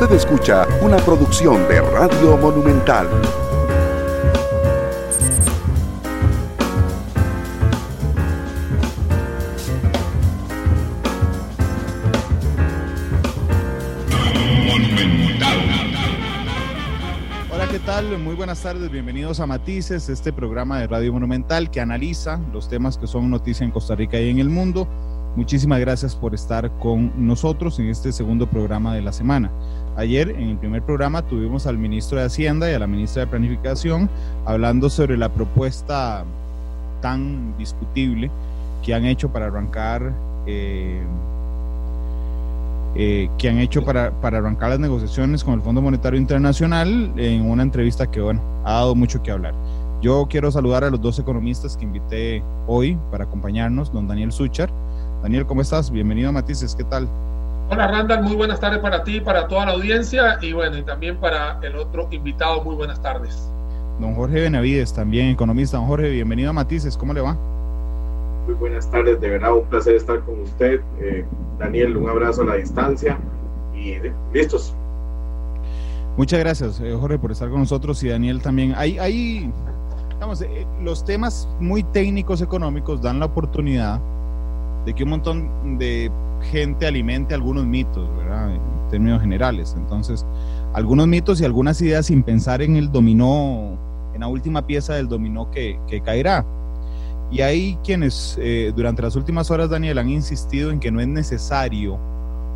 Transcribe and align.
Usted 0.00 0.16
escucha 0.16 0.66
una 0.80 0.96
producción 0.96 1.68
de 1.68 1.78
Radio 1.78 2.38
Monumental. 2.38 3.06
Hola, 17.52 17.68
¿qué 17.70 17.78
tal? 17.80 18.18
Muy 18.20 18.34
buenas 18.34 18.62
tardes, 18.62 18.90
bienvenidos 18.90 19.38
a 19.40 19.46
Matices, 19.46 20.08
este 20.08 20.32
programa 20.32 20.80
de 20.80 20.86
Radio 20.86 21.12
Monumental 21.12 21.70
que 21.70 21.82
analiza 21.82 22.40
los 22.54 22.70
temas 22.70 22.96
que 22.96 23.06
son 23.06 23.28
noticia 23.28 23.64
en 23.64 23.70
Costa 23.70 23.94
Rica 23.96 24.18
y 24.18 24.30
en 24.30 24.38
el 24.38 24.48
mundo. 24.48 24.88
Muchísimas 25.36 25.78
gracias 25.78 26.16
por 26.16 26.34
estar 26.34 26.70
con 26.78 27.12
nosotros 27.16 27.78
en 27.78 27.88
este 27.88 28.10
segundo 28.12 28.48
programa 28.48 28.94
de 28.94 29.02
la 29.02 29.12
semana. 29.12 29.50
Ayer 29.96 30.30
en 30.30 30.50
el 30.50 30.56
primer 30.58 30.82
programa 30.82 31.22
tuvimos 31.22 31.66
al 31.66 31.78
ministro 31.78 32.18
de 32.18 32.26
Hacienda 32.26 32.70
y 32.70 32.74
a 32.74 32.78
la 32.78 32.86
ministra 32.86 33.24
de 33.24 33.26
Planificación 33.28 34.10
hablando 34.44 34.90
sobre 34.90 35.16
la 35.16 35.28
propuesta 35.28 36.24
tan 37.00 37.56
discutible 37.58 38.30
que 38.82 38.92
han 38.92 39.04
hecho 39.04 39.30
para 39.30 39.46
arrancar 39.46 40.12
eh, 40.46 41.00
eh, 42.96 43.28
que 43.38 43.48
han 43.48 43.58
hecho 43.58 43.84
para, 43.84 44.10
para, 44.10 44.38
arrancar 44.38 44.70
las 44.70 44.80
negociaciones 44.80 45.44
con 45.44 45.54
el 45.54 45.60
Fondo 45.60 45.80
Monetario 45.80 46.18
Internacional 46.18 47.12
en 47.16 47.48
una 47.48 47.62
entrevista 47.62 48.10
que, 48.10 48.20
bueno, 48.20 48.40
ha 48.64 48.72
dado 48.72 48.96
mucho 48.96 49.22
que 49.22 49.30
hablar. 49.30 49.54
Yo 50.02 50.26
quiero 50.28 50.50
saludar 50.50 50.82
a 50.82 50.90
los 50.90 51.00
dos 51.00 51.18
economistas 51.20 51.76
que 51.76 51.84
invité 51.84 52.42
hoy 52.66 52.98
para 53.12 53.24
acompañarnos, 53.24 53.92
don 53.92 54.08
Daniel 54.08 54.32
Suchar. 54.32 54.70
Daniel, 55.22 55.44
¿cómo 55.44 55.60
estás? 55.60 55.90
Bienvenido 55.90 56.30
a 56.30 56.32
Matices, 56.32 56.74
¿qué 56.74 56.84
tal? 56.84 57.06
Hola 57.68 57.86
Randall, 57.88 58.22
muy 58.22 58.36
buenas 58.36 58.58
tardes 58.58 58.78
para 58.78 59.04
ti, 59.04 59.20
para 59.20 59.46
toda 59.46 59.66
la 59.66 59.72
audiencia 59.72 60.38
y 60.40 60.54
bueno, 60.54 60.78
y 60.78 60.82
también 60.82 61.18
para 61.18 61.58
el 61.62 61.76
otro 61.76 62.08
invitado, 62.10 62.64
muy 62.64 62.74
buenas 62.74 63.00
tardes. 63.02 63.46
Don 64.00 64.14
Jorge 64.14 64.40
Benavides, 64.40 64.94
también 64.94 65.28
economista. 65.28 65.76
Don 65.76 65.86
Jorge, 65.86 66.08
bienvenido 66.08 66.50
a 66.50 66.52
Matices, 66.54 66.96
¿cómo 66.96 67.12
le 67.12 67.20
va? 67.20 67.36
Muy 68.46 68.54
buenas 68.54 68.90
tardes, 68.90 69.20
de 69.20 69.28
verdad 69.28 69.54
un 69.54 69.64
placer 69.64 69.96
estar 69.96 70.20
con 70.20 70.40
usted. 70.40 70.80
Eh, 70.98 71.24
Daniel, 71.58 71.98
un 71.98 72.08
abrazo 72.08 72.40
a 72.42 72.46
la 72.46 72.54
distancia 72.54 73.18
y 73.74 73.96
listos. 74.32 74.74
Muchas 76.16 76.40
gracias, 76.40 76.80
eh, 76.80 76.96
Jorge, 76.98 77.18
por 77.18 77.30
estar 77.30 77.50
con 77.50 77.60
nosotros 77.60 78.02
y 78.02 78.08
Daniel 78.08 78.40
también. 78.40 78.72
Hay, 78.74 78.98
hay 78.98 79.52
digamos, 80.14 80.40
eh, 80.40 80.66
los 80.82 81.04
temas 81.04 81.46
muy 81.60 81.82
técnicos 81.82 82.40
económicos 82.40 83.02
dan 83.02 83.20
la 83.20 83.26
oportunidad 83.26 84.00
de 84.84 84.94
que 84.94 85.04
un 85.04 85.10
montón 85.10 85.78
de 85.78 86.10
gente 86.50 86.86
alimente 86.86 87.34
algunos 87.34 87.66
mitos, 87.66 88.08
¿verdad? 88.16 88.54
En 88.54 88.60
términos 88.90 89.20
generales. 89.20 89.74
Entonces, 89.76 90.26
algunos 90.72 91.06
mitos 91.06 91.40
y 91.40 91.44
algunas 91.44 91.80
ideas 91.80 92.06
sin 92.06 92.22
pensar 92.22 92.62
en 92.62 92.76
el 92.76 92.90
dominó, 92.90 93.78
en 94.14 94.20
la 94.20 94.28
última 94.28 94.66
pieza 94.66 94.94
del 94.94 95.08
dominó 95.08 95.50
que, 95.50 95.78
que 95.86 96.00
caerá. 96.00 96.44
Y 97.30 97.42
hay 97.42 97.78
quienes 97.84 98.36
eh, 98.40 98.72
durante 98.74 99.02
las 99.02 99.14
últimas 99.14 99.50
horas, 99.50 99.70
Daniel, 99.70 99.98
han 99.98 100.08
insistido 100.08 100.70
en 100.70 100.80
que 100.80 100.90
no 100.90 101.00
es 101.00 101.06
necesario 101.06 101.96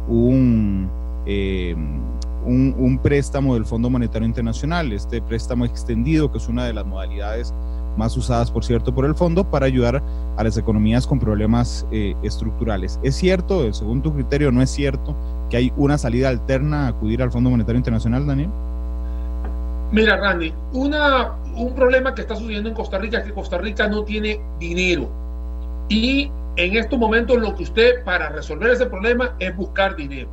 un, 0.08 0.90
eh, 1.26 1.76
un, 2.44 2.74
un, 2.76 2.98
préstamo 2.98 3.54
del 3.54 3.64
Fondo 3.64 3.88
Monetario 3.88 4.26
Internacional, 4.26 4.92
este 4.92 5.22
préstamo 5.22 5.64
extendido, 5.64 6.30
que 6.32 6.38
es 6.38 6.48
una 6.48 6.64
de 6.64 6.72
las 6.72 6.84
modalidades 6.84 7.54
más 7.96 8.16
usadas, 8.16 8.50
por 8.50 8.64
cierto, 8.64 8.94
por 8.94 9.04
el 9.04 9.14
fondo 9.14 9.44
para 9.44 9.66
ayudar 9.66 10.02
a 10.36 10.44
las 10.44 10.56
economías 10.56 11.06
con 11.06 11.18
problemas 11.18 11.86
eh, 11.90 12.14
estructurales. 12.22 12.98
¿Es 13.02 13.14
cierto, 13.14 13.72
según 13.72 14.02
tu 14.02 14.12
criterio, 14.12 14.50
no 14.52 14.62
es 14.62 14.70
cierto 14.70 15.14
que 15.50 15.56
hay 15.56 15.72
una 15.76 15.98
salida 15.98 16.28
alterna 16.28 16.86
a 16.86 16.88
acudir 16.88 17.22
al 17.22 17.30
Fondo 17.30 17.50
Monetario 17.50 17.78
Internacional, 17.78 18.26
Daniel? 18.26 18.50
Mira, 19.92 20.16
Randy, 20.16 20.52
una, 20.72 21.34
un 21.54 21.74
problema 21.74 22.14
que 22.14 22.22
está 22.22 22.34
sucediendo 22.34 22.68
en 22.68 22.74
Costa 22.74 22.98
Rica 22.98 23.18
es 23.18 23.24
que 23.24 23.32
Costa 23.32 23.58
Rica 23.58 23.86
no 23.86 24.02
tiene 24.02 24.40
dinero. 24.58 25.08
Y 25.88 26.30
en 26.56 26.76
estos 26.76 26.98
momentos 26.98 27.38
lo 27.38 27.54
que 27.54 27.64
usted 27.64 28.04
para 28.04 28.28
resolver 28.30 28.70
ese 28.70 28.86
problema 28.86 29.34
es 29.38 29.54
buscar 29.56 29.94
dinero. 29.96 30.28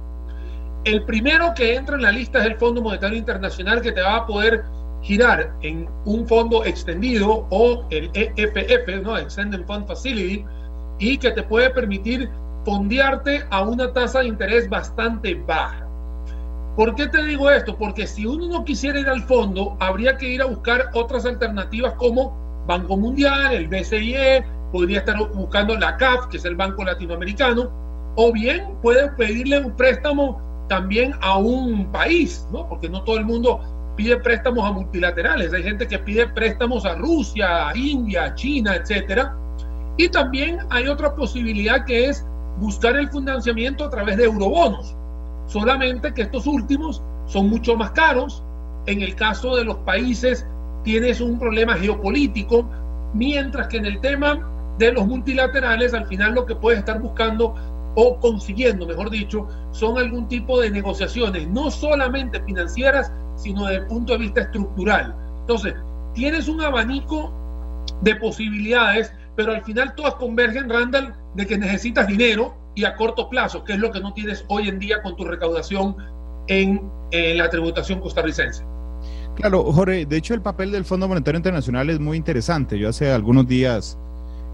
El 0.83 1.03
primero 1.03 1.53
que 1.55 1.75
entra 1.75 1.95
en 1.95 2.01
la 2.01 2.11
lista 2.11 2.39
es 2.39 2.45
el 2.45 2.55
Fondo 2.55 2.81
Monetario 2.81 3.17
Internacional 3.17 3.81
que 3.81 3.91
te 3.91 4.01
va 4.01 4.15
a 4.15 4.25
poder 4.25 4.63
girar 5.01 5.53
en 5.61 5.89
un 6.05 6.27
fondo 6.27 6.63
extendido 6.63 7.47
o 7.49 7.85
el 7.89 8.09
EFF, 8.13 9.03
¿no? 9.03 9.17
Extended 9.17 9.65
Fund 9.65 9.87
Facility, 9.87 10.45
y 10.99 11.17
que 11.17 11.31
te 11.31 11.43
puede 11.43 11.69
permitir 11.71 12.29
fondearte 12.63 13.43
a 13.49 13.63
una 13.63 13.91
tasa 13.91 14.19
de 14.19 14.27
interés 14.27 14.69
bastante 14.69 15.35
baja. 15.47 15.87
¿Por 16.75 16.95
qué 16.95 17.07
te 17.07 17.23
digo 17.23 17.49
esto? 17.49 17.75
Porque 17.77 18.07
si 18.07 18.25
uno 18.25 18.47
no 18.47 18.63
quisiera 18.63 18.99
ir 18.99 19.09
al 19.09 19.23
fondo, 19.23 19.75
habría 19.79 20.15
que 20.17 20.29
ir 20.29 20.41
a 20.41 20.45
buscar 20.45 20.89
otras 20.93 21.25
alternativas 21.25 21.93
como 21.95 22.63
Banco 22.67 22.95
Mundial, 22.95 23.53
el 23.53 23.67
BCIE, 23.67 24.45
podría 24.71 24.99
estar 24.99 25.17
buscando 25.33 25.75
la 25.77 25.97
CAF, 25.97 26.27
que 26.27 26.37
es 26.37 26.45
el 26.45 26.55
Banco 26.55 26.83
Latinoamericano, 26.83 27.69
o 28.15 28.31
bien 28.31 28.75
puede 28.81 29.09
pedirle 29.11 29.59
un 29.59 29.75
préstamo 29.75 30.39
también 30.69 31.13
a 31.21 31.37
un 31.37 31.91
país, 31.91 32.47
¿no? 32.53 32.69
Porque 32.69 32.87
no 32.87 33.03
todo 33.03 33.17
el 33.17 33.25
mundo 33.25 33.59
pide 34.01 34.17
préstamos 34.17 34.67
a 34.67 34.71
multilaterales, 34.71 35.53
hay 35.53 35.61
gente 35.61 35.87
que 35.87 35.99
pide 35.99 36.27
préstamos 36.27 36.85
a 36.85 36.95
Rusia, 36.95 37.67
a 37.69 37.77
India, 37.77 38.23
a 38.23 38.35
China, 38.35 38.75
etcétera. 38.75 39.35
Y 39.95 40.09
también 40.09 40.57
hay 40.71 40.87
otra 40.87 41.13
posibilidad 41.13 41.85
que 41.85 42.09
es 42.09 42.25
buscar 42.59 42.95
el 42.95 43.11
financiamiento 43.11 43.85
a 43.85 43.91
través 43.91 44.17
de 44.17 44.23
eurobonos. 44.23 44.95
Solamente 45.45 46.15
que 46.15 46.23
estos 46.23 46.47
últimos 46.47 47.03
son 47.27 47.47
mucho 47.51 47.75
más 47.75 47.91
caros. 47.91 48.41
En 48.87 49.03
el 49.03 49.13
caso 49.13 49.55
de 49.55 49.65
los 49.65 49.75
países 49.77 50.47
tienes 50.83 51.21
un 51.21 51.37
problema 51.37 51.75
geopolítico, 51.75 52.67
mientras 53.13 53.67
que 53.67 53.77
en 53.77 53.85
el 53.85 54.01
tema 54.01 54.49
de 54.79 54.93
los 54.93 55.05
multilaterales 55.05 55.93
al 55.93 56.07
final 56.07 56.33
lo 56.33 56.47
que 56.47 56.55
puedes 56.55 56.79
estar 56.79 56.99
buscando 56.99 57.53
o 57.93 58.17
consiguiendo, 58.19 58.87
mejor 58.87 59.11
dicho, 59.11 59.47
son 59.71 59.99
algún 59.99 60.27
tipo 60.27 60.59
de 60.59 60.71
negociaciones, 60.71 61.47
no 61.49 61.69
solamente 61.69 62.41
financieras, 62.41 63.11
sino 63.41 63.65
desde 63.65 63.81
el 63.81 63.87
punto 63.87 64.13
de 64.13 64.19
vista 64.19 64.41
estructural. 64.41 65.15
Entonces, 65.41 65.75
tienes 66.13 66.47
un 66.47 66.61
abanico 66.61 67.33
de 68.01 68.15
posibilidades, 68.15 69.11
pero 69.35 69.53
al 69.53 69.63
final 69.63 69.95
todas 69.95 70.15
convergen, 70.15 70.69
Randall, 70.69 71.13
de 71.35 71.45
que 71.45 71.57
necesitas 71.57 72.07
dinero 72.07 72.55
y 72.75 72.85
a 72.85 72.95
corto 72.95 73.29
plazo, 73.29 73.63
que 73.63 73.73
es 73.73 73.79
lo 73.79 73.91
que 73.91 73.99
no 73.99 74.13
tienes 74.13 74.45
hoy 74.47 74.69
en 74.69 74.79
día 74.79 75.01
con 75.01 75.15
tu 75.15 75.25
recaudación 75.25 75.95
en, 76.47 76.81
la 77.11 77.49
tributación 77.49 77.99
costarricense. 77.99 78.63
Claro, 79.35 79.63
Jorge, 79.73 80.05
de 80.05 80.17
hecho 80.17 80.33
el 80.33 80.41
papel 80.41 80.71
del 80.71 80.85
Fondo 80.85 81.07
Monetario 81.07 81.37
Internacional 81.37 81.89
es 81.89 81.99
muy 81.99 82.15
interesante. 82.15 82.79
Yo 82.79 82.87
hace 82.87 83.11
algunos 83.11 83.47
días 83.47 83.97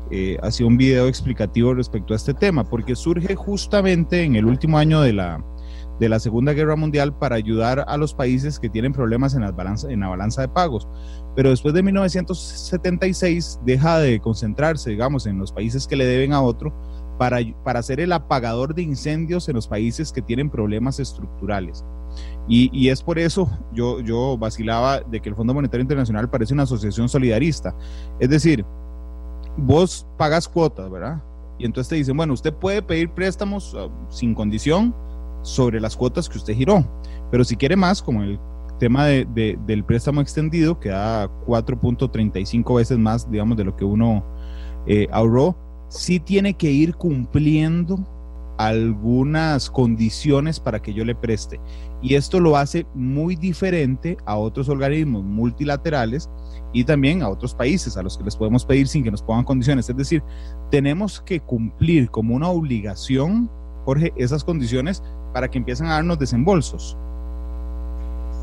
eh, 0.10 0.38
hacía 0.42 0.66
un 0.66 0.78
video 0.78 1.08
explicativo 1.08 1.76
respecto 1.76 2.14
a 2.14 2.16
este 2.16 2.34
tema, 2.34 2.64
porque 2.64 2.96
surge 2.96 3.36
justamente 3.36 4.24
en 4.24 4.36
el 4.36 4.46
último 4.46 4.80
año 4.80 5.02
de 5.02 5.14
la, 5.14 5.44
de 6.00 6.10
la 6.10 6.20
Segunda 6.20 6.54
Guerra 6.54 6.76
Mundial 6.76 7.14
para 7.14 7.36
ayudar 7.36 7.84
a 7.88 7.98
los 7.98 8.14
países 8.14 8.60
que 8.60 8.70
tienen 8.70 8.94
problemas 8.94 9.34
en, 9.34 9.42
las 9.42 9.56
balanza, 9.56 9.90
en 9.92 10.02
la 10.02 10.10
balanza 10.10 10.42
de 10.42 10.48
pagos. 10.48 10.88
Pero 11.36 11.50
después 11.50 11.74
de 11.74 11.84
1976 11.84 13.60
deja 13.66 14.00
de 14.00 14.20
concentrarse, 14.20 14.92
digamos, 14.92 15.26
en 15.26 15.38
los 15.38 15.52
países 15.52 15.88
que 15.88 15.96
le 15.96 16.06
deben 16.06 16.34
a 16.34 16.42
otro 16.42 16.74
para, 17.18 17.40
para 17.64 17.82
ser 17.82 18.00
el 18.00 18.14
apagador 18.14 18.76
de 18.76 18.84
incendios 18.84 19.50
en 19.50 19.56
los 19.56 19.68
países 19.68 20.12
que 20.12 20.22
tienen 20.22 20.50
problemas 20.50 21.00
estructurales. 21.00 21.84
Y, 22.48 22.70
y, 22.72 22.90
es 22.90 23.04
por 23.04 23.20
eso 23.20 23.50
yo, 23.74 24.00
yo 24.00 24.38
vacilaba 24.38 25.02
de 25.02 25.20
que 25.20 25.30
el 25.30 25.36
Fondo 25.36 25.54
Monetario 25.54 25.82
Internacional 25.82 26.30
parece 26.30 26.54
una 26.54 26.64
asociación 26.64 27.10
solidarista. 27.10 27.76
Es 28.20 28.30
decir, 28.30 28.66
vos 29.58 30.08
pagas 30.18 30.48
cuotas, 30.48 30.90
¿verdad? 30.90 31.22
Y 31.60 31.66
entonces 31.66 31.90
te 31.90 31.96
dicen, 31.96 32.16
bueno, 32.16 32.34
usted 32.34 32.54
puede 32.54 32.82
pedir 32.82 33.10
préstamos 33.10 33.74
uh, 33.74 33.90
sin 34.10 34.34
condición 34.34 34.96
sobre 35.48 35.80
las 35.80 35.96
cuotas 35.96 36.28
que 36.28 36.38
usted 36.38 36.54
giró, 36.54 36.86
pero 37.32 37.44
si 37.44 37.56
quiere 37.56 37.76
más, 37.76 38.02
como 38.02 38.22
el 38.24 38.40
tema 38.80 39.06
de, 39.06 39.26
de, 39.34 39.58
del 39.66 39.84
préstamo 39.84 40.22
extendido, 40.22 40.80
que 40.80 40.90
da 40.90 41.28
4.35 41.46 42.76
veces 42.76 42.98
más, 42.98 43.30
digamos, 43.30 43.58
de 43.58 43.64
lo 43.64 43.76
que 43.76 43.86
uno 43.86 44.24
eh, 44.86 45.08
ahorró, 45.12 45.56
sí 45.90 46.20
tiene 46.20 46.54
que 46.54 46.70
ir 46.70 46.96
cumpliendo 46.96 47.98
algunas 48.58 49.70
condiciones 49.70 50.60
para 50.60 50.82
que 50.82 50.94
yo 50.94 51.06
le 51.06 51.16
preste. 51.16 51.60
Y 52.02 52.16
esto 52.16 52.40
lo 52.40 52.58
hace 52.58 52.86
muy 52.94 53.36
diferente 53.36 54.18
a 54.26 54.36
otros 54.38 54.68
organismos 54.70 55.24
multilaterales 55.24 56.30
y 56.74 56.84
también 56.84 57.22
a 57.22 57.30
otros 57.30 57.54
países 57.54 57.98
a 57.98 58.04
los 58.04 58.18
que 58.18 58.24
les 58.24 58.36
podemos 58.36 58.66
pedir 58.66 58.88
sin 58.88 59.04
que 59.04 59.12
nos 59.12 59.22
pongan 59.22 59.46
condiciones. 59.46 59.90
Es 59.90 59.96
decir, 59.98 60.24
tenemos 60.72 61.22
que 61.22 61.40
cumplir 61.40 62.10
como 62.10 62.36
una 62.36 62.50
obligación, 62.50 63.50
Jorge, 63.86 64.12
esas 64.18 64.44
condiciones 64.44 65.04
para 65.38 65.52
que 65.52 65.60
empiecen 65.60 65.86
a 65.86 65.92
darnos 65.92 66.18
desembolsos. 66.18 66.98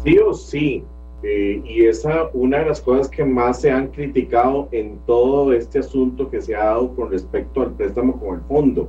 Sí 0.05 0.17
o 0.17 0.33
sí. 0.33 0.85
Eh, 1.25 1.61
y 1.65 1.87
esa 1.87 2.29
una 2.33 2.59
de 2.59 2.67
las 2.67 2.81
cosas 2.81 3.09
que 3.09 3.25
más 3.25 3.63
se 3.63 3.73
han 3.73 3.89
criticado 3.89 4.69
en 4.71 4.99
todo 5.05 5.53
este 5.53 5.81
asunto 5.81 6.31
que 6.31 6.41
se 6.41 6.55
ha 6.55 6.67
dado 6.67 6.95
con 6.95 7.11
respecto 7.11 7.63
al 7.63 7.73
préstamo 7.73 8.21
con 8.21 8.37
el 8.37 8.41
fondo. 8.43 8.89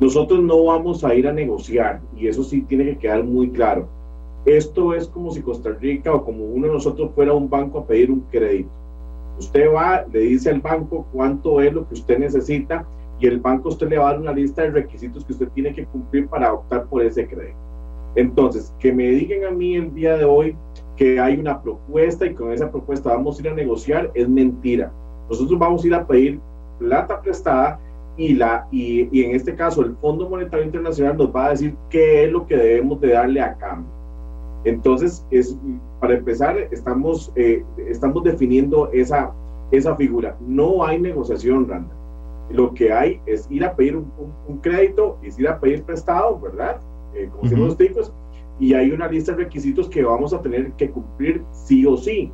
Nosotros 0.00 0.40
no 0.40 0.64
vamos 0.64 1.04
a 1.04 1.14
ir 1.14 1.28
a 1.28 1.32
negociar, 1.34 2.00
y 2.16 2.28
eso 2.28 2.42
sí 2.42 2.62
tiene 2.62 2.84
que 2.86 2.96
quedar 2.96 3.24
muy 3.24 3.50
claro. 3.50 3.86
Esto 4.46 4.94
es 4.94 5.06
como 5.06 5.30
si 5.30 5.42
Costa 5.42 5.76
Rica 5.78 6.14
o 6.14 6.24
como 6.24 6.46
uno 6.46 6.68
de 6.68 6.72
nosotros 6.72 7.10
fuera 7.14 7.32
a 7.32 7.34
un 7.34 7.50
banco 7.50 7.80
a 7.80 7.86
pedir 7.86 8.10
un 8.10 8.20
crédito. 8.30 8.70
Usted 9.38 9.70
va, 9.70 10.06
le 10.10 10.20
dice 10.20 10.48
al 10.48 10.60
banco 10.60 11.06
cuánto 11.12 11.60
es 11.60 11.74
lo 11.74 11.86
que 11.86 11.92
usted 11.92 12.20
necesita 12.20 12.86
y 13.18 13.26
el 13.26 13.40
banco 13.40 13.70
usted 13.70 13.88
le 13.88 13.98
va 13.98 14.08
a 14.08 14.12
dar 14.12 14.20
una 14.20 14.32
lista 14.32 14.62
de 14.62 14.70
requisitos 14.70 15.24
que 15.24 15.32
usted 15.32 15.48
tiene 15.48 15.74
que 15.74 15.84
cumplir 15.86 16.28
para 16.28 16.52
optar 16.52 16.86
por 16.86 17.02
ese 17.02 17.26
crédito. 17.26 17.58
Entonces, 18.14 18.72
que 18.78 18.92
me 18.92 19.08
digan 19.08 19.44
a 19.44 19.50
mí 19.50 19.76
el 19.76 19.94
día 19.94 20.16
de 20.16 20.24
hoy 20.24 20.56
que 20.96 21.20
hay 21.20 21.38
una 21.38 21.62
propuesta 21.62 22.26
y 22.26 22.34
con 22.34 22.52
esa 22.52 22.70
propuesta 22.70 23.10
vamos 23.10 23.38
a 23.38 23.42
ir 23.42 23.48
a 23.48 23.54
negociar 23.54 24.10
es 24.14 24.28
mentira. 24.28 24.92
Nosotros 25.28 25.58
vamos 25.58 25.84
a 25.84 25.86
ir 25.86 25.94
a 25.94 26.06
pedir 26.06 26.40
plata 26.78 27.20
prestada 27.20 27.78
y, 28.16 28.34
la, 28.34 28.66
y, 28.72 29.08
y, 29.12 29.24
en 29.24 29.36
este 29.36 29.54
caso 29.54 29.82
el 29.82 29.94
Fondo 29.96 30.28
Monetario 30.28 30.64
Internacional 30.64 31.16
nos 31.16 31.34
va 31.34 31.46
a 31.46 31.50
decir 31.50 31.76
qué 31.88 32.24
es 32.24 32.32
lo 32.32 32.46
que 32.46 32.56
debemos 32.56 33.00
de 33.00 33.12
darle 33.12 33.40
a 33.40 33.54
cambio. 33.54 33.92
Entonces, 34.64 35.24
es, 35.30 35.56
para 36.00 36.14
empezar, 36.14 36.58
estamos, 36.70 37.32
eh, 37.36 37.64
estamos 37.88 38.24
definiendo 38.24 38.90
esa, 38.92 39.32
esa 39.70 39.94
figura. 39.96 40.36
No 40.40 40.84
hay 40.84 41.00
negociación, 41.00 41.68
Randa. 41.68 41.94
Lo 42.50 42.72
que 42.72 42.92
hay 42.92 43.20
es 43.26 43.46
ir 43.50 43.64
a 43.64 43.74
pedir 43.74 43.96
un, 43.96 44.10
un, 44.18 44.32
un 44.46 44.58
crédito, 44.58 45.18
es 45.22 45.38
ir 45.38 45.48
a 45.48 45.58
pedir 45.60 45.82
prestado, 45.82 46.38
¿verdad? 46.40 46.80
Eh, 47.14 47.28
como 47.30 47.42
uh 47.50 47.54
-huh. 47.54 47.66
los 47.66 47.76
ticos, 47.76 48.12
y 48.58 48.74
hay 48.74 48.90
una 48.90 49.08
lista 49.08 49.32
de 49.32 49.44
requisitos 49.44 49.88
que 49.88 50.02
vamos 50.04 50.32
a 50.32 50.40
tener 50.42 50.72
que 50.72 50.90
cumplir 50.90 51.42
sí 51.52 51.86
o 51.86 51.96
sí. 51.96 52.32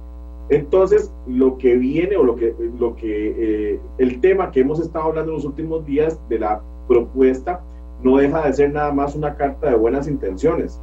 Entonces, 0.49 1.13
lo 1.27 1.57
que 1.57 1.77
viene 1.77 2.17
o 2.17 2.23
lo 2.23 2.37
que, 2.37 2.55
lo 2.79 2.95
que 2.97 3.35
eh, 3.75 3.81
el 3.99 4.21
tema 4.21 4.51
que 4.51 4.61
hemos 4.61 4.79
estado 4.79 5.07
hablando 5.07 5.33
en 5.33 5.37
los 5.37 5.45
últimos 5.45 5.85
días 5.87 6.21
de 6.29 6.39
la 6.39 6.61
propuesta 6.87 7.63
no 8.03 8.19
deja 8.19 8.47
de 8.47 8.53
ser 8.53 8.73
nada 8.73 8.93
más 8.93 9.15
una 9.15 9.35
carta 9.37 9.71
de 9.71 9.77
buenas 9.77 10.07
intenciones. 10.07 10.81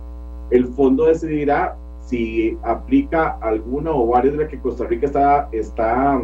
El 0.50 0.66
fondo 0.66 1.06
decidirá 1.06 1.78
si 2.02 2.58
aplica 2.64 3.38
alguna 3.42 3.92
o 3.92 4.08
varias 4.08 4.34
de 4.34 4.40
las 4.40 4.50
que 4.50 4.60
Costa 4.60 4.86
Rica 4.86 5.06
está, 5.06 5.48
está, 5.52 6.22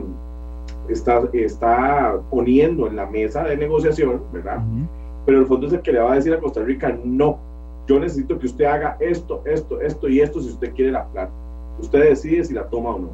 está, 0.89 1.21
está 1.33 2.19
poniendo 2.29 2.87
en 2.87 2.95
la 2.95 3.05
mesa 3.05 3.43
de 3.43 3.57
negociación, 3.57 4.21
¿verdad? 4.31 4.57
Uh 4.57 4.61
-huh. 4.61 4.87
Pero 5.25 5.39
el 5.39 5.45
fondo 5.45 5.67
es 5.67 5.73
el 5.73 5.81
que 5.81 5.91
le 5.91 5.99
va 5.99 6.13
a 6.13 6.15
decir 6.15 6.33
a 6.33 6.39
Costa 6.39 6.63
Rica, 6.63 6.97
no, 7.03 7.39
yo 7.87 7.99
necesito 7.99 8.37
que 8.37 8.47
usted 8.47 8.65
haga 8.65 8.97
esto, 8.99 9.41
esto, 9.45 9.81
esto 9.81 10.09
y 10.09 10.19
esto 10.19 10.41
si 10.41 10.49
usted 10.49 10.73
quiere 10.73 10.91
la 10.91 11.05
plata. 11.07 11.31
Usted 11.79 12.09
decide 12.09 12.43
si 12.43 12.53
la 12.53 12.67
toma 12.69 12.89
o 12.91 12.99
no. 12.99 13.09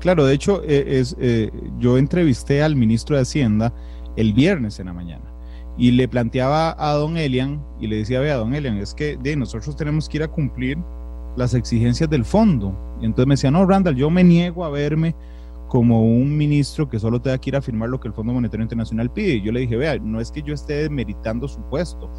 Claro, 0.00 0.24
de 0.24 0.34
hecho, 0.34 0.62
eh, 0.64 0.98
es, 0.98 1.16
eh, 1.20 1.50
yo 1.78 1.98
entrevisté 1.98 2.62
al 2.62 2.74
ministro 2.76 3.16
de 3.16 3.22
Hacienda 3.22 3.72
el 4.16 4.32
viernes 4.32 4.80
en 4.80 4.86
la 4.86 4.92
mañana 4.92 5.24
y 5.76 5.90
le 5.92 6.08
planteaba 6.08 6.74
a 6.78 6.92
don 6.94 7.16
Elian 7.16 7.62
y 7.78 7.86
le 7.86 7.96
decía, 7.96 8.20
vea, 8.20 8.36
don 8.36 8.54
Elian, 8.54 8.78
es 8.78 8.94
que 8.94 9.16
de, 9.16 9.36
nosotros 9.36 9.76
tenemos 9.76 10.08
que 10.08 10.18
ir 10.18 10.22
a 10.22 10.28
cumplir 10.28 10.78
las 11.36 11.54
exigencias 11.54 12.08
del 12.08 12.24
fondo. 12.24 12.74
Y 13.00 13.06
entonces 13.06 13.26
me 13.26 13.34
decía, 13.34 13.50
no, 13.50 13.64
Randall, 13.66 13.96
yo 13.96 14.10
me 14.10 14.24
niego 14.24 14.64
a 14.64 14.70
verme 14.70 15.14
como 15.70 16.02
un 16.02 16.36
ministro 16.36 16.88
que 16.88 16.98
solo 16.98 17.22
tenga 17.22 17.38
que 17.38 17.50
ir 17.50 17.56
a 17.56 17.62
firmar 17.62 17.88
lo 17.88 18.00
que 18.00 18.08
el 18.08 18.12
Fondo 18.12 18.32
Monetario 18.32 18.64
Internacional 18.64 19.08
pide. 19.08 19.34
Y 19.34 19.42
yo 19.42 19.52
le 19.52 19.60
dije, 19.60 19.76
vea, 19.76 19.96
no 20.00 20.20
es 20.20 20.32
que 20.32 20.42
yo 20.42 20.52
esté 20.52 20.90
meritando 20.90 21.46
su 21.46 21.60
puesto. 21.62 22.10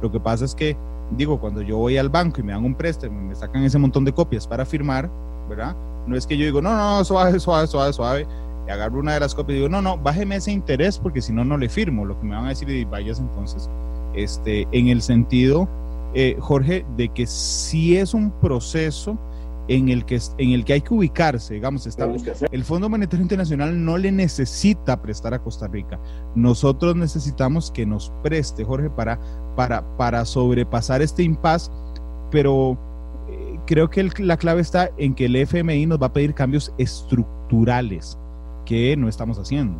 Lo 0.00 0.12
que 0.12 0.20
pasa 0.20 0.44
es 0.44 0.54
que, 0.54 0.76
digo, 1.16 1.40
cuando 1.40 1.60
yo 1.60 1.76
voy 1.76 1.98
al 1.98 2.08
banco 2.08 2.40
y 2.40 2.44
me 2.44 2.52
dan 2.52 2.64
un 2.64 2.76
préstamo 2.76 3.20
me 3.20 3.34
sacan 3.34 3.64
ese 3.64 3.78
montón 3.78 4.04
de 4.04 4.12
copias 4.12 4.46
para 4.46 4.64
firmar, 4.64 5.10
¿verdad? 5.48 5.74
No 6.06 6.16
es 6.16 6.24
que 6.24 6.38
yo 6.38 6.44
digo, 6.44 6.62
no, 6.62 6.76
no, 6.76 7.04
suave, 7.04 7.40
suave, 7.40 7.66
suave, 7.66 7.92
suave, 7.92 8.26
y 8.68 8.70
agarro 8.70 9.00
una 9.00 9.14
de 9.14 9.20
las 9.20 9.34
copias 9.34 9.54
y 9.54 9.58
digo, 9.58 9.68
no, 9.68 9.82
no, 9.82 9.98
bájeme 9.98 10.36
ese 10.36 10.52
interés 10.52 10.96
porque 10.96 11.20
si 11.20 11.32
no, 11.32 11.44
no 11.44 11.58
le 11.58 11.68
firmo. 11.68 12.04
Lo 12.04 12.16
que 12.16 12.24
me 12.24 12.36
van 12.36 12.46
a 12.46 12.50
decir 12.50 12.70
y 12.70 12.84
vayas 12.84 13.18
entonces, 13.18 13.68
este, 14.14 14.68
en 14.70 14.86
el 14.86 15.02
sentido, 15.02 15.68
eh, 16.14 16.36
Jorge, 16.38 16.86
de 16.96 17.08
que 17.08 17.26
sí 17.26 17.96
es 17.96 18.14
un 18.14 18.30
proceso 18.30 19.18
en 19.70 19.88
el 19.88 20.04
que, 20.04 20.18
en 20.38 20.50
el 20.50 20.64
que 20.64 20.72
hay 20.72 20.80
que 20.80 20.92
ubicarse, 20.92 21.54
digamos, 21.54 21.86
estamos, 21.86 22.24
el 22.50 22.64
Fondo 22.64 22.88
Monetario 22.88 23.22
Internacional 23.22 23.84
no 23.84 23.98
le 23.98 24.10
necesita 24.10 25.00
prestar 25.00 25.32
a 25.32 25.38
Costa 25.38 25.68
Rica. 25.68 26.00
Nosotros 26.34 26.96
necesitamos 26.96 27.70
que 27.70 27.86
nos 27.86 28.12
preste, 28.20 28.64
Jorge, 28.64 28.90
para, 28.90 29.20
para, 29.54 29.96
para 29.96 30.24
sobrepasar 30.24 31.02
este 31.02 31.22
impasse, 31.22 31.70
pero 32.32 32.76
creo 33.66 33.88
que 33.88 34.00
el, 34.00 34.10
la 34.18 34.36
clave 34.36 34.60
está 34.60 34.90
en 34.96 35.14
que 35.14 35.26
el 35.26 35.36
FMI 35.36 35.86
nos 35.86 36.02
va 36.02 36.06
a 36.06 36.12
pedir 36.12 36.34
cambios 36.34 36.74
estructurales 36.76 38.18
que 38.66 38.96
no 38.96 39.08
estamos 39.08 39.38
haciendo. 39.38 39.78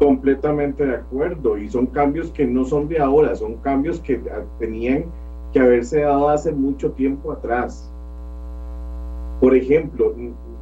Completamente 0.00 0.84
de 0.84 0.96
acuerdo, 0.96 1.58
y 1.58 1.68
son 1.68 1.86
cambios 1.86 2.32
que 2.32 2.44
no 2.44 2.64
son 2.64 2.88
de 2.88 2.98
ahora, 2.98 3.36
son 3.36 3.54
cambios 3.58 4.00
que 4.00 4.20
tenían 4.58 5.04
que 5.52 5.60
haberse 5.60 6.00
dado 6.00 6.28
hace 6.28 6.50
mucho 6.50 6.90
tiempo 6.90 7.30
atrás. 7.30 7.91
Por 9.42 9.56
ejemplo, 9.56 10.14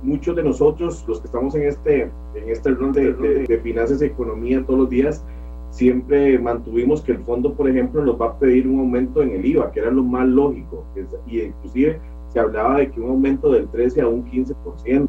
muchos 0.02 0.34
de 0.34 0.42
nosotros, 0.42 1.04
los 1.06 1.20
que 1.20 1.26
estamos 1.26 1.54
en 1.54 1.64
este, 1.64 2.10
en 2.34 2.48
este 2.48 2.70
rol 2.70 2.94
de, 2.94 3.12
de, 3.12 3.46
de 3.46 3.58
finanzas 3.58 4.00
y 4.00 4.06
economía 4.06 4.64
todos 4.64 4.80
los 4.80 4.88
días, 4.88 5.22
siempre 5.68 6.38
mantuvimos 6.38 7.02
que 7.02 7.12
el 7.12 7.18
fondo, 7.18 7.52
por 7.52 7.68
ejemplo, 7.68 8.02
nos 8.02 8.18
va 8.18 8.28
a 8.28 8.38
pedir 8.38 8.66
un 8.66 8.80
aumento 8.80 9.20
en 9.20 9.32
el 9.32 9.44
IVA, 9.44 9.70
que 9.70 9.80
era 9.80 9.90
lo 9.90 10.02
más 10.02 10.26
lógico, 10.26 10.82
y 11.26 11.42
inclusive 11.42 12.00
se 12.28 12.40
hablaba 12.40 12.78
de 12.78 12.90
que 12.90 13.02
un 13.02 13.10
aumento 13.10 13.52
del 13.52 13.68
13 13.68 14.00
a 14.00 14.08
un 14.08 14.24
15%, 14.24 15.08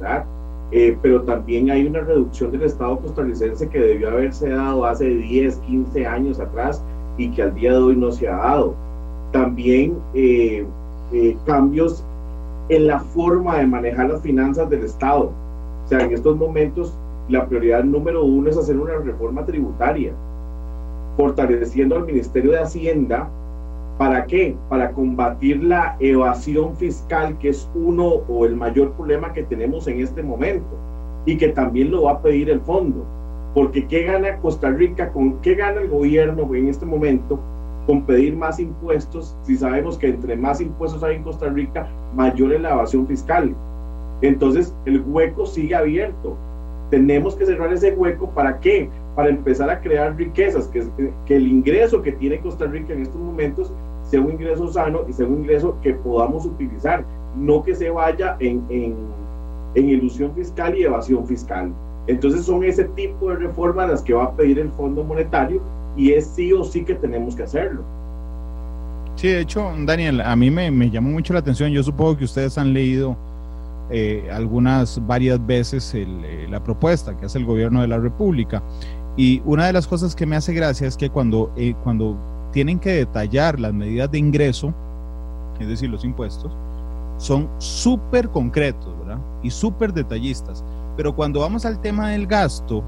¿verdad? 0.00 0.24
Eh, 0.72 0.98
pero 1.00 1.22
también 1.22 1.70
hay 1.70 1.86
una 1.86 2.00
reducción 2.00 2.50
del 2.50 2.62
Estado 2.62 2.98
costarricense 2.98 3.68
que 3.68 3.78
debió 3.78 4.10
haberse 4.10 4.48
dado 4.48 4.86
hace 4.86 5.06
10, 5.06 5.56
15 5.58 6.04
años 6.04 6.40
atrás 6.40 6.82
y 7.16 7.30
que 7.30 7.42
al 7.42 7.54
día 7.54 7.74
de 7.74 7.78
hoy 7.78 7.96
no 7.96 8.10
se 8.10 8.26
ha 8.26 8.34
dado. 8.34 8.74
También 9.30 9.96
eh, 10.14 10.66
eh, 11.12 11.36
cambios 11.46 12.04
en 12.70 12.86
la 12.86 13.00
forma 13.00 13.58
de 13.58 13.66
manejar 13.66 14.08
las 14.08 14.22
finanzas 14.22 14.70
del 14.70 14.84
Estado. 14.84 15.30
O 15.84 15.88
sea, 15.88 16.00
en 16.00 16.12
estos 16.12 16.36
momentos 16.36 16.96
la 17.28 17.46
prioridad 17.46 17.84
número 17.84 18.24
uno 18.24 18.48
es 18.48 18.56
hacer 18.56 18.78
una 18.78 18.94
reforma 18.94 19.44
tributaria, 19.44 20.12
fortaleciendo 21.16 21.96
al 21.96 22.06
Ministerio 22.06 22.52
de 22.52 22.60
Hacienda 22.60 23.28
¿Para 24.00 24.24
qué? 24.24 24.56
Para 24.70 24.92
combatir 24.92 25.62
la 25.62 25.94
evasión 26.00 26.74
fiscal, 26.76 27.36
que 27.36 27.50
es 27.50 27.68
uno 27.74 28.22
o 28.30 28.46
el 28.46 28.56
mayor 28.56 28.92
problema 28.92 29.34
que 29.34 29.42
tenemos 29.42 29.86
en 29.88 30.00
este 30.00 30.22
momento 30.22 30.70
y 31.26 31.36
que 31.36 31.50
también 31.50 31.90
lo 31.90 32.04
va 32.04 32.12
a 32.12 32.22
pedir 32.22 32.48
el 32.48 32.62
fondo. 32.62 33.04
Porque 33.52 33.86
¿qué 33.86 34.04
gana 34.04 34.38
Costa 34.38 34.70
Rica? 34.70 35.12
¿Con 35.12 35.42
qué 35.42 35.54
gana 35.54 35.82
el 35.82 35.88
gobierno 35.88 36.48
en 36.54 36.68
este 36.68 36.86
momento 36.86 37.38
con 37.90 38.02
pedir 38.02 38.36
más 38.36 38.60
impuestos 38.60 39.34
si 39.42 39.56
sabemos 39.56 39.98
que 39.98 40.06
entre 40.06 40.36
más 40.36 40.60
impuestos 40.60 41.02
hay 41.02 41.16
en 41.16 41.24
Costa 41.24 41.48
Rica, 41.48 41.88
mayor 42.14 42.52
es 42.52 42.60
la 42.60 42.70
evasión 42.70 43.04
fiscal? 43.04 43.52
Entonces 44.22 44.72
el 44.86 45.02
hueco 45.08 45.44
sigue 45.44 45.74
abierto. 45.74 46.36
Tenemos 46.90 47.34
que 47.34 47.46
cerrar 47.46 47.72
ese 47.72 47.90
hueco 47.90 48.30
para 48.30 48.60
qué? 48.60 48.88
Para 49.16 49.30
empezar 49.30 49.68
a 49.70 49.80
crear 49.80 50.14
riquezas, 50.14 50.68
que, 50.68 50.86
que 51.26 51.34
el 51.34 51.48
ingreso 51.48 52.00
que 52.00 52.12
tiene 52.12 52.38
Costa 52.38 52.66
Rica 52.66 52.92
en 52.92 53.02
estos 53.02 53.20
momentos 53.20 53.72
sea 54.04 54.20
un 54.20 54.30
ingreso 54.30 54.72
sano 54.72 55.00
y 55.08 55.12
sea 55.12 55.26
un 55.26 55.40
ingreso 55.40 55.74
que 55.82 55.94
podamos 55.94 56.46
utilizar, 56.46 57.04
no 57.36 57.64
que 57.64 57.74
se 57.74 57.90
vaya 57.90 58.36
en, 58.38 58.64
en, 58.68 58.94
en 59.74 59.88
ilusión 59.88 60.32
fiscal 60.36 60.78
y 60.78 60.84
evasión 60.84 61.26
fiscal. 61.26 61.72
Entonces 62.06 62.44
son 62.44 62.62
ese 62.62 62.84
tipo 62.84 63.30
de 63.30 63.34
reformas 63.34 63.90
las 63.90 64.02
que 64.02 64.14
va 64.14 64.26
a 64.26 64.30
pedir 64.30 64.60
el 64.60 64.70
Fondo 64.70 65.02
Monetario 65.02 65.60
y 65.96 66.12
es 66.12 66.26
sí 66.26 66.52
o 66.52 66.64
sí 66.64 66.84
que 66.84 66.94
tenemos 66.94 67.34
que 67.34 67.42
hacerlo. 67.42 67.82
Sí, 69.16 69.28
de 69.28 69.40
hecho, 69.40 69.70
Daniel, 69.80 70.20
a 70.20 70.34
mí 70.34 70.50
me, 70.50 70.70
me 70.70 70.90
llamó 70.90 71.10
mucho 71.10 71.32
la 71.32 71.40
atención. 71.40 71.70
Yo 71.72 71.82
supongo 71.82 72.16
que 72.16 72.24
ustedes 72.24 72.56
han 72.56 72.72
leído 72.72 73.16
eh, 73.90 74.28
algunas, 74.32 75.04
varias 75.04 75.44
veces 75.44 75.94
el, 75.94 76.24
eh, 76.24 76.46
la 76.48 76.62
propuesta 76.62 77.16
que 77.16 77.26
hace 77.26 77.38
el 77.38 77.44
gobierno 77.44 77.80
de 77.80 77.88
la 77.88 77.98
República. 77.98 78.62
Y 79.16 79.42
una 79.44 79.66
de 79.66 79.72
las 79.72 79.86
cosas 79.86 80.14
que 80.14 80.26
me 80.26 80.36
hace 80.36 80.54
gracia 80.54 80.86
es 80.86 80.96
que 80.96 81.10
cuando, 81.10 81.52
eh, 81.56 81.74
cuando 81.82 82.16
tienen 82.52 82.78
que 82.78 82.92
detallar 82.92 83.58
las 83.58 83.74
medidas 83.74 84.10
de 84.10 84.18
ingreso, 84.18 84.72
es 85.58 85.68
decir, 85.68 85.90
los 85.90 86.04
impuestos, 86.04 86.52
son 87.18 87.48
súper 87.58 88.30
concretos, 88.30 88.96
¿verdad? 89.00 89.18
Y 89.42 89.50
súper 89.50 89.92
detallistas. 89.92 90.64
Pero 90.96 91.14
cuando 91.14 91.40
vamos 91.40 91.66
al 91.66 91.80
tema 91.80 92.10
del 92.10 92.26
gasto, 92.26 92.82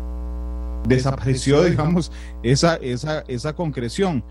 desapareció, 0.86 1.64
digamos, 1.64 2.12
esa, 2.42 2.76
esa, 2.76 3.20
esa 3.28 3.54
concreción. 3.54 4.24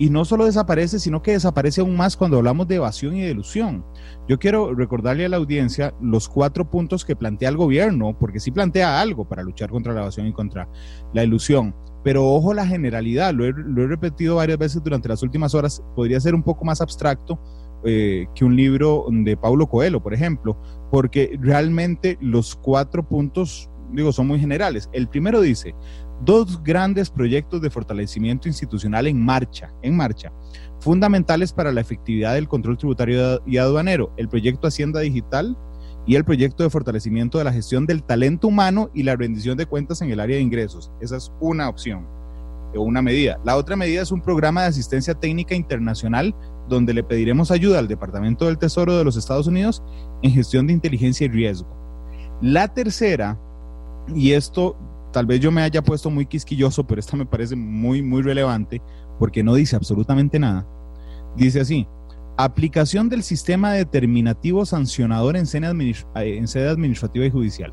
Y 0.00 0.10
no 0.10 0.24
solo 0.24 0.44
desaparece, 0.44 1.00
sino 1.00 1.22
que 1.22 1.32
desaparece 1.32 1.80
aún 1.80 1.96
más 1.96 2.16
cuando 2.16 2.36
hablamos 2.36 2.68
de 2.68 2.76
evasión 2.76 3.16
y 3.16 3.22
de 3.22 3.32
ilusión. 3.32 3.84
Yo 4.28 4.38
quiero 4.38 4.72
recordarle 4.72 5.24
a 5.24 5.28
la 5.28 5.38
audiencia 5.38 5.92
los 6.00 6.28
cuatro 6.28 6.70
puntos 6.70 7.04
que 7.04 7.16
plantea 7.16 7.48
el 7.48 7.56
gobierno, 7.56 8.16
porque 8.16 8.38
sí 8.38 8.52
plantea 8.52 9.00
algo 9.00 9.28
para 9.28 9.42
luchar 9.42 9.70
contra 9.70 9.92
la 9.92 10.02
evasión 10.02 10.28
y 10.28 10.32
contra 10.32 10.68
la 11.12 11.24
ilusión. 11.24 11.74
Pero 12.04 12.24
ojo 12.24 12.54
la 12.54 12.64
generalidad, 12.64 13.34
lo 13.34 13.44
he, 13.44 13.52
lo 13.52 13.82
he 13.82 13.86
repetido 13.88 14.36
varias 14.36 14.58
veces 14.58 14.84
durante 14.84 15.08
las 15.08 15.24
últimas 15.24 15.52
horas, 15.54 15.82
podría 15.96 16.20
ser 16.20 16.32
un 16.32 16.44
poco 16.44 16.64
más 16.64 16.80
abstracto 16.80 17.40
eh, 17.84 18.26
que 18.34 18.44
un 18.44 18.56
libro 18.56 19.06
de 19.08 19.36
Paulo 19.36 19.68
Coelho, 19.68 20.02
por 20.02 20.12
ejemplo, 20.12 20.60
porque 20.90 21.38
realmente 21.40 22.18
los 22.20 22.56
cuatro 22.56 23.06
puntos, 23.06 23.67
digo, 23.92 24.12
son 24.12 24.26
muy 24.26 24.38
generales. 24.38 24.88
El 24.92 25.08
primero 25.08 25.40
dice, 25.40 25.74
dos 26.24 26.62
grandes 26.62 27.10
proyectos 27.10 27.60
de 27.60 27.70
fortalecimiento 27.70 28.48
institucional 28.48 29.06
en 29.06 29.24
marcha, 29.24 29.72
en 29.82 29.96
marcha, 29.96 30.32
fundamentales 30.80 31.52
para 31.52 31.72
la 31.72 31.80
efectividad 31.80 32.34
del 32.34 32.48
control 32.48 32.78
tributario 32.78 33.42
y 33.46 33.58
aduanero, 33.58 34.12
el 34.16 34.28
proyecto 34.28 34.68
Hacienda 34.68 35.00
Digital 35.00 35.56
y 36.06 36.16
el 36.16 36.24
proyecto 36.24 36.62
de 36.62 36.70
fortalecimiento 36.70 37.38
de 37.38 37.44
la 37.44 37.52
gestión 37.52 37.84
del 37.86 38.02
talento 38.02 38.48
humano 38.48 38.90
y 38.94 39.02
la 39.02 39.16
rendición 39.16 39.58
de 39.58 39.66
cuentas 39.66 40.00
en 40.00 40.10
el 40.10 40.20
área 40.20 40.36
de 40.36 40.42
ingresos. 40.42 40.90
Esa 41.00 41.16
es 41.16 41.32
una 41.40 41.68
opción 41.68 42.06
o 42.74 42.82
una 42.82 43.02
medida. 43.02 43.38
La 43.44 43.56
otra 43.56 43.76
medida 43.76 44.02
es 44.02 44.12
un 44.12 44.22
programa 44.22 44.62
de 44.62 44.68
asistencia 44.68 45.14
técnica 45.14 45.54
internacional 45.54 46.34
donde 46.68 46.94
le 46.94 47.02
pediremos 47.02 47.50
ayuda 47.50 47.78
al 47.78 47.88
Departamento 47.88 48.46
del 48.46 48.58
Tesoro 48.58 48.96
de 48.96 49.04
los 49.04 49.16
Estados 49.16 49.46
Unidos 49.46 49.82
en 50.22 50.32
gestión 50.32 50.66
de 50.66 50.74
inteligencia 50.74 51.24
y 51.26 51.28
riesgo. 51.28 51.68
La 52.40 52.68
tercera, 52.68 53.38
y 54.14 54.32
esto 54.32 54.76
tal 55.12 55.26
vez 55.26 55.40
yo 55.40 55.50
me 55.50 55.62
haya 55.62 55.82
puesto 55.82 56.10
muy 56.10 56.26
quisquilloso, 56.26 56.86
pero 56.86 57.00
esta 57.00 57.16
me 57.16 57.26
parece 57.26 57.56
muy, 57.56 58.02
muy 58.02 58.22
relevante 58.22 58.82
porque 59.18 59.42
no 59.42 59.54
dice 59.54 59.76
absolutamente 59.76 60.38
nada. 60.38 60.66
Dice 61.36 61.60
así, 61.60 61.86
aplicación 62.36 63.08
del 63.08 63.22
sistema 63.22 63.72
determinativo 63.72 64.64
sancionador 64.64 65.36
en 65.36 65.46
sede, 65.46 65.94
sede 66.46 66.68
administrativa 66.68 67.26
y 67.26 67.30
judicial. 67.30 67.72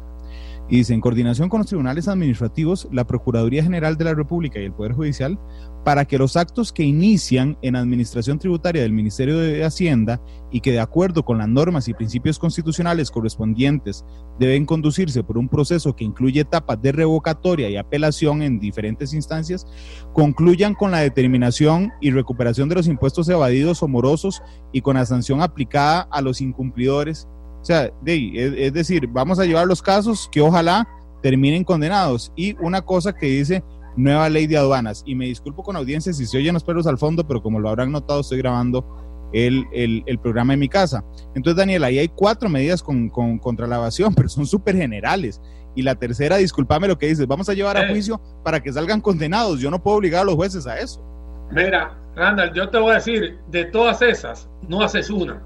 Y 0.67 0.77
dice, 0.77 0.93
en 0.95 1.01
coordinación 1.01 1.49
con 1.49 1.59
los 1.59 1.67
tribunales 1.67 2.07
administrativos, 2.07 2.87
la 2.91 3.05
Procuraduría 3.05 3.63
General 3.63 3.97
de 3.97 4.05
la 4.05 4.15
República 4.15 4.59
y 4.59 4.63
el 4.63 4.73
Poder 4.73 4.93
Judicial, 4.93 5.37
para 5.85 6.03
que 6.03 6.17
los 6.17 6.35
actos 6.35 6.73
que 6.73 6.83
inician 6.83 7.57
en 7.61 7.75
administración 7.75 8.39
tributaria 8.39 8.81
del 8.81 8.91
Ministerio 8.91 9.37
de 9.37 9.63
Hacienda 9.63 10.19
y 10.51 10.59
que 10.59 10.71
de 10.71 10.79
acuerdo 10.79 11.23
con 11.23 11.37
las 11.37 11.47
normas 11.47 11.87
y 11.87 11.93
principios 11.93 12.39
constitucionales 12.39 13.11
correspondientes 13.11 14.03
deben 14.39 14.65
conducirse 14.65 15.23
por 15.23 15.37
un 15.37 15.47
proceso 15.47 15.95
que 15.95 16.03
incluye 16.03 16.41
etapas 16.41 16.81
de 16.81 16.91
revocatoria 16.91 17.69
y 17.69 17.77
apelación 17.77 18.41
en 18.41 18.59
diferentes 18.59 19.13
instancias, 19.13 19.67
concluyan 20.11 20.73
con 20.73 20.89
la 20.89 20.99
determinación 20.99 21.93
y 22.01 22.09
recuperación 22.09 22.67
de 22.67 22.75
los 22.75 22.87
impuestos 22.87 23.29
evadidos 23.29 23.83
o 23.83 23.87
morosos 23.87 24.41
y 24.73 24.81
con 24.81 24.95
la 24.95 25.05
sanción 25.05 25.41
aplicada 25.41 26.07
a 26.11 26.21
los 26.21 26.41
incumplidores 26.41 27.27
o 27.61 27.67
sea, 27.67 27.91
es, 28.05 28.73
decir, 28.73 29.07
vamos 29.07 29.39
a 29.39 29.45
llevar 29.45 29.65
los 29.65 29.81
casos 29.81 30.29
que 30.31 30.39
ojalá 30.39 30.87
terminen 31.23 31.63
condenados. 31.63 32.31
Y 32.35 32.55
una 32.63 32.83
cosa 32.83 33.11
que 33.11 33.25
dice 33.25 33.63
nueva 33.95 34.29
ley 34.29 34.47
de 34.47 34.57
aduanas. 34.57 35.03
Y 35.05 35.15
me 35.15 35.25
disculpo 35.25 35.63
con 35.63 35.75
audiencia 35.75 36.13
si 36.13 36.25
se 36.25 36.37
oyen 36.37 36.53
los 36.53 36.63
perros 36.63 36.87
al 36.87 36.97
fondo, 36.97 37.25
pero 37.27 37.41
como 37.41 37.59
lo 37.59 37.69
habrán 37.69 37.91
notado, 37.91 38.21
estoy 38.21 38.37
grabando 38.39 38.85
el, 39.33 39.65
el, 40.05 40.19
programa 40.19 40.53
en 40.53 40.59
mi 40.59 40.69
casa. 40.69 41.03
Entonces, 41.33 41.57
Daniel, 41.57 41.83
ahí 41.83 41.99
hay 41.99 42.07
cuatro 42.07 42.47
medidas 42.49 42.81
con, 42.81 43.09
contra 43.09 43.67
la 43.67 43.77
evasión, 43.77 44.13
pero 44.15 44.29
son 44.29 44.45
súper 44.45 44.75
generales. 44.75 45.41
Y 45.75 45.81
la 45.81 45.95
tercera, 45.95 46.37
discúlpame 46.37 46.87
lo 46.87 46.97
que 46.97 47.07
dices, 47.07 47.27
vamos 47.27 47.49
a 47.49 47.53
llevar 47.53 47.75
a 47.77 47.85
eh. 47.85 47.89
juicio 47.89 48.21
para 48.43 48.61
que 48.61 48.71
salgan 48.71 49.01
condenados. 49.01 49.59
Yo 49.59 49.69
no 49.69 49.81
puedo 49.81 49.97
obligar 49.97 50.21
a 50.21 50.25
los 50.25 50.35
jueces 50.35 50.65
a 50.67 50.79
eso. 50.79 51.03
Mira, 51.51 51.97
Randall, 52.15 52.53
yo 52.53 52.69
te 52.69 52.79
voy 52.79 52.91
a 52.91 52.95
decir, 52.95 53.37
de 53.51 53.65
todas 53.65 54.01
esas, 54.01 54.49
no 54.67 54.81
haces 54.81 55.09
una. 55.09 55.43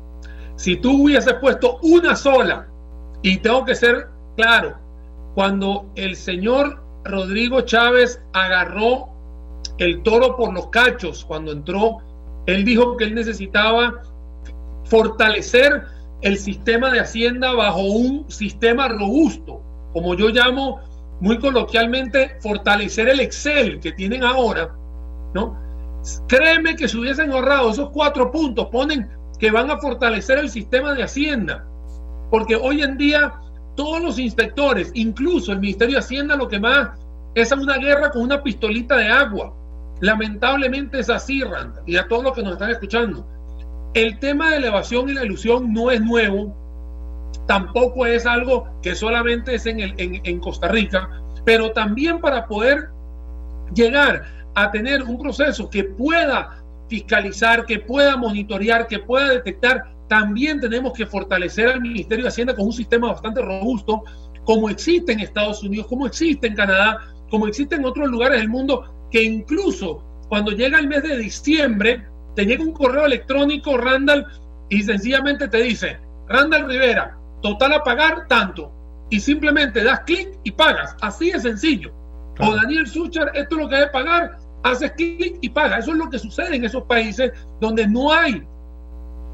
Si 0.56 0.76
tú 0.76 1.04
hubieses 1.04 1.34
puesto 1.36 1.80
una 1.82 2.16
sola, 2.16 2.68
y 3.22 3.38
tengo 3.38 3.66
que 3.66 3.76
ser 3.76 4.08
claro, 4.38 4.78
cuando 5.36 5.92
el 5.96 6.16
señor 6.16 6.82
Rodrigo 7.04 7.62
Chávez 7.62 8.22
agarró 8.34 9.10
el 9.78 10.04
toro 10.04 10.36
por 10.36 10.54
los 10.54 10.68
cachos, 10.68 11.26
cuando 11.26 11.52
entró, 11.52 11.98
él 12.46 12.66
dijo 12.66 12.98
que 12.98 13.06
él 13.06 13.16
necesitaba 13.16 14.02
fortalecer 14.86 15.84
el 16.22 16.38
sistema 16.38 16.92
de 16.92 17.00
Hacienda 17.00 17.54
bajo 17.54 17.82
un 17.82 18.30
sistema 18.30 18.88
robusto, 18.90 19.62
como 19.94 20.16
yo 20.16 20.30
llamo 20.30 20.82
muy 21.22 21.40
coloquialmente, 21.40 22.38
fortalecer 22.42 23.10
el 23.10 23.20
Excel 23.20 23.80
que 23.80 23.92
tienen 23.92 24.24
ahora, 24.24 24.74
¿no? 25.34 25.58
Créeme 26.28 26.76
que 26.76 26.88
si 26.88 26.98
hubiesen 26.98 27.32
ahorrado 27.32 27.72
esos 27.72 27.90
cuatro 27.92 28.32
puntos, 28.32 28.68
ponen 28.68 29.10
que 29.38 29.52
van 29.52 29.70
a 29.70 29.78
fortalecer 29.78 30.38
el 30.38 30.50
sistema 30.50 30.94
de 30.94 31.04
Hacienda. 31.04 31.66
Porque 32.30 32.56
hoy 32.56 32.82
en 32.84 32.98
día 32.98 33.34
todos 33.80 34.02
los 34.02 34.20
inspectores, 34.20 34.92
incluso 34.94 35.54
el 35.54 35.62
Ministerio 35.62 35.96
de 35.96 36.00
Hacienda, 36.02 36.36
lo 36.36 36.50
que 36.50 36.60
más 36.60 36.90
es 37.34 37.50
una 37.54 37.78
guerra 37.78 38.12
con 38.12 38.24
una 38.24 38.44
pistolita 38.44 38.98
de 38.98 39.08
agua. 39.08 39.54
Lamentablemente 40.02 41.00
es 41.00 41.10
así, 41.10 41.42
Randa, 41.42 41.82
y 41.86 41.96
a 41.96 42.06
todos 42.10 42.26
los 42.26 42.34
que 42.34 42.44
nos 42.44 42.54
están 42.54 42.72
escuchando. 42.72 43.26
El 43.94 44.20
tema 44.20 44.52
de 44.52 44.58
elevación 44.58 45.08
y 45.08 45.14
la 45.14 45.24
ilusión 45.24 45.72
no 45.72 45.92
es 45.92 46.02
nuevo, 46.02 46.54
tampoco 47.48 48.06
es 48.06 48.26
algo 48.26 48.68
que 48.82 48.96
solamente 48.96 49.56
es 49.56 49.66
en, 49.66 49.80
en 49.98 50.40
Costa 50.42 50.68
Rica, 50.68 51.10
pero 51.46 51.72
también 51.72 52.20
para 52.20 52.48
poder 52.48 52.90
llegar 53.74 54.26
a 54.56 54.72
tener 54.72 55.04
un 55.04 55.18
proceso 55.18 55.70
que 55.70 55.86
pueda 55.86 56.62
fiscalizar, 56.90 57.66
que 57.66 57.80
pueda 57.80 58.18
monitorear, 58.18 58.88
que 58.88 59.00
pueda 59.00 59.30
detectar. 59.30 59.86
También 60.10 60.60
tenemos 60.60 60.94
que 60.94 61.06
fortalecer 61.06 61.68
al 61.68 61.82
Ministerio 61.82 62.24
de 62.24 62.30
Hacienda 62.30 62.56
con 62.56 62.66
un 62.66 62.74
sistema 62.74 63.10
bastante 63.10 63.42
robusto, 63.42 64.04
como 64.44 64.70
existe 64.70 65.14
en 65.14 65.20
Estados 65.20 65.62
Unidos, 65.62 65.86
como 65.88 66.08
existe 66.08 66.48
en 66.48 66.56
Canadá, 66.56 67.00
como 67.30 67.48
existe 67.48 67.76
en 67.76 67.86
otros 67.86 68.10
lugares 68.10 68.40
del 68.40 68.50
mundo, 68.50 69.08
que 69.12 69.22
incluso 69.24 70.04
cuando 70.28 70.52
llega 70.52 70.80
el 70.80 70.88
mes 70.88 71.04
de 71.04 71.16
diciembre, 71.16 72.04
te 72.36 72.44
llega 72.46 72.64
un 72.64 72.74
correo 72.74 73.06
electrónico, 73.06 73.78
Randall, 73.78 74.26
y 74.70 74.82
sencillamente 74.82 75.48
te 75.48 75.62
dice, 75.62 76.00
Randall 76.28 76.68
Rivera, 76.68 77.16
total 77.44 77.74
a 77.74 77.84
pagar 77.84 78.28
tanto. 78.28 78.72
Y 79.12 79.20
simplemente 79.20 79.84
das 79.84 80.02
clic 80.02 80.30
y 80.44 80.52
pagas. 80.52 80.96
Así 81.02 81.32
de 81.32 81.40
sencillo. 81.40 81.92
O 82.40 82.56
Daniel 82.56 82.88
Suchar, 82.88 83.32
esto 83.36 83.56
es 83.56 83.62
lo 83.62 83.70
que 83.70 83.76
debe 83.76 83.88
pagar, 83.88 84.38
haces 84.64 84.92
clic 84.94 85.38
y 85.42 85.50
paga. 85.50 85.78
Eso 85.78 85.92
es 85.92 85.98
lo 85.98 86.10
que 86.10 86.20
sucede 86.20 86.56
en 86.56 86.66
esos 86.66 86.84
países 86.84 87.32
donde 87.60 87.88
no 87.88 88.12
hay 88.12 88.44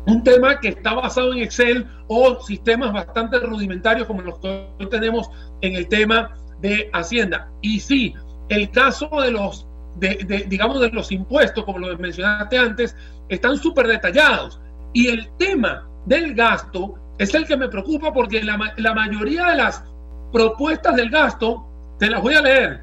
un 0.08 0.24
tema 0.24 0.60
que 0.60 0.70
está 0.70 0.94
basado 0.94 1.34
en 1.34 1.40
Excel 1.40 1.88
o 2.08 2.40
sistemas 2.42 2.94
bastante 2.94 3.40
rudimentarios 3.40 4.08
como 4.08 4.22
los 4.22 4.40
que 4.40 4.68
hoy 4.80 4.90
tenemos 4.90 5.30
en 5.62 5.76
el 5.76 5.88
tema 5.88 6.36
de 6.62 6.90
Hacienda. 6.94 7.50
Y 7.62 7.80
sí, 7.80 8.14
el 8.50 8.70
caso 8.72 9.10
de 9.22 9.32
los, 9.32 9.68
de, 9.98 10.46
digamos, 10.48 10.80
de 10.80 10.90
los 10.90 11.12
impuestos, 11.12 11.64
como 11.64 11.80
lo 11.80 11.98
mencionaste 11.98 12.58
antes, 12.58 12.96
están 13.30 13.58
súper 13.58 13.88
detallados. 13.88 14.60
Y 14.94 15.08
el 15.08 15.30
tema 15.38 15.88
del 16.06 16.36
gasto 16.36 16.96
es 17.18 17.34
el 17.34 17.46
que 17.46 17.58
me 17.58 17.68
preocupa 17.68 18.14
porque 18.14 18.44
la, 18.44 18.74
la 18.78 18.94
mayoría 18.94 19.48
de 19.48 19.56
las 19.56 19.84
propuestas 20.32 20.96
del 20.96 21.10
gasto, 21.10 21.66
te 21.98 22.10
las 22.10 22.22
voy 22.22 22.36
a 22.36 22.42
leer, 22.42 22.82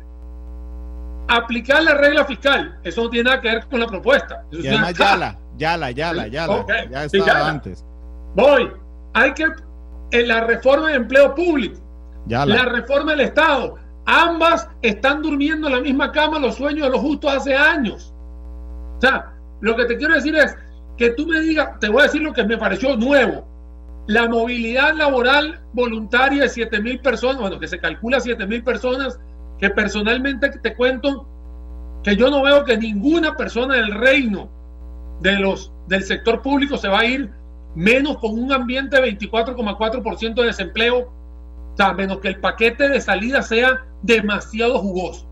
aplicar 1.29 1.83
la 1.83 1.95
regla 1.95 2.25
fiscal. 2.25 2.79
Eso 2.83 3.05
no 3.05 3.11
tiene 3.11 3.31
nada 3.31 3.41
que 3.41 3.49
ver 3.49 3.67
con 3.67 3.81
la 3.81 3.87
propuesta. 3.87 4.45
y 4.51 4.67
además 4.67 4.95
ya 4.95 5.17
la, 5.17 5.39
ya 5.57 5.77
la, 5.77 5.91
ya 5.91 6.13
la, 6.13 6.29
ya 6.29 6.45
estaba 7.05 7.49
antes. 7.49 7.85
Voy. 8.35 8.71
Hay 9.15 9.35
que 9.35 9.47
en 10.13 10.29
la 10.29 10.43
reforma 10.43 10.89
de 10.89 10.97
empleo 10.97 11.35
público, 11.35 11.81
ya 12.27 12.47
la. 12.47 12.65
reforma 12.65 13.13
del 13.13 13.23
Estado, 13.23 13.77
ambas 14.07 14.69
están 14.83 15.23
durmiendo 15.23 15.69
en 15.69 15.75
la 15.75 15.81
misma 15.81 16.13
cama 16.13 16.39
los 16.39 16.57
sueños 16.57 16.87
de 16.87 16.91
los 16.91 17.01
justos 17.01 17.33
hace 17.33 17.55
años. 17.55 18.13
O 18.99 19.01
sea, 19.01 19.33
lo 19.61 19.77
que 19.77 19.87
te 19.87 19.97
quiero 19.97 20.15
decir 20.15 20.37
es 20.37 20.57
que 20.97 21.11
tú 21.11 21.27
me 21.27 21.41
digas, 21.41 21.79
te 21.81 21.89
voy 21.89 22.01
a 22.01 22.05
decir 22.05 22.23
lo 22.23 22.33
que 22.33 22.45
me 22.45 22.59
pareció 22.59 22.97
nuevo. 22.97 23.47
La 24.07 24.29
movilidad 24.29 24.95
laboral 24.95 25.61
voluntaria 25.73 26.43
de 26.43 26.49
7 26.49 26.81
mil 26.81 27.01
personas, 27.01 27.41
bueno, 27.41 27.59
que 27.59 27.69
se 27.69 27.79
calcula 27.79 28.21
7 28.21 28.47
mil 28.47 28.63
personas 28.63 29.19
que 29.59 29.71
personalmente 29.71 30.51
te 30.51 30.75
cuento 30.75 31.27
que 32.03 32.17
yo 32.17 32.31
no 32.31 32.43
veo 32.43 32.65
que 32.65 32.77
ninguna 32.77 33.37
persona 33.37 33.77
del 33.77 33.93
reino 33.93 34.49
de 35.23 35.39
los, 35.39 35.73
del 35.87 36.03
sector 36.03 36.43
público 36.43 36.77
se 36.77 36.89
va 36.89 37.01
a 37.01 37.07
ir 37.07 37.31
menos 37.75 38.19
con 38.19 38.39
un 38.39 38.53
ambiente 38.53 39.01
de 39.01 39.17
24,4% 39.17 40.35
de 40.35 40.45
desempleo, 40.45 40.99
o 40.99 41.77
sea, 41.77 41.95
menos 41.95 42.19
que 42.19 42.29
el 42.29 42.41
paquete 42.41 42.89
de 42.89 43.01
salida 43.01 43.43
sea 43.43 43.85
demasiado 44.03 44.79
jugoso. 44.79 45.27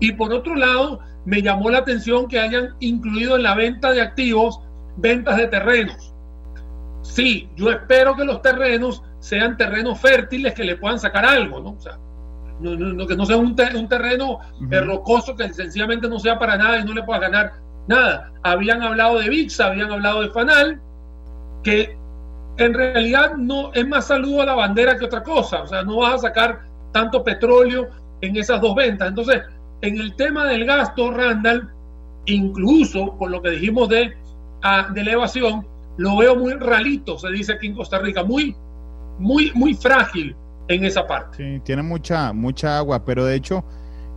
Y 0.00 0.12
por 0.12 0.32
otro 0.32 0.54
lado, 0.54 1.00
me 1.24 1.42
llamó 1.42 1.70
la 1.70 1.78
atención 1.78 2.28
que 2.28 2.38
hayan 2.38 2.76
incluido 2.80 3.36
en 3.36 3.42
la 3.42 3.54
venta 3.54 3.90
de 3.92 4.00
activos 4.00 4.60
ventas 4.96 5.36
de 5.36 5.48
terrenos. 5.48 6.14
Sí, 7.02 7.48
yo 7.56 7.70
espero 7.70 8.16
que 8.16 8.24
los 8.24 8.42
terrenos 8.42 9.02
sean 9.18 9.56
terrenos 9.56 10.00
fértiles 10.00 10.54
que 10.54 10.64
le 10.64 10.76
puedan 10.76 10.98
sacar 10.98 11.24
algo, 11.24 11.60
¿no? 11.60 11.70
O 11.70 11.80
sea, 11.80 11.98
no, 12.60 13.06
que 13.06 13.16
no 13.16 13.26
sea 13.26 13.36
un, 13.36 13.54
un 13.74 13.88
terreno 13.88 14.38
eh, 14.70 14.80
rocoso 14.80 15.36
que 15.36 15.52
sencillamente 15.52 16.08
no 16.08 16.18
sea 16.18 16.38
para 16.38 16.56
nada 16.56 16.78
y 16.78 16.84
no 16.84 16.94
le 16.94 17.02
puedas 17.02 17.20
ganar 17.20 17.65
nada. 17.88 18.32
Habían 18.42 18.82
hablado 18.82 19.18
de 19.18 19.28
VIX, 19.28 19.60
habían 19.60 19.92
hablado 19.92 20.22
de 20.22 20.30
Fanal, 20.30 20.80
que 21.62 21.96
en 22.58 22.74
realidad 22.74 23.36
no 23.36 23.72
es 23.72 23.86
más 23.86 24.06
saludo 24.06 24.42
a 24.42 24.46
la 24.46 24.54
bandera 24.54 24.98
que 24.98 25.04
otra 25.04 25.22
cosa. 25.22 25.62
O 25.62 25.66
sea, 25.66 25.82
no 25.82 25.98
vas 25.98 26.14
a 26.14 26.18
sacar 26.18 26.62
tanto 26.92 27.22
petróleo 27.22 27.88
en 28.20 28.36
esas 28.36 28.60
dos 28.60 28.74
ventas. 28.74 29.08
Entonces, 29.08 29.42
en 29.82 29.98
el 29.98 30.14
tema 30.16 30.46
del 30.46 30.64
gasto, 30.64 31.10
Randall, 31.10 31.70
incluso 32.26 33.16
por 33.18 33.30
lo 33.30 33.42
que 33.42 33.50
dijimos 33.50 33.88
de, 33.88 34.16
ah, 34.62 34.88
de 34.92 35.00
elevación, 35.00 35.66
lo 35.96 36.16
veo 36.16 36.36
muy 36.36 36.52
ralito, 36.54 37.18
se 37.18 37.30
dice 37.30 37.54
aquí 37.54 37.68
en 37.68 37.74
Costa 37.74 37.98
Rica, 37.98 38.22
muy, 38.22 38.54
muy, 39.18 39.50
muy 39.54 39.74
frágil 39.74 40.36
en 40.68 40.84
esa 40.84 41.06
parte. 41.06 41.36
Sí, 41.36 41.60
tiene 41.64 41.82
mucha, 41.82 42.32
mucha 42.32 42.76
agua, 42.78 43.04
pero 43.04 43.24
de 43.24 43.36
hecho, 43.36 43.64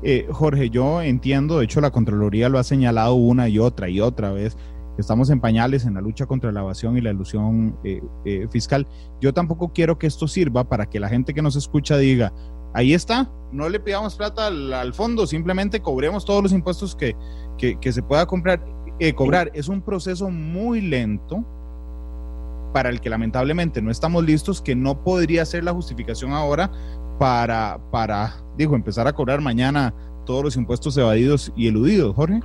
Eh, 0.01 0.27
Jorge, 0.31 0.69
yo 0.69 1.01
entiendo, 1.01 1.59
de 1.59 1.65
hecho 1.65 1.81
la 1.81 1.91
Contraloría 1.91 2.47
lo 2.49 2.57
ha 2.57 2.63
señalado 2.63 3.15
una 3.15 3.49
y 3.49 3.59
otra 3.59 3.89
y 3.89 3.99
otra 3.99 4.31
vez, 4.31 4.57
estamos 4.97 5.29
en 5.29 5.41
pañales 5.41 5.85
en 5.85 5.95
la 5.95 6.01
lucha 6.01 6.25
contra 6.25 6.51
la 6.51 6.61
evasión 6.61 6.97
y 6.97 7.01
la 7.01 7.11
ilusión 7.11 7.77
eh, 7.83 8.01
eh, 8.25 8.47
fiscal. 8.49 8.87
Yo 9.19 9.33
tampoco 9.33 9.73
quiero 9.73 9.97
que 9.97 10.07
esto 10.07 10.27
sirva 10.27 10.67
para 10.67 10.89
que 10.89 10.99
la 10.99 11.09
gente 11.09 11.33
que 11.33 11.41
nos 11.41 11.55
escucha 11.55 11.97
diga, 11.97 12.33
ahí 12.73 12.93
está, 12.93 13.29
no 13.51 13.67
le 13.67 13.79
pidamos 13.79 14.15
plata 14.15 14.47
al, 14.47 14.93
fondo, 14.93 15.27
simplemente 15.27 15.81
cobremos 15.81 16.23
todos 16.23 16.43
los 16.43 16.53
impuestos 16.53 16.95
que, 16.95 17.15
que, 17.57 17.91
se 17.91 18.01
pueda 18.01 18.25
comprar, 18.25 18.63
cobrar. 19.15 19.51
Es 19.53 19.67
un 19.67 19.81
proceso 19.81 20.29
muy 20.29 20.79
lento 20.81 21.43
para 22.73 22.89
el 22.89 23.01
que 23.01 23.09
lamentablemente 23.09 23.81
no 23.81 23.91
estamos 23.91 24.23
listos, 24.23 24.61
que 24.61 24.75
no 24.75 25.03
podría 25.03 25.43
ser 25.45 25.63
la 25.63 25.73
justificación 25.73 26.31
ahora 26.31 26.71
para, 27.19 27.77
para 27.91 28.33
digo, 28.57 28.75
empezar 28.75 29.07
a 29.07 29.13
cobrar 29.13 29.41
mañana 29.41 29.93
todos 30.25 30.43
los 30.43 30.55
impuestos 30.55 30.97
evadidos 30.97 31.51
y 31.55 31.67
eludidos, 31.67 32.15
Jorge. 32.15 32.39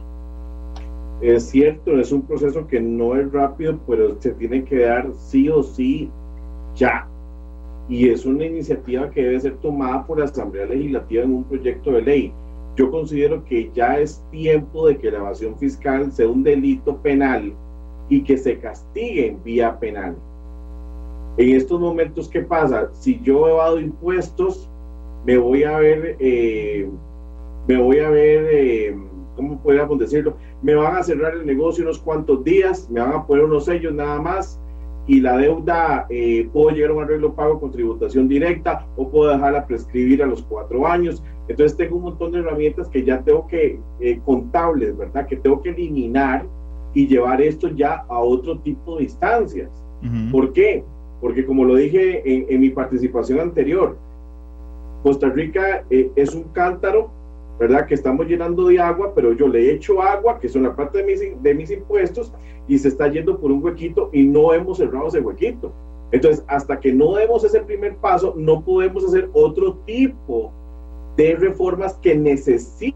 Es 1.23 1.45
cierto, 1.45 1.99
es 1.99 2.13
un 2.13 2.23
proceso 2.23 2.67
que 2.67 2.81
no 2.81 3.17
es 3.17 3.31
rápido, 3.33 3.79
pero 3.87 4.21
se 4.21 4.33
tiene 4.33 4.65
que 4.65 4.81
dar 4.81 5.11
sí 5.17 5.49
o 5.49 5.63
sí 5.63 6.11
ya. 6.75 7.07
Y 7.89 8.09
es 8.09 8.27
una 8.27 8.45
iniciativa 8.45 9.11
que 9.11 9.23
debe 9.23 9.41
ser 9.41 9.57
tomada 9.59 10.07
por 10.07 10.19
la 10.19 10.25
Asamblea 10.25 10.67
Legislativa 10.67 11.23
en 11.23 11.33
un 11.33 11.45
proyecto 11.45 11.93
de 11.93 12.03
ley. 12.03 12.33
Yo 12.77 12.91
considero 12.91 13.45
que 13.45 13.71
ya 13.75 13.99
es 13.99 14.23
tiempo 14.31 14.89
de 14.89 14.99
que 14.99 15.11
la 15.11 15.19
evasión 15.19 15.57
fiscal 15.57 16.11
sea 16.11 16.29
un 16.29 16.43
delito 16.43 16.97
penal 16.97 17.53
y 18.09 18.23
que 18.23 18.37
se 18.37 18.59
castigue 18.59 19.29
en 19.29 19.43
vía 19.45 19.79
penal. 19.79 20.17
En 21.37 21.57
estos 21.57 21.81
momentos, 21.81 22.29
¿qué 22.29 22.43
pasa? 22.43 22.91
Si 22.93 23.21
yo 23.23 23.49
evado 23.49 23.81
impuestos, 23.81 24.69
me 25.25 25.37
voy 25.37 25.65
a 25.65 25.79
ver, 25.79 26.17
eh, 26.21 26.89
me 27.67 27.77
voy 27.77 27.99
a 27.99 28.11
ver, 28.11 28.47
eh, 28.53 28.97
¿cómo 29.35 29.61
podríamos 29.61 29.99
decirlo? 29.99 30.37
Me 30.63 30.75
van 30.75 30.97
a 30.97 31.03
cerrar 31.03 31.35
el 31.35 31.45
negocio 31.45 31.83
unos 31.83 31.99
cuantos 31.99 32.45
días, 32.45 32.89
me 32.89 33.01
van 33.01 33.13
a 33.15 33.27
poner 33.27 33.45
unos 33.45 33.65
sellos 33.65 33.93
nada 33.93 34.21
más 34.21 34.61
y 35.07 35.21
la 35.21 35.37
deuda 35.37 36.07
eh, 36.09 36.49
puedo 36.53 36.71
llegar 36.71 36.93
a 36.93 36.95
un 36.95 37.03
arreglo 37.03 37.35
pago 37.35 37.61
con 37.61 37.73
tributación 37.73 38.29
directa 38.29 38.87
o 38.97 39.09
puedo 39.09 39.31
dejarla 39.31 39.67
prescribir 39.67 40.23
a 40.23 40.27
los 40.27 40.43
cuatro 40.43 40.87
años. 40.87 41.23
Entonces 41.49 41.77
tengo 41.77 41.97
un 41.97 42.05
montón 42.05 42.33
de 42.33 42.39
herramientas 42.39 42.89
que 42.89 43.03
ya 43.03 43.21
tengo 43.23 43.47
que, 43.49 43.81
contables, 44.25 44.97
¿verdad? 44.97 45.27
Que 45.27 45.37
tengo 45.37 45.61
que 45.61 45.71
eliminar 45.71 46.47
y 46.95 47.07
llevar 47.07 47.43
esto 47.43 47.69
ya 47.69 48.05
a 48.09 48.19
otro 48.21 48.59
tipo 48.61 48.97
de 48.99 49.05
instancias. 49.05 49.71
¿Por 50.31 50.53
qué? 50.53 50.85
Porque 51.25 51.47
como 51.47 51.65
lo 51.65 51.77
dije 51.77 52.21
en, 52.27 52.61
mi 52.61 52.69
participación 52.69 53.41
anterior, 53.41 53.97
Costa 55.03 55.31
Rica 55.31 55.83
eh, 55.89 56.11
es 56.17 56.35
un 56.35 56.43
cántaro, 56.53 57.09
¿verdad? 57.59 57.87
Que 57.87 57.95
estamos 57.95 58.27
llenando 58.27 58.67
de 58.67 58.79
agua, 58.79 59.13
pero 59.15 59.33
yo 59.33 59.49
le 59.49 59.73
echo 59.73 60.03
agua, 60.03 60.39
que 60.39 60.51
son 60.51 60.65
la 60.65 60.77
parte 60.77 60.99
de 60.99 61.05
mis, 61.05 61.43
de 61.43 61.55
mis 61.55 61.71
impuestos, 61.71 62.31
y 62.69 62.77
se 62.77 62.89
está 62.89 63.09
yendo 63.09 63.41
por 63.41 63.51
un 63.51 63.65
huequito 63.65 64.11
y 64.13 64.25
no 64.25 64.53
hemos 64.53 64.77
cerrado 64.77 65.09
ese 65.09 65.21
huequito. 65.21 65.73
Entonces, 66.13 66.45
hasta 66.47 66.79
que 66.79 66.93
no 66.93 67.15
demos 67.15 67.43
ese 67.43 67.61
primer 67.61 67.97
paso, 67.97 68.35
no 68.37 68.63
podemos 68.63 69.03
hacer 69.03 69.31
otro 69.33 69.79
tipo 69.87 70.53
de 71.17 71.37
reformas 71.37 71.95
que 72.03 72.15
necesiten 72.15 72.95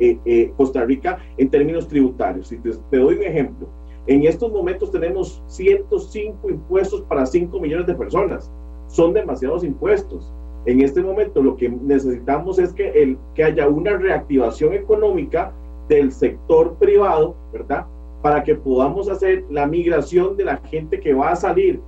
eh, 0.00 0.18
eh, 0.26 0.52
Costa 0.54 0.84
Rica 0.84 1.18
en 1.38 1.48
términos 1.48 1.88
tributarios. 1.88 2.48
Si 2.48 2.58
te, 2.58 2.98
doy 2.98 3.14
un 3.14 3.22
ejemplo, 3.22 3.68
en 4.06 4.24
estos 4.24 4.52
momentos 4.52 4.90
tenemos 4.90 5.42
105 5.46 6.48
impuestos 6.48 7.02
para 7.02 7.26
5 7.26 7.58
millones 7.60 7.86
de 7.86 7.94
personas. 7.94 8.50
Son 8.88 9.12
demasiados 9.12 9.64
impuestos. 9.64 10.32
En 10.66 10.80
este 10.80 11.02
momento 11.02 11.42
lo 11.42 11.56
que 11.56 11.68
necesitamos 11.68 12.58
es 12.58 12.72
que, 12.72 12.90
el, 12.90 13.18
que 13.34 13.44
haya 13.44 13.68
una 13.68 13.96
reactivación 13.96 14.74
económica 14.74 15.52
del 15.88 16.12
sector 16.12 16.74
privado, 16.74 17.36
¿verdad? 17.52 17.86
Para 18.22 18.42
que 18.42 18.54
podamos 18.54 19.08
hacer 19.08 19.44
la 19.50 19.66
migración 19.66 20.36
de 20.36 20.44
la 20.44 20.56
gente 20.58 21.00
que 21.00 21.14
va 21.14 21.30
a 21.30 21.36
salir 21.36 21.80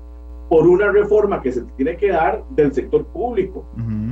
por 0.48 0.66
una 0.66 0.90
reforma 0.90 1.42
que 1.42 1.52
se 1.52 1.62
tiene 1.76 1.96
que 1.96 2.10
dar 2.10 2.42
del 2.50 2.72
sector 2.72 3.04
público, 3.06 3.64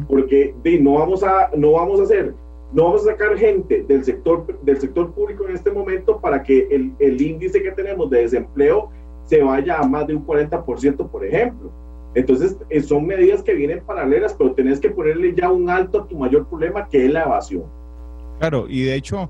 porque 0.09 0.55
no, 0.81 0.95
vamos 0.95 1.23
a, 1.23 1.51
no 1.57 1.73
vamos 1.73 2.01
a 2.01 2.03
hacer 2.03 2.35
no 2.73 2.85
vamos 2.85 3.03
a 3.07 3.13
sacar 3.13 3.37
gente 3.37 3.85
del 3.87 4.05
sector, 4.05 4.61
del 4.63 4.81
sector 4.81 5.13
público 5.13 5.47
en 5.49 5.55
este 5.55 5.71
momento 5.71 6.21
para 6.21 6.43
que 6.43 6.69
el, 6.71 6.93
el 6.99 7.21
índice 7.21 7.63
que 7.63 7.71
tenemos 7.73 8.11
de 8.11 8.23
desempleo 8.23 8.91
se 9.25 9.43
vaya 9.43 9.79
a 9.79 9.87
más 9.87 10.07
de 10.07 10.15
un 10.15 10.27
40%, 10.27 11.11
por 11.11 11.25
ejemplo. 11.25 11.71
Entonces, 12.15 12.57
eh, 12.71 12.81
son 12.81 13.07
medidas 13.07 13.43
que 13.43 13.55
vienen 13.55 13.85
paralelas, 13.85 14.35
pero 14.35 14.53
tenés 14.53 14.81
que 14.81 14.91
ponerle 14.91 15.35
ya 15.35 15.51
un 15.51 15.69
alto 15.69 16.03
a 16.03 16.09
tu 16.09 16.17
mayor 16.17 16.49
problema, 16.49 16.89
que 16.89 17.05
es 17.05 17.13
la 17.13 17.25
evasión. 17.25 17.65
Claro, 18.39 18.67
y 18.69 18.85
de 18.85 18.95
hecho, 18.95 19.29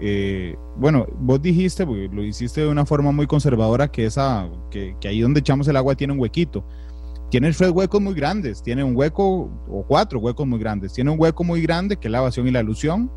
eh, 0.00 0.56
bueno, 0.76 1.06
vos 1.20 1.40
dijiste, 1.40 1.86
lo 1.86 2.22
hiciste 2.22 2.62
de 2.62 2.68
una 2.68 2.84
forma 2.84 3.12
muy 3.12 3.26
conservadora, 3.26 3.88
que, 3.88 4.06
esa, 4.06 4.48
que, 4.70 4.96
que 5.00 5.08
ahí 5.08 5.20
donde 5.20 5.40
echamos 5.40 5.68
el 5.68 5.76
agua 5.76 5.94
tiene 5.94 6.12
un 6.14 6.18
huequito 6.18 6.64
tiene 7.30 7.52
tres 7.52 7.70
huecos 7.70 8.00
muy 8.00 8.14
grandes, 8.14 8.62
tiene 8.62 8.84
un 8.84 8.94
hueco 8.94 9.50
o 9.68 9.84
cuatro 9.86 10.20
huecos 10.20 10.46
muy 10.46 10.58
grandes. 10.58 10.92
Tiene 10.92 11.10
un 11.10 11.20
hueco 11.20 11.42
muy 11.42 11.60
grande 11.60 11.96
que 11.96 12.08
es 12.08 12.12
la 12.12 12.18
evasión 12.18 12.46
y 12.46 12.52
la 12.52 12.60
ilusión. 12.60 13.10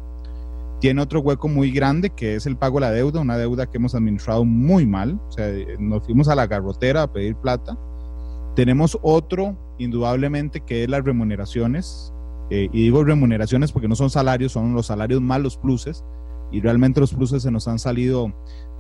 Tiene 0.79 1.01
otro 1.01 1.19
hueco 1.19 1.47
muy 1.47 1.71
grande 1.71 2.09
que 2.09 2.35
es 2.35 2.45
el 2.45 2.57
pago 2.57 2.79
de 2.79 2.87
la 2.87 2.91
deuda, 2.91 3.19
una 3.19 3.37
deuda 3.37 3.67
que 3.67 3.77
hemos 3.77 3.93
administrado 3.93 4.45
muy 4.45 4.87
mal. 4.87 5.19
O 5.27 5.31
sea, 5.31 5.47
nos 5.77 6.05
fuimos 6.05 6.27
a 6.27 6.35
la 6.35 6.47
garrotera 6.47 7.03
a 7.03 7.13
pedir 7.13 7.35
plata. 7.35 7.77
Tenemos 8.55 8.97
otro, 9.03 9.55
indudablemente, 9.77 10.61
que 10.61 10.83
es 10.83 10.89
las 10.89 11.03
remuneraciones. 11.03 12.11
Eh, 12.49 12.67
y 12.73 12.83
digo 12.83 13.03
remuneraciones 13.03 13.71
porque 13.71 13.87
no 13.87 13.95
son 13.95 14.09
salarios, 14.09 14.53
son 14.53 14.73
los 14.73 14.87
salarios 14.87 15.21
más 15.21 15.39
los 15.39 15.57
pluses. 15.57 16.03
Y 16.51 16.61
realmente 16.61 16.99
los 16.99 17.13
pluses 17.13 17.43
se 17.43 17.51
nos 17.51 17.67
han 17.67 17.77
salido 17.77 18.33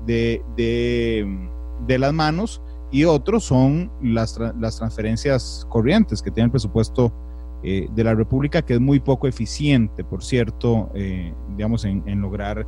de, 0.07 0.41
de, 0.57 1.49
de 1.85 1.99
las 1.99 2.13
manos 2.13 2.63
y 2.91 3.05
otros 3.05 3.43
son 3.43 3.91
las, 4.01 4.39
las 4.59 4.77
transferencias 4.77 5.65
corrientes 5.69 6.21
que 6.21 6.31
tiene 6.31 6.45
el 6.45 6.51
presupuesto 6.51 7.13
eh, 7.61 7.87
de 7.93 8.03
la 8.03 8.15
República, 8.15 8.61
que 8.61 8.75
es 8.75 8.79
muy 8.79 8.99
poco 8.99 9.27
eficiente, 9.27 10.03
por 10.03 10.23
cierto, 10.23 10.89
eh, 10.95 11.33
digamos, 11.55 11.85
en, 11.85 12.21
lograr 12.21 12.65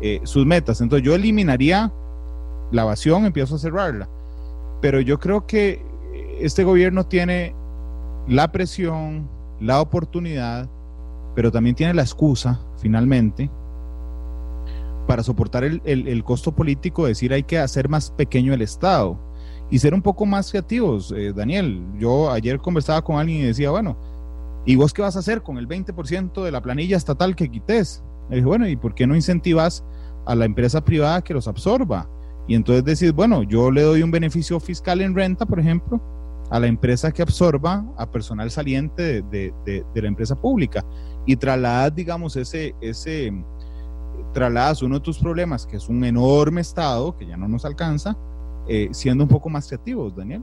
eh, 0.00 0.20
sus 0.24 0.44
metas. 0.44 0.80
Entonces 0.80 1.06
yo 1.06 1.14
eliminaría 1.14 1.92
la 2.72 2.82
evasión, 2.82 3.24
empiezo 3.24 3.54
a 3.54 3.58
cerrarla, 3.58 4.08
pero 4.82 5.00
yo 5.00 5.18
creo 5.18 5.46
que 5.46 5.80
este 6.40 6.64
gobierno 6.64 7.06
tiene 7.06 7.54
la 8.28 8.50
presión, 8.52 9.28
la 9.60 9.80
oportunidad, 9.80 10.68
pero 11.34 11.50
también 11.50 11.74
tiene 11.74 11.94
la 11.94 12.02
excusa, 12.02 12.60
finalmente, 12.76 13.50
para 15.06 15.22
soportar 15.22 15.64
el, 15.64 15.80
el, 15.84 16.08
el 16.08 16.24
costo 16.24 16.52
político, 16.52 17.06
decir 17.06 17.32
hay 17.32 17.44
que 17.44 17.58
hacer 17.58 17.88
más 17.88 18.10
pequeño 18.10 18.52
el 18.52 18.62
Estado 18.62 19.18
y 19.74 19.78
ser 19.80 19.92
un 19.92 20.02
poco 20.02 20.24
más 20.24 20.52
creativos. 20.52 21.12
Eh, 21.16 21.32
Daniel, 21.34 21.82
yo 21.98 22.30
ayer 22.30 22.60
conversaba 22.60 23.02
con 23.02 23.16
alguien 23.16 23.40
y 23.40 23.46
decía, 23.46 23.72
bueno, 23.72 23.96
¿y 24.64 24.76
vos 24.76 24.94
qué 24.94 25.02
vas 25.02 25.16
a 25.16 25.18
hacer 25.18 25.42
con 25.42 25.58
el 25.58 25.66
20% 25.66 26.44
de 26.44 26.52
la 26.52 26.62
planilla 26.62 26.96
estatal 26.96 27.34
que 27.34 27.50
quites? 27.50 28.00
Le 28.30 28.36
dije, 28.36 28.46
bueno, 28.46 28.68
¿y 28.68 28.76
por 28.76 28.94
qué 28.94 29.04
no 29.04 29.16
incentivas 29.16 29.82
a 30.26 30.36
la 30.36 30.44
empresa 30.44 30.84
privada 30.84 31.22
que 31.22 31.34
los 31.34 31.48
absorba? 31.48 32.08
Y 32.46 32.54
entonces 32.54 32.84
decís, 32.84 33.12
bueno, 33.12 33.42
yo 33.42 33.72
le 33.72 33.82
doy 33.82 34.04
un 34.04 34.12
beneficio 34.12 34.60
fiscal 34.60 35.00
en 35.00 35.12
renta, 35.12 35.44
por 35.44 35.58
ejemplo, 35.58 36.00
a 36.50 36.60
la 36.60 36.68
empresa 36.68 37.10
que 37.10 37.22
absorba 37.22 37.84
a 37.96 38.08
personal 38.08 38.52
saliente 38.52 39.22
de, 39.22 39.52
de, 39.64 39.84
la 40.00 40.06
empresa 40.06 40.40
pública 40.40 40.84
y 41.26 41.34
trasladas, 41.34 41.92
digamos, 41.92 42.36
ese, 42.36 42.76
ese, 42.80 43.32
trasladas 44.32 44.82
uno 44.82 45.00
de 45.00 45.00
tus 45.00 45.18
problemas, 45.18 45.66
que 45.66 45.78
es 45.78 45.88
un 45.88 46.04
enorme 46.04 46.60
Estado 46.60 47.16
que 47.16 47.26
ya 47.26 47.36
no 47.36 47.48
nos 47.48 47.64
alcanza, 47.64 48.16
eh, 48.68 48.88
siendo 48.92 49.24
un 49.24 49.28
poco 49.28 49.48
más 49.48 49.66
creativos, 49.66 50.14
Daniel. 50.16 50.42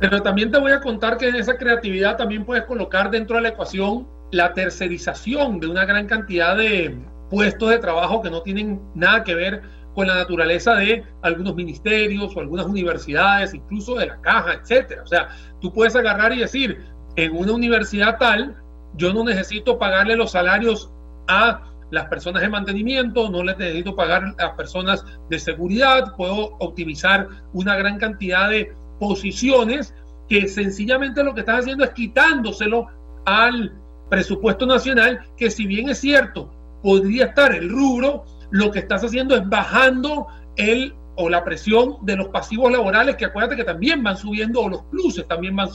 Pero 0.00 0.22
también 0.22 0.50
te 0.50 0.58
voy 0.58 0.72
a 0.72 0.80
contar 0.80 1.16
que 1.16 1.28
en 1.28 1.36
esa 1.36 1.56
creatividad 1.56 2.16
también 2.16 2.44
puedes 2.44 2.64
colocar 2.64 3.10
dentro 3.10 3.36
de 3.36 3.42
la 3.42 3.48
ecuación 3.48 4.06
la 4.30 4.52
tercerización 4.52 5.58
de 5.58 5.66
una 5.66 5.84
gran 5.84 6.06
cantidad 6.06 6.56
de 6.56 6.96
puestos 7.30 7.70
de 7.70 7.78
trabajo 7.78 8.22
que 8.22 8.30
no 8.30 8.42
tienen 8.42 8.80
nada 8.94 9.24
que 9.24 9.34
ver 9.34 9.62
con 9.94 10.06
la 10.06 10.14
naturaleza 10.14 10.74
de 10.74 11.04
algunos 11.22 11.56
ministerios 11.56 12.36
o 12.36 12.40
algunas 12.40 12.66
universidades, 12.66 13.54
incluso 13.54 13.96
de 13.96 14.06
la 14.06 14.20
caja, 14.20 14.54
etcétera. 14.54 15.02
O 15.02 15.06
sea, 15.06 15.28
tú 15.60 15.72
puedes 15.72 15.96
agarrar 15.96 16.32
y 16.32 16.38
decir, 16.38 16.84
en 17.16 17.36
una 17.36 17.52
universidad 17.52 18.16
tal, 18.18 18.56
yo 18.94 19.12
no 19.12 19.24
necesito 19.24 19.78
pagarle 19.78 20.14
los 20.14 20.32
salarios 20.32 20.90
a 21.26 21.67
las 21.90 22.06
personas 22.06 22.42
de 22.42 22.48
mantenimiento, 22.48 23.30
no 23.30 23.42
les 23.42 23.56
necesito 23.58 23.96
pagar 23.96 24.34
a 24.38 24.56
personas 24.56 25.04
de 25.30 25.38
seguridad, 25.38 26.14
puedo 26.16 26.56
optimizar 26.58 27.28
una 27.52 27.76
gran 27.76 27.98
cantidad 27.98 28.50
de 28.50 28.72
posiciones 28.98 29.94
que 30.28 30.48
sencillamente 30.48 31.24
lo 31.24 31.34
que 31.34 31.40
están 31.40 31.60
haciendo 31.60 31.84
es 31.84 31.90
quitándoselo 31.90 32.86
al 33.24 33.72
presupuesto 34.10 34.66
nacional, 34.66 35.20
que 35.36 35.50
si 35.50 35.66
bien 35.66 35.88
es 35.88 35.98
cierto, 35.98 36.50
podría 36.82 37.26
estar 37.26 37.54
el 37.54 37.68
rubro, 37.68 38.24
lo 38.50 38.70
que 38.70 38.80
estás 38.80 39.04
haciendo 39.04 39.36
es 39.36 39.48
bajando 39.48 40.26
el 40.56 40.94
o 41.16 41.28
la 41.28 41.44
presión 41.44 41.96
de 42.02 42.16
los 42.16 42.28
pasivos 42.28 42.70
laborales, 42.70 43.16
que 43.16 43.24
acuérdate 43.24 43.56
que 43.56 43.64
también 43.64 44.02
van 44.02 44.16
subiendo, 44.16 44.60
o 44.60 44.68
los 44.68 44.82
pluses 44.84 45.26
también 45.26 45.56
van, 45.56 45.68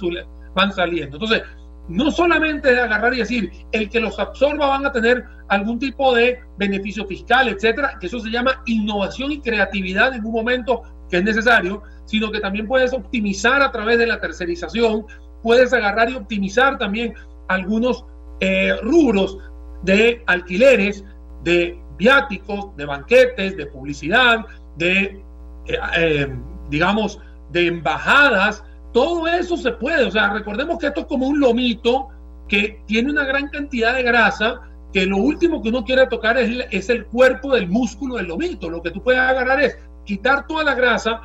van 0.56 0.72
saliendo. 0.72 1.18
Entonces, 1.18 1.44
no 1.90 2.12
solamente 2.12 2.74
de 2.74 2.82
agarrar 2.82 3.14
y 3.14 3.18
decir, 3.18 3.52
el 3.72 3.90
que 3.90 4.00
los 4.00 4.18
absorba 4.20 4.68
van 4.68 4.86
a 4.86 4.92
tener 4.92 5.26
algún 5.50 5.80
tipo 5.80 6.16
de 6.16 6.40
beneficio 6.58 7.06
fiscal, 7.06 7.50
etcétera, 7.50 7.98
que 8.00 8.08
eso 8.08 8.20
se 8.20 8.30
llama 8.30 8.62
innovación 8.66 9.32
y 9.32 9.42
creatividad 9.42 10.14
en 10.14 10.26
un 10.26 10.32
momento 10.32 10.84
que 11.10 11.18
es 11.18 11.24
necesario, 11.24 11.84
sino 12.06 12.32
que 12.32 12.40
también 12.40 12.68
puedes 12.68 12.94
optimizar 12.94 13.62
a 13.62 13.72
través 13.72 13.98
de 13.98 14.08
la 14.08 14.20
tercerización, 14.20 15.06
puedes 15.42 15.74
agarrar 15.74 16.10
y 16.10 16.16
optimizar 16.16 16.78
también 16.78 17.14
algunos 17.50 18.06
eh, 18.40 18.76
rubros 18.82 19.38
de 19.84 20.24
alquileres, 20.26 21.04
de 21.44 21.78
viáticos, 21.98 22.76
de 22.78 22.86
banquetes, 22.86 23.58
de 23.58 23.66
publicidad, 23.68 24.46
de, 24.78 25.22
eh, 25.68 25.78
eh, 25.98 26.36
digamos, 26.70 27.20
de 27.52 27.68
embajadas, 27.68 28.64
todo 28.94 29.28
eso 29.28 29.58
se 29.58 29.72
puede. 29.72 30.06
O 30.06 30.12
sea, 30.12 30.32
recordemos 30.32 30.78
que 30.78 30.88
esto 30.88 31.02
es 31.02 31.08
como 31.08 31.28
un 31.28 31.40
lomito 31.40 32.10
que 32.48 32.82
tiene 32.86 33.12
una 33.12 33.26
gran 33.26 33.50
cantidad 33.50 33.96
de 33.96 34.04
grasa, 34.04 34.62
que 34.94 35.06
lo 35.06 35.18
último 35.18 35.62
que 35.62 35.70
uno 35.70 35.84
quiere 35.84 36.08
tocar 36.08 36.38
es, 36.38 36.66
es 36.72 36.90
el 36.90 37.06
cuerpo 37.06 37.54
del 37.54 37.68
músculo 37.68 38.16
del 38.16 38.28
lomito. 38.28 38.70
Lo 38.70 38.82
que 38.82 38.92
tú 38.92 39.02
puedes 39.02 39.20
agarrar 39.20 39.62
es 39.62 39.78
quitar 40.06 40.46
toda 40.48 40.64
la 40.64 40.76
grasa. 40.76 41.22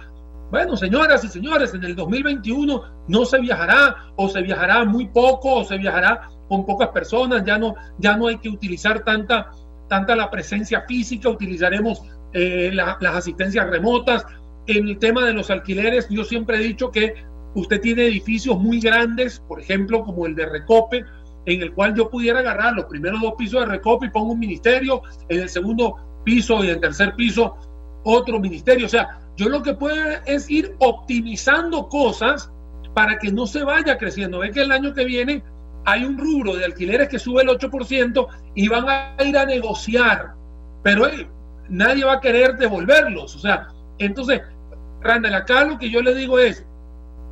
Bueno, 0.50 0.76
señoras 0.76 1.22
y 1.24 1.28
señores, 1.28 1.74
en 1.74 1.84
el 1.84 1.94
2021 1.94 2.82
no 3.08 3.24
se 3.26 3.38
viajará 3.38 4.12
o 4.16 4.28
se 4.28 4.40
viajará 4.40 4.84
muy 4.84 5.06
poco 5.08 5.56
o 5.56 5.64
se 5.64 5.76
viajará 5.76 6.30
con 6.48 6.64
pocas 6.64 6.88
personas, 6.88 7.44
ya 7.44 7.58
no, 7.58 7.74
ya 7.98 8.16
no 8.16 8.28
hay 8.28 8.38
que 8.38 8.48
utilizar 8.48 9.04
tanta, 9.04 9.50
tanta 9.88 10.16
la 10.16 10.30
presencia 10.30 10.82
física, 10.88 11.28
utilizaremos 11.28 12.02
eh, 12.32 12.70
las 12.72 13.14
asistencias 13.14 13.68
remotas. 13.68 14.24
En 14.66 14.88
el 14.88 14.98
tema 14.98 15.24
de 15.24 15.32
los 15.32 15.50
alquileres, 15.50 16.08
yo 16.10 16.24
siempre 16.24 16.58
he 16.58 16.60
dicho 16.60 16.90
que 16.90 17.14
usted 17.54 17.80
tiene 17.80 18.06
edificios 18.06 18.58
muy 18.58 18.80
grandes, 18.80 19.40
por 19.40 19.60
ejemplo, 19.60 20.04
como 20.04 20.26
el 20.26 20.34
de 20.34 20.46
Recope, 20.46 21.04
en 21.46 21.62
el 21.62 21.72
cual 21.72 21.94
yo 21.94 22.10
pudiera 22.10 22.40
agarrar 22.40 22.74
los 22.74 22.84
primeros 22.86 23.20
dos 23.20 23.34
pisos 23.38 23.60
de 23.60 23.66
Recope 23.66 24.06
y 24.06 24.10
pongo 24.10 24.32
un 24.32 24.38
ministerio, 24.38 25.02
en 25.28 25.40
el 25.40 25.48
segundo 25.48 25.96
piso 26.24 26.62
y 26.62 26.68
en 26.68 26.74
el 26.74 26.80
tercer 26.80 27.14
piso 27.14 27.56
otro 28.04 28.38
ministerio. 28.38 28.86
O 28.86 28.88
sea, 28.88 29.20
yo 29.36 29.48
lo 29.48 29.62
que 29.62 29.74
puedo 29.74 29.96
es 30.26 30.50
ir 30.50 30.74
optimizando 30.78 31.88
cosas 31.88 32.50
para 32.94 33.18
que 33.18 33.30
no 33.30 33.46
se 33.46 33.62
vaya 33.64 33.96
creciendo. 33.96 34.40
Ve 34.40 34.50
que 34.50 34.62
el 34.62 34.72
año 34.72 34.92
que 34.92 35.04
viene 35.04 35.42
hay 35.84 36.04
un 36.04 36.18
rubro 36.18 36.54
de 36.54 36.64
alquileres 36.64 37.08
que 37.08 37.18
sube 37.18 37.42
el 37.42 37.48
8% 37.48 38.26
y 38.54 38.68
van 38.68 38.88
a 38.88 39.14
ir 39.24 39.38
a 39.38 39.46
negociar, 39.46 40.34
pero 40.82 41.06
nadie 41.68 42.04
va 42.04 42.14
a 42.14 42.20
querer 42.20 42.56
devolverlos. 42.56 43.36
O 43.36 43.38
sea, 43.38 43.68
entonces, 43.98 44.42
Randall, 45.00 45.34
acá 45.34 45.64
lo 45.64 45.78
que 45.78 45.90
yo 45.90 46.02
le 46.02 46.14
digo 46.14 46.38
es 46.38 46.66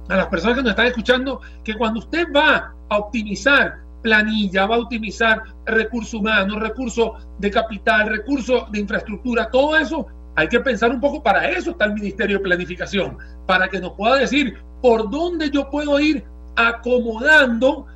a 0.08 0.16
las 0.16 0.26
personas 0.26 0.56
que 0.56 0.62
nos 0.62 0.70
están 0.70 0.86
escuchando 0.86 1.40
que 1.64 1.74
cuando 1.74 2.00
usted 2.00 2.26
va 2.34 2.74
a 2.88 2.98
optimizar 2.98 3.78
planilla, 4.02 4.66
va 4.66 4.76
a 4.76 4.80
optimizar 4.80 5.42
recursos 5.64 6.14
humanos, 6.14 6.60
recursos 6.60 7.12
de 7.38 7.50
capital, 7.50 8.08
recursos 8.08 8.70
de 8.70 8.80
infraestructura, 8.80 9.50
todo 9.50 9.76
eso 9.76 10.06
hay 10.36 10.48
que 10.48 10.60
pensar 10.60 10.90
un 10.90 11.00
poco, 11.00 11.22
para 11.22 11.48
eso 11.50 11.70
está 11.70 11.86
el 11.86 11.94
Ministerio 11.94 12.38
de 12.38 12.44
Planificación, 12.44 13.16
para 13.46 13.68
que 13.68 13.80
nos 13.80 13.92
pueda 13.92 14.16
decir 14.16 14.56
por 14.82 15.10
dónde 15.10 15.50
yo 15.50 15.68
puedo 15.70 15.98
ir 15.98 16.24
acomodando 16.56 17.86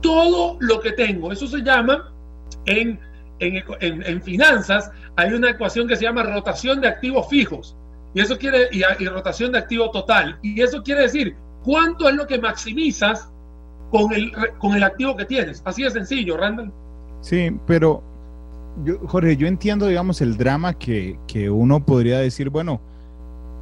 todo 0.00 0.56
lo 0.60 0.80
que 0.80 0.92
tengo. 0.92 1.32
Eso 1.32 1.48
se 1.48 1.62
llama 1.62 2.12
en, 2.66 3.00
en, 3.40 4.22
finanzas, 4.22 4.90
hay 5.16 5.32
una 5.32 5.50
ecuación 5.50 5.88
que 5.88 5.96
se 5.96 6.04
llama 6.04 6.22
rotación 6.22 6.80
de 6.80 6.88
activos 6.88 7.28
fijos. 7.28 7.76
Y 8.14 8.20
eso 8.20 8.38
quiere, 8.38 8.68
y, 8.70 8.82
rotación 9.06 9.52
de 9.52 9.58
activo 9.58 9.90
total. 9.90 10.38
Y 10.42 10.60
eso 10.62 10.82
quiere 10.82 11.02
decir 11.02 11.36
cuánto 11.64 12.08
es 12.08 12.14
lo 12.14 12.26
que 12.26 12.38
maximizas 12.38 13.28
con 13.90 14.12
el, 14.12 14.32
con 14.58 14.74
el 14.74 14.82
activo 14.82 15.16
que 15.16 15.24
tienes. 15.24 15.62
Así 15.64 15.82
de 15.82 15.90
sencillo, 15.90 16.36
Randall. 16.36 16.72
Sí, 17.20 17.50
pero 17.66 18.02
yo, 18.84 18.98
Jorge, 19.06 19.36
yo 19.36 19.46
entiendo, 19.46 19.86
digamos, 19.86 20.20
el 20.20 20.36
drama 20.36 20.74
que, 20.74 21.18
que 21.26 21.50
uno 21.50 21.84
podría 21.84 22.18
decir, 22.18 22.50
bueno, 22.50 22.80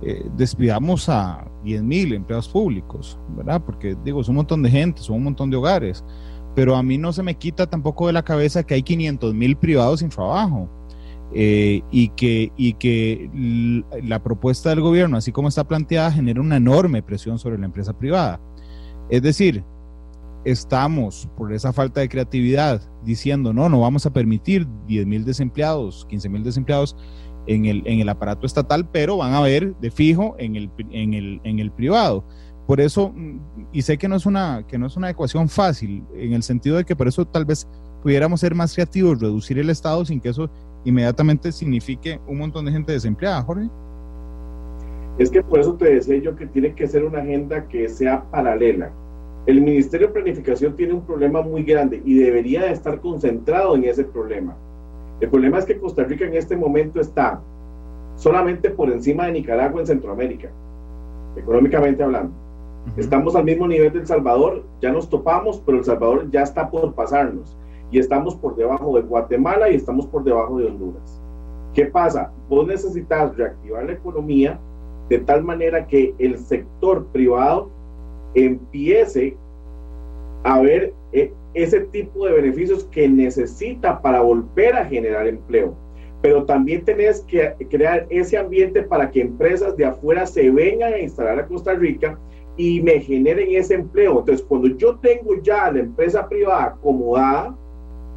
eh, 0.03 0.29
despidamos 0.37 1.09
a 1.09 1.45
10 1.65 1.83
mil 1.83 2.12
empleados 2.12 2.49
públicos, 2.49 3.19
¿verdad? 3.37 3.62
Porque 3.65 3.97
digo, 4.05 4.21
es 4.21 4.29
un 4.29 4.37
montón 4.37 4.62
de 4.62 4.71
gente, 4.71 5.01
son 5.01 5.17
un 5.17 5.25
montón 5.25 5.49
de 5.49 5.57
hogares, 5.57 6.05
pero 6.55 6.77
a 6.77 6.83
mí 6.83 6.99
no 6.99 7.12
se 7.12 7.23
me 7.23 7.37
quita 7.37 7.67
tampoco 7.67 8.09
de 8.09 8.12
la 8.12 8.25
cabeza 8.25 8.65
que 8.65 8.75
hay 8.75 8.83
500 8.83 9.33
mil 9.33 9.57
privados 9.57 10.01
sin 10.01 10.09
trabajo 10.09 10.69
eh, 11.35 11.83
y, 11.90 12.09
que, 12.11 12.53
y 12.57 12.75
que 12.75 13.31
la 14.03 14.23
propuesta 14.23 14.71
del 14.71 14.81
gobierno, 14.81 15.16
así 15.16 15.33
como 15.33 15.49
está 15.49 15.64
planteada, 15.64 16.12
genera 16.12 16.40
una 16.40 16.57
enorme 16.57 17.03
presión 17.03 17.38
sobre 17.38 17.59
la 17.59 17.66
empresa 17.66 17.97
privada. 17.97 18.40
Es 19.09 19.23
decir, 19.23 19.64
estamos, 20.45 21.29
por 21.37 21.53
esa 21.53 21.73
falta 21.73 22.01
de 22.01 22.09
creatividad, 22.09 22.83
diciendo, 23.05 23.53
no, 23.53 23.68
no 23.68 23.81
vamos 23.81 24.07
a 24.07 24.12
permitir 24.12 24.66
10 24.87 25.07
mil 25.07 25.25
desempleados, 25.25 26.07
15 26.09 26.29
mil 26.29 26.42
desempleados 26.42 26.97
en 27.47 27.66
el, 27.66 27.83
en 27.87 28.01
el 28.01 28.09
aparato 28.09 28.47
estatal, 28.47 28.88
pero 28.90 29.16
van 29.16 29.33
a 29.33 29.38
haber 29.38 29.75
de 29.77 29.90
fijo 29.90 30.37
en 30.38 30.57
el, 30.57 30.71
en 30.90 31.14
el, 31.14 31.40
en 31.45 31.59
el 31.59 31.71
privado. 31.71 32.25
Por 32.66 32.81
eso, 32.81 33.12
y 33.73 33.83
sé 33.83 33.99
que 33.99 34.09
no, 34.09 34.16
es 34.16 34.27
una, 34.27 34.64
que 34.66 34.79
no 34.79 34.87
es 34.87 34.97
una 34.97 35.11
ecuación 35.11 35.49
fácil, 35.49 36.05
en 36.14 36.33
el 36.33 36.42
sentido 36.42 36.77
de 36.77 36.85
que 36.85 36.95
por 36.95 37.09
eso 37.09 37.25
tal 37.25 37.45
vez 37.45 37.66
pudiéramos 38.03 38.40
ser 38.40 38.55
más 38.55 38.75
creativos, 38.75 39.21
reducir 39.21 39.59
el 39.59 39.71
Estado 39.71 40.05
sin 40.05 40.21
que 40.21 40.29
eso 40.29 40.51
inmediatamente 40.85 41.53
signifique 41.53 42.21
un 42.27 42.38
montón 42.38 42.64
de 42.64 42.73
gente 42.73 42.92
desempleada, 42.92 43.42
Jorge. 43.42 43.68
Es 45.18 45.31
que 45.31 45.42
por 45.42 45.61
eso 45.61 45.75
te 45.75 45.95
decía 45.95 46.18
yo 46.18 46.35
que 46.37 46.47
tiene 46.47 46.75
que 46.75 46.87
ser 46.87 47.05
una 47.05 47.21
agenda 47.21 47.68
que 47.68 47.88
sea 47.88 48.25
paralela 48.31 48.90
el 49.45 49.61
Ministerio 49.61 50.07
de 50.07 50.12
Planificación 50.12 50.77
tiene 50.77 50.92
un 50.92 51.05
problema 51.05 51.42
muy 51.42 51.64
grande 51.64 52.01
y 52.05 52.14
debería 52.14 52.62
de 52.62 52.73
estar 52.73 53.01
concentrado 53.01 53.75
en 53.75 53.85
ese 53.85 54.05
problema. 54.05 54.57
El 55.21 55.31
problema 55.31 55.59
es 55.59 55.64
que 55.64 55.79
Costa 55.79 56.05
Rica 56.05 56.25
en 56.25 56.35
este 56.35 56.57
momento 56.57 57.01
está 57.01 57.40
solamente 58.14 58.71
por 58.71 58.90
encima 58.90 59.27
de 59.27 59.33
Nicaragua 59.33 59.81
en 59.81 59.87
Centroamérica, 59.88 60.49
económicamente 61.35 62.05
hablando. 62.05 62.33
Estamos 62.97 63.35
al 63.35 63.45
mismo 63.45 63.66
nivel 63.66 63.92
del 63.92 64.07
Salvador, 64.07 64.64
ya 64.81 64.92
nos 64.92 65.09
topamos, 65.09 65.61
pero 65.66 65.79
El 65.79 65.85
Salvador 65.85 66.31
ya 66.31 66.42
está 66.42 66.71
por 66.71 66.95
pasarnos. 66.95 67.57
Y 67.92 67.98
estamos 67.98 68.35
por 68.35 68.57
debajo 68.57 68.96
de 68.96 69.02
Guatemala 69.02 69.70
y 69.70 69.76
estamos 69.76 70.07
por 70.07 70.24
debajo 70.24 70.59
de 70.59 70.66
Honduras. 70.66 71.20
¿Qué 71.74 71.85
pasa? 71.87 72.33
Vos 72.48 72.66
necesitas 72.66 73.37
reactivar 73.37 73.85
la 73.85 73.92
economía 73.92 74.59
de 75.09 75.18
tal 75.18 75.44
manera 75.44 75.87
que 75.87 76.14
el 76.18 76.38
sector 76.38 77.05
privado 77.12 77.68
empiece 78.35 79.37
a 80.42 80.61
ver 80.61 80.94
eh, 81.12 81.33
ese 81.52 81.81
tipo 81.81 82.26
de 82.26 82.33
beneficios 82.33 82.85
que 82.85 83.07
necesita 83.07 84.00
para 84.00 84.22
volver 84.22 84.74
a 84.74 84.87
generar 84.87 85.26
empleo. 85.26 85.74
Pero 86.22 86.44
también 86.44 86.85
tenés 86.85 87.20
que 87.22 87.55
crear 87.68 88.07
ese 88.09 88.38
ambiente 88.38 88.83
para 88.83 89.11
que 89.11 89.20
empresas 89.20 89.76
de 89.76 89.85
afuera 89.85 90.24
se 90.24 90.50
vengan 90.50 90.94
a 90.94 90.98
instalar 90.98 91.40
a 91.40 91.46
Costa 91.46 91.74
Rica 91.74 92.18
y 92.57 92.81
me 92.81 93.00
generen 93.00 93.50
ese 93.50 93.74
empleo. 93.74 94.20
Entonces, 94.20 94.46
cuando 94.48 94.68
yo 94.68 94.96
tengo 94.96 95.35
ya 95.42 95.70
la 95.70 95.81
empresa 95.81 96.26
privada 96.28 96.66
acomodada, 96.66 97.55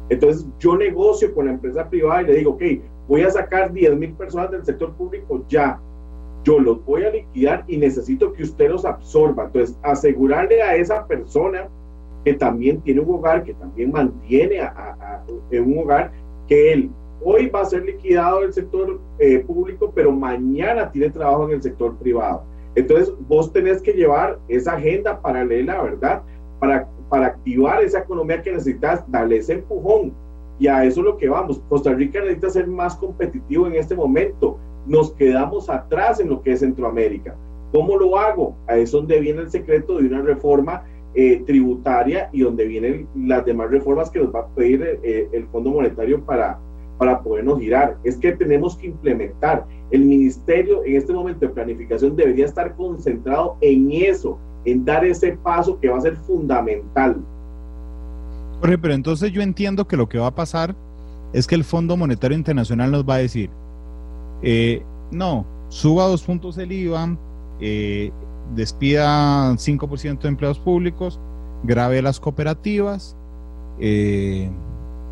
entonces 0.08 0.46
yo 0.58 0.76
negocio 0.76 1.34
con 1.34 1.46
la 1.46 1.52
empresa 1.52 1.88
privada 1.88 2.22
y 2.22 2.26
le 2.26 2.34
digo, 2.36 2.52
ok, 2.52 2.62
voy 3.08 3.22
a 3.22 3.30
sacar 3.30 3.72
10 3.72 3.96
mil 3.96 4.12
personas 4.14 4.50
del 4.50 4.64
sector 4.64 4.92
público 4.94 5.44
ya 5.48 5.80
yo 6.46 6.60
los 6.60 6.84
voy 6.84 7.02
a 7.02 7.10
liquidar 7.10 7.64
y 7.66 7.76
necesito 7.76 8.32
que 8.32 8.44
usted 8.44 8.70
los 8.70 8.84
absorba. 8.84 9.46
Entonces, 9.46 9.76
asegurarle 9.82 10.62
a 10.62 10.76
esa 10.76 11.04
persona 11.04 11.68
que 12.24 12.34
también 12.34 12.80
tiene 12.82 13.00
un 13.00 13.16
hogar, 13.16 13.42
que 13.42 13.52
también 13.54 13.90
mantiene 13.90 14.60
a, 14.60 15.24
en 15.50 15.72
un 15.72 15.78
hogar, 15.80 16.12
que 16.46 16.72
él 16.72 16.90
hoy 17.24 17.48
va 17.48 17.62
a 17.62 17.64
ser 17.64 17.84
liquidado 17.84 18.42
del 18.42 18.52
sector 18.52 19.00
eh, 19.18 19.40
público, 19.40 19.90
pero 19.92 20.12
mañana 20.12 20.92
tiene 20.92 21.10
trabajo 21.10 21.48
en 21.48 21.56
el 21.56 21.62
sector 21.62 21.96
privado. 21.96 22.44
Entonces, 22.76 23.12
vos 23.26 23.52
tenés 23.52 23.82
que 23.82 23.92
llevar 23.92 24.38
esa 24.46 24.74
agenda 24.74 25.20
paralela, 25.20 25.82
¿verdad? 25.82 26.22
Para, 26.60 26.88
para 27.08 27.26
activar 27.26 27.82
esa 27.82 28.00
economía 28.00 28.42
que 28.42 28.52
necesitas, 28.52 29.04
darle 29.10 29.38
ese 29.38 29.54
empujón. 29.54 30.12
Y 30.58 30.68
a 30.68 30.84
eso 30.84 31.00
es 31.00 31.06
lo 31.06 31.16
que 31.16 31.28
vamos. 31.28 31.60
Costa 31.68 31.92
Rica 31.92 32.20
necesita 32.20 32.50
ser 32.50 32.66
más 32.66 32.96
competitivo 32.96 33.66
en 33.66 33.74
este 33.74 33.94
momento 33.94 34.58
nos 34.86 35.12
quedamos 35.12 35.68
atrás 35.68 36.20
en 36.20 36.28
lo 36.28 36.42
que 36.42 36.52
es 36.52 36.60
Centroamérica. 36.60 37.34
¿Cómo 37.72 37.96
lo 37.96 38.16
hago? 38.16 38.56
Ahí 38.66 38.82
es 38.82 38.92
donde 38.92 39.20
viene 39.20 39.42
el 39.42 39.50
secreto 39.50 39.98
de 39.98 40.06
una 40.06 40.22
reforma 40.22 40.84
eh, 41.14 41.42
tributaria 41.46 42.28
y 42.32 42.42
donde 42.42 42.66
vienen 42.66 43.08
las 43.16 43.44
demás 43.44 43.70
reformas 43.70 44.10
que 44.10 44.20
nos 44.20 44.34
va 44.34 44.40
a 44.40 44.48
pedir 44.48 45.00
eh, 45.02 45.28
el 45.32 45.46
Fondo 45.48 45.70
Monetario 45.70 46.24
para, 46.24 46.58
para 46.98 47.20
podernos 47.20 47.58
girar. 47.58 47.96
Es 48.04 48.16
que 48.16 48.32
tenemos 48.32 48.76
que 48.76 48.86
implementar. 48.86 49.66
El 49.90 50.04
ministerio 50.04 50.84
en 50.84 50.96
este 50.96 51.12
momento 51.12 51.46
de 51.46 51.52
planificación 51.52 52.16
debería 52.16 52.44
estar 52.44 52.74
concentrado 52.76 53.56
en 53.60 53.90
eso, 53.90 54.38
en 54.66 54.84
dar 54.84 55.04
ese 55.04 55.32
paso 55.32 55.78
que 55.80 55.88
va 55.88 55.98
a 55.98 56.00
ser 56.02 56.16
fundamental. 56.16 57.16
Jorge, 58.60 58.78
pero 58.78 58.94
entonces 58.94 59.32
yo 59.32 59.40
entiendo 59.40 59.86
que 59.86 59.96
lo 59.96 60.08
que 60.08 60.18
va 60.18 60.28
a 60.28 60.34
pasar 60.34 60.74
es 61.32 61.46
que 61.46 61.54
el 61.54 61.64
Fondo 61.64 61.96
Monetario 61.96 62.36
Internacional 62.36 62.90
nos 62.90 63.04
va 63.04 63.14
a 63.14 63.18
decir, 63.18 63.50
eh, 64.42 64.82
no, 65.10 65.46
suba 65.68 66.06
dos 66.06 66.22
puntos 66.22 66.58
el 66.58 66.72
IVA, 66.72 67.16
eh, 67.60 68.10
despida 68.54 69.52
5% 69.56 70.20
de 70.20 70.28
empleados 70.28 70.58
públicos, 70.58 71.20
grave 71.62 72.02
las 72.02 72.20
cooperativas 72.20 73.16
eh, 73.78 74.50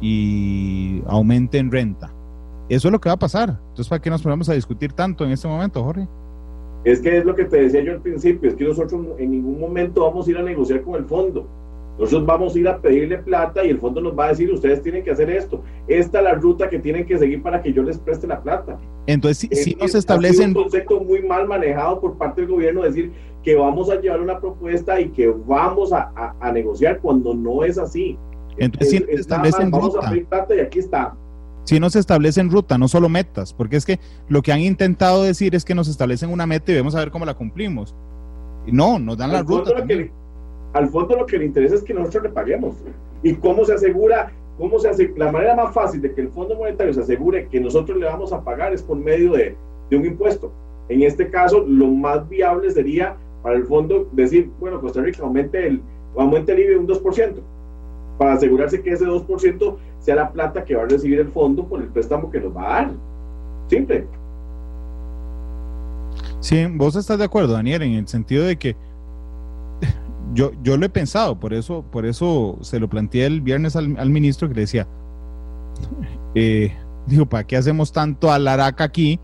y 0.01 1.03
aumenten 1.07 1.71
renta. 1.71 2.13
Eso 2.69 2.89
es 2.89 2.93
lo 2.93 3.01
que 3.01 3.09
va 3.09 3.15
a 3.15 3.19
pasar. 3.19 3.61
Entonces, 3.69 3.89
¿para 3.89 4.01
qué 4.01 4.11
nos 4.11 4.23
ponemos 4.23 4.49
a 4.49 4.55
discutir 4.55 4.93
tanto 4.93 5.25
en 5.25 5.33
este 5.33 5.47
momento, 5.47 5.85
Jorge? 5.85 6.09
Es 6.85 7.01
que 7.01 7.17
es 7.19 7.25
lo 7.25 7.35
que 7.35 7.45
te 7.45 7.63
decía 7.63 7.83
yo 7.83 7.93
al 7.93 8.03
principio, 8.03 8.51
es 8.51 8.57
que 8.57 8.65
nosotros 8.65 9.01
en 9.19 9.31
ningún 9.31 9.59
momento 9.59 10.03
vamos 10.03 10.27
a 10.27 10.31
ir 10.31 10.39
a 10.39 10.43
negociar 10.43 10.83
con 10.83 10.97
el 10.97 11.05
fondo. 11.05 11.47
Nosotros 11.99 12.27
vamos 12.27 12.55
a 12.55 12.59
ir 12.59 12.69
a 12.69 12.79
pedirle 12.79 13.19
plata 13.19 13.65
y 13.65 13.71
el 13.71 13.79
fondo 13.79 14.01
nos 14.01 14.19
va 14.19 14.27
a 14.27 14.29
decir, 14.31 14.53
ustedes 14.53 14.83
tienen 14.83 15.05
que 15.05 15.13
hacer 15.13 15.31
esto. 15.31 15.63
Esta 15.87 16.19
es 16.19 16.25
la 16.25 16.35
ruta 16.35 16.69
que 16.69 16.81
tienen 16.81 17.07
que 17.07 17.17
seguir 17.17 17.41
para 17.41 17.63
que 17.63 17.73
yo 17.73 17.85
les 17.85 17.99
preste 17.99 18.27
la 18.27 18.43
plata. 18.43 18.79
Entonces, 19.07 19.39
si, 19.39 19.49
si 19.55 19.75
no 19.77 19.87
se 19.87 19.99
establecen... 19.99 20.51
Es 20.51 20.57
un 20.57 20.63
concepto 20.65 21.01
muy 21.01 21.23
mal 21.23 21.47
manejado 21.47 22.01
por 22.01 22.19
parte 22.19 22.41
del 22.41 22.51
gobierno 22.51 22.83
decir 22.83 23.13
que 23.45 23.55
vamos 23.55 23.91
a 23.91 24.01
llevar 24.01 24.21
una 24.21 24.41
propuesta 24.41 25.01
y 25.01 25.11
que 25.11 25.29
vamos 25.47 25.93
a, 25.93 26.11
a, 26.17 26.35
a 26.41 26.53
negociar 26.53 26.99
cuando 27.01 27.33
no 27.33 27.63
es 27.63 27.79
así. 27.79 28.19
Entonces, 28.59 28.91
si 28.91 29.01
no 29.01 29.07
se 29.07 29.15
establecen 29.15 29.71
vamos 29.71 29.95
ruta. 29.95 30.09
a 30.09 30.11
pedir 30.11 30.27
plata 30.27 30.55
y 30.57 30.61
aquí 30.61 30.81
está. 30.81 31.15
Si 31.65 31.81
no 31.81 31.89
se 31.91 31.99
establecen 31.99 32.51
ruta, 32.51 32.77
no 32.79 32.89
solo 32.89 33.09
metas, 33.09 33.53
porque 33.55 33.77
es 33.77 33.87
que 33.87 33.99
lo 34.29 34.43
que 34.43 34.53
han 34.53 34.61
intentado 34.61 35.23
decir 35.23 35.55
es 35.55 35.65
que 35.65 35.75
nos 35.75 35.89
establecen 35.89 36.31
una 36.31 36.47
meta 36.47 36.73
y 36.73 36.77
vamos 36.77 36.95
a 36.95 36.99
ver 36.99 37.11
cómo 37.11 37.25
la 37.25 37.35
cumplimos. 37.35 37.95
Y 38.67 38.73
no, 38.73 38.99
nos 38.99 39.17
dan 39.17 39.33
la 39.33 39.39
Al 39.39 39.47
fondo 39.47 39.73
ruta. 39.75 39.85
le- 39.87 40.13
al 40.75 40.89
fondo 40.89 41.17
lo 41.17 41.25
que 41.27 41.39
le 41.39 41.45
interesa 41.47 41.77
es 41.77 41.83
que 41.83 41.95
nosotros 41.95 42.25
le 42.25 42.29
paguemos. 42.31 42.75
¿Y 43.23 43.35
cómo 43.35 43.65
se 43.65 43.75
asegura? 43.75 44.33
¿Cómo 44.59 44.79
se 44.79 44.89
hace? 44.89 45.13
La 45.17 45.31
manera 45.33 45.55
más 45.55 45.73
fácil 45.73 46.01
de 46.03 46.13
que 46.13 46.21
el 46.21 46.29
Fondo 46.29 46.57
Monetario 46.57 46.93
se 46.93 47.01
asegure 47.01 47.47
que 47.49 47.61
nosotros 47.61 47.97
le 47.99 48.07
vamos 48.07 48.33
a 48.33 48.43
pagar 48.43 48.73
es 48.75 48.83
por 48.83 48.97
medio 48.97 49.33
de, 49.33 49.57
de 49.91 49.97
un 49.97 50.05
impuesto. 50.05 50.53
En 50.89 51.03
este 51.03 51.31
caso, 51.31 51.65
lo 51.67 51.87
más 51.89 52.29
viable 52.29 52.71
sería 52.71 53.17
para 53.43 53.57
el 53.57 53.65
fondo 53.67 54.09
decir, 54.13 54.51
bueno, 54.61 54.81
Costa 54.81 55.01
Rica 55.01 55.23
aumente 55.23 55.67
el, 55.67 55.81
aumente 56.17 56.53
el 56.53 56.59
IBE 56.61 56.77
un 56.79 56.87
2%, 56.89 57.33
para 58.19 58.35
asegurarse 58.35 58.83
que 58.83 58.91
ese 58.91 59.05
2% 59.07 59.77
sea 60.05 60.17
la 60.17 60.31
plata 60.31 60.65
que 60.65 60.77
va 60.77 60.83
a 60.83 60.87
recibir 60.87 61.19
el 61.19 61.29
fondo 61.29 61.67
por 61.67 61.81
el 61.81 61.89
préstamo 61.89 62.31
que 62.31 62.39
nos 62.39 62.55
va 62.55 62.63
a 62.63 62.83
dar. 62.83 62.91
Simple. 63.69 64.07
Sí, 66.41 66.67
vos 66.73 66.95
estás 66.95 67.19
de 67.19 67.25
acuerdo, 67.25 67.55
Daniel, 67.55 67.83
en 67.83 67.95
el 67.95 68.07
sentido 68.07 68.45
de 68.45 68.59
que 68.59 68.77
yo, 70.35 70.53
yo 70.63 70.77
lo 70.77 70.85
he 70.85 70.91
pensado, 70.91 71.41
por 71.41 71.55
eso, 71.55 71.83
por 71.91 72.05
eso 72.05 72.59
se 72.61 72.79
lo 72.79 72.89
planteé 72.89 73.25
el 73.25 73.41
viernes 73.41 73.77
al, 73.77 73.97
al 73.99 74.11
ministro 74.11 74.47
que 74.49 74.55
le 74.55 74.61
decía, 74.61 74.87
eh, 76.35 76.77
digo, 77.07 77.25
¿para 77.25 77.45
qué 77.45 77.57
hacemos 77.57 77.91
tanto 77.91 78.31
alaraca 78.31 78.85
aquí 78.85 79.19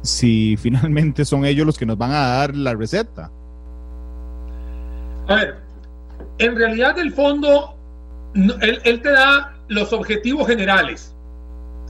si 0.00 0.56
finalmente 0.58 1.26
son 1.26 1.44
ellos 1.44 1.66
los 1.66 1.76
que 1.76 1.84
nos 1.84 1.98
van 1.98 2.12
a 2.12 2.28
dar 2.28 2.56
la 2.56 2.74
receta? 2.74 3.30
A 5.28 5.34
ver, 5.34 5.56
en 6.38 6.56
realidad 6.56 6.98
el 6.98 7.12
fondo, 7.12 7.74
él, 8.34 8.80
él 8.84 9.02
te 9.02 9.10
da 9.10 9.57
los 9.68 9.92
objetivos 9.92 10.46
generales 10.46 11.14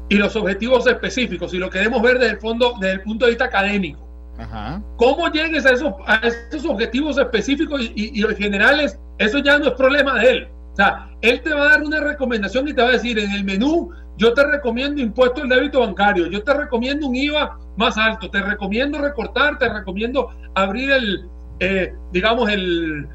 y 0.09 0.17
los 0.17 0.35
objetivos 0.37 0.87
específicos, 0.87 1.53
y 1.55 1.59
lo 1.59 1.69
queremos 1.71 2.01
ver 2.03 2.19
desde 2.19 2.33
el 2.35 2.41
fondo, 2.41 2.75
desde 2.81 2.95
el 2.95 3.03
punto 3.03 3.25
de 3.27 3.33
vista 3.33 3.45
académico. 3.47 4.07
Ajá. 4.39 4.81
¿Cómo 4.97 5.29
llegues 5.31 5.67
a 5.67 5.71
esos, 5.71 5.93
a 6.07 6.21
esos 6.27 6.65
objetivos 6.65 7.19
específicos 7.19 7.81
y, 7.83 7.93
y- 7.95 8.19
y 8.19 8.21
los 8.23 8.35
generales? 8.35 8.99
Eso 9.19 9.39
ya 9.39 9.59
no 9.59 9.67
es 9.67 9.73
problema 9.73 10.19
de 10.21 10.31
él. 10.31 10.49
O 10.73 10.77
sea, 10.77 11.09
él 11.23 11.41
te 11.43 11.53
va 11.53 11.63
a 11.63 11.69
dar 11.71 11.83
una 11.83 12.01
recomendación 12.01 12.69
y 12.69 12.73
te 12.73 12.81
va 12.83 12.89
a 12.89 12.93
decir, 12.93 13.19
en 13.19 13.33
el 13.33 13.45
menú, 13.45 13.91
yo 14.17 14.33
te 14.33 14.45
recomiendo 14.45 15.01
impuesto 15.03 15.43
al 15.43 15.49
débito 15.49 15.81
bancario, 15.81 16.29
yo 16.29 16.43
te 16.43 16.55
recomiendo 16.55 17.07
un 17.09 17.17
IVA 17.17 17.59
más 17.77 17.99
alto, 17.99 18.31
te 18.31 18.41
recomiendo 18.41 18.99
recortar, 19.01 19.59
te 19.59 19.69
recomiendo 19.69 20.31
abrir 20.55 20.91
el, 20.93 21.27
eh, 21.61 21.93
digamos, 22.13 22.49
el, 22.49 23.07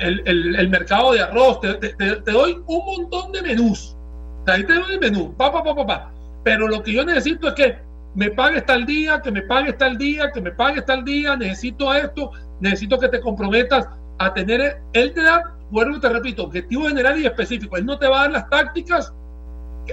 el, 0.00 0.68
mercado 0.68 1.12
de 1.12 1.20
arroz, 1.20 1.60
te, 1.60 2.32
doy 2.32 2.62
un 2.66 2.84
montón 2.84 3.32
de 3.32 3.42
menús. 3.42 3.96
Ahí 4.46 4.64
te 4.64 4.74
doy 4.74 4.94
el 4.94 5.00
menú, 5.00 5.34
pa, 5.36 5.52
pa, 5.52 5.62
pa. 5.62 6.10
Pero 6.44 6.68
lo 6.68 6.82
que 6.82 6.92
yo 6.92 7.04
necesito 7.04 7.48
es 7.48 7.54
que 7.54 7.78
me 8.14 8.30
pagues 8.30 8.64
tal 8.66 8.86
día, 8.86 9.20
que 9.20 9.30
me 9.30 9.42
pagues 9.42 9.76
tal 9.76 9.98
día, 9.98 10.30
que 10.32 10.40
me 10.40 10.50
pagues 10.52 10.84
tal 10.84 11.04
día, 11.04 11.36
necesito 11.36 11.92
esto, 11.94 12.32
necesito 12.60 12.98
que 12.98 13.08
te 13.08 13.20
comprometas 13.20 13.88
a 14.18 14.32
tener, 14.34 14.80
él 14.92 15.12
te 15.12 15.22
da, 15.22 15.54
vuelvo 15.70 16.00
te 16.00 16.08
repito, 16.08 16.44
objetivo 16.44 16.88
general 16.88 17.18
y 17.20 17.26
específico, 17.26 17.76
él 17.76 17.86
no 17.86 17.98
te 17.98 18.08
va 18.08 18.20
a 18.20 18.22
dar 18.22 18.32
las 18.32 18.50
tácticas, 18.50 19.12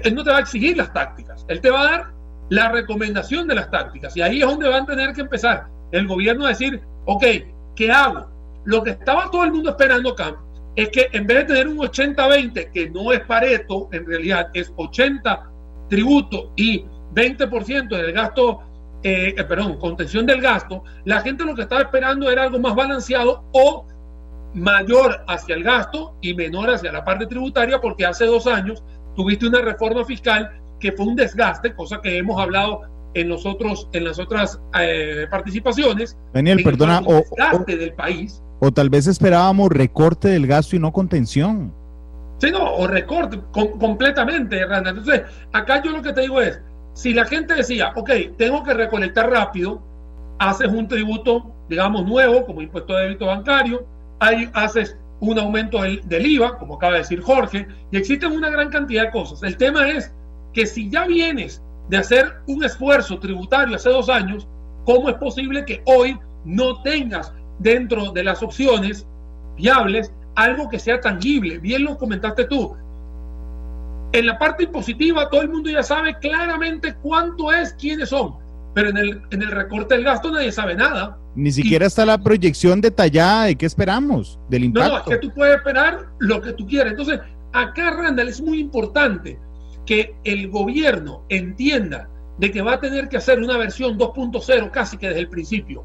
él 0.03 0.15
no 0.15 0.23
te 0.23 0.31
va 0.31 0.37
a 0.37 0.41
exigir 0.41 0.77
las 0.77 0.91
tácticas, 0.93 1.45
él 1.47 1.61
te 1.61 1.69
va 1.69 1.81
a 1.81 1.91
dar 1.91 2.13
la 2.49 2.69
recomendación 2.69 3.47
de 3.47 3.55
las 3.55 3.69
tácticas 3.69 4.15
y 4.15 4.21
ahí 4.21 4.41
es 4.41 4.47
donde 4.47 4.69
van 4.69 4.83
a 4.83 4.85
tener 4.87 5.13
que 5.13 5.21
empezar 5.21 5.67
el 5.91 6.07
gobierno 6.07 6.45
a 6.45 6.49
decir, 6.49 6.81
ok, 7.05 7.23
¿qué 7.75 7.91
hago? 7.91 8.27
Lo 8.65 8.83
que 8.83 8.91
estaba 8.91 9.29
todo 9.31 9.43
el 9.43 9.51
mundo 9.51 9.71
esperando 9.71 10.11
acá 10.11 10.35
es 10.75 10.89
que 10.89 11.07
en 11.13 11.25
vez 11.25 11.37
de 11.39 11.45
tener 11.45 11.67
un 11.67 11.77
80-20, 11.77 12.71
que 12.71 12.89
no 12.89 13.11
es 13.11 13.21
pareto, 13.21 13.87
en 13.91 14.05
realidad 14.05 14.49
es 14.53 14.73
80 14.75 15.51
tributo 15.89 16.51
y 16.55 16.85
20% 17.13 17.87
del 17.89 18.11
gasto, 18.11 18.61
eh, 19.03 19.33
eh, 19.37 19.43
perdón, 19.43 19.77
contención 19.77 20.25
del 20.25 20.41
gasto, 20.41 20.83
la 21.05 21.21
gente 21.21 21.45
lo 21.45 21.55
que 21.55 21.61
estaba 21.61 21.81
esperando 21.81 22.29
era 22.29 22.43
algo 22.43 22.59
más 22.59 22.75
balanceado 22.75 23.45
o 23.53 23.85
mayor 24.53 25.23
hacia 25.27 25.55
el 25.55 25.63
gasto 25.63 26.15
y 26.21 26.33
menor 26.33 26.69
hacia 26.69 26.91
la 26.91 27.03
parte 27.03 27.27
tributaria, 27.27 27.79
porque 27.79 28.05
hace 28.05 28.25
dos 28.25 28.47
años 28.47 28.83
tuviste 29.15 29.47
una 29.47 29.61
reforma 29.61 30.03
fiscal 30.05 30.61
que 30.79 30.91
fue 30.91 31.05
un 31.05 31.15
desgaste, 31.15 31.73
cosa 31.73 32.01
que 32.01 32.17
hemos 32.17 32.39
hablado 32.41 32.81
en, 33.13 33.29
los 33.29 33.45
otros, 33.45 33.87
en 33.93 34.03
las 34.03 34.19
otras 34.19 34.59
eh, 34.79 35.27
participaciones. 35.29 36.17
Daniel, 36.33 36.59
en 36.59 36.65
perdona, 36.65 36.99
o, 37.05 37.13
desgaste 37.15 37.77
del 37.77 37.93
país. 37.93 38.41
O- 38.59 38.71
tal 38.71 38.89
vez 38.89 39.07
esperábamos 39.07 39.69
recorte 39.69 40.29
del 40.29 40.47
gasto 40.47 40.75
y 40.75 40.79
no 40.79 40.91
contención. 40.91 41.73
Sí, 42.39 42.51
no, 42.51 42.75
o 42.75 42.87
recorte 42.87 43.39
com- 43.51 43.77
completamente. 43.79 44.61
Entonces, 44.61 45.21
acá 45.53 45.81
yo 45.83 45.91
lo 45.91 46.01
que 46.01 46.13
te 46.13 46.21
digo 46.21 46.41
es, 46.41 46.59
si 46.93 47.13
la 47.13 47.25
gente 47.25 47.53
decía, 47.55 47.91
ok, 47.95 48.09
tengo 48.37 48.63
que 48.63 48.73
recolectar 48.73 49.29
rápido, 49.29 49.81
haces 50.39 50.67
un 50.69 50.87
tributo, 50.87 51.51
digamos, 51.69 52.05
nuevo, 52.05 52.45
como 52.45 52.61
impuesto 52.61 52.93
de 52.93 53.03
débito 53.03 53.25
bancario, 53.27 53.85
hay, 54.19 54.49
haces 54.53 54.97
un 55.21 55.39
aumento 55.39 55.81
del, 55.81 56.01
del 56.07 56.25
IVA, 56.25 56.57
como 56.57 56.75
acaba 56.75 56.93
de 56.93 56.99
decir 56.99 57.21
Jorge, 57.21 57.67
y 57.91 57.97
existen 57.97 58.31
una 58.33 58.49
gran 58.49 58.69
cantidad 58.69 59.03
de 59.03 59.11
cosas. 59.11 59.41
El 59.43 59.55
tema 59.57 59.87
es 59.89 60.13
que 60.53 60.65
si 60.65 60.89
ya 60.89 61.05
vienes 61.05 61.61
de 61.89 61.97
hacer 61.97 62.33
un 62.47 62.63
esfuerzo 62.63 63.17
tributario 63.19 63.75
hace 63.75 63.89
dos 63.89 64.09
años, 64.09 64.47
¿cómo 64.85 65.09
es 65.09 65.15
posible 65.15 65.63
que 65.65 65.81
hoy 65.85 66.17
no 66.43 66.81
tengas 66.81 67.31
dentro 67.59 68.11
de 68.11 68.23
las 68.23 68.41
opciones 68.43 69.05
viables 69.57 70.11
algo 70.35 70.69
que 70.69 70.79
sea 70.79 70.99
tangible? 70.99 71.59
Bien 71.59 71.83
lo 71.83 71.97
comentaste 71.97 72.45
tú. 72.45 72.75
En 74.11 74.25
la 74.25 74.37
parte 74.37 74.63
impositiva 74.63 75.29
todo 75.29 75.41
el 75.41 75.49
mundo 75.49 75.69
ya 75.69 75.83
sabe 75.83 76.17
claramente 76.19 76.95
cuánto 77.01 77.51
es, 77.51 77.73
quiénes 77.73 78.09
son, 78.09 78.35
pero 78.73 78.89
en 78.89 78.97
el, 78.97 79.21
en 79.31 79.41
el 79.41 79.51
recorte 79.51 79.95
del 79.95 80.03
gasto 80.05 80.31
nadie 80.31 80.51
sabe 80.51 80.75
nada. 80.75 81.17
Ni 81.35 81.51
siquiera 81.51 81.85
está 81.85 82.05
la 82.05 82.17
proyección 82.17 82.79
detallada 82.79 83.45
de 83.45 83.55
qué 83.57 83.65
esperamos, 83.65 84.39
del 84.49 84.61
No, 84.61 84.65
impacto. 84.67 84.91
no, 84.93 84.97
es 84.99 85.03
que 85.05 85.17
tú 85.27 85.33
puedes 85.33 85.57
esperar 85.57 86.05
lo 86.19 86.41
que 86.41 86.53
tú 86.53 86.65
quieras. 86.65 86.91
Entonces, 86.91 87.19
acá, 87.51 87.91
Randall, 87.91 88.29
es 88.29 88.39
muy 88.41 88.59
importante 88.59 89.37
que 89.85 90.15
el 90.23 90.49
gobierno 90.49 91.23
entienda 91.27 92.07
de 92.37 92.51
que 92.51 92.61
va 92.61 92.75
a 92.75 92.79
tener 92.79 93.09
que 93.09 93.17
hacer 93.17 93.39
una 93.39 93.57
versión 93.57 93.97
2.0 93.99 94.71
casi 94.71 94.97
que 94.97 95.07
desde 95.09 95.19
el 95.21 95.29
principio. 95.29 95.83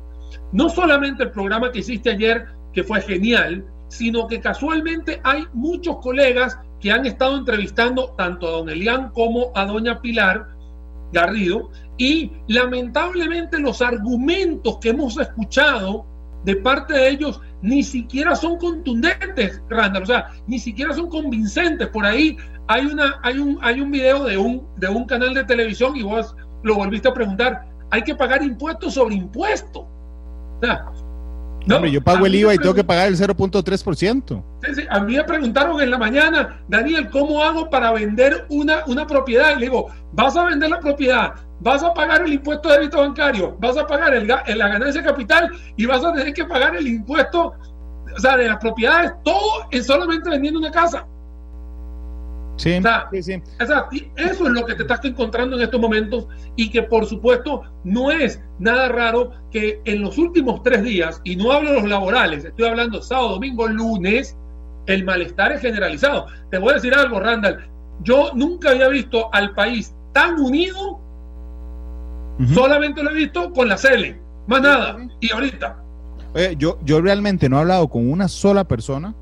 No 0.53 0.69
solamente 0.69 1.25
el 1.25 1.31
programa 1.31 1.71
que 1.71 1.81
hiciste 1.81 2.11
ayer, 2.11 2.47
que 2.73 2.85
fue 2.85 3.01
genial, 3.01 3.65
sino 3.89 4.27
que 4.27 4.41
casualmente 4.41 5.21
hay 5.25 5.45
muchos 5.53 5.97
colegas 5.99 6.59
que 6.81 6.93
han 6.93 7.07
estado 7.07 7.37
entrevistando 7.37 8.15
tanto 8.17 8.47
a 8.47 8.51
don 8.53 8.69
Elian 8.69 9.11
como 9.11 9.53
a 9.55 9.67
doña 9.67 10.01
Pilar 10.01 10.49
Garrido 11.13 11.71
y 11.99 12.33
lamentablemente 12.47 13.59
los 13.59 13.83
argumentos 13.83 14.79
que 14.79 14.91
hemos 14.91 15.19
escuchado 15.19 16.07
de 16.45 16.57
parte 16.57 16.95
de 16.95 17.09
ellos 17.11 17.41
ni 17.63 17.83
siquiera 17.83 18.35
son 18.35 18.57
contundentes, 18.57 19.61
Randall, 19.69 20.05
o 20.05 20.07
sea, 20.07 20.31
ni 20.47 20.59
siquiera 20.59 20.95
son 20.95 21.11
convincentes. 21.11 21.89
Por 21.89 22.07
ahí 22.07 22.37
hay, 22.69 22.87
una, 22.87 23.21
hay, 23.23 23.39
un, 23.39 23.59
hay 23.61 23.81
un 23.81 23.91
video 23.91 24.25
de 24.25 24.39
un, 24.39 24.67
de 24.77 24.89
un 24.89 25.05
canal 25.05 25.35
de 25.35 25.45
televisión 25.45 25.97
y 25.97 26.03
vos 26.03 26.35
lo 26.63 26.77
volviste 26.77 27.09
a 27.09 27.15
preguntar, 27.15 27.67
hay 27.91 28.03
que 28.03 28.15
pagar 28.15 28.43
impuestos 28.43 28.95
sobre 28.95 29.17
impuestos. 29.17 29.85
No, 31.67 31.77
Hombre, 31.77 31.91
yo 31.91 32.03
pago 32.03 32.25
el 32.27 32.35
IVA 32.35 32.55
y 32.55 32.59
tengo 32.59 32.75
que 32.75 32.85
pagar 32.85 33.09
el 33.09 33.17
0.3%. 33.17 34.43
Sí, 34.65 34.75
sí, 34.75 34.83
A 34.91 35.01
mí 35.01 35.15
me 35.17 35.25
preguntaron 35.25 35.81
en 35.81 35.91
la 35.91 35.99
mañana, 35.99 36.61
Daniel, 36.69 37.11
¿cómo 37.11 37.43
hago 37.43 37.69
para 37.69 37.93
vender 37.93 38.47
una, 38.49 38.83
una 38.87 39.07
propiedad? 39.07 39.53
Y 39.57 39.61
le 39.61 39.67
digo, 39.67 39.89
vas 40.13 40.37
a 40.37 40.45
vender 40.45 40.71
la 40.71 40.81
propiedad, 40.81 41.35
vas 41.61 41.83
a 41.83 41.93
pagar 41.93 42.23
el 42.23 42.33
impuesto 42.33 42.69
de 42.71 42.77
débito 42.79 42.99
bancario, 42.99 43.57
vas 43.61 43.77
a 43.77 43.87
pagar 43.87 44.15
el, 44.15 44.27
ga- 44.27 44.47
la 44.55 44.69
ganancia 44.69 45.03
de 45.03 45.09
capital 45.09 45.51
y 45.77 45.85
vas 45.85 46.03
a 46.05 46.13
tener 46.15 46.33
que 46.33 46.45
pagar 46.47 46.75
el 46.77 46.87
impuesto 46.87 47.53
o 48.17 48.19
sea, 48.19 48.37
de 48.39 48.49
las 48.49 48.57
propiedades, 48.57 49.13
todo 49.23 49.67
es 49.71 49.87
solamente 49.87 50.31
vendiendo 50.31 50.59
una 50.59 50.71
casa. 50.71 51.07
Sí, 52.61 52.77
O 52.77 52.83
sea, 52.83 53.09
sí, 53.11 53.23
sí. 53.23 53.43
O 53.59 53.67
sea, 53.67 53.87
y 53.91 54.07
eso 54.17 54.47
es 54.47 54.53
lo 54.53 54.67
que 54.67 54.75
te 54.75 54.83
estás 54.83 55.03
encontrando 55.07 55.57
en 55.57 55.63
estos 55.63 55.81
momentos 55.81 56.27
y 56.57 56.69
que 56.69 56.83
por 56.83 57.07
supuesto 57.07 57.63
no 57.85 58.11
es 58.11 58.39
nada 58.59 58.89
raro 58.89 59.31
que 59.51 59.81
en 59.87 60.03
los 60.03 60.19
últimos 60.19 60.63
tres 60.63 60.83
días, 60.83 61.23
y 61.25 61.37
no 61.37 61.53
hablo 61.53 61.71
de 61.71 61.81
los 61.81 61.89
laborales, 61.89 62.45
estoy 62.45 62.69
hablando 62.69 63.01
sábado, 63.01 63.31
domingo, 63.31 63.67
lunes, 63.67 64.37
el 64.85 65.05
malestar 65.05 65.53
es 65.53 65.63
generalizado. 65.63 66.27
Te 66.51 66.59
voy 66.59 66.73
a 66.73 66.75
decir 66.75 66.93
algo, 66.93 67.19
Randall. 67.19 67.67
Yo 68.03 68.31
nunca 68.35 68.73
había 68.73 68.89
visto 68.89 69.33
al 69.33 69.55
país 69.55 69.95
tan 70.13 70.39
unido, 70.39 71.01
solamente 72.53 73.03
lo 73.03 73.09
he 73.09 73.15
visto 73.15 73.55
con 73.55 73.71
la 73.71 73.79
CELE, 73.79 74.21
más 74.49 74.61
nada. 74.61 74.99
Y 75.21 75.33
ahorita. 75.33 75.83
yo, 76.59 76.79
yo 76.85 77.01
realmente 77.01 77.49
no 77.49 77.57
he 77.57 77.61
hablado 77.61 77.89
con 77.89 78.11
una 78.11 78.29
sola 78.29 78.65
persona 78.65 79.15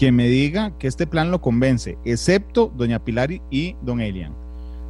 que 0.00 0.12
me 0.12 0.28
diga 0.28 0.72
que 0.78 0.86
este 0.86 1.06
plan 1.06 1.30
lo 1.30 1.42
convence, 1.42 1.98
excepto 2.06 2.72
doña 2.74 3.04
Pilar 3.04 3.32
y 3.50 3.76
don 3.82 4.00
Elian. 4.00 4.34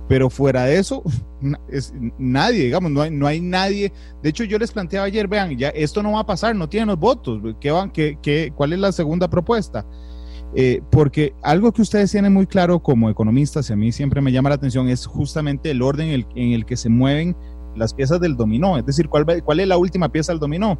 Pero 0.08 0.30
fuera 0.30 0.66
de 0.66 0.78
eso, 0.78 1.02
es, 1.68 1.92
nadie, 2.16 2.66
digamos, 2.66 2.92
no 2.92 3.02
hay, 3.02 3.10
no 3.10 3.26
hay 3.26 3.40
nadie. 3.40 3.92
De 4.22 4.28
hecho, 4.28 4.44
yo 4.44 4.56
les 4.56 4.70
planteaba 4.70 5.06
ayer, 5.06 5.26
vean, 5.26 5.58
ya 5.58 5.70
esto 5.70 6.00
no 6.00 6.12
va 6.12 6.20
a 6.20 6.26
pasar, 6.26 6.54
no 6.54 6.68
tienen 6.68 6.90
los 6.90 7.00
votos. 7.00 7.42
¿Qué 7.58 7.72
van, 7.72 7.90
qué, 7.90 8.20
qué, 8.22 8.52
¿Cuál 8.54 8.72
es 8.72 8.78
la 8.78 8.92
segunda 8.92 9.28
propuesta? 9.28 9.84
Eh, 10.54 10.80
porque 10.92 11.34
algo 11.42 11.72
que 11.72 11.82
ustedes 11.82 12.12
tienen 12.12 12.32
muy 12.32 12.46
claro 12.46 12.80
como 12.80 13.10
economistas, 13.10 13.68
y 13.68 13.72
a 13.72 13.76
mí 13.76 13.90
siempre 13.90 14.20
me 14.20 14.30
llama 14.30 14.50
la 14.50 14.54
atención, 14.54 14.88
es 14.88 15.06
justamente 15.06 15.72
el 15.72 15.82
orden 15.82 16.06
en 16.06 16.14
el, 16.14 16.26
en 16.36 16.52
el 16.52 16.64
que 16.64 16.76
se 16.76 16.88
mueven 16.88 17.34
las 17.80 17.94
piezas 17.94 18.20
del 18.20 18.36
dominó, 18.36 18.78
es 18.78 18.86
decir, 18.86 19.08
cuál, 19.08 19.26
cuál 19.42 19.60
es 19.60 19.66
la 19.66 19.76
última 19.76 20.10
pieza 20.10 20.32
del 20.32 20.38
dominó. 20.38 20.78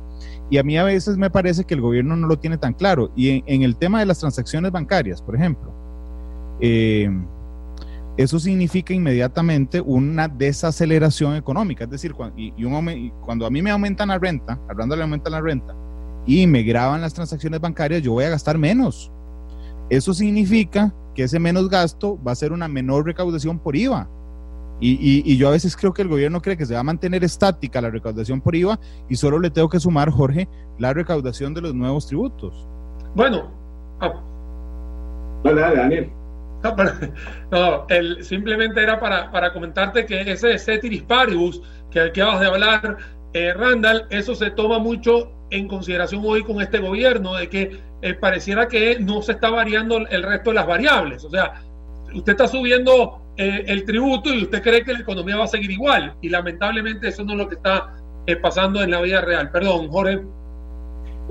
Y 0.51 0.59
a 0.59 0.63
mí 0.63 0.79
a 0.79 0.85
veces 0.85 1.17
me 1.17 1.31
parece 1.31 1.65
que 1.65 1.75
el 1.75 1.81
gobierno 1.81 2.15
no 2.17 2.29
lo 2.29 2.39
tiene 2.39 2.59
tan 2.59 2.75
claro. 2.75 3.11
Y 3.17 3.43
en, 3.47 3.63
el 3.63 3.77
tema 3.77 3.99
de 3.99 4.07
las 4.07 4.21
transacciones 4.21 4.71
bancarias, 4.71 5.21
por 5.21 5.35
ejemplo, 5.35 5.73
eh, 6.61 7.11
eso 8.17 8.39
significa 8.39 8.93
inmediatamente 8.93 9.81
una 9.81 10.29
desaceleración 10.29 11.35
económica. 11.37 11.85
Es 11.85 11.91
decir, 11.91 12.13
cuando, 12.13 12.37
cuando 13.23 13.47
a 13.47 13.51
mí 13.51 13.63
me 13.63 13.71
aumentan 13.71 14.09
la 14.09 14.19
renta, 14.19 14.61
hablando 14.69 14.95
le 14.95 15.03
aumentan 15.03 15.33
la 15.33 15.41
renta, 15.41 15.75
y 16.27 16.47
me 16.47 16.63
graban 16.63 17.01
las 17.01 17.15
transacciones 17.15 17.61
bancarias, 17.61 18.03
yo 18.03 18.13
voy 18.13 18.25
a 18.25 18.31
gastar 18.31 18.59
menos. 18.59 19.11
Eso 19.89 20.15
significa 20.15 20.95
que 21.15 21.25
ese 21.25 21.39
menos 21.39 21.69
gasto 21.69 22.23
va 22.23 22.33
a 22.33 22.37
ser 22.37 22.53
una 22.53 22.69
menor 22.69 23.07
recaudación 23.07 23.59
por 23.59 23.75
IVA. 23.75 24.09
Y, 24.81 25.37
yo 25.37 25.49
a 25.49 25.53
veces 25.53 25.77
creo 25.77 25.93
que 25.93 26.03
el 26.03 26.09
gobierno 26.09 26.41
cree 26.41 26.57
que 26.57 26.65
se 26.65 26.75
va 26.75 26.81
a 26.81 26.85
mantener 26.85 27.23
estática 27.23 27.81
la 27.81 27.91
recaudación 27.91 28.41
por 28.41 28.57
IVA 28.57 28.81
y 29.09 29.17
solo 29.17 29.39
le 29.39 29.51
tengo 29.51 29.69
que 29.69 29.79
sumar, 29.79 30.11
Jorge, 30.11 30.49
la 30.79 30.95
recaudación 30.95 31.53
de 31.53 31.61
los 31.61 31.75
nuevos 31.75 32.07
tributos. 32.07 32.67
Bueno. 33.15 33.51
Ah. 34.01 34.13
Dale, 35.45 35.61
dale, 35.61 35.77
Daniel. 35.77 36.11
No, 37.51 37.87
simplemente 38.21 38.83
era 38.83 39.01
para, 39.01 39.31
para, 39.31 39.53
comentarte 39.53 40.05
que 40.05 40.21
ese 40.21 40.59
ceteris 40.59 41.03
paribus 41.03 41.63
que 41.91 42.01
acabas 42.01 42.41
de 42.41 42.47
hablar, 42.47 42.99
eh, 43.33 43.53
Randall, 43.55 44.07
eso 44.11 44.35
se 44.35 44.51
toma 44.51 44.79
mucho 44.79 45.33
en 45.51 45.67
consideración 45.67 46.23
hoy 46.25 46.43
con 46.43 46.61
este 46.61 46.79
gobierno, 46.79 47.35
de 47.35 47.49
que 47.49 47.81
eh, 48.03 48.15
pareciera 48.15 48.69
que 48.69 48.99
no 49.01 49.23
se 49.23 49.33
está 49.33 49.51
variando 49.51 49.99
el 49.99 50.23
resto 50.23 50.51
de 50.51 50.55
las 50.55 50.67
variables. 50.67 51.25
O 51.25 51.31
sea, 51.31 51.63
usted 52.15 52.33
está 52.33 52.47
subiendo 52.47 53.21
eh, 53.41 53.65
el 53.69 53.87
tributo 53.87 54.35
y 54.35 54.43
usted 54.43 54.63
cree 54.63 54.85
que 54.85 54.93
la 54.93 55.01
economía 55.01 55.39
va 55.39 55.45
a 55.45 55.49
seguir 55.49 55.71
igual. 55.71 56.15
Y 56.21 56.29
lamentablemente 56.29 57.09
eso 57.09 57.25
no 57.25 57.33
es 57.33 57.39
lo 57.39 57.49
que 57.49 57.55
está 57.55 57.95
eh, 58.27 58.37
pasando 58.37 58.83
en 58.83 58.91
la 58.91 59.01
vida 59.01 59.23
real. 59.23 59.51
Perdón, 59.51 59.89
Jorge. 59.89 60.21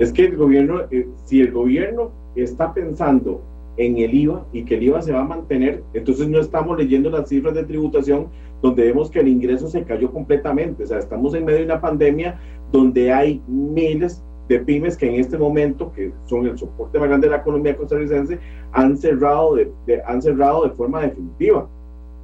Es 0.00 0.12
que 0.12 0.24
el 0.24 0.36
gobierno, 0.36 0.80
eh, 0.90 1.06
si 1.24 1.40
el 1.40 1.52
gobierno 1.52 2.10
está 2.34 2.74
pensando 2.74 3.44
en 3.76 3.96
el 3.98 4.12
IVA 4.12 4.44
y 4.52 4.64
que 4.64 4.74
el 4.74 4.82
IVA 4.82 5.02
se 5.02 5.12
va 5.12 5.20
a 5.20 5.24
mantener, 5.24 5.84
entonces 5.94 6.26
no 6.28 6.40
estamos 6.40 6.76
leyendo 6.76 7.10
las 7.10 7.28
cifras 7.28 7.54
de 7.54 7.62
tributación 7.62 8.26
donde 8.60 8.86
vemos 8.86 9.08
que 9.08 9.20
el 9.20 9.28
ingreso 9.28 9.68
se 9.68 9.84
cayó 9.84 10.10
completamente. 10.10 10.82
O 10.82 10.86
sea, 10.88 10.98
estamos 10.98 11.32
en 11.34 11.44
medio 11.44 11.60
de 11.60 11.66
una 11.66 11.80
pandemia 11.80 12.40
donde 12.72 13.12
hay 13.12 13.40
miles 13.46 14.20
de 14.48 14.58
pymes 14.58 14.96
que 14.96 15.06
en 15.06 15.20
este 15.20 15.38
momento, 15.38 15.92
que 15.92 16.12
son 16.26 16.44
el 16.48 16.58
soporte 16.58 16.98
más 16.98 17.06
grande 17.06 17.28
de 17.28 17.36
la 17.36 17.40
economía 17.40 17.76
costarricense, 17.76 18.40
han 18.72 18.96
cerrado 18.96 19.54
de, 19.54 19.70
han 20.04 20.20
cerrado 20.20 20.64
de 20.64 20.70
forma 20.70 21.02
definitiva. 21.02 21.68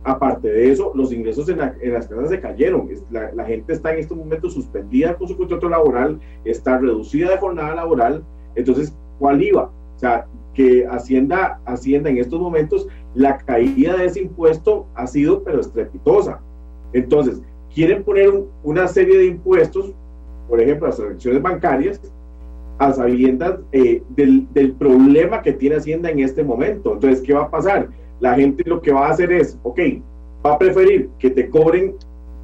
Aparte 0.07 0.47
de 0.47 0.71
eso, 0.71 0.93
los 0.95 1.13
ingresos 1.13 1.49
en, 1.49 1.59
las 1.59 2.07
casas 2.07 2.29
se 2.29 2.41
cayeron. 2.41 2.89
La, 3.11 3.45
gente 3.45 3.73
está 3.73 3.93
en 3.93 3.99
estos 3.99 4.17
momentos 4.17 4.55
suspendida 4.55 5.17
con 5.17 5.27
su 5.27 5.37
contrato 5.37 5.69
laboral, 5.69 6.21
está 6.45 6.79
reducida 6.79 7.31
de 7.31 7.39
jornada 7.39 7.75
laboral. 7.75 8.23
Entonces, 8.55 8.97
¿cuál 9.19 9.43
iba? 9.43 9.65
O 9.65 9.99
sea, 9.99 10.29
que 10.55 10.87
Hacienda, 10.87 11.61
Hacienda 11.67 12.09
en 12.09 12.19
estos 12.19 12.41
momentos, 12.41 12.87
la 13.17 13.39
caída 13.39 13.97
de 13.97 14.05
ese 14.05 14.21
impuesto 14.21 14.87
ha 14.95 15.09
sido 15.09 15.43
pero 15.43 15.59
estrepitosa. 15.59 16.39
Entonces, 16.93 17.43
quieren 17.75 18.05
poner 18.05 18.33
una 18.63 18.87
serie 18.87 19.19
de 19.19 19.27
impuestos, 19.27 19.93
por 20.49 20.61
ejemplo, 20.61 20.87
las 20.87 20.99
transacciones 20.99 21.43
bancarias, 21.43 22.01
a 22.79 22.93
sabiendas 22.93 23.59
eh, 23.73 24.05
del, 24.11 24.47
del, 24.53 24.71
problema 24.75 25.43
que 25.43 25.53
tiene 25.53 25.77
Hacienda 25.77 26.11
en 26.11 26.21
este 26.21 26.45
momento. 26.45 26.93
Entonces, 26.93 27.23
¿qué 27.23 27.35
va 27.35 27.43
a 27.43 27.51
pasar? 27.51 27.89
La 28.21 28.35
gente 28.35 28.63
lo 28.67 28.81
que 28.81 28.93
va 28.93 29.09
a 29.09 29.11
hacer 29.11 29.33
es, 29.33 29.59
ok, 29.63 29.81
va 30.45 30.55
a 30.55 30.59
preferir 30.59 31.11
que 31.19 31.31
te 31.31 31.49
cobren 31.49 31.95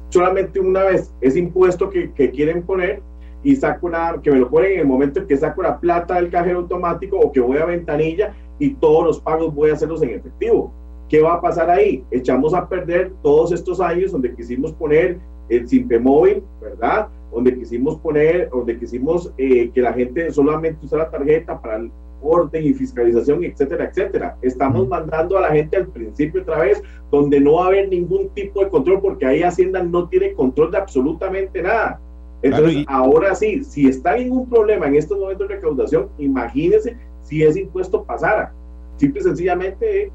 solamente 0.09 0.59
una 0.59 0.83
vez 0.83 1.13
ese 1.21 1.39
impuesto 1.39 1.89
que, 1.89 2.11
que 2.13 2.29
quieren 2.29 2.63
poner 2.63 3.01
y 3.43 3.55
saco 3.55 3.87
una, 3.87 4.19
que 4.21 4.31
me 4.31 4.39
lo 4.39 4.49
ponen 4.49 4.73
en 4.73 4.79
el 4.81 4.85
momento 4.85 5.19
en 5.19 5.27
que 5.27 5.37
saco 5.37 5.63
la 5.63 5.79
plata 5.79 6.15
del 6.15 6.29
cajero 6.29 6.59
automático 6.59 7.17
o 7.17 7.31
que 7.31 7.39
voy 7.39 7.57
a 7.57 7.65
ventanilla 7.65 8.33
y 8.59 8.75
todos 8.75 9.05
los 9.05 9.19
pagos 9.19 9.53
voy 9.53 9.71
a 9.71 9.73
hacerlos 9.73 10.01
en 10.01 10.11
efectivo. 10.11 10.71
¿Qué 11.09 11.21
va 11.21 11.35
a 11.35 11.41
pasar 11.41 11.69
ahí? 11.69 12.03
Echamos 12.11 12.53
a 12.53 12.67
perder 12.67 13.11
todos 13.21 13.51
estos 13.51 13.81
años 13.81 14.11
donde 14.11 14.33
quisimos 14.33 14.71
poner 14.73 15.19
el 15.49 15.67
Simpe 15.67 15.99
móvil, 15.99 16.43
¿verdad? 16.61 17.09
donde 17.33 17.57
quisimos 17.57 17.97
poner, 17.97 18.49
donde 18.49 18.77
quisimos 18.77 19.33
eh, 19.37 19.71
que 19.73 19.81
la 19.81 19.93
gente 19.93 20.31
solamente 20.31 20.85
usara 20.85 21.09
tarjeta 21.09 21.59
para 21.59 21.77
orden 22.23 22.65
y 22.65 22.73
fiscalización, 22.73 23.43
etcétera, 23.43 23.85
etcétera. 23.85 24.37
Estamos 24.41 24.87
mandando 24.87 25.37
a 25.37 25.41
la 25.41 25.51
gente 25.51 25.77
al 25.77 25.87
principio 25.87 26.41
otra 26.41 26.59
vez, 26.59 26.81
donde 27.11 27.39
no 27.39 27.55
va 27.55 27.65
a 27.65 27.67
haber 27.67 27.89
ningún 27.89 28.29
tipo 28.29 28.63
de 28.63 28.69
control, 28.69 29.01
porque 29.01 29.25
ahí 29.25 29.43
Hacienda 29.43 29.83
no 29.83 30.07
tiene 30.07 30.33
control 30.33 30.71
de 30.71 30.77
absolutamente 30.77 31.61
nada. 31.61 31.99
Entonces, 32.41 32.85
ahora 32.87 33.35
sí, 33.35 33.63
si 33.63 33.87
está 33.87 34.17
ningún 34.17 34.49
problema 34.49 34.87
en 34.87 34.95
estos 34.95 35.17
momentos 35.17 35.47
de 35.47 35.55
recaudación, 35.55 36.09
imagínense 36.17 36.97
si 37.21 37.41
ese 37.41 37.61
impuesto 37.61 38.03
pasara. 38.03 38.53
Simple 38.97 39.21
y 39.21 39.23
sencillamente, 39.23 40.11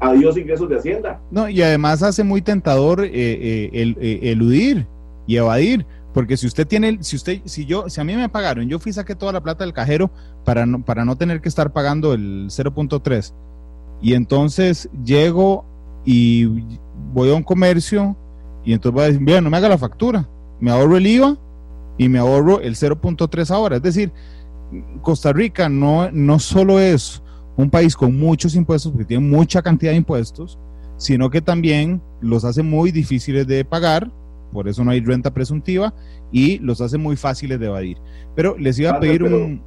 adiós 0.00 0.36
ingresos 0.36 0.68
de 0.68 0.76
Hacienda. 0.76 1.20
No, 1.32 1.48
y 1.48 1.60
además 1.62 2.02
hace 2.02 2.22
muy 2.22 2.42
tentador 2.42 3.04
eh, 3.04 3.10
eh, 3.12 3.70
el, 3.72 3.96
eludir 4.00 4.86
y 5.26 5.36
evadir 5.36 5.84
porque 6.14 6.36
si 6.36 6.46
usted 6.46 6.66
tiene, 6.66 6.98
si 7.00 7.16
usted, 7.16 7.42
si 7.44 7.66
yo, 7.66 7.90
si 7.90 8.00
a 8.00 8.04
mí 8.04 8.14
me 8.14 8.28
pagaron, 8.28 8.68
yo 8.68 8.78
fui 8.78 8.92
saqué 8.92 9.16
toda 9.16 9.32
la 9.32 9.42
plata 9.42 9.64
del 9.64 9.74
cajero 9.74 10.12
para 10.44 10.64
no, 10.64 10.84
para 10.84 11.04
no 11.04 11.16
tener 11.16 11.40
que 11.40 11.48
estar 11.48 11.72
pagando 11.72 12.14
el 12.14 12.46
0.3. 12.46 13.32
Y 14.00 14.14
entonces 14.14 14.88
llego 15.04 15.64
y 16.04 16.44
voy 17.12 17.30
a 17.30 17.34
un 17.34 17.42
comercio 17.42 18.16
y 18.64 18.72
entonces 18.72 18.94
voy 18.94 19.02
a 19.02 19.06
decir, 19.08 19.20
mira, 19.20 19.40
no 19.40 19.50
me 19.50 19.56
haga 19.56 19.68
la 19.68 19.76
factura, 19.76 20.28
me 20.60 20.70
ahorro 20.70 20.96
el 20.96 21.06
IVA 21.06 21.36
y 21.98 22.08
me 22.08 22.20
ahorro 22.20 22.60
el 22.60 22.76
0.3 22.76 23.50
ahora. 23.50 23.76
Es 23.76 23.82
decir, 23.82 24.12
Costa 25.02 25.32
Rica 25.32 25.68
no, 25.68 26.12
no 26.12 26.38
solo 26.38 26.78
es 26.78 27.24
un 27.56 27.70
país 27.70 27.96
con 27.96 28.16
muchos 28.16 28.54
impuestos, 28.54 28.92
porque 28.92 29.04
tiene 29.04 29.26
mucha 29.26 29.62
cantidad 29.62 29.90
de 29.90 29.98
impuestos, 29.98 30.60
sino 30.96 31.28
que 31.28 31.40
también 31.40 32.00
los 32.20 32.44
hace 32.44 32.62
muy 32.62 32.92
difíciles 32.92 33.48
de 33.48 33.64
pagar 33.64 34.12
por 34.54 34.68
eso 34.68 34.84
no 34.84 34.92
hay 34.92 35.00
renta 35.00 35.34
presuntiva 35.34 35.92
y 36.30 36.58
los 36.60 36.80
hace 36.80 36.96
muy 36.96 37.16
fáciles 37.16 37.58
de 37.58 37.66
evadir. 37.66 37.98
Pero 38.36 38.56
les 38.56 38.78
iba 38.78 38.92
a 38.92 39.00
pedir 39.00 39.24
un... 39.24 39.60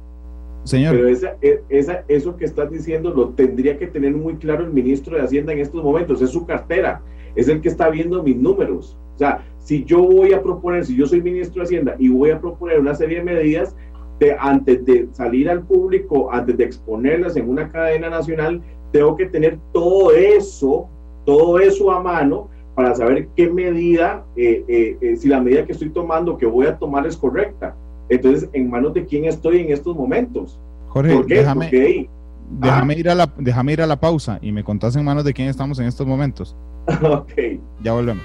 Señor. 0.64 0.96
Pero 0.96 1.08
e, 1.08 1.62
esa, 1.68 2.04
eso 2.08 2.36
que 2.36 2.44
estás 2.44 2.70
diciendo 2.70 3.10
lo 3.10 3.28
tendría 3.30 3.78
que 3.78 3.86
tener 3.86 4.14
muy 4.14 4.36
claro 4.36 4.64
el 4.64 4.72
ministro 4.72 5.16
de 5.16 5.22
Hacienda 5.22 5.52
en 5.52 5.60
estos 5.60 5.82
momentos, 5.84 6.20
es 6.20 6.30
su 6.30 6.44
cartera, 6.44 7.00
es 7.36 7.48
el 7.48 7.60
que 7.60 7.68
está 7.68 7.88
viendo 7.88 8.22
mis 8.22 8.36
números. 8.36 8.96
O 9.14 9.18
sea, 9.18 9.44
si 9.58 9.84
yo 9.84 10.02
voy 10.02 10.32
a 10.32 10.42
proponer, 10.42 10.84
si 10.84 10.96
yo 10.96 11.06
soy 11.06 11.22
ministro 11.22 11.60
de 11.60 11.66
Hacienda 11.66 11.96
y 11.98 12.08
voy 12.08 12.30
a 12.30 12.40
proponer 12.40 12.80
una 12.80 12.94
serie 12.94 13.18
de 13.18 13.24
medidas, 13.24 13.76
de, 14.18 14.36
antes 14.38 14.84
de 14.84 15.08
salir 15.12 15.48
al 15.48 15.62
público, 15.62 16.30
antes 16.32 16.56
de 16.56 16.64
exponerlas 16.64 17.36
en 17.36 17.48
una 17.48 17.68
cadena 17.68 18.10
nacional, 18.10 18.60
tengo 18.92 19.16
que 19.16 19.26
tener 19.26 19.58
todo 19.72 20.12
eso, 20.12 20.88
todo 21.24 21.60
eso 21.60 21.90
a 21.90 22.02
mano 22.02 22.48
para 22.78 22.94
saber 22.94 23.28
qué 23.34 23.50
medida, 23.50 24.24
eh, 24.36 24.64
eh, 24.68 24.96
eh, 25.00 25.16
si 25.16 25.26
la 25.26 25.40
medida 25.40 25.66
que 25.66 25.72
estoy 25.72 25.90
tomando, 25.90 26.38
que 26.38 26.46
voy 26.46 26.66
a 26.66 26.78
tomar 26.78 27.08
es 27.08 27.16
correcta. 27.16 27.74
Entonces, 28.08 28.48
¿en 28.52 28.70
manos 28.70 28.94
de 28.94 29.04
quién 29.04 29.24
estoy 29.24 29.58
en 29.58 29.72
estos 29.72 29.96
momentos? 29.96 30.60
Jorge, 30.86 31.24
déjame, 31.26 32.08
déjame, 32.48 32.94
ir 32.94 33.10
a 33.10 33.16
la, 33.16 33.28
déjame 33.36 33.72
ir 33.72 33.82
a 33.82 33.86
la 33.88 33.98
pausa 33.98 34.38
y 34.40 34.52
me 34.52 34.62
contás 34.62 34.94
en 34.94 35.04
manos 35.04 35.24
de 35.24 35.34
quién 35.34 35.48
estamos 35.48 35.80
en 35.80 35.86
estos 35.86 36.06
momentos. 36.06 36.54
ok. 37.02 37.32
Ya 37.82 37.94
volvemos. 37.94 38.22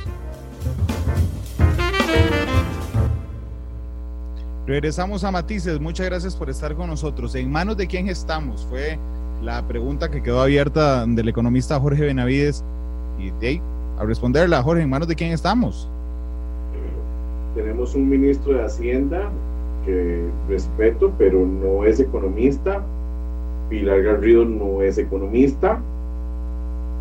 Regresamos 4.68 5.24
a 5.24 5.32
Matices. 5.32 5.80
Muchas 5.80 6.06
gracias 6.06 6.36
por 6.36 6.51
estar 6.51 6.76
con 6.76 6.91
nosotros. 6.91 7.34
¿En 7.34 7.51
manos 7.51 7.76
de 7.76 7.88
quién 7.88 8.08
estamos? 8.08 8.68
Fue 8.70 8.99
la 9.41 9.68
pregunta 9.68 10.12
que 10.12 10.22
quedó 10.22 10.43
abierta 10.43 11.08
del 11.08 11.28
economista 11.28 11.80
Jorge 11.80 12.04
Benavides. 12.04 12.64
Y 13.18 13.32
de 13.32 13.73
a 13.98 14.06
responderla. 14.06 14.62
Jorge, 14.62 14.84
¿en 14.84 14.89
manos 14.89 15.08
de 15.08 15.16
quién 15.16 15.32
estamos? 15.32 15.89
Tenemos 17.56 17.96
un 17.96 18.10
ministro 18.10 18.54
de 18.54 18.64
Hacienda 18.64 19.30
que 19.86 20.28
respeto, 20.48 21.12
pero 21.18 21.46
no 21.46 21.86
es 21.86 22.00
economista. 22.00 22.82
Pilar 23.70 24.02
Garrido 24.02 24.46
no 24.46 24.82
es 24.82 24.98
economista 24.98 25.80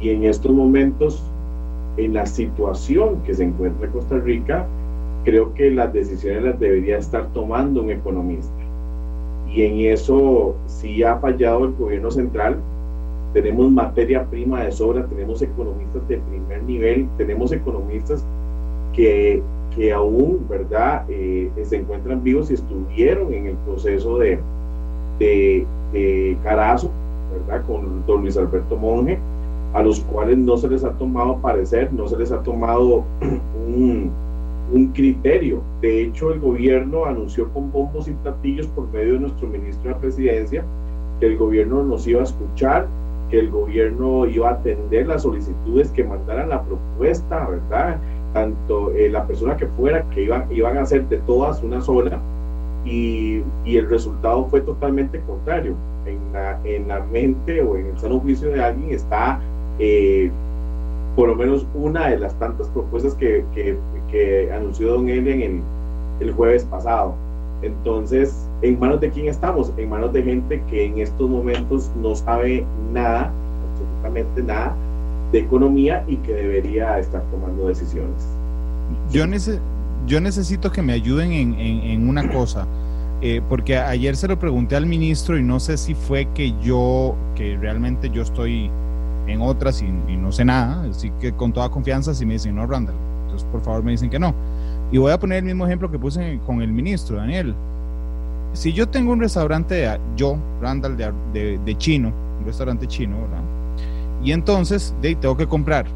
y 0.03 0.11
en 0.11 0.24
estos 0.24 0.51
momentos, 0.51 1.22
en 1.97 2.14
la 2.14 2.26
situación 2.26 3.22
que 3.24 3.34
se 3.34 3.45
encuentra 3.45 3.88
Costa 3.88 4.18
Rica, 4.18 4.66
creo 5.24 5.55
que 5.55 5.70
las 5.70 5.93
decisiones 5.93 6.43
las 6.43 6.59
debería 6.59 6.99
estar 6.99 7.28
tomando 7.32 7.82
un 7.82 7.90
economista. 7.90 8.53
Y 9.49 9.62
en 9.62 9.93
eso 9.93 10.57
sí 10.66 11.05
ha 11.05 11.16
fallado 11.18 11.66
el 11.66 11.74
gobierno 11.74 12.11
central. 12.11 12.57
Tenemos 13.33 13.70
materia 13.70 14.24
prima 14.24 14.64
de 14.64 14.72
sobra, 14.72 15.07
tenemos 15.07 15.41
economistas 15.43 16.07
de 16.09 16.18
primer 16.18 16.62
nivel, 16.64 17.09
tenemos 17.16 17.53
economistas 17.53 18.24
que, 18.95 19.43
que 19.74 19.93
aún, 19.93 20.47
¿verdad?, 20.49 21.05
eh, 21.09 21.51
se 21.62 21.76
encuentran 21.76 22.22
vivos 22.22 22.51
y 22.51 22.55
estuvieron 22.55 23.33
en 23.33 23.47
el 23.47 23.57
proceso 23.66 24.18
de, 24.18 24.39
de, 25.18 26.37
Carazo, 26.43 26.91
¿verdad?, 27.33 27.64
con 27.66 28.05
don 28.07 28.22
Luis 28.22 28.37
Alberto 28.37 28.76
Monge, 28.76 29.18
a 29.72 29.83
los 29.83 30.01
cuales 30.01 30.37
no 30.37 30.57
se 30.57 30.68
les 30.68 30.85
ha 30.85 30.91
tomado 30.93 31.39
parecer, 31.39 31.93
no 31.93 32.07
se 32.07 32.18
les 32.18 32.30
ha 32.33 32.43
tomado 32.43 33.05
un 33.66 34.11
un 34.72 34.89
criterio. 34.89 35.62
De 35.80 36.03
hecho, 36.03 36.33
el 36.33 36.41
gobierno 36.41 37.05
anunció 37.05 37.49
con 37.53 37.70
bombos 37.70 38.09
y 38.09 38.12
platillos 38.12 38.66
por 38.68 38.89
medio 38.89 39.14
de 39.14 39.20
nuestro 39.20 39.49
ministro 39.49 39.85
de 39.85 39.91
la 39.91 39.99
presidencia 39.99 40.64
que 41.20 41.26
el 41.26 41.37
gobierno 41.37 41.85
nos 41.85 42.07
iba 42.07 42.20
a 42.20 42.24
escuchar, 42.24 42.87
que 43.33 43.39
el 43.39 43.51
gobierno 43.51 44.26
iba 44.26 44.51
a 44.51 44.53
atender 44.53 45.07
las 45.07 45.22
solicitudes 45.22 45.91
que 45.91 46.05
mandaran 46.05 46.51
la 46.51 46.62
propuesta, 46.62 47.49
¿verdad? 47.49 47.97
Tanto 48.35 48.93
eh, 48.93 49.09
la 49.09 49.26
persona 49.26 49.57
que 49.57 49.66
fuera, 49.68 50.05
que 50.11 50.24
iban, 50.24 50.45
iban 50.53 50.76
a 50.76 50.83
hacer 50.83 51.09
de 51.09 51.16
todas 51.16 51.62
una 51.62 51.80
sola, 51.80 52.20
y, 52.85 53.43
y, 53.64 53.76
el 53.78 53.89
resultado 53.89 54.45
fue 54.47 54.61
totalmente 54.61 55.18
contrario. 55.20 55.74
En 56.05 56.33
la, 56.33 56.61
en 56.64 56.89
la 56.89 57.01
mente 57.01 57.62
o 57.62 57.76
en 57.76 57.87
el 57.87 57.99
sano 57.99 58.18
juicio 58.18 58.51
de 58.51 58.62
alguien 58.62 58.91
está 58.91 59.41
eh, 59.78 60.30
por 61.14 61.28
lo 61.28 61.37
menos 61.37 61.64
una 61.74 62.09
de 62.09 62.18
las 62.18 62.35
tantas 62.39 62.68
propuestas 62.68 63.14
que, 63.14 63.45
que, 63.55 63.76
que 64.11 64.53
anunció 64.53 64.93
Don 64.93 65.09
Eli 65.09 65.33
en 65.33 65.43
el, 65.43 65.62
el, 66.20 66.33
jueves 66.33 66.64
pasado. 66.64 67.14
Entonces, 67.62 68.49
¿en 68.62 68.78
manos 68.78 69.00
de 69.00 69.10
quién 69.10 69.26
estamos? 69.26 69.72
En 69.76 69.90
manos 69.90 70.12
de 70.12 70.22
gente 70.22 70.62
que 70.70 70.86
en 70.86 70.98
estos 70.98 71.28
momentos 71.28 71.90
no 72.00 72.14
sabe 72.14 72.64
nada, 72.92 73.32
absolutamente 73.70 74.42
nada, 74.42 74.74
de 75.32 75.40
economía 75.40 76.04
y 76.06 76.16
que 76.16 76.32
debería 76.32 76.98
estar 76.98 77.22
tomando 77.30 77.68
decisiones. 77.68 78.26
Yo, 79.10 79.26
nece 79.26 79.58
yo 80.06 80.20
necesito 80.20 80.70
que 80.70 80.82
me 80.82 80.92
ayuden 80.92 81.32
en, 81.32 81.54
en, 81.54 81.80
en 81.82 82.08
una 82.08 82.30
cosa. 82.30 82.66
Eh, 83.24 83.40
porque 83.48 83.78
ayer 83.78 84.16
se 84.16 84.26
lo 84.26 84.36
pregunté 84.36 84.74
al 84.74 84.84
ministro 84.84 85.38
y 85.38 85.44
no 85.44 85.60
sé 85.60 85.76
si 85.76 85.94
fue 85.94 86.26
que 86.34 86.54
yo, 86.60 87.14
que 87.36 87.56
realmente 87.56 88.10
yo 88.10 88.22
estoy 88.22 88.68
en 89.28 89.40
otras 89.40 89.80
y, 89.80 89.86
no 90.16 90.32
sé 90.32 90.44
nada, 90.44 90.82
así 90.90 91.12
que 91.20 91.30
con 91.30 91.52
toda 91.52 91.68
confianza 91.68 92.14
si 92.14 92.26
me 92.26 92.32
dicen 92.32 92.56
no, 92.56 92.66
Randall, 92.66 92.96
entonces 93.22 93.46
por 93.52 93.60
favor 93.60 93.84
me 93.84 93.92
dicen 93.92 94.10
que 94.10 94.18
no. 94.18 94.34
Y 94.90 94.98
voy 94.98 95.12
a 95.12 95.20
poner 95.20 95.38
el 95.38 95.44
mismo 95.44 95.64
ejemplo 95.64 95.88
que 95.88 96.00
puse 96.00 96.40
con 96.44 96.62
el 96.62 96.72
ministro, 96.72 97.16
Daniel. 97.16 97.54
Si 98.53 98.72
yo 98.72 98.88
tengo 98.88 99.12
un 99.12 99.20
restaurante, 99.20 99.88
yo, 100.16 100.36
Randall, 100.61 100.96
de, 100.96 101.59
de, 101.59 101.78
chino, 101.78 102.12
un 102.38 102.44
restaurante 102.44 102.86
chino, 102.86 103.16
¿verdad? 103.22 103.42
Y 104.22 104.32
entonces 104.32 104.94
tengo 105.00 105.36
que 105.36 105.46
comprar 105.46 105.86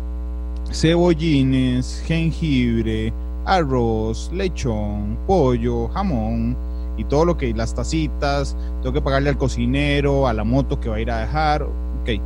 cebollines, 0.72 2.02
jengibre, 2.07 3.12
arroz, 3.44 4.30
lechón, 4.32 5.18
pollo, 5.26 5.88
jamón 5.88 6.57
y 6.96 7.04
todo 7.04 7.24
lo 7.24 7.36
que, 7.36 7.52
las 7.52 7.74
tacitas, 7.74 8.57
tengo 8.82 8.94
que 8.94 9.02
pagarle 9.02 9.28
al 9.28 9.38
cocinero, 9.38 10.26
a 10.26 10.32
la 10.32 10.44
moto 10.44 10.80
que 10.80 10.88
va 10.88 10.96
a 10.96 11.00
ir 11.00 11.11
a 11.11 11.20
dejar, 11.20 11.62
ok 11.62 12.20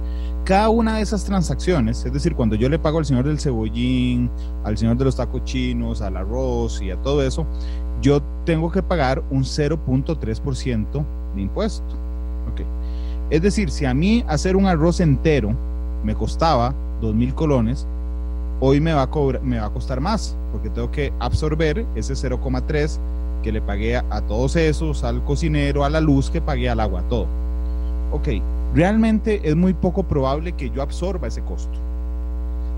cada 0.45 0.69
una 0.69 0.97
de 0.97 1.03
esas 1.03 1.25
transacciones, 1.25 2.05
es 2.05 2.13
decir, 2.13 2.35
cuando 2.35 2.57
yo 2.57 2.69
le 2.69 2.79
pago 2.79 2.99
al 2.99 3.05
señor 3.05 3.25
del 3.25 3.39
cebollín, 3.39 4.31
al 4.65 4.77
señor 4.77 4.97
de 4.97 5.05
los 5.05 5.17
tacos 5.17 5.45
chinos, 5.45 6.03
al 6.03 6.17
arroz 6.17 6.81
y 6.83 6.91
a 6.91 6.97
todo 6.97 7.23
eso, 7.23 7.47
yo 8.01 8.23
tengo 8.45 8.71
que 8.71 8.83
pagar 8.83 9.23
un 9.31 9.43
0.3% 9.43 11.05
de 11.35 11.41
impuesto. 11.41 11.95
Okay. 12.53 12.67
Es 13.31 13.43
decir, 13.43 13.71
si 13.71 13.85
a 13.85 13.95
mí 13.95 14.25
hacer 14.27 14.57
un 14.57 14.67
arroz 14.67 15.01
entero 15.01 15.55
me 16.05 16.15
costaba 16.15 16.75
2 17.01 17.15
mil 17.15 17.35
colones, 17.35 17.87
hoy 18.61 18.81
me 18.81 18.93
va, 18.93 19.03
a 19.03 19.07
cobrar, 19.11 19.43
me 19.43 19.59
va 19.59 19.67
a 19.67 19.71
costar 19.71 20.01
más, 20.01 20.37
porque 20.53 20.71
tengo 20.71 20.91
que 20.91 21.13
absorber 21.19 21.87
ese 21.95 22.15
0,3 22.15 22.99
que 23.43 23.53
le 23.53 23.63
pagué 23.63 23.97
a, 23.97 24.05
a 24.11 24.21
todos 24.23 24.57
esos, 24.57 25.05
al 25.05 25.25
cocinero, 25.25 25.85
a 25.85 25.91
la 25.91 26.01
luz 26.01 26.31
que 26.31 26.41
pagué 26.41 26.69
al 26.69 26.81
agua, 26.81 27.03
todo. 27.09 27.27
Ok, 28.13 28.29
realmente 28.75 29.41
es 29.45 29.57
muy 29.57 29.75
poco 29.75 30.03
probable 30.03 30.53
que 30.53 30.71
yo 30.71 30.83
absorba 30.83 31.29
ese 31.29 31.43
costo, 31.43 31.79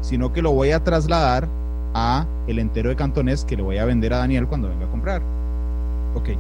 sino 0.03 0.33
que 0.33 0.43
lo 0.43 0.53
voy 0.53 0.71
a 0.73 0.85
trasladar 0.85 1.49
a 1.95 2.27
el 2.47 2.59
entero 2.59 2.91
de 2.91 2.97
cantonés 2.97 3.45
que 3.45 3.57
le 3.57 3.63
voy 3.63 3.79
a 3.79 3.85
vender 3.85 4.13
a 4.13 4.19
Daniel 4.19 4.47
cuando 4.47 4.69
venga 4.69 4.87
a 4.87 4.91
comprar. 4.91 5.23
Ok. 6.15 6.31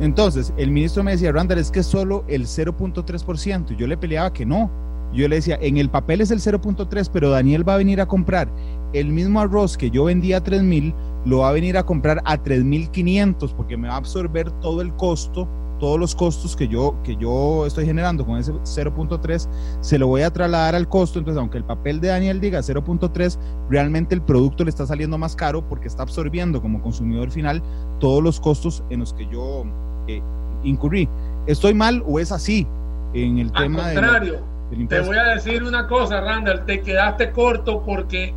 Entonces, 0.00 0.52
el 0.56 0.70
ministro 0.70 1.04
me 1.04 1.12
decía, 1.12 1.32
Randall, 1.32 1.58
es 1.58 1.70
que 1.70 1.82
solo 1.82 2.24
el 2.26 2.46
0.3%. 2.46 3.76
Yo 3.76 3.86
le 3.86 3.96
peleaba 3.96 4.32
que 4.32 4.44
no. 4.44 4.70
Yo 5.12 5.28
le 5.28 5.36
decía, 5.36 5.56
en 5.60 5.76
el 5.76 5.88
papel 5.88 6.20
es 6.20 6.32
el 6.32 6.40
0.3, 6.40 7.08
pero 7.12 7.30
Daniel 7.30 7.68
va 7.68 7.74
a 7.74 7.78
venir 7.78 8.00
a 8.00 8.06
comprar 8.06 8.48
el 8.92 9.08
mismo 9.08 9.40
arroz 9.40 9.76
que 9.76 9.90
yo 9.90 10.04
vendía 10.04 10.38
a 10.38 10.44
3.000, 10.44 10.94
lo 11.24 11.38
va 11.38 11.50
a 11.50 11.52
venir 11.52 11.76
a 11.76 11.84
comprar 11.84 12.20
a 12.24 12.42
3.500 12.42 13.54
porque 13.54 13.76
me 13.76 13.88
va 13.88 13.94
a 13.94 13.98
absorber 13.98 14.50
todo 14.60 14.80
el 14.80 14.94
costo 14.94 15.48
todos 15.78 15.98
los 15.98 16.14
costos 16.14 16.56
que 16.56 16.68
yo, 16.68 16.94
que 17.02 17.16
yo 17.16 17.66
estoy 17.66 17.86
generando 17.86 18.24
con 18.24 18.38
ese 18.38 18.52
0.3, 18.52 19.48
se 19.80 19.98
lo 19.98 20.06
voy 20.06 20.22
a 20.22 20.32
trasladar 20.32 20.74
al 20.74 20.88
costo. 20.88 21.18
Entonces, 21.18 21.38
aunque 21.38 21.58
el 21.58 21.64
papel 21.64 22.00
de 22.00 22.08
Daniel 22.08 22.40
diga 22.40 22.60
0.3, 22.60 23.38
realmente 23.68 24.14
el 24.14 24.22
producto 24.22 24.64
le 24.64 24.70
está 24.70 24.86
saliendo 24.86 25.18
más 25.18 25.36
caro 25.36 25.66
porque 25.68 25.88
está 25.88 26.02
absorbiendo 26.02 26.60
como 26.60 26.80
consumidor 26.82 27.30
final 27.30 27.62
todos 28.00 28.22
los 28.22 28.40
costos 28.40 28.82
en 28.90 29.00
los 29.00 29.12
que 29.12 29.26
yo 29.26 29.64
eh, 30.06 30.22
incurrí. 30.62 31.08
¿Estoy 31.46 31.74
mal 31.74 32.02
o 32.06 32.18
es 32.18 32.32
así 32.32 32.66
en 33.12 33.38
el 33.38 33.50
al 33.54 33.64
tema 33.64 33.82
contrario, 33.82 34.40
Te 34.88 35.00
voy 35.00 35.16
a 35.16 35.34
decir 35.34 35.62
una 35.62 35.86
cosa, 35.86 36.20
Randall, 36.20 36.64
te 36.64 36.80
quedaste 36.80 37.30
corto 37.30 37.82
porque 37.84 38.34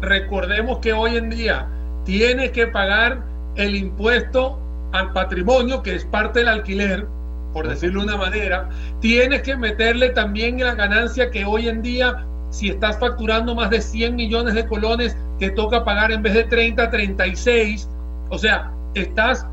recordemos 0.00 0.78
que 0.78 0.92
hoy 0.92 1.16
en 1.16 1.30
día 1.30 1.68
tienes 2.04 2.50
que 2.50 2.66
pagar 2.66 3.22
el 3.56 3.76
impuesto 3.76 4.58
al 4.94 5.12
patrimonio, 5.12 5.82
que 5.82 5.96
es 5.96 6.04
parte 6.04 6.38
del 6.38 6.48
alquiler, 6.48 7.06
por 7.52 7.68
decirlo 7.68 8.00
de 8.00 8.06
una 8.06 8.16
manera, 8.16 8.68
tienes 9.00 9.42
que 9.42 9.56
meterle 9.56 10.10
también 10.10 10.60
la 10.60 10.74
ganancia 10.76 11.30
que 11.32 11.44
hoy 11.44 11.68
en 11.68 11.82
día, 11.82 12.24
si 12.50 12.68
estás 12.68 12.98
facturando 13.00 13.56
más 13.56 13.70
de 13.70 13.80
100 13.80 14.14
millones 14.14 14.54
de 14.54 14.66
colones, 14.66 15.16
te 15.40 15.50
toca 15.50 15.84
pagar 15.84 16.12
en 16.12 16.22
vez 16.22 16.34
de 16.34 16.44
30, 16.44 16.90
36. 16.90 17.88
O 18.30 18.38
sea, 18.38 18.72
estás, 18.94 19.44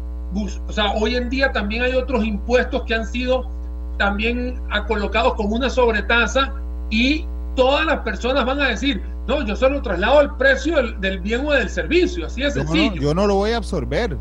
o 0.68 0.72
sea, 0.72 0.92
hoy 0.92 1.16
en 1.16 1.28
día 1.30 1.52
también 1.52 1.82
hay 1.82 1.94
otros 1.94 2.24
impuestos 2.24 2.84
que 2.84 2.94
han 2.94 3.08
sido 3.08 3.50
también 3.98 4.62
colocados 4.88 5.34
como 5.34 5.56
una 5.56 5.72
sobretasa 5.72 6.54
y 6.92 7.26
todas 7.56 7.84
las 7.88 8.02
personas 8.02 8.46
van 8.46 8.62
a 8.62 8.68
decir, 8.68 9.02
no, 9.28 9.44
yo 9.44 9.56
solo 9.56 9.82
traslado 9.82 10.22
el 10.22 10.30
precio 10.36 10.76
del, 10.76 11.02
del 11.02 11.20
bien 11.20 11.48
o 11.48 11.52
del 11.52 11.70
servicio, 11.70 12.28
así 12.28 12.42
de 12.42 12.52
sencillo. 12.52 12.96
No, 12.96 13.02
yo 13.02 13.14
no 13.16 13.26
lo 13.26 13.36
voy 13.36 13.52
a 13.52 13.58
absorber, 13.58 14.16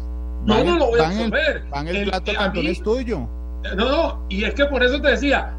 no, 0.45 0.64
no 0.64 0.78
lo 0.78 0.86
voy 0.86 1.01
a. 1.01 1.09
Van 1.70 1.88
el, 1.88 1.97
el 1.97 2.09
plato 2.09 2.32
cantón 2.34 2.66
es 2.66 2.82
tuyo. 2.82 3.28
No, 3.76 3.84
no, 3.84 4.26
y 4.28 4.45
es 4.45 4.55
que 4.55 4.64
por 4.64 4.82
eso 4.82 5.01
te 5.01 5.11
decía, 5.11 5.55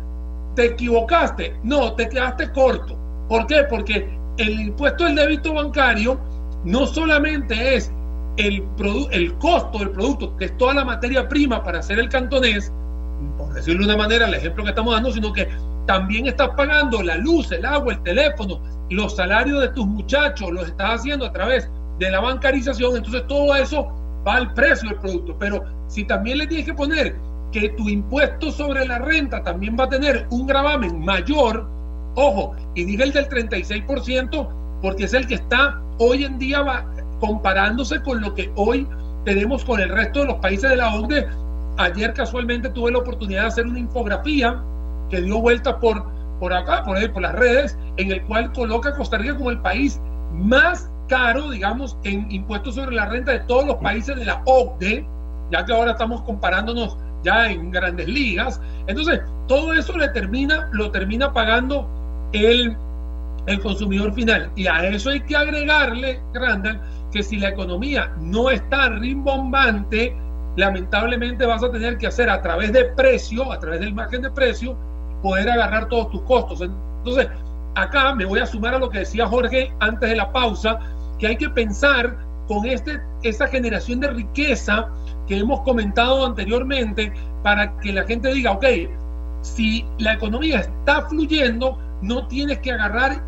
te 0.55 0.65
equivocaste, 0.65 1.55
no, 1.63 1.93
te 1.93 2.09
quedaste 2.09 2.51
corto. 2.51 2.97
¿Por 3.29 3.45
qué? 3.47 3.63
Porque 3.69 4.09
el 4.37 4.59
impuesto 4.59 5.05
del 5.05 5.15
débito 5.15 5.53
bancario 5.53 6.19
no 6.63 6.85
solamente 6.87 7.75
es 7.75 7.91
el, 8.37 8.63
el 9.11 9.33
costo 9.35 9.79
del 9.79 9.91
producto, 9.91 10.35
que 10.37 10.45
es 10.45 10.57
toda 10.57 10.73
la 10.73 10.85
materia 10.85 11.27
prima 11.29 11.63
para 11.63 11.79
hacer 11.79 11.99
el 11.99 12.09
cantonés, 12.09 12.71
por 13.37 13.53
decirlo 13.53 13.85
de 13.85 13.93
una 13.93 14.03
manera, 14.03 14.27
el 14.27 14.33
ejemplo 14.33 14.63
que 14.63 14.69
estamos 14.71 14.93
dando, 14.93 15.11
sino 15.11 15.31
que 15.31 15.47
también 15.85 16.27
estás 16.27 16.49
pagando 16.57 17.01
la 17.03 17.17
luz, 17.17 17.51
el 17.51 17.65
agua, 17.65 17.93
el 17.93 18.03
teléfono, 18.03 18.61
los 18.89 19.15
salarios 19.15 19.61
de 19.61 19.69
tus 19.69 19.85
muchachos, 19.85 20.49
los 20.51 20.67
estás 20.67 20.99
haciendo 21.01 21.25
a 21.25 21.31
través 21.31 21.69
de 21.99 22.09
la 22.09 22.19
bancarización, 22.19 22.97
entonces 22.97 23.27
todo 23.27 23.55
eso 23.55 24.00
va 24.27 24.35
al 24.35 24.53
precio 24.53 24.89
del 24.89 24.99
producto. 24.99 25.35
Pero 25.39 25.63
si 25.87 26.03
también 26.03 26.37
le 26.37 26.47
tienes 26.47 26.65
que 26.65 26.73
poner 26.73 27.15
que 27.51 27.69
tu 27.69 27.89
impuesto 27.89 28.51
sobre 28.51 28.85
la 28.85 28.99
renta 28.99 29.43
también 29.43 29.75
va 29.77 29.85
a 29.85 29.89
tener 29.89 30.25
un 30.29 30.47
gravamen 30.47 31.03
mayor, 31.03 31.67
ojo, 32.15 32.55
y 32.75 32.85
diga 32.85 33.03
el 33.03 33.11
del 33.11 33.27
36%, 33.27 34.47
porque 34.81 35.03
es 35.03 35.13
el 35.13 35.27
que 35.27 35.35
está 35.35 35.79
hoy 35.97 36.23
en 36.23 36.39
día 36.39 36.61
va, 36.61 36.85
comparándose 37.19 38.01
con 38.01 38.21
lo 38.21 38.33
que 38.33 38.51
hoy 38.55 38.87
tenemos 39.25 39.63
con 39.63 39.79
el 39.79 39.89
resto 39.89 40.21
de 40.21 40.25
los 40.27 40.37
países 40.37 40.69
de 40.69 40.75
la 40.77 40.95
OCDE. 40.95 41.27
Ayer 41.77 42.13
casualmente 42.13 42.69
tuve 42.69 42.91
la 42.91 42.99
oportunidad 42.99 43.43
de 43.43 43.47
hacer 43.47 43.67
una 43.67 43.79
infografía 43.79 44.61
que 45.09 45.21
dio 45.21 45.39
vuelta 45.39 45.79
por, 45.79 46.03
por 46.39 46.53
acá, 46.53 46.83
por, 46.83 46.97
ahí, 46.97 47.07
por 47.07 47.21
las 47.21 47.33
redes, 47.33 47.77
en 47.97 48.11
el 48.11 48.23
cual 48.23 48.51
coloca 48.53 48.89
a 48.89 48.95
Costa 48.95 49.17
Rica 49.17 49.37
como 49.37 49.51
el 49.51 49.59
país 49.59 50.01
más 50.33 50.90
caro, 51.11 51.49
digamos, 51.49 51.97
en 52.05 52.31
impuestos 52.31 52.75
sobre 52.75 52.95
la 52.95 53.05
renta 53.05 53.33
de 53.33 53.39
todos 53.41 53.65
los 53.65 53.75
países 53.75 54.15
de 54.15 54.23
la 54.23 54.41
OCDE, 54.45 55.05
ya 55.51 55.65
que 55.65 55.73
ahora 55.73 55.91
estamos 55.91 56.21
comparándonos 56.21 56.97
ya 57.21 57.51
en 57.51 57.69
grandes 57.69 58.07
ligas. 58.07 58.61
Entonces, 58.87 59.19
todo 59.45 59.73
eso 59.73 59.97
le 59.97 60.07
termina, 60.07 60.69
lo 60.71 60.89
termina 60.89 61.33
pagando 61.33 61.85
el, 62.31 62.77
el 63.45 63.59
consumidor 63.59 64.13
final. 64.13 64.49
Y 64.55 64.67
a 64.67 64.87
eso 64.87 65.09
hay 65.09 65.19
que 65.19 65.35
agregarle, 65.35 66.21
Randall, 66.33 66.79
que 67.11 67.21
si 67.21 67.39
la 67.39 67.49
economía 67.49 68.09
no 68.21 68.49
está 68.49 68.87
rimbombante, 68.87 70.15
lamentablemente 70.55 71.45
vas 71.45 71.61
a 71.61 71.71
tener 71.71 71.97
que 71.97 72.07
hacer 72.07 72.29
a 72.29 72.41
través 72.41 72.71
de 72.71 72.85
precio, 72.85 73.51
a 73.51 73.59
través 73.59 73.81
del 73.81 73.93
margen 73.93 74.21
de 74.21 74.31
precio, 74.31 74.77
poder 75.21 75.49
agarrar 75.49 75.89
todos 75.89 76.09
tus 76.09 76.21
costos. 76.21 76.61
Entonces, 76.61 77.27
acá 77.75 78.15
me 78.15 78.23
voy 78.23 78.39
a 78.39 78.45
sumar 78.45 78.75
a 78.75 78.79
lo 78.79 78.89
que 78.89 78.99
decía 78.99 79.27
Jorge 79.27 79.73
antes 79.81 80.09
de 80.09 80.15
la 80.15 80.31
pausa, 80.31 80.79
que 81.21 81.27
hay 81.27 81.37
que 81.37 81.49
pensar 81.49 82.17
con 82.47 82.65
este, 82.65 82.99
esa 83.23 83.47
generación 83.47 83.99
de 84.01 84.09
riqueza 84.09 84.89
que 85.27 85.37
hemos 85.37 85.61
comentado 85.61 86.25
anteriormente 86.25 87.13
para 87.43 87.77
que 87.77 87.93
la 87.93 88.03
gente 88.03 88.33
diga, 88.33 88.51
ok, 88.51 88.65
si 89.41 89.85
la 89.99 90.13
economía 90.13 90.59
está 90.59 91.07
fluyendo, 91.07 91.77
no 92.01 92.27
tienes 92.27 92.57
que 92.59 92.71
agarrar 92.71 93.23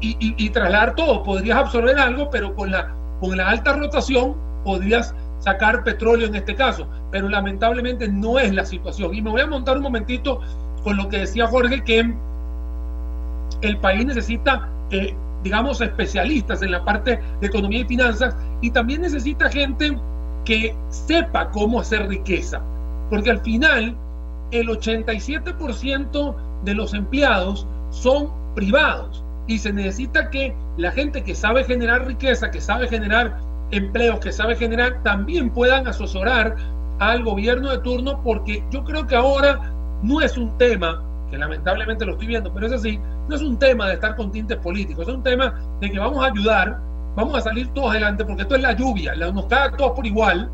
y, 0.00 0.16
y, 0.18 0.50
trasladar 0.50 0.94
todo. 0.94 1.22
Podrías 1.22 1.58
absorber 1.58 1.98
algo, 1.98 2.30
pero 2.30 2.54
con 2.54 2.70
la, 2.70 2.90
con 3.20 3.36
la 3.36 3.50
alta 3.50 3.74
rotación 3.74 4.34
podrías 4.64 5.14
sacar 5.40 5.84
petróleo 5.84 6.26
en 6.26 6.34
este 6.34 6.54
caso. 6.54 6.88
Pero 7.10 7.28
lamentablemente 7.28 8.08
no 8.08 8.38
es 8.38 8.54
la 8.54 8.64
situación. 8.64 9.14
Y 9.14 9.20
me 9.20 9.30
voy 9.30 9.42
a 9.42 9.46
montar 9.46 9.76
un 9.76 9.82
momentito 9.82 10.40
con 10.82 10.96
lo 10.96 11.08
que 11.10 11.18
decía 11.18 11.46
Jorge, 11.46 11.84
que 11.84 12.14
el 13.60 13.76
país 13.78 14.06
necesita, 14.06 14.70
eh, 14.90 15.14
digamos, 15.42 15.80
especialistas 15.80 16.62
en 16.62 16.72
la 16.72 16.84
parte 16.84 17.20
de 17.40 17.46
economía 17.46 17.80
y 17.80 17.84
finanzas 17.84 18.36
y 18.60 18.70
también 18.70 19.02
necesita 19.02 19.48
gente 19.48 19.96
que 20.44 20.74
sepa 20.88 21.50
cómo 21.50 21.80
hacer 21.80 22.08
riqueza. 22.08 22.60
Porque 23.08 23.30
al 23.30 23.40
final, 23.40 23.96
el 24.50 24.68
87% 24.68 26.34
de 26.64 26.74
los 26.74 26.94
empleados 26.94 27.66
son 27.90 28.30
privados 28.54 29.24
y 29.46 29.58
se 29.58 29.72
necesita 29.72 30.30
que 30.30 30.54
la 30.76 30.92
gente 30.92 31.22
que 31.22 31.34
sabe 31.34 31.64
generar 31.64 32.06
riqueza, 32.06 32.50
que 32.50 32.60
sabe 32.60 32.88
generar 32.88 33.38
empleos, 33.70 34.20
que 34.20 34.32
sabe 34.32 34.56
generar, 34.56 35.02
también 35.02 35.50
puedan 35.50 35.86
asesorar 35.86 36.56
al 36.98 37.24
gobierno 37.24 37.70
de 37.70 37.78
turno, 37.78 38.20
porque 38.22 38.62
yo 38.70 38.84
creo 38.84 39.06
que 39.06 39.16
ahora 39.16 39.72
no 40.02 40.20
es 40.20 40.36
un 40.36 40.56
tema, 40.58 41.02
que 41.30 41.38
lamentablemente 41.38 42.04
lo 42.04 42.12
estoy 42.12 42.26
viendo, 42.26 42.52
pero 42.52 42.66
es 42.66 42.72
así, 42.72 42.98
no 43.28 43.34
es 43.34 43.42
un 43.42 43.58
tema 43.58 43.86
de 43.86 43.94
estar 43.94 44.16
con 44.16 44.32
tintes 44.32 44.58
políticos, 44.58 45.06
es 45.06 45.14
un 45.14 45.22
tema 45.22 45.54
de 45.80 45.90
que 45.90 45.98
vamos 45.98 46.24
a 46.24 46.28
ayudar, 46.28 46.78
vamos 47.14 47.36
a 47.36 47.40
salir 47.40 47.68
todos 47.68 47.90
adelante, 47.90 48.24
porque 48.24 48.42
esto 48.42 48.56
es 48.56 48.62
la 48.62 48.72
lluvia, 48.72 49.14
nos 49.14 49.46
cae 49.46 49.70
todos 49.76 49.92
por 49.92 50.06
igual 50.06 50.50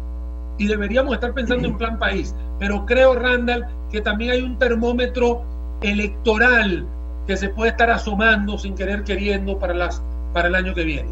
y 0.59 0.67
deberíamos 0.67 1.15
estar 1.15 1.33
pensando 1.33 1.69
en 1.69 1.77
plan 1.77 1.99
país. 1.99 2.35
Pero 2.59 2.87
creo, 2.87 3.15
Randall, 3.15 3.67
que 3.91 4.01
también 4.01 4.33
hay 4.33 4.43
un 4.43 4.59
termómetro 4.59 5.43
electoral 5.83 6.87
que 7.27 7.37
se 7.37 7.49
puede 7.49 7.71
estar 7.71 7.91
asomando 7.91 8.57
sin 8.59 8.75
querer 8.75 9.05
queriendo 9.05 9.59
para, 9.59 9.75
las, 9.75 10.03
para 10.33 10.49
el 10.49 10.55
año 10.55 10.75
que 10.75 10.85
viene. 10.85 11.11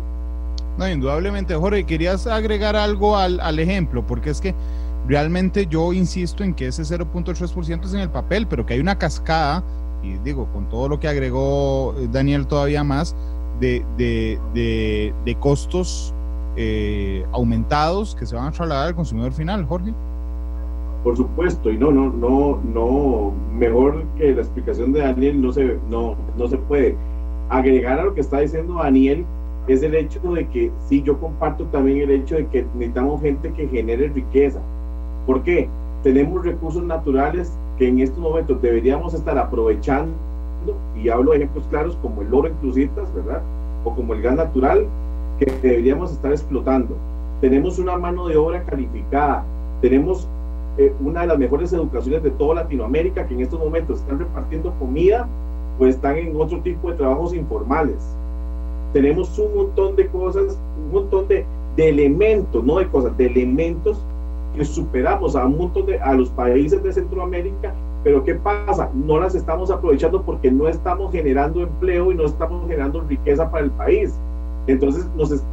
No, 0.79 0.89
indudablemente, 0.89 1.55
Jorge, 1.55 1.85
querías 1.85 2.27
agregar 2.27 2.75
algo 2.77 3.17
al, 3.17 3.39
al 3.41 3.59
ejemplo, 3.59 4.05
porque 4.07 4.31
es 4.31 4.41
que 4.41 4.55
realmente 5.07 5.67
yo 5.67 5.93
insisto 5.93 6.45
en 6.45 6.55
que 6.55 6.69
ese 6.69 6.83
0.3% 6.83 7.85
es 7.85 7.95
en 7.95 8.01
el 8.01 8.11
papel, 8.11 8.47
pero 8.47 8.65
que 8.65 8.75
hay 8.75 8.81
una 8.81 8.99
cascada, 8.99 9.63
y 10.03 10.19
digo, 10.19 10.47
con 10.53 10.69
todo 10.69 10.89
lo 10.89 11.01
que 11.01 11.09
agregó 11.09 11.95
eh, 11.99 12.09
Daniel 12.11 12.47
todavía 12.47 12.85
más, 12.85 13.15
de, 13.61 13.85
de, 13.97 15.13
de, 15.25 15.35
costos 15.37 16.13
eh, 16.57 17.25
aumentados 17.33 18.15
que 18.15 18.27
se 18.27 18.35
van 18.35 18.49
a 18.49 18.51
trasladar 18.51 18.89
al 18.89 18.95
consumidor 18.95 19.33
final, 19.33 19.65
Jorge. 19.65 19.95
Por 21.05 21.17
supuesto, 21.17 21.71
y 21.71 21.79
no, 21.79 21.91
no, 21.91 22.11
no, 22.11 22.61
no, 22.65 23.33
mejor 23.53 24.05
que 24.17 24.35
la 24.35 24.41
explicación 24.41 24.93
de 24.93 25.01
Daniel 25.01 25.41
no 25.41 25.53
se, 25.53 25.79
no, 25.89 26.17
no 26.37 26.49
se 26.49 26.57
puede. 26.57 26.97
Agregar 27.49 28.01
a 28.01 28.05
lo 28.05 28.15
que 28.15 28.23
está 28.23 28.41
diciendo 28.41 28.75
Daniel 28.83 29.25
es 29.69 29.83
el 29.83 29.95
hecho 29.95 30.21
de 30.33 30.47
que 30.49 30.71
sí, 30.89 31.03
yo 31.03 31.19
comparto 31.21 31.65
también 31.67 31.99
el 31.99 32.11
hecho 32.11 32.37
de 32.37 32.47
que 32.47 32.67
necesitamos 32.75 33.21
gente 33.21 33.53
que 33.53 33.69
genere 33.69 34.09
riqueza. 34.09 34.61
¿Por 35.27 35.43
qué? 35.43 35.69
Tenemos 36.03 36.45
recursos 36.45 36.83
naturales 36.83 37.53
que 37.79 37.89
en 37.89 38.01
estos 38.01 38.19
momentos 38.19 38.61
deberíamos 38.61 39.15
estar 39.15 39.39
aprovechando, 39.39 40.13
y 40.97 41.09
hablo 41.09 41.33
de 41.33 41.39
ejemplos 41.39 41.65
claros 41.71 41.97
como 42.03 42.23
el 42.23 42.33
oro 42.33 42.49
en 42.49 42.55
crucitas, 42.55 43.13
¿verdad? 43.15 43.43
O 43.85 43.95
como 43.95 44.15
el 44.15 44.23
gas 44.23 44.37
natural, 44.37 44.87
que 45.39 45.47
deberíamos 45.63 46.13
estar 46.13 46.31
explotando. 46.31 46.95
Tenemos 47.41 47.79
una 47.79 47.97
mano 47.97 48.29
de 48.29 48.37
obra 48.37 48.63
calificada, 48.63 49.45
tenemos 49.81 50.29
eh, 50.79 50.93
una 51.01 51.23
de 51.23 51.27
las 51.29 51.39
mejores 51.39 51.73
educaciones 51.73 52.23
de 52.23 52.31
toda 52.31 52.57
Latinoamérica 52.57 53.27
que 53.27 53.35
en 53.35 53.41
estos 53.41 53.61
momentos 53.61 54.01
están 54.01 54.19
repartiendo 54.19 54.73
comida 54.79 55.27
o 55.79 55.87
están 55.87 56.17
en 56.17 56.41
otro 56.41 56.61
tipo 56.61 56.91
de 56.91 56.97
trabajos 56.97 57.35
informales. 57.35 57.97
Tenemos 58.93 59.39
un 59.39 59.55
montón 59.57 59.97
de 59.97 60.07
cosas, 60.09 60.59
un 60.79 60.93
montón 60.93 61.29
de, 61.29 61.45
de 61.77 61.89
elementos, 61.89 62.63
no 62.63 62.79
de 62.79 62.89
cosas, 62.89 63.17
de 63.17 63.27
elementos 63.27 63.99
que 64.55 64.65
superamos 64.65 65.37
a 65.37 65.45
un 65.47 65.59
montón 65.59 65.87
de 65.87 65.99
a 65.99 66.15
los 66.15 66.31
países 66.31 66.83
de 66.83 66.93
Centroamérica, 66.93 67.75
pero 68.03 68.23
¿qué 68.23 68.35
pasa? 68.35 68.91
No 68.95 69.19
las 69.19 69.35
estamos 69.35 69.71
aprovechando 69.71 70.23
porque 70.23 70.51
no 70.51 70.69
estamos 70.69 71.13
generando 71.13 71.63
empleo 71.63 72.13
y 72.13 72.15
no 72.15 72.25
estamos 72.25 72.63
generando 72.63 73.01
riqueza 73.03 73.51
para 73.51 73.65
el 73.65 73.71
país. 73.73 74.15
Entonces, 74.67 75.09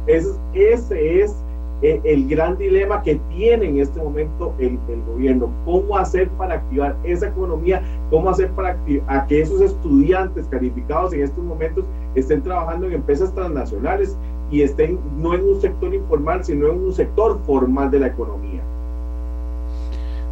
ese, 0.06 0.32
ese 0.54 1.22
es 1.22 1.36
eh, 1.82 2.00
el 2.04 2.28
gran 2.28 2.56
dilema 2.58 3.02
que 3.02 3.16
tiene 3.30 3.68
en 3.68 3.78
este 3.80 4.00
momento 4.00 4.54
el, 4.58 4.78
gobierno. 5.06 5.50
¿Cómo 5.64 5.98
hacer 5.98 6.28
para 6.30 6.54
activar 6.54 6.96
esa 7.02 7.26
economía? 7.26 7.82
¿Cómo 8.08 8.30
hacer 8.30 8.50
para 8.52 8.78
a 9.08 9.26
que 9.26 9.40
esos 9.40 9.60
estudiantes 9.60 10.46
calificados 10.46 11.12
en 11.12 11.22
estos 11.22 11.42
momentos 11.42 11.84
estén 12.14 12.42
trabajando 12.42 12.86
en 12.86 12.92
empresas 12.92 13.34
transnacionales 13.34 14.16
y 14.50 14.62
estén 14.62 15.00
no 15.18 15.34
en 15.34 15.42
un 15.42 15.60
sector 15.60 15.92
informal, 15.92 16.44
sino 16.44 16.68
en 16.68 16.84
un 16.84 16.92
sector 16.92 17.40
formal 17.44 17.90
de 17.90 17.98
la 17.98 18.06
economía? 18.06 18.62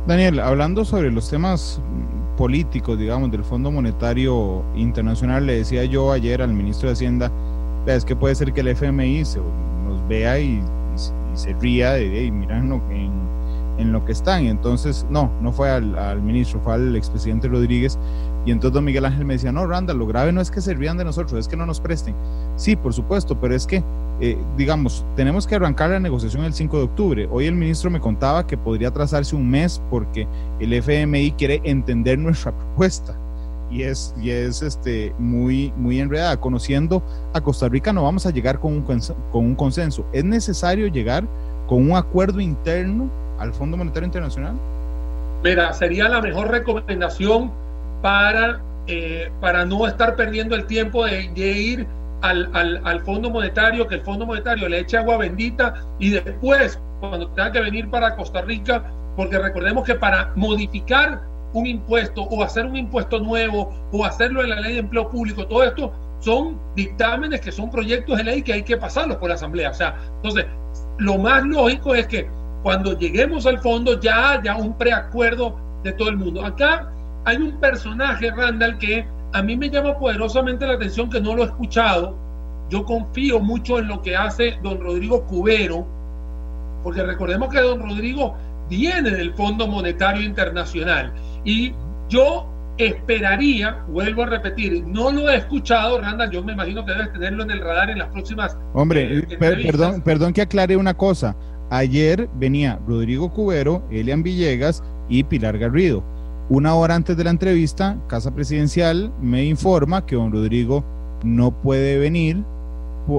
Daniel, 0.06 0.40
hablando 0.40 0.84
sobre 0.84 1.10
los 1.10 1.28
temas 1.28 1.80
políticos, 2.36 2.98
digamos, 2.98 3.30
del 3.30 3.44
Fondo 3.44 3.70
Monetario 3.70 4.64
Internacional, 4.74 5.46
le 5.46 5.56
decía 5.56 5.84
yo 5.84 6.10
ayer 6.10 6.40
al 6.40 6.52
ministro 6.54 6.88
de 6.88 6.94
Hacienda, 6.94 7.30
es 7.86 8.04
que 8.04 8.16
puede 8.16 8.34
ser 8.34 8.52
que 8.52 8.60
el 8.60 8.68
FMI 8.68 9.24
se, 9.24 9.40
nos 9.84 10.06
vea 10.08 10.38
y 10.38 10.62
se 11.34 11.52
ría 11.54 11.92
de, 11.92 12.10
hey, 12.12 12.30
miran 12.30 12.70
lo 12.70 12.86
que, 12.88 13.08
lo 13.86 14.04
que 14.04 14.12
están. 14.12 14.46
Entonces, 14.46 15.06
no, 15.10 15.30
no 15.40 15.52
fue 15.52 15.70
al, 15.70 16.22
ministro, 16.22 16.60
fue 16.60 16.74
al 16.74 16.96
expresidente 16.96 17.48
Rodríguez. 17.48 17.98
Y 18.46 18.52
entonces 18.52 18.74
don 18.74 18.84
Miguel 18.84 19.04
Ángel 19.04 19.24
me 19.24 19.34
decía, 19.34 19.52
no, 19.52 19.66
Randa, 19.66 19.92
lo 19.92 20.06
grave 20.06 20.32
no 20.32 20.40
es 20.40 20.50
que 20.50 20.60
se 20.60 20.74
rían 20.74 20.96
de 20.96 21.04
nosotros, 21.04 21.38
es 21.38 21.48
que 21.48 21.56
no 21.56 21.66
nos 21.66 21.80
presten. 21.80 22.14
Sí, 22.56 22.74
por 22.76 22.94
supuesto, 22.94 23.38
pero 23.38 23.54
es 23.54 23.66
que, 23.66 23.82
eh, 24.20 24.38
digamos, 24.56 25.04
tenemos 25.14 25.46
que 25.46 25.56
arrancar 25.56 25.90
la 25.90 26.00
negociación 26.00 26.44
el 26.44 26.54
5 26.54 26.78
de 26.78 26.84
octubre. 26.84 27.28
Hoy 27.30 27.46
el 27.46 27.54
ministro 27.54 27.90
me 27.90 28.00
contaba 28.00 28.46
que 28.46 28.56
podría 28.56 28.90
trazarse 28.90 29.36
un 29.36 29.48
mes 29.48 29.80
porque 29.90 30.26
el 30.58 30.72
FMI 30.72 31.32
quiere 31.32 31.60
entender 31.64 32.18
nuestra 32.18 32.52
propuesta 32.56 33.14
y 33.70 33.82
es, 33.82 34.14
y 34.20 34.30
es 34.30 34.62
este, 34.62 35.14
muy, 35.18 35.72
muy 35.76 36.00
enredada. 36.00 36.38
Conociendo 36.38 37.02
a 37.32 37.40
Costa 37.40 37.68
Rica 37.68 37.92
no 37.92 38.04
vamos 38.04 38.26
a 38.26 38.30
llegar 38.30 38.58
con 38.58 38.72
un, 38.72 38.82
con 38.82 39.44
un 39.44 39.54
consenso. 39.54 40.04
¿Es 40.12 40.24
necesario 40.24 40.88
llegar 40.88 41.26
con 41.66 41.90
un 41.90 41.96
acuerdo 41.96 42.40
interno 42.40 43.08
al 43.40 43.52
Fondo 43.52 43.76
Monetario 43.76 44.06
Internacional? 44.06 44.54
Mira, 45.42 45.72
sería 45.72 46.08
la 46.08 46.20
mejor 46.20 46.50
recomendación 46.50 47.50
para, 48.02 48.60
eh, 48.86 49.30
para 49.40 49.64
no 49.64 49.86
estar 49.86 50.14
perdiendo 50.14 50.54
el 50.54 50.66
tiempo 50.66 51.06
de, 51.06 51.24
ir 51.34 51.86
al, 52.20 52.50
al, 52.84 53.00
Fondo 53.00 53.30
Monetario, 53.30 53.88
que 53.88 53.96
el 53.96 54.02
Fondo 54.02 54.26
Monetario 54.26 54.68
le 54.68 54.80
eche 54.80 54.98
agua 54.98 55.16
bendita 55.16 55.74
y 55.98 56.10
después, 56.10 56.78
cuando 57.00 57.28
tenga 57.28 57.52
que 57.52 57.60
venir 57.60 57.88
para 57.88 58.14
Costa 58.14 58.42
Rica, 58.42 58.84
porque 59.16 59.38
recordemos 59.38 59.84
que 59.84 59.94
para 59.94 60.32
modificar 60.36 61.22
un 61.54 61.66
impuesto 61.66 62.22
o 62.22 62.44
hacer 62.44 62.66
un 62.66 62.76
impuesto 62.76 63.18
nuevo 63.18 63.72
o 63.90 64.04
hacerlo 64.04 64.42
en 64.42 64.50
la 64.50 64.60
ley 64.60 64.74
de 64.74 64.78
empleo 64.80 65.08
público, 65.08 65.46
todo 65.46 65.64
esto 65.64 65.92
son 66.20 66.58
dictámenes 66.76 67.40
que 67.40 67.50
son 67.50 67.70
proyectos 67.70 68.18
de 68.18 68.24
ley 68.24 68.42
que 68.42 68.52
hay 68.52 68.62
que 68.62 68.76
pasarlos 68.76 69.16
por 69.16 69.30
la 69.30 69.36
Asamblea. 69.36 69.70
O 69.70 69.74
sea, 69.74 69.96
entonces, 70.16 70.44
lo 70.98 71.16
más 71.16 71.42
lógico 71.44 71.94
es 71.94 72.06
que 72.06 72.28
cuando 72.62 72.98
lleguemos 72.98 73.46
al 73.46 73.58
fondo 73.58 74.00
ya 74.00 74.32
haya 74.32 74.56
un 74.56 74.76
preacuerdo 74.76 75.56
de 75.82 75.92
todo 75.92 76.08
el 76.08 76.16
mundo. 76.16 76.44
Acá 76.44 76.90
hay 77.24 77.36
un 77.36 77.58
personaje, 77.60 78.30
Randall, 78.30 78.78
que 78.78 79.06
a 79.32 79.42
mí 79.42 79.56
me 79.56 79.70
llama 79.70 79.98
poderosamente 79.98 80.66
la 80.66 80.74
atención, 80.74 81.08
que 81.08 81.20
no 81.20 81.34
lo 81.34 81.42
he 81.42 81.46
escuchado. 81.46 82.16
Yo 82.68 82.84
confío 82.84 83.40
mucho 83.40 83.78
en 83.78 83.88
lo 83.88 84.02
que 84.02 84.16
hace 84.16 84.58
don 84.62 84.80
Rodrigo 84.80 85.24
Cubero, 85.24 85.86
porque 86.82 87.02
recordemos 87.02 87.48
que 87.48 87.60
don 87.60 87.80
Rodrigo 87.80 88.36
viene 88.68 89.10
del 89.10 89.34
Fondo 89.34 89.66
Monetario 89.66 90.22
Internacional 90.22 91.12
y 91.44 91.72
yo 92.08 92.46
esperaría, 92.76 93.84
vuelvo 93.88 94.22
a 94.22 94.26
repetir, 94.26 94.84
no 94.86 95.10
lo 95.10 95.28
he 95.28 95.36
escuchado, 95.36 96.00
Randa, 96.00 96.30
yo 96.30 96.42
me 96.42 96.52
imagino 96.52 96.84
que 96.84 96.92
debes 96.92 97.12
tenerlo 97.12 97.42
en 97.42 97.50
el 97.50 97.60
radar 97.60 97.90
en 97.90 97.98
las 97.98 98.08
próximas. 98.08 98.56
Hombre, 98.72 99.18
eh, 99.18 99.36
perdón, 99.38 100.00
perdón 100.00 100.32
que 100.32 100.42
aclare 100.42 100.76
una 100.76 100.94
cosa. 100.94 101.36
Ayer 101.70 102.28
venía 102.34 102.80
Rodrigo 102.86 103.32
Cubero, 103.32 103.84
Elian 103.90 104.24
Villegas 104.24 104.82
y 105.08 105.22
Pilar 105.22 105.56
Garrido. 105.56 106.02
Una 106.48 106.74
hora 106.74 106.96
antes 106.96 107.16
de 107.16 107.22
la 107.22 107.30
entrevista, 107.30 107.96
Casa 108.08 108.34
Presidencial 108.34 109.12
me 109.20 109.44
informa 109.44 110.04
que 110.04 110.16
don 110.16 110.32
Rodrigo 110.32 110.84
no 111.22 111.52
puede 111.52 111.98
venir, 111.98 112.42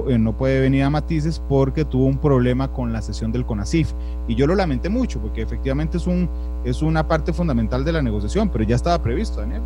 eh, 0.06 0.18
no 0.18 0.36
puede 0.36 0.60
venir 0.60 0.82
a 0.82 0.90
Matices 0.90 1.42
porque 1.48 1.86
tuvo 1.86 2.04
un 2.04 2.18
problema 2.18 2.70
con 2.70 2.92
la 2.92 3.00
sesión 3.00 3.32
del 3.32 3.46
CONACIF. 3.46 3.90
Y 4.28 4.34
yo 4.34 4.46
lo 4.46 4.54
lamenté 4.54 4.90
mucho 4.90 5.18
porque 5.18 5.40
efectivamente 5.40 5.96
es, 5.96 6.06
un, 6.06 6.28
es 6.62 6.82
una 6.82 7.08
parte 7.08 7.32
fundamental 7.32 7.86
de 7.86 7.92
la 7.92 8.02
negociación, 8.02 8.50
pero 8.50 8.64
ya 8.64 8.76
estaba 8.76 9.02
previsto, 9.02 9.40
Daniel. 9.40 9.62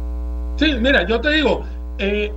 Sí, 0.55 0.75
mira, 0.81 1.05
yo 1.05 1.21
te 1.21 1.31
digo, 1.31 1.65
eh, 1.99 2.33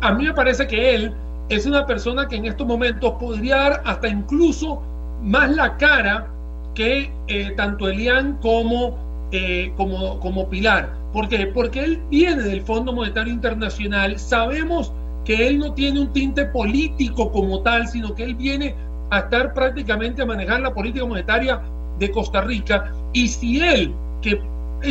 a 0.00 0.12
mí 0.12 0.26
me 0.26 0.32
parece 0.32 0.68
que 0.68 0.94
él 0.94 1.12
es 1.48 1.66
una 1.66 1.84
persona 1.86 2.28
que 2.28 2.36
en 2.36 2.44
estos 2.44 2.68
momentos 2.68 3.14
podría 3.18 3.56
dar 3.56 3.82
hasta 3.84 4.06
incluso 4.06 4.80
más 5.22 5.50
la 5.54 5.76
cara 5.76 6.28
que 6.74 7.12
eh, 7.28 7.52
tanto 7.56 7.88
Elian 7.88 8.38
como 8.38 8.98
eh, 9.34 9.72
como, 9.78 10.20
como 10.20 10.46
pilar. 10.50 10.92
¿Por 11.14 11.26
qué? 11.26 11.46
Porque 11.46 11.82
él 11.82 12.02
viene 12.10 12.42
del 12.42 12.60
Fondo 12.60 12.92
Monetario 12.92 13.32
Internacional. 13.32 14.18
Sabemos 14.18 14.92
que 15.24 15.48
él 15.48 15.58
no 15.58 15.72
tiene 15.72 16.00
un 16.00 16.12
tinte 16.12 16.44
político 16.44 17.32
como 17.32 17.62
tal, 17.62 17.88
sino 17.88 18.14
que 18.14 18.24
él 18.24 18.34
viene 18.34 18.74
a 19.10 19.20
estar 19.20 19.54
prácticamente 19.54 20.20
a 20.20 20.26
manejar 20.26 20.60
la 20.60 20.74
política 20.74 21.06
monetaria 21.06 21.62
de 21.98 22.10
Costa 22.10 22.42
Rica. 22.42 22.92
Y 23.14 23.26
si 23.28 23.58
él, 23.62 23.94
que 24.20 24.38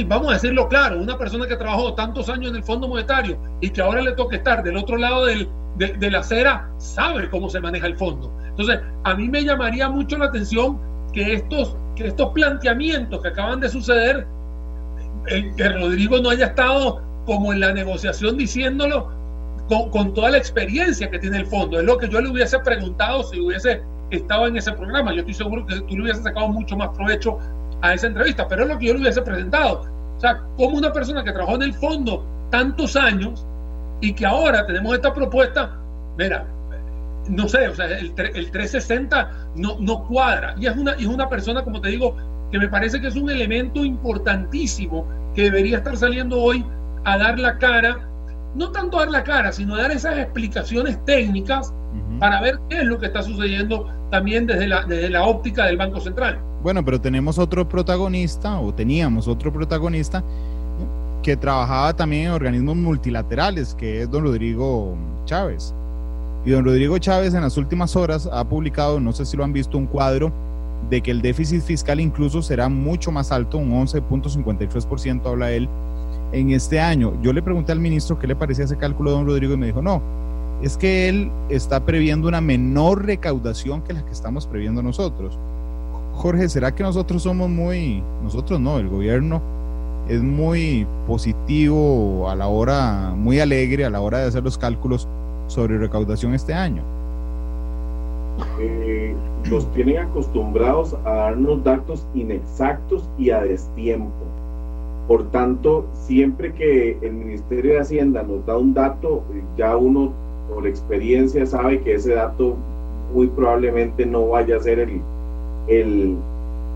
vamos 0.08 0.32
a 0.32 0.34
decirlo 0.34 0.68
claro, 0.68 1.00
una 1.00 1.20
persona 1.20 1.46
que 1.46 1.56
trabajó 1.56 1.94
tantos 1.94 2.28
años 2.28 2.50
en 2.50 2.56
el 2.56 2.64
Fondo 2.64 2.88
Monetario 2.88 3.38
y 3.62 3.70
que 3.70 3.82
ahora 3.82 4.02
le 4.02 4.14
toca 4.14 4.38
estar 4.38 4.64
del 4.64 4.78
otro 4.78 4.98
lado 4.98 5.26
del, 5.26 5.48
de, 5.78 6.12
la 6.12 6.20
acera, 6.20 6.70
sabe 6.78 7.30
cómo 7.30 7.50
se 7.50 7.60
maneja 7.60 7.88
el 7.88 7.98
fondo. 7.98 8.32
Entonces, 8.48 8.80
a 9.04 9.16
mí 9.16 9.28
me 9.28 9.44
llamaría 9.44 9.90
mucho 9.90 10.18
la 10.18 10.26
atención 10.26 10.80
que 11.14 11.34
estos 11.34 11.76
que 11.96 12.08
estos 12.08 12.32
planteamientos 12.32 13.22
que 13.22 13.28
acaban 13.28 13.60
de 13.60 13.68
suceder, 13.68 14.26
eh, 15.28 15.52
que 15.58 15.70
Rodrigo 15.70 16.20
no 16.20 16.30
haya 16.30 16.48
estado 16.48 17.02
como 17.26 17.52
en 17.52 17.60
la 17.60 17.74
negociación 17.74 18.38
diciéndolo 18.38 19.12
con, 19.68 19.90
con, 19.90 20.14
toda 20.14 20.32
la 20.32 20.38
experiencia 20.38 21.10
que 21.10 21.20
tiene 21.20 21.40
el 21.40 21.48
fondo. 21.48 21.80
Es 21.80 21.86
lo 21.86 21.98
que 21.98 22.08
yo 22.08 22.22
le 22.22 22.30
hubiese 22.30 22.60
preguntado 22.60 23.24
si 23.24 23.40
hubiese 23.40 23.82
estado 24.10 24.48
en 24.48 24.58
ese 24.58 24.72
programa. 24.72 25.12
Yo 25.14 25.20
estoy 25.20 25.34
seguro 25.34 25.66
que 25.66 25.82
tú 25.82 25.96
le 25.96 26.04
hubieses 26.04 26.24
sacado 26.24 26.48
mucho 26.50 26.78
más 26.78 26.90
provecho 26.90 27.38
a 27.82 27.94
esa 27.94 28.08
entrevista, 28.08 28.48
pero 28.48 28.64
es 28.64 28.70
lo 28.70 28.78
que 28.78 28.88
yo 28.88 28.94
le 28.94 29.02
hubiese 29.02 29.22
presentado. 29.22 29.86
O 30.18 30.20
sea, 30.20 30.42
como 30.56 30.78
una 30.78 30.94
persona 30.94 31.24
que 31.24 31.32
trabajó 31.32 31.56
en 31.56 31.64
el 31.64 31.74
fondo 31.74 32.24
tantos 32.52 32.96
años 32.96 33.46
y 34.02 34.14
que 34.14 34.26
ahora 34.26 34.66
tenemos 34.66 34.94
esta 34.96 35.14
propuesta, 35.14 35.78
mira, 36.18 36.46
no 37.30 37.48
sé, 37.48 37.68
o 37.68 37.76
sea, 37.76 37.86
el, 37.86 38.14
el 38.18 38.52
360 38.52 39.32
no, 39.56 39.78
no 39.80 40.04
cuadra. 40.08 40.56
Y 40.60 40.66
es, 40.66 40.76
una, 40.76 40.94
es 40.94 41.06
una 41.06 41.30
persona, 41.30 41.64
como 41.64 41.80
te 41.80 41.90
digo, 41.90 42.16
que 42.52 42.60
me 42.60 42.68
parece 42.68 43.00
que 43.00 43.08
es 43.08 43.16
un 43.16 43.30
elemento 43.30 43.86
importantísimo 43.86 45.08
que 45.36 45.44
debería 45.44 45.78
estar 45.78 45.96
saliendo 45.96 46.42
hoy 46.42 46.66
a 47.06 47.18
dar 47.18 47.40
la 47.40 47.58
cara, 47.58 48.10
no 48.56 48.72
tanto 48.72 48.98
a 48.98 49.02
dar 49.02 49.12
la 49.12 49.24
cara, 49.24 49.52
sino 49.52 49.76
a 49.76 49.84
dar 49.84 49.92
esas 49.92 50.18
explicaciones 50.18 51.04
técnicas 51.06 51.72
uh 51.72 51.98
-huh. 51.98 52.20
para 52.20 52.42
ver 52.42 52.60
qué 52.70 52.80
es 52.80 52.86
lo 52.86 52.98
que 52.98 53.06
está 53.06 53.24
sucediendo 53.24 53.88
también 54.10 54.46
desde 54.46 54.68
la, 54.68 54.84
desde 54.84 55.10
la 55.10 55.24
óptica 55.24 55.66
del 55.66 55.78
Banco 55.78 56.02
Central. 56.02 56.40
Bueno, 56.62 56.84
pero 56.86 57.00
tenemos 57.00 57.40
otro 57.40 57.68
protagonista, 57.68 58.60
o 58.60 58.74
teníamos 58.74 59.28
otro 59.28 59.52
protagonista, 59.52 60.24
que 61.22 61.38
trabajaba 61.38 61.96
también 61.96 62.28
en 62.28 62.32
organismos 62.32 62.76
multilaterales, 62.76 63.76
que 63.76 64.02
es 64.02 64.10
don 64.10 64.24
Rodrigo 64.24 64.96
Chávez. 65.26 65.74
Y 66.46 66.52
don 66.52 66.66
Rodrigo 66.66 66.98
Chávez 66.98 67.34
en 67.34 67.42
las 67.42 67.58
últimas 67.58 67.96
horas 67.96 68.28
ha 68.32 68.44
publicado, 68.44 69.00
no 69.00 69.14
sé 69.14 69.26
si 69.26 69.38
lo 69.38 69.44
han 69.44 69.54
visto, 69.54 69.78
un 69.78 69.86
cuadro 69.86 70.32
de 70.90 71.02
que 71.02 71.12
el 71.12 71.22
déficit 71.22 71.62
fiscal 71.62 72.00
incluso 72.00 72.42
será 72.42 72.68
mucho 72.68 73.12
más 73.12 73.32
alto, 73.32 73.58
un 73.60 73.72
11.53% 73.72 75.26
habla 75.28 75.52
él 75.52 75.70
en 76.32 76.52
este 76.52 76.80
año. 76.80 77.14
Yo 77.22 77.32
le 77.34 77.44
pregunté 77.44 77.72
al 77.72 77.80
ministro 77.80 78.18
qué 78.18 78.26
le 78.26 78.36
parecía 78.36 78.66
ese 78.66 78.78
cálculo 78.78 79.12
de 79.12 79.18
don 79.18 79.28
Rodrigo 79.28 79.54
y 79.54 79.58
me 79.58 79.68
dijo, 79.68 79.82
no, 79.82 80.02
es 80.64 80.78
que 80.78 81.08
él 81.08 81.32
está 81.50 81.86
previendo 81.86 82.28
una 82.28 82.42
menor 82.42 83.06
recaudación 83.06 83.84
que 83.84 83.94
la 83.94 84.04
que 84.04 84.12
estamos 84.12 84.48
previendo 84.48 84.82
nosotros. 84.82 85.38
Jorge, 86.14 86.50
¿será 86.50 86.74
que 86.74 86.84
nosotros 86.84 87.24
somos 87.24 87.50
muy, 87.50 88.04
nosotros 88.24 88.60
no, 88.60 88.80
el 88.80 88.90
gobierno 88.90 89.61
es 90.12 90.22
muy 90.22 90.86
positivo 91.08 92.30
a 92.30 92.36
la 92.36 92.48
hora, 92.48 93.14
muy 93.16 93.40
alegre 93.40 93.86
a 93.86 93.90
la 93.90 94.02
hora 94.02 94.18
de 94.18 94.26
hacer 94.26 94.44
los 94.44 94.58
cálculos 94.58 95.08
sobre 95.48 95.78
recaudación 95.78 96.34
este 96.34 96.54
año? 96.54 96.82
Eh, 98.60 99.16
los 99.50 99.72
tienen 99.72 100.00
acostumbrados 100.00 100.98
a 101.06 101.12
darnos 101.12 101.64
datos 101.64 102.06
inexactos 102.14 103.08
y 103.18 103.30
a 103.30 103.42
destiempo. 103.44 104.12
Por 105.08 105.32
tanto, 105.32 105.86
siempre 105.94 106.54
que 106.56 106.98
el 107.02 107.14
Ministerio 107.14 107.74
de 107.74 107.80
Hacienda 107.80 108.22
nos 108.22 108.46
da 108.46 108.58
un 108.58 108.74
dato, 108.74 109.24
ya 109.58 109.78
uno 109.78 110.12
por 110.54 110.68
experiencia 110.68 111.46
sabe 111.46 111.80
que 111.84 111.94
ese 111.94 112.16
dato 112.16 112.58
muy 113.14 113.28
probablemente 113.28 114.06
no 114.06 114.28
vaya 114.28 114.58
a 114.58 114.60
ser 114.60 114.80
el, 114.80 115.02
el, 115.68 116.18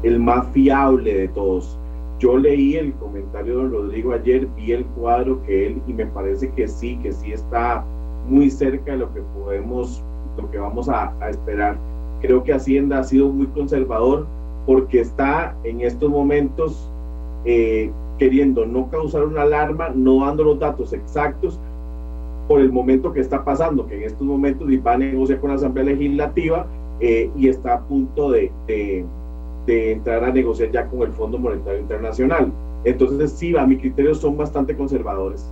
el 0.04 0.20
más 0.20 0.48
fiable 0.54 1.14
de 1.14 1.28
todos. 1.28 1.78
Yo 2.20 2.38
leí 2.38 2.76
el 2.76 2.94
comentario 2.94 3.58
de 3.58 3.64
don 3.64 3.72
Rodrigo 3.72 4.14
ayer, 4.14 4.48
vi 4.56 4.72
el 4.72 4.86
cuadro 4.86 5.42
que 5.44 5.68
él 5.68 5.82
y 5.88 5.94
me 5.94 6.06
parece 6.06 6.50
que 6.52 6.68
sí, 6.68 6.98
que 7.04 7.12
sí 7.12 7.34
está 7.34 7.84
muy 8.28 8.50
cerca 8.50 8.94
de 8.94 9.00
lo 9.00 9.14
que 9.14 9.22
podemos, 9.38 10.02
lo 10.38 10.50
que 10.50 10.58
vamos 10.58 10.88
a, 10.90 11.14
esperar. 11.30 11.78
Creo 12.22 12.44
que 12.44 12.54
Hacienda 12.54 13.00
ha 13.00 13.04
sido 13.04 13.30
muy 13.30 13.48
conservador 13.48 14.26
porque 14.66 15.02
está 15.02 15.56
en 15.64 15.82
estos 15.82 16.10
momentos 16.10 16.90
eh, 17.44 17.92
queriendo 18.18 18.66
no 18.66 18.90
causar 18.90 19.26
una 19.26 19.42
alarma, 19.42 19.90
no 19.90 20.26
dando 20.26 20.46
los 20.46 20.60
datos 20.60 20.94
exactos 20.94 21.60
por 22.48 22.62
el 22.62 22.72
momento 22.72 23.12
que 23.12 23.20
está 23.20 23.44
pasando, 23.44 23.86
que 23.88 23.96
en 23.96 24.04
estos 24.04 24.26
momentos 24.26 24.68
va 24.86 24.94
a 24.94 24.98
negociar 24.98 25.40
con 25.40 25.50
la 25.50 25.56
Asamblea 25.58 25.86
Legislativa 25.86 26.66
eh, 27.00 27.30
y 27.36 27.50
está 27.50 27.76
a 27.76 27.82
punto 27.82 28.32
de, 28.32 28.52
de, 29.66 29.92
entrar 29.92 30.24
a 30.24 30.32
negociar 30.32 30.72
ya 30.72 30.88
con 30.88 31.02
el 31.02 31.14
Fondo 31.14 31.38
Monetario 31.38 31.80
Internacional. 31.80 32.52
Entonces, 32.84 33.32
sí, 33.32 33.56
a 33.58 33.66
mi 33.66 33.78
criterio 33.78 34.14
son 34.16 34.38
bastante 34.38 34.76
conservadores. 34.76 35.46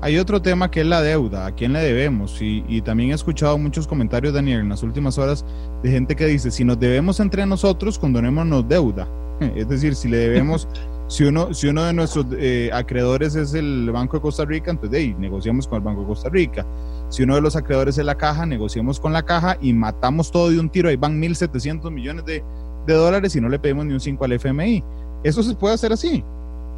Hay 0.00 0.16
otro 0.16 0.40
tema 0.40 0.70
que 0.70 0.82
es 0.82 0.86
la 0.86 1.02
deuda, 1.02 1.46
a 1.46 1.52
quién 1.52 1.72
le 1.72 1.80
debemos. 1.80 2.40
Y, 2.40 2.64
y, 2.68 2.82
también 2.82 3.10
he 3.10 3.14
escuchado 3.14 3.58
muchos 3.58 3.88
comentarios, 3.88 4.32
Daniel, 4.32 4.60
en 4.60 4.68
las 4.68 4.82
últimas 4.82 5.18
horas 5.18 5.44
de 5.82 5.90
gente 5.90 6.14
que 6.14 6.26
dice, 6.26 6.50
si 6.50 6.64
nos 6.64 6.78
debemos 6.78 7.18
entre 7.18 7.44
nosotros, 7.46 7.98
condonémonos 7.98 8.68
deuda. 8.68 9.08
Es 9.56 9.68
decir, 9.68 9.94
si 9.94 10.08
le 10.08 10.18
debemos, 10.18 10.68
si 11.08 11.24
uno, 11.24 11.52
si 11.54 11.68
uno 11.68 11.84
de 11.84 11.92
nuestros 11.92 12.26
eh, 12.32 12.70
acreedores 12.72 13.34
es 13.34 13.54
el 13.54 13.90
Banco 13.90 14.18
de 14.18 14.22
Costa 14.22 14.44
Rica, 14.44 14.70
entonces 14.70 14.98
hey, 15.00 15.16
negociamos 15.18 15.66
con 15.66 15.76
el 15.76 15.82
Banco 15.82 16.02
de 16.02 16.06
Costa 16.06 16.28
Rica. 16.28 16.66
Si 17.08 17.22
uno 17.22 17.34
de 17.34 17.40
los 17.40 17.56
acreedores 17.56 17.98
es 17.98 18.04
la 18.04 18.16
caja, 18.16 18.46
negociamos 18.46 19.00
con 19.00 19.12
la 19.12 19.24
caja 19.24 19.56
y 19.60 19.72
matamos 19.72 20.30
todo 20.30 20.50
de 20.50 20.60
un 20.60 20.68
tiro. 20.68 20.88
Ahí 20.88 20.96
van 20.96 21.20
1.700 21.20 21.90
millones 21.90 22.24
de, 22.24 22.42
de 22.88 22.94
dólares 22.94 23.36
y 23.36 23.40
no 23.40 23.48
le 23.48 23.58
pedimos 23.58 23.86
ni 23.86 23.92
un 23.92 24.00
5 24.00 24.24
al 24.24 24.32
FMI. 24.32 24.82
¿Eso 25.22 25.42
se 25.42 25.54
puede 25.54 25.74
hacer 25.74 25.92
así? 25.92 26.24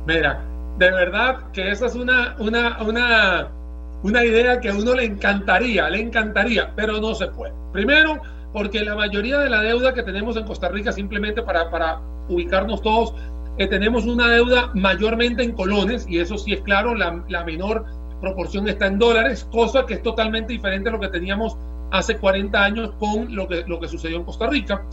Mira, 0.07 0.43
de 0.79 0.91
verdad 0.91 1.51
que 1.53 1.71
esa 1.71 1.87
es 1.87 1.95
una, 1.95 2.35
una, 2.39 2.83
una, 2.83 3.49
una 4.03 4.25
idea 4.25 4.61
que 4.61 4.71
a 4.71 4.75
uno 4.75 4.95
le 4.95 5.05
encantaría, 5.05 5.89
le 5.89 6.01
encantaría, 6.01 6.73
pero 6.75 7.01
no 7.01 7.15
se 7.15 7.29
puede. 7.29 7.53
Primero, 7.73 8.21
porque 8.53 8.85
la 8.85 8.97
mayoría 8.97 9.39
de 9.39 9.49
la 9.49 9.61
deuda 9.61 9.95
que 9.95 10.03
tenemos 10.03 10.37
en 10.37 10.45
Costa 10.45 10.69
Rica, 10.69 10.91
simplemente 10.91 11.43
para, 11.43 11.71
para 11.71 12.01
ubicarnos 12.29 12.83
todos, 12.83 13.15
eh, 13.59 13.67
tenemos 13.69 14.05
una 14.07 14.29
deuda 14.29 14.71
mayormente 14.75 15.43
en 15.43 15.53
colones, 15.53 16.07
y 16.09 16.19
eso 16.19 16.39
sí 16.39 16.55
es 16.55 16.61
claro, 16.63 16.95
la, 16.95 17.23
la 17.29 17.45
menor 17.45 17.85
proporción 18.21 18.67
está 18.69 18.87
en 18.87 18.99
dólares, 18.99 19.47
cosa 19.53 19.87
que 19.87 19.95
es 19.95 20.03
totalmente 20.03 20.53
diferente 20.53 20.89
a 20.89 20.93
lo 20.93 21.01
que 21.01 21.09
teníamos 21.09 21.57
hace 21.91 22.17
40 22.17 22.63
años 22.63 22.93
con 22.99 23.35
lo 23.35 23.49
que, 23.49 23.65
lo 23.67 23.81
que 23.81 23.89
sucedió 23.89 24.19
en 24.19 24.25
Costa 24.25 24.49
Rica. 24.49 24.85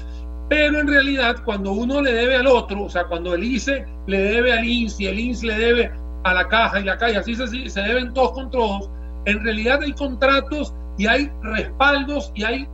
Pero 0.50 0.80
en 0.80 0.88
realidad, 0.88 1.38
cuando 1.44 1.72
uno 1.74 2.02
le 2.02 2.14
debe 2.14 2.38
al 2.38 2.48
otro, 2.48 2.84
o 2.84 2.90
sea, 2.90 3.06
cuando 3.06 3.34
el 3.34 3.44
ICE 3.44 3.86
le 4.08 4.18
debe 4.18 4.54
al 4.54 4.66
INSS 4.66 5.00
y 5.02 5.08
el 5.08 5.20
INSS 5.20 5.44
le 5.44 5.58
debe 5.58 5.92
a 6.24 6.34
la 6.34 6.48
caja 6.48 6.80
y 6.80 6.84
la 6.84 6.98
caja, 6.98 7.20
así 7.20 7.36
se, 7.36 7.70
se 7.70 7.82
deben 7.82 8.14
todos 8.14 8.32
con 8.32 8.50
todos, 8.50 8.90
en 9.26 9.44
realidad 9.44 9.82
hay 9.84 9.92
contratos 9.92 10.74
y 10.98 11.06
hay 11.06 11.30
respaldos 11.44 12.32
y 12.34 12.44
hay 12.44 12.68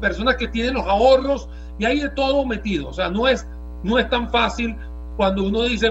personas 0.00 0.36
que 0.36 0.48
tienen 0.48 0.74
los 0.74 0.86
ahorros 0.86 1.48
y 1.78 1.84
hay 1.84 2.00
de 2.00 2.08
todo 2.10 2.46
metido. 2.46 2.88
O 2.88 2.92
sea, 2.92 3.10
no 3.10 3.26
es, 3.26 3.46
no 3.82 3.98
es 3.98 4.08
tan 4.08 4.30
fácil 4.30 4.76
cuando 5.16 5.44
uno 5.44 5.64
dice 5.64 5.90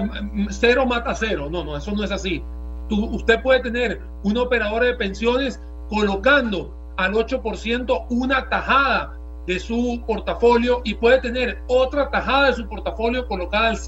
cero 0.50 0.86
mata 0.86 1.14
cero. 1.14 1.48
No, 1.50 1.62
no, 1.62 1.76
eso 1.76 1.92
no 1.92 2.04
es 2.04 2.10
así. 2.10 2.42
Tú, 2.88 3.04
usted 3.06 3.42
puede 3.42 3.60
tener 3.60 4.00
una 4.22 4.42
operadora 4.42 4.86
de 4.86 4.94
pensiones 4.94 5.60
colocando 5.88 6.74
al 6.96 7.12
8% 7.12 8.06
una 8.10 8.48
tajada 8.48 9.18
de 9.46 9.58
su 9.58 10.02
portafolio 10.06 10.80
y 10.84 10.94
puede 10.94 11.20
tener 11.20 11.62
otra 11.68 12.10
tajada 12.10 12.48
de 12.48 12.54
su 12.54 12.68
portafolio 12.68 13.26
colocada 13.26 13.70
al 13.70 13.78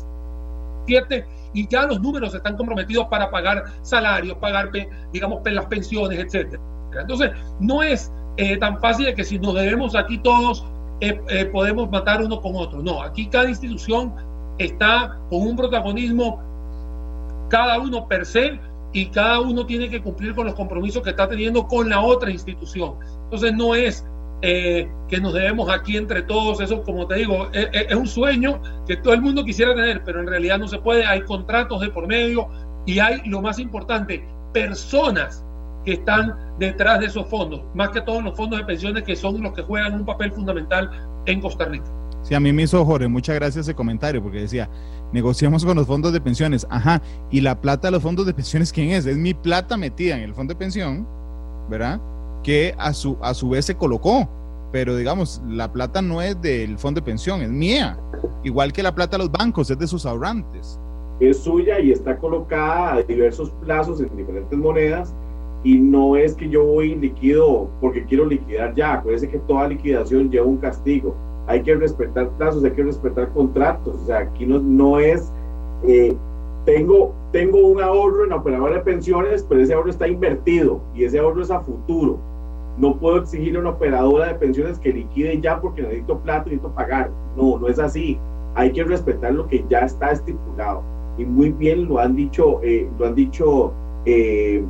7 0.86 1.26
y 1.54 1.68
ya 1.68 1.86
los 1.86 2.00
números 2.00 2.34
están 2.34 2.56
comprometidos 2.56 3.06
para 3.06 3.30
pagar 3.30 3.64
salarios, 3.82 4.36
pagar, 4.38 4.70
digamos, 5.12 5.40
las 5.44 5.66
pensiones, 5.66 6.18
etcétera. 6.18 6.60
Entonces, 6.98 7.30
no 7.60 7.82
es 7.82 8.12
eh, 8.36 8.56
tan 8.56 8.80
fácil 8.80 9.06
de 9.06 9.14
que 9.14 9.24
si 9.24 9.38
nos 9.38 9.54
debemos 9.54 9.94
aquí 9.94 10.18
todos, 10.18 10.66
eh, 11.00 11.20
eh, 11.28 11.44
podemos 11.46 11.90
matar 11.90 12.22
uno 12.22 12.40
con 12.40 12.56
otro. 12.56 12.82
No, 12.82 13.02
aquí 13.02 13.26
cada 13.28 13.48
institución 13.48 14.12
está 14.58 15.18
con 15.30 15.42
un 15.42 15.56
protagonismo 15.56 16.40
cada 17.48 17.78
uno 17.78 18.08
per 18.08 18.24
se 18.26 18.58
y 18.92 19.06
cada 19.06 19.40
uno 19.40 19.66
tiene 19.66 19.88
que 19.88 20.00
cumplir 20.00 20.34
con 20.34 20.46
los 20.46 20.54
compromisos 20.54 21.02
que 21.02 21.10
está 21.10 21.28
teniendo 21.28 21.66
con 21.66 21.88
la 21.88 22.00
otra 22.00 22.30
institución. 22.30 22.94
Entonces 23.24 23.52
no 23.54 23.74
es 23.74 24.04
eh, 24.46 24.86
que 25.08 25.18
nos 25.22 25.32
debemos 25.32 25.70
aquí 25.70 25.96
entre 25.96 26.20
todos, 26.20 26.60
eso 26.60 26.82
como 26.82 27.06
te 27.06 27.14
digo, 27.14 27.48
es, 27.54 27.66
es, 27.72 27.94
un 27.94 28.06
sueño 28.06 28.60
que 28.86 28.98
todo 28.98 29.14
el 29.14 29.22
mundo 29.22 29.42
quisiera 29.42 29.74
tener, 29.74 30.04
pero 30.04 30.20
en 30.20 30.26
realidad 30.26 30.58
no 30.58 30.68
se 30.68 30.76
puede, 30.76 31.06
hay 31.06 31.22
contratos 31.22 31.80
de 31.80 31.88
por 31.88 32.06
medio 32.06 32.48
y 32.84 32.98
hay, 32.98 33.22
lo 33.24 33.40
más 33.40 33.58
importante, 33.58 34.22
personas 34.52 35.42
que 35.86 35.94
están 35.94 36.36
detrás 36.58 37.00
de 37.00 37.06
esos 37.06 37.26
fondos, 37.26 37.62
más 37.74 37.88
que 37.88 38.02
todos 38.02 38.22
los 38.22 38.36
fondos 38.36 38.58
de 38.58 38.66
pensiones 38.66 39.02
que 39.04 39.16
son 39.16 39.42
los 39.42 39.54
que 39.54 39.62
juegan 39.62 39.94
un 39.94 40.04
papel 40.04 40.30
fundamental 40.30 40.90
en 41.24 41.40
Costa 41.40 41.64
Rica. 41.64 41.86
Sí, 42.20 42.34
a 42.34 42.40
mí 42.40 42.52
me 42.52 42.64
hizo 42.64 42.84
Jorge, 42.84 43.08
muchas 43.08 43.36
gracias 43.36 43.66
ese 43.66 43.74
comentario, 43.74 44.22
porque 44.22 44.40
decía, 44.40 44.68
negociamos 45.10 45.64
con 45.64 45.78
los 45.78 45.86
fondos 45.86 46.12
de 46.12 46.20
pensiones, 46.20 46.66
ajá, 46.68 47.00
y 47.30 47.40
la 47.40 47.62
plata 47.62 47.88
de 47.88 47.92
los 47.92 48.02
fondos 48.02 48.26
de 48.26 48.34
pensiones, 48.34 48.74
¿quién 48.74 48.90
es? 48.90 49.06
Es 49.06 49.16
mi 49.16 49.32
plata 49.32 49.78
metida 49.78 50.18
en 50.18 50.22
el 50.24 50.34
fondo 50.34 50.52
de 50.52 50.58
pensión, 50.58 51.08
¿verdad? 51.70 51.98
Que 52.44 52.74
a 52.78 52.92
su, 52.92 53.16
a 53.20 53.34
su 53.34 53.48
vez 53.48 53.64
se 53.64 53.74
colocó, 53.74 54.28
pero 54.70 54.96
digamos, 54.96 55.42
la 55.48 55.72
plata 55.72 56.00
no 56.00 56.22
es 56.22 56.40
del 56.40 56.78
fondo 56.78 57.00
de 57.00 57.04
pensión, 57.04 57.42
es 57.42 57.50
mía, 57.50 57.98
igual 58.44 58.72
que 58.72 58.82
la 58.82 58.94
plata 58.94 59.16
de 59.16 59.24
los 59.24 59.32
bancos, 59.32 59.70
es 59.70 59.78
de 59.78 59.88
sus 59.88 60.06
ahorrantes. 60.06 60.78
Es 61.18 61.38
suya 61.38 61.80
y 61.80 61.90
está 61.90 62.16
colocada 62.16 62.94
a 62.94 63.02
diversos 63.02 63.50
plazos 63.62 64.00
en 64.00 64.16
diferentes 64.16 64.56
monedas 64.56 65.12
y 65.64 65.78
no 65.78 66.16
es 66.16 66.34
que 66.34 66.48
yo 66.48 66.64
voy 66.64 66.94
liquido 66.94 67.68
porque 67.80 68.04
quiero 68.04 68.26
liquidar 68.26 68.74
ya, 68.74 68.94
acuérdense 68.94 69.30
que 69.30 69.38
toda 69.38 69.66
liquidación 69.66 70.30
lleva 70.30 70.46
un 70.46 70.58
castigo 70.58 71.16
hay 71.46 71.62
que 71.62 71.74
respetar 71.74 72.28
plazos, 72.30 72.64
hay 72.64 72.72
que 72.72 72.82
respetar 72.82 73.30
contratos. 73.32 73.96
O 74.02 74.06
sea, 74.06 74.18
aquí 74.18 74.46
no, 74.46 74.58
no 74.58 74.98
es, 74.98 75.30
eh, 75.86 76.14
tengo, 76.64 77.14
tengo 77.32 77.58
un 77.58 77.82
ahorro 77.82 78.24
en 78.24 78.30
la 78.30 78.36
operadora 78.36 78.76
de 78.76 78.80
pensiones, 78.80 79.44
pero 79.48 79.60
ese 79.60 79.74
ahorro 79.74 79.90
está 79.90 80.08
invertido 80.08 80.80
y 80.94 81.04
ese 81.04 81.18
ahorro 81.18 81.42
es 81.42 81.50
a 81.50 81.60
futuro. 81.60 82.18
No 82.78 82.96
puedo 82.96 83.18
exigirle 83.18 83.58
a 83.58 83.60
una 83.62 83.70
operadora 83.70 84.28
de 84.28 84.34
pensiones 84.34 84.78
que 84.78 84.92
liquide 84.92 85.40
ya 85.40 85.60
porque 85.60 85.82
necesito 85.82 86.18
plata 86.18 86.44
necesito 86.46 86.70
pagar. 86.70 87.10
No, 87.36 87.58
no 87.58 87.68
es 87.68 87.78
así. 87.78 88.18
Hay 88.54 88.72
que 88.72 88.84
respetar 88.84 89.32
lo 89.32 89.46
que 89.46 89.64
ya 89.68 89.80
está 89.80 90.12
estipulado. 90.12 90.82
Y 91.18 91.24
muy 91.24 91.50
bien 91.50 91.88
lo 91.88 91.98
han 91.98 92.16
dicho, 92.16 92.60
eh, 92.62 92.88
lo 92.98 93.06
han 93.06 93.14
dicho 93.14 93.72
eh, 94.04 94.64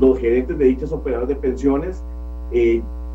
los 0.00 0.18
gerentes 0.18 0.56
de 0.58 0.64
dichas 0.64 0.92
operadoras 0.92 1.28
de 1.28 1.36
pensiones 1.36 2.02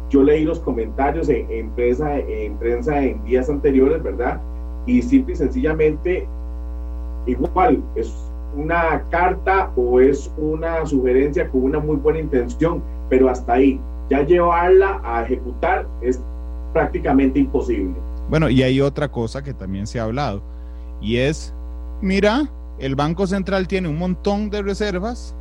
yo 0.09 0.23
leí 0.23 0.43
los 0.43 0.59
comentarios 0.59 1.29
en, 1.29 1.69
prensa, 1.71 2.17
en 2.17 2.55
prensa 2.57 3.01
en 3.03 3.23
días 3.25 3.49
anteriores, 3.49 4.01
¿verdad? 4.01 4.41
Y 4.85 5.01
simple 5.01 5.33
y 5.33 5.37
sencillamente, 5.37 6.27
igual, 7.27 7.81
es 7.95 8.11
una 8.55 9.03
carta 9.11 9.71
o 9.75 9.99
es 9.99 10.31
una 10.37 10.85
sugerencia 10.85 11.47
con 11.49 11.63
una 11.63 11.79
muy 11.79 11.97
buena 11.97 12.19
intención, 12.19 12.81
pero 13.09 13.29
hasta 13.29 13.53
ahí, 13.53 13.79
ya 14.09 14.23
llevarla 14.23 15.01
a 15.03 15.23
ejecutar 15.23 15.87
es 16.01 16.21
prácticamente 16.73 17.39
imposible. 17.39 17.95
Bueno, 18.29 18.49
y 18.49 18.61
hay 18.63 18.79
otra 18.81 19.07
cosa 19.09 19.43
que 19.43 19.53
también 19.53 19.87
se 19.87 19.99
ha 19.99 20.03
hablado, 20.03 20.41
y 21.01 21.17
es, 21.17 21.53
mira, 22.01 22.49
el 22.77 22.95
Banco 22.95 23.27
Central 23.27 23.67
tiene 23.67 23.87
un 23.87 23.97
montón 23.97 24.49
de 24.49 24.61
reservas, 24.61 25.35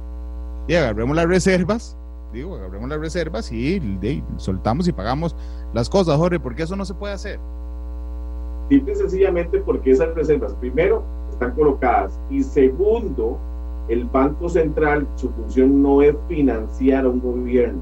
y 0.67 0.75
agarremos 0.75 1.17
las 1.17 1.27
reservas 1.27 1.99
digo, 2.33 2.57
abremos 2.57 2.89
las 2.89 3.01
reservas 3.01 3.51
y 3.53 3.81
soltamos 4.37 4.89
y 4.89 4.93
pagamos 4.93 5.35
las 5.73 5.89
cosas, 5.89 6.17
Jorge, 6.17 6.41
porque 6.41 6.63
eso 6.63 6.77
no 6.77 6.85
se 6.85 6.95
puede 6.95 7.15
hacer. 7.15 7.39
Simple 8.69 8.93
y 8.93 8.97
sencillamente 8.97 9.61
porque 9.61 9.93
esas 9.93 10.15
reservas, 10.15 10.55
primero, 10.55 11.03
están 11.31 11.53
colocadas 11.53 12.19
y 12.31 12.43
segundo, 12.43 13.39
el 13.89 14.05
Banco 14.05 14.49
Central, 14.49 15.07
su 15.17 15.31
función 15.31 15.83
no 15.83 16.03
es 16.03 16.15
financiar 16.29 17.05
a 17.05 17.09
un 17.09 17.21
gobierno. 17.21 17.81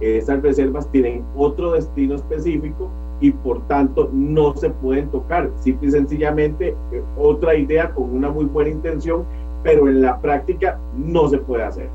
Esas 0.00 0.42
reservas 0.42 0.90
tienen 0.92 1.24
otro 1.36 1.72
destino 1.72 2.14
específico 2.14 2.88
y 3.20 3.32
por 3.32 3.66
tanto 3.66 4.08
no 4.12 4.54
se 4.56 4.70
pueden 4.70 5.08
tocar. 5.10 5.50
Simple 5.60 5.88
y 5.88 5.90
sencillamente 5.90 6.76
eh, 6.92 7.02
otra 7.16 7.56
idea 7.56 7.90
con 7.90 8.10
una 8.14 8.30
muy 8.30 8.44
buena 8.44 8.70
intención, 8.70 9.24
pero 9.64 9.88
en 9.88 10.00
la 10.02 10.18
práctica 10.20 10.78
no 10.96 11.28
se 11.28 11.38
puede 11.38 11.64
hacer. 11.64 11.88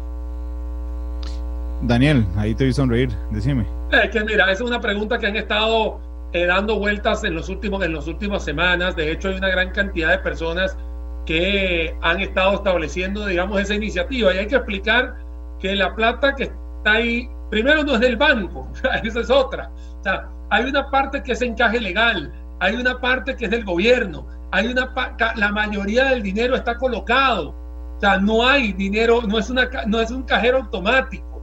Daniel, 1.84 2.26
ahí 2.36 2.54
te 2.56 2.66
vi 2.66 2.74
sonreír, 2.74 3.10
decime. 3.32 3.66
Es 3.92 4.10
que 4.10 4.24
mira, 4.24 4.46
esa 4.46 4.64
es 4.64 4.70
una 4.70 4.82
pregunta 4.82 5.18
que 5.18 5.28
han 5.28 5.36
estado 5.36 6.00
eh, 6.32 6.46
dando 6.46 6.80
vueltas 6.80 7.24
en 7.24 7.36
los 7.36 7.48
últimos 7.50 7.84
en 7.84 7.94
las 7.94 8.08
últimas 8.08 8.44
semanas. 8.44 8.96
De 8.96 9.12
hecho, 9.12 9.30
hay 9.30 9.36
una 9.36 9.50
gran 9.50 9.72
cantidad 9.72 10.12
de 10.12 10.18
personas 10.20 10.78
que 11.26 11.96
han 12.02 12.20
estado 12.20 12.56
estableciendo, 12.56 13.26
digamos, 13.26 13.62
esa 13.62 13.76
iniciativa. 13.76 14.34
Y 14.34 14.38
hay 14.40 14.48
que 14.48 14.56
explicar 14.56 15.16
que 15.60 15.76
la 15.76 15.96
plata 15.96 16.36
que 16.36 16.44
está 16.44 16.94
ahí, 16.94 17.30
primero 17.50 17.84
no 17.84 17.96
es 17.96 18.00
del 18.02 18.18
banco, 18.18 18.72
esa 19.04 19.20
es 19.20 19.30
otra. 19.30 19.70
O 20.00 20.04
sea, 20.04 20.30
hay 20.50 20.66
una 20.66 20.90
parte 20.90 21.24
que 21.24 21.32
es 21.34 21.42
encaje 21.42 21.80
legal, 21.80 22.32
hay 22.60 22.76
una 22.76 23.00
parte 23.00 23.36
que 23.36 23.46
es 23.46 23.52
del 23.52 23.64
gobierno, 23.64 24.28
hay 24.52 24.68
una 24.68 24.94
la 25.36 25.52
mayoría 25.52 26.06
del 26.06 26.22
dinero 26.22 26.56
está 26.56 26.78
colocado. 26.78 27.56
O 27.98 28.00
sea, 28.00 28.18
no 28.18 28.46
hay 28.46 28.74
dinero, 28.74 29.22
no 29.22 29.40
es, 29.40 29.50
una, 29.50 29.70
no 29.88 30.02
es 30.02 30.12
un 30.12 30.24
cajero 30.24 30.58
automático 30.58 31.34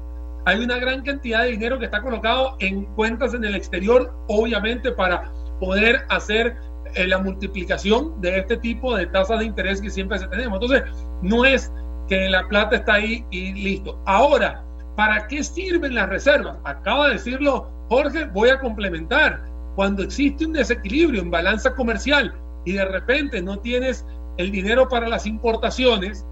hay 0.46 0.60
una 0.60 0.78
gran 0.78 1.02
cantidad 1.02 1.42
de 1.42 1.50
dinero 1.50 1.78
que 1.78 1.84
está 1.84 2.00
colocado 2.00 2.56
en 2.60 2.84
cuentas 2.96 3.34
en 3.34 3.44
el 3.44 3.54
exterior, 3.54 4.12
obviamente 4.28 4.90
para 4.92 5.30
poder 5.60 6.04
hacer 6.08 6.56
eh, 6.94 7.06
la 7.06 7.18
multiplicación 7.18 8.20
de 8.20 8.38
este 8.38 8.56
tipo 8.56 8.96
de 8.96 9.06
tasas 9.06 9.40
de 9.40 9.46
interés 9.46 9.80
que 9.80 9.90
siempre 9.90 10.18
tenemos. 10.18 10.60
Entonces, 10.60 10.84
no 11.22 11.44
es 11.44 11.72
que 12.08 12.28
la 12.28 12.46
plata 12.48 12.76
está 12.76 12.94
ahí 12.94 13.24
y 13.30 13.52
listo. 13.52 14.00
Ahora, 14.06 14.64
¿para 14.96 15.26
qué 15.28 15.42
sirven 15.44 15.94
las 15.94 16.08
reservas? 16.08 16.56
Acaba 16.64 17.08
de 17.08 17.14
decirlo 17.14 17.70
Jorge, 17.90 18.24
voy 18.26 18.50
a 18.50 18.60
complementar. 18.60 19.42
Cuando 19.74 20.02
existe 20.02 20.46
un 20.46 20.52
desequilibrio 20.52 21.22
en 21.22 21.30
balanza 21.30 21.74
comercial 21.74 22.34
y 22.64 22.72
de 22.72 22.84
repente 22.84 23.42
no 23.42 23.58
tienes 23.58 24.04
el 24.36 24.52
dinero 24.52 24.88
para 24.88 25.08
las 25.08 25.26
importaciones, 25.26 26.24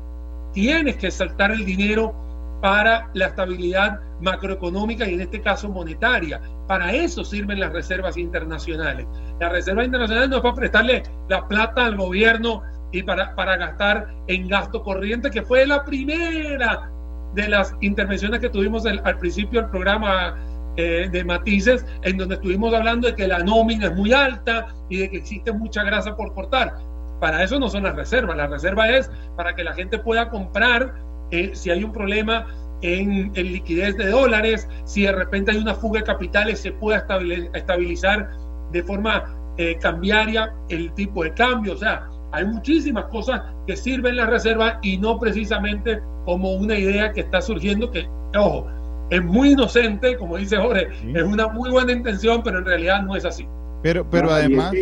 tienes 0.53 0.97
que 0.97 1.11
saltar 1.11 1.51
el 1.51 1.65
dinero 1.65 2.15
para 2.61 3.11
la 3.15 3.27
estabilidad 3.27 4.01
macroeconómica 4.21 5.09
y 5.09 5.15
en 5.15 5.21
este 5.21 5.41
caso 5.41 5.69
monetaria. 5.69 6.41
Para 6.67 6.93
eso 6.93 7.25
sirven 7.25 7.61
las 7.61 7.73
reservas 7.73 8.17
internacionales. 8.17 9.07
La 9.41 9.49
reserva 9.49 9.85
internacional 9.85 10.31
no 10.31 10.37
es 10.37 10.43
para 10.43 10.55
prestarle 10.55 11.03
la 11.29 11.47
plata 11.47 11.87
al 11.87 11.97
gobierno 11.97 12.63
y 12.93 13.03
para, 13.03 13.35
para 13.35 13.57
gastar 13.57 14.09
en 14.27 14.49
gasto 14.49 14.83
corriente, 14.83 15.31
que 15.31 15.43
fue 15.43 15.67
la 15.67 15.85
primera 15.85 16.91
de 17.35 17.49
las 17.49 17.75
intervenciones 17.81 18.41
que 18.41 18.49
tuvimos 18.49 18.87
al 18.87 19.19
principio 19.19 19.61
del 19.61 19.71
programa 19.71 20.37
eh, 20.81 21.09
de 21.11 21.25
matices, 21.25 21.85
en 22.03 22.17
donde 22.19 22.37
estuvimos 22.37 22.73
hablando 22.73 23.09
de 23.09 23.17
que 23.17 23.27
la 23.27 23.41
nómina 23.41 23.87
es 23.87 23.97
muy 23.97 24.13
alta 24.13 24.69
y 24.89 24.99
de 24.99 25.11
que 25.11 25.17
existe 25.17 25.51
mucha 25.51 25.83
grasa 25.83 26.17
por 26.17 26.33
cortar. 26.35 26.73
Para 27.19 27.43
eso 27.43 27.59
no 27.59 27.69
son 27.69 27.83
las 27.83 27.97
reservas. 27.97 28.37
La 28.37 28.47
reserva 28.47 28.89
es 28.89 29.11
para 29.37 29.57
que 29.57 29.65
la 29.65 29.75
gente 29.75 29.99
pueda 29.99 30.31
comprar 30.31 30.95
eh, 31.33 31.51
si 31.53 31.71
hay 31.71 31.83
un 31.83 31.93
problema 31.93 32.47
en, 32.83 33.33
liquidez 33.35 33.97
de 33.97 34.09
dólares, 34.09 34.69
si 34.85 35.03
de 35.03 35.13
repente 35.13 35.51
hay 35.53 35.59
una 35.59 35.75
fuga 35.75 36.01
de 36.01 36.07
capitales, 36.07 36.61
se 36.61 36.73
pueda 36.73 37.07
estabilizar 37.55 38.31
de 38.73 38.83
forma 38.83 39.25
eh, 39.57 39.77
cambiaria 39.81 40.55
el 40.69 40.93
tipo 40.93 41.25
de 41.25 41.33
cambio. 41.35 41.75
O 41.75 41.77
sea, 41.77 42.09
hay 42.33 42.45
muchísimas 42.45 43.05
cosas 43.07 43.43
que 43.67 43.77
sirven 43.77 44.17
la 44.17 44.27
reserva 44.27 44.79
y 44.83 44.99
no 44.99 45.19
precisamente 45.19 46.01
como 46.25 46.53
una 46.53 46.77
idea 46.77 47.13
que 47.13 47.21
está 47.21 47.41
surgiendo 47.41 47.91
que, 47.91 48.09
ojo, 48.37 48.67
es 49.11 49.25
muy 49.25 49.53
inocente, 49.53 50.17
como 50.19 50.37
dice 50.37 50.57
Jorge, 50.57 50.89
es 51.15 51.23
una 51.23 51.49
muy 51.49 51.71
buena 51.71 51.93
intención, 51.93 52.43
pero 52.43 52.59
en 52.59 52.67
realidad 52.67 53.03
no 53.03 53.17
es 53.17 53.25
así. 53.25 53.47
Pero, 53.83 54.05
pero 54.11 54.31
además... 54.31 54.73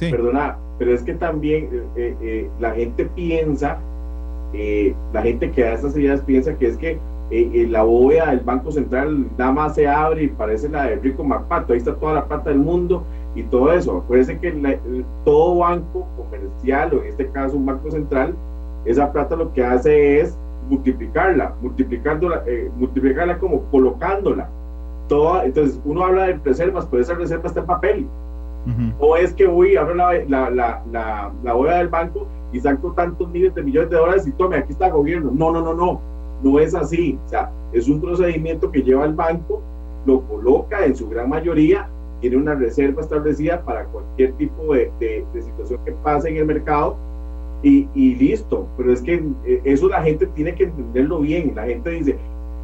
Perdona, 0.00 0.56
pero 0.78 0.92
es 0.92 1.02
que 1.02 1.14
también 1.14 1.70
eh, 1.96 2.48
la 2.60 2.72
gente 2.72 3.06
piensa 3.06 3.78
eh, 4.54 4.94
la 5.12 5.22
gente 5.22 5.50
que 5.50 5.62
da 5.62 5.74
estas 5.74 5.96
ideas 5.96 6.22
piensa 6.22 6.56
que 6.56 6.68
es 6.68 6.76
que 6.78 6.98
eh, 7.30 7.50
eh, 7.54 7.66
la 7.68 7.82
bóveda 7.82 8.30
del 8.30 8.40
Banco 8.40 8.70
Central 8.72 9.26
nada 9.36 9.52
más 9.52 9.74
se 9.74 9.86
abre 9.86 10.24
y 10.24 10.28
parece 10.28 10.68
la 10.68 10.84
de 10.84 10.96
Rico 10.96 11.24
MacPato, 11.24 11.72
ahí 11.72 11.78
está 11.78 11.94
toda 11.94 12.14
la 12.14 12.24
plata 12.24 12.50
del 12.50 12.58
mundo 12.58 13.02
y 13.34 13.42
todo 13.44 13.72
eso. 13.72 13.98
Acuérdense 13.98 14.38
que 14.38 14.78
todo 15.24 15.58
banco 15.58 16.06
comercial, 16.16 16.94
o 16.94 17.02
en 17.02 17.08
este 17.08 17.28
caso 17.30 17.56
un 17.56 17.66
banco 17.66 17.90
central, 17.90 18.34
esa 18.84 19.12
plata 19.12 19.36
lo 19.36 19.52
que 19.52 19.64
hace 19.64 20.20
es 20.20 20.36
multiplicarla, 20.68 21.54
multiplicándola, 21.60 22.42
multiplicarla 22.76 23.38
como 23.38 23.62
colocándola. 23.70 24.48
Toda, 25.08 25.44
entonces 25.44 25.80
uno 25.84 26.04
habla 26.04 26.26
de 26.26 26.40
reservas, 26.44 26.86
pero 26.90 27.02
esa 27.02 27.14
reserva 27.14 27.46
está 27.46 27.60
en 27.60 27.66
papel. 27.66 28.06
O 28.98 29.16
es 29.16 29.32
que 29.32 29.46
voy, 29.46 29.76
abro 29.76 29.94
la, 29.94 30.12
la, 30.28 30.50
la, 30.50 30.82
la, 30.92 31.30
la 31.42 31.52
bóveda 31.54 31.78
del 31.78 31.88
banco 31.88 32.26
y 32.52 32.60
saco 32.60 32.92
tantos 32.92 33.28
miles 33.30 33.54
de 33.54 33.62
millones 33.62 33.88
de 33.90 33.96
dólares 33.96 34.26
y 34.26 34.32
tome, 34.32 34.56
aquí 34.56 34.72
está 34.72 34.86
el 34.86 34.92
gobierno. 34.92 35.30
No, 35.32 35.50
no, 35.52 35.62
no, 35.62 35.72
no, 35.74 36.00
no 36.42 36.58
es 36.58 36.74
así. 36.74 37.18
O 37.26 37.28
sea, 37.28 37.50
es 37.72 37.88
un 37.88 38.00
procedimiento 38.00 38.70
que 38.70 38.82
lleva 38.82 39.04
el 39.04 39.14
banco, 39.14 39.62
lo 40.06 40.22
coloca 40.22 40.84
en 40.84 40.96
su 40.96 41.08
gran 41.08 41.28
mayoría, 41.28 41.88
tiene 42.20 42.36
una 42.36 42.54
reserva 42.54 43.02
establecida 43.02 43.62
para 43.62 43.84
cualquier 43.84 44.32
tipo 44.32 44.74
de, 44.74 44.90
de, 44.98 45.42
situación 45.42 45.80
que 45.84 45.92
pase 45.92 46.30
en 46.30 46.36
el 46.38 46.46
mercado 46.46 46.96
y, 47.62 47.86
y, 47.94 48.14
listo. 48.16 48.66
Pero 48.76 48.92
es 48.92 49.02
que 49.02 49.22
eh, 49.46 49.60
eso 49.64 49.88
la 49.88 50.02
gente 50.02 50.26
tiene 50.28 50.54
que 50.54 50.64
entenderlo 50.64 51.20
bien. 51.20 51.52
La 51.54 51.66
gente 51.66 51.90
dice, 51.90 52.16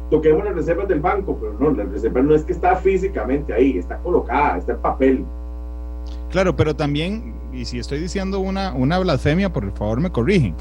toquemos 0.09 0.43
las 0.43 0.55
reservas 0.55 0.87
del 0.87 0.99
banco, 0.99 1.37
pero 1.39 1.53
no, 1.59 1.71
la 1.71 1.89
reserva 1.89 2.21
no 2.21 2.35
es 2.35 2.43
que 2.43 2.53
está 2.53 2.75
físicamente 2.75 3.53
ahí, 3.53 3.77
está 3.77 3.97
colocada, 3.99 4.57
está 4.57 4.73
en 4.73 4.79
papel. 4.79 5.25
Claro, 6.31 6.55
pero 6.55 6.75
también, 6.75 7.33
y 7.53 7.65
si 7.65 7.79
estoy 7.79 7.99
diciendo 7.99 8.39
una, 8.39 8.73
una 8.73 8.99
blasfemia, 8.99 9.51
por 9.51 9.71
favor 9.71 10.01
me 10.01 10.11
corrigen. 10.11 10.53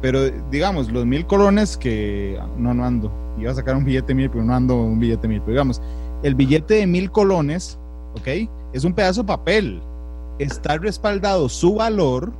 Pero 0.00 0.30
digamos, 0.50 0.90
los 0.90 1.04
mil 1.06 1.26
colones 1.26 1.76
que 1.76 2.38
no, 2.56 2.72
no 2.72 2.84
ando, 2.84 3.10
iba 3.38 3.50
a 3.50 3.54
sacar 3.54 3.76
un 3.76 3.84
billete 3.84 4.14
mil, 4.14 4.30
pero 4.30 4.44
no 4.44 4.54
ando 4.54 4.76
un 4.76 5.00
billete 5.00 5.26
mil. 5.26 5.40
Pero 5.40 5.52
digamos, 5.52 5.82
el 6.22 6.34
billete 6.34 6.74
de 6.74 6.86
mil 6.86 7.10
colones, 7.10 7.78
¿ok? 8.14 8.48
Es 8.72 8.84
un 8.84 8.92
pedazo 8.92 9.22
de 9.22 9.26
papel. 9.26 9.82
Está 10.38 10.78
respaldado 10.78 11.48
su 11.48 11.74
valor 11.74 12.32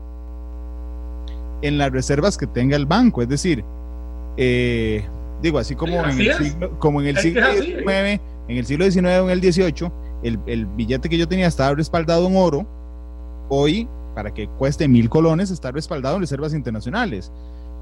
en 1.63 1.79
las 1.79 1.91
reservas 1.91 2.37
que 2.37 2.47
tenga 2.47 2.77
el 2.77 2.87
banco. 2.87 3.23
Es 3.23 3.29
decir, 3.29 3.65
eh, 4.37 5.05
digo, 5.43 5.59
así 5.59 5.75
como 5.75 6.05
en 6.05 6.21
el 6.21 6.35
siglo, 6.35 6.79
como 6.79 7.01
en 7.01 7.09
el 7.09 7.19
siglo 7.19 7.53
XIX, 7.53 8.21
en 8.49 8.57
el 8.57 8.67
siglo 8.67 8.91
XIX 8.91 9.05
o 9.05 9.25
en 9.25 9.31
el 9.31 9.41
XVIII, 9.41 9.91
el, 10.23 10.39
el, 10.47 10.67
billete 10.67 11.09
que 11.09 11.19
yo 11.19 11.29
tenía 11.29 11.47
estaba 11.47 11.75
respaldado 11.75 12.27
en 12.29 12.37
oro. 12.37 12.67
Hoy, 13.49 13.89
para 14.19 14.35
que 14.35 14.49
cueste 14.49 14.89
mil 14.89 15.09
colones, 15.09 15.53
está 15.53 15.71
respaldado 15.71 16.17
en 16.17 16.23
reservas 16.23 16.53
internacionales. 16.53 17.31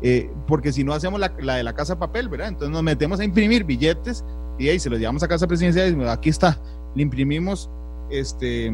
Eh, 0.02 0.30
porque 0.46 0.70
si 0.70 0.84
no 0.84 0.92
hacemos 0.92 1.18
la, 1.18 1.32
la, 1.40 1.54
de 1.54 1.62
la 1.62 1.72
casa 1.72 1.98
papel, 1.98 2.28
¿verdad? 2.28 2.48
Entonces 2.48 2.70
nos 2.70 2.82
metemos 2.82 3.20
a 3.20 3.24
imprimir 3.24 3.64
billetes 3.64 4.22
y 4.58 4.68
ahí 4.68 4.78
se 4.78 4.90
los 4.90 4.98
llevamos 4.98 5.22
a 5.22 5.28
casa 5.28 5.46
presidencial 5.46 5.98
y 5.98 6.04
aquí 6.04 6.28
está, 6.28 6.60
le 6.94 7.02
imprimimos 7.02 7.70
este 8.10 8.70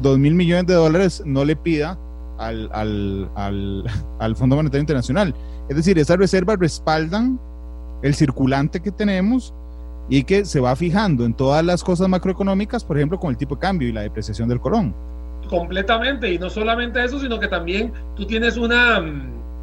dos 0.00 0.16
mil 0.16 0.36
millones 0.36 0.68
de 0.68 0.74
dólares, 0.74 1.24
no 1.26 1.44
le 1.44 1.56
pida 1.56 1.98
al, 2.38 2.70
al, 2.72 3.28
al, 3.34 3.84
al 4.20 4.36
Fondo 4.36 4.54
Monetario 4.54 4.82
Internacional. 4.82 5.34
Es 5.68 5.74
decir, 5.74 5.98
esas 5.98 6.18
reservas 6.18 6.56
respaldan 6.60 7.40
el 8.02 8.14
circulante 8.14 8.78
que 8.78 8.92
tenemos 8.92 9.52
y 10.08 10.22
que 10.22 10.44
se 10.44 10.60
va 10.60 10.76
fijando 10.76 11.24
en 11.24 11.34
todas 11.34 11.64
las 11.64 11.82
cosas 11.82 12.08
macroeconómicas, 12.08 12.84
por 12.84 12.96
ejemplo, 12.96 13.18
con 13.18 13.30
el 13.30 13.36
tipo 13.36 13.56
de 13.56 13.60
cambio 13.60 13.88
y 13.88 13.92
la 13.92 14.02
depreciación 14.02 14.48
del 14.48 14.60
colón. 14.60 15.09
Completamente, 15.50 16.32
y 16.32 16.38
no 16.38 16.48
solamente 16.48 17.02
eso, 17.04 17.18
sino 17.18 17.40
que 17.40 17.48
también 17.48 17.92
tú 18.14 18.24
tienes 18.24 18.56
una, 18.56 19.04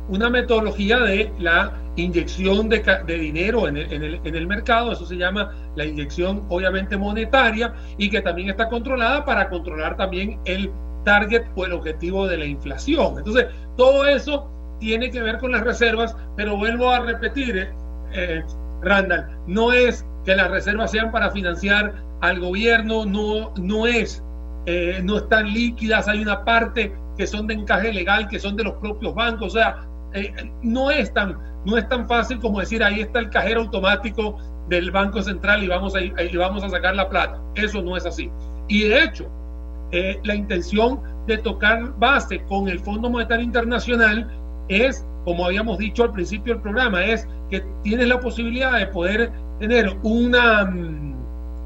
una 0.10 0.30
metodología 0.30 1.00
de 1.00 1.32
la 1.40 1.72
inyección 1.96 2.68
de, 2.68 2.84
de 3.06 3.18
dinero 3.18 3.70
en 3.70 3.78
el, 3.78 3.94
en, 3.94 4.04
el, 4.04 4.20
en 4.26 4.36
el, 4.36 4.48
mercado, 4.48 4.92
eso 4.92 5.06
se 5.06 5.16
llama 5.16 5.54
la 5.78 5.86
inyección 5.86 6.44
obviamente 6.50 6.98
monetaria 6.98 7.74
y 7.98 8.10
que 8.10 8.20
también 8.20 8.50
está 8.50 8.68
controlada 8.68 9.24
para 9.24 9.48
controlar 9.48 9.96
también 9.96 10.42
el 10.44 10.70
target 11.06 11.44
o 11.56 11.64
el 11.64 11.72
objetivo 11.72 12.28
de 12.28 12.36
la 12.36 12.46
inflación. 12.46 13.20
Entonces, 13.20 13.46
todo 13.78 14.06
eso 14.06 14.52
tiene 14.82 15.10
que 15.10 15.22
ver 15.22 15.38
con 15.38 15.54
las 15.54 15.64
reservas, 15.64 16.18
pero 16.36 16.58
vuelvo 16.58 16.92
a 16.92 17.00
repetir, 17.00 17.70
eh, 18.12 18.44
Randall, 18.82 19.26
no 19.48 19.72
es 19.72 20.06
que 20.26 20.36
las 20.36 20.52
reservas 20.52 20.92
sean 20.92 21.12
para 21.14 21.32
financiar 21.32 21.94
al 22.20 22.42
gobierno, 22.42 23.06
no, 23.06 23.54
no 23.56 23.88
es, 23.88 24.22
eh, 24.70 25.00
no 25.02 25.18
están 25.18 25.54
líquidas, 25.54 26.10
hay 26.10 26.22
una 26.22 26.44
parte 26.44 26.94
que 27.18 27.26
son 27.26 27.48
de 27.48 27.54
encaje 27.54 27.94
legal, 27.94 28.28
que 28.28 28.38
son 28.38 28.58
de 28.58 28.66
los 28.66 28.74
propios 28.74 29.16
bancos, 29.16 29.56
o 29.56 29.58
sea, 29.58 29.88
eh, 30.14 30.34
no, 30.62 30.92
es 30.92 31.14
tan, 31.14 31.38
no 31.66 31.78
es 31.78 31.88
tan 31.88 32.06
fácil 32.06 32.38
como 32.40 32.60
decir 32.60 32.84
ahí 32.84 33.00
está 33.00 33.20
el 33.20 33.30
cajero 33.30 33.62
automático 33.62 34.38
del 34.68 34.92
Banco 34.92 35.22
Central 35.22 35.64
y 35.64 35.70
vamos 35.70 35.96
a, 35.96 36.02
y 36.02 36.36
vamos 36.36 36.64
a 36.66 36.70
sacar 36.70 36.98
la 36.98 37.08
plata. 37.08 37.42
Eso 37.56 37.82
no 37.82 37.96
es 37.96 38.06
así. 38.06 38.30
Y 38.68 38.84
de 38.84 39.06
hecho, 39.06 39.30
eh, 39.92 40.20
la 40.26 40.36
intención 40.36 41.00
de 41.28 41.38
tocar 41.38 41.98
base 41.98 42.44
con 42.44 42.68
el 42.68 42.80
Fondo 42.80 43.10
Monetario 43.10 43.46
Internacional 43.46 44.30
es, 44.68 45.06
como 45.24 45.46
habíamos 45.46 45.78
dicho 45.78 46.04
al 46.04 46.12
principio 46.12 46.56
del 46.56 46.62
programa, 46.62 47.06
es 47.06 47.26
que 47.50 47.64
tienes 47.84 48.10
la 48.10 48.20
posibilidad 48.20 48.78
de 48.78 48.88
poder 48.88 49.32
tener 49.60 49.98
una, 50.04 50.66
mm, 50.66 51.16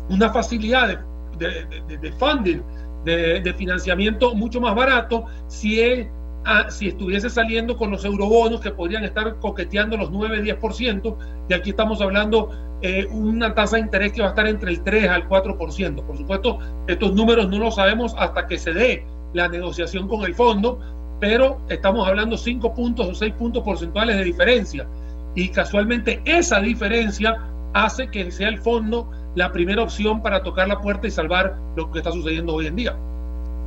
una 0.09 0.29
facilidad 0.29 0.99
de, 1.39 1.97
de, 1.97 2.11
funding, 2.13 2.61
de, 3.05 3.53
financiamiento 3.57 4.35
mucho 4.35 4.61
más 4.61 4.75
barato 4.75 5.25
si, 5.47 5.81
es, 5.81 6.07
ah, 6.45 6.69
si 6.69 6.89
estuviese 6.89 7.29
saliendo 7.29 7.77
con 7.77 7.91
los 7.91 8.05
eurobonos 8.05 8.61
que 8.61 8.71
podrían 8.71 9.03
estar 9.03 9.37
coqueteando 9.39 9.97
los 9.97 10.11
9-10%, 10.11 11.17
y 11.49 11.53
aquí 11.53 11.71
estamos 11.71 12.01
hablando 12.01 12.49
eh, 12.81 13.07
una 13.11 13.53
tasa 13.53 13.75
de 13.75 13.83
interés 13.83 14.13
que 14.13 14.21
va 14.21 14.27
a 14.27 14.29
estar 14.31 14.47
entre 14.47 14.71
el 14.71 14.81
3 14.83 15.09
al 15.09 15.29
4%. 15.29 16.03
Por 16.03 16.17
supuesto, 16.17 16.59
estos 16.87 17.13
números 17.13 17.49
no 17.49 17.59
los 17.59 17.75
sabemos 17.75 18.15
hasta 18.17 18.47
que 18.47 18.57
se 18.57 18.73
dé 18.73 19.05
la 19.33 19.47
negociación 19.47 20.07
con 20.07 20.23
el 20.23 20.33
fondo, 20.33 20.79
pero 21.19 21.61
estamos 21.69 22.07
hablando 22.07 22.37
5 22.37 22.73
puntos 22.73 23.07
o 23.07 23.13
6 23.13 23.33
puntos 23.33 23.63
porcentuales 23.63 24.17
de 24.17 24.23
diferencia. 24.23 24.87
Y 25.35 25.49
casualmente 25.49 26.21
esa 26.25 26.59
diferencia 26.59 27.37
hace 27.73 28.09
que 28.09 28.31
sea 28.31 28.49
el 28.49 28.57
fondo 28.57 29.09
la 29.35 29.51
primera 29.51 29.83
opción 29.83 30.21
para 30.21 30.43
tocar 30.43 30.67
la 30.67 30.79
puerta 30.79 31.07
y 31.07 31.11
salvar 31.11 31.57
lo 31.75 31.91
que 31.91 31.99
está 31.99 32.11
sucediendo 32.11 32.53
hoy 32.53 32.67
en 32.67 32.75
día. 32.75 32.95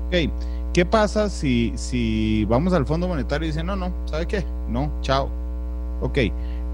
Ok, 0.07 0.31
¿qué 0.73 0.85
pasa 0.85 1.29
si, 1.29 1.73
si 1.77 2.45
vamos 2.47 2.73
al 2.73 2.87
Fondo 2.87 3.09
Monetario 3.09 3.47
y 3.47 3.51
dicen, 3.51 3.67
no, 3.67 3.77
no, 3.77 3.93
¿sabe 4.07 4.27
qué? 4.27 4.45
No, 4.69 4.91
chao. 5.01 5.29
Ok, 6.01 6.19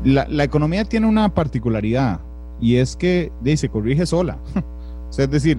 la, 0.05 0.27
la 0.29 0.45
economía 0.45 0.85
tiene 0.85 1.07
una 1.07 1.33
particularidad 1.33 2.21
y 2.61 2.77
es 2.77 2.97
que 2.97 3.33
de, 3.41 3.57
se 3.57 3.69
corrige 3.69 4.07
sola. 4.07 4.39
o 5.09 5.13
sea, 5.13 5.25
es 5.25 5.31
decir, 5.31 5.59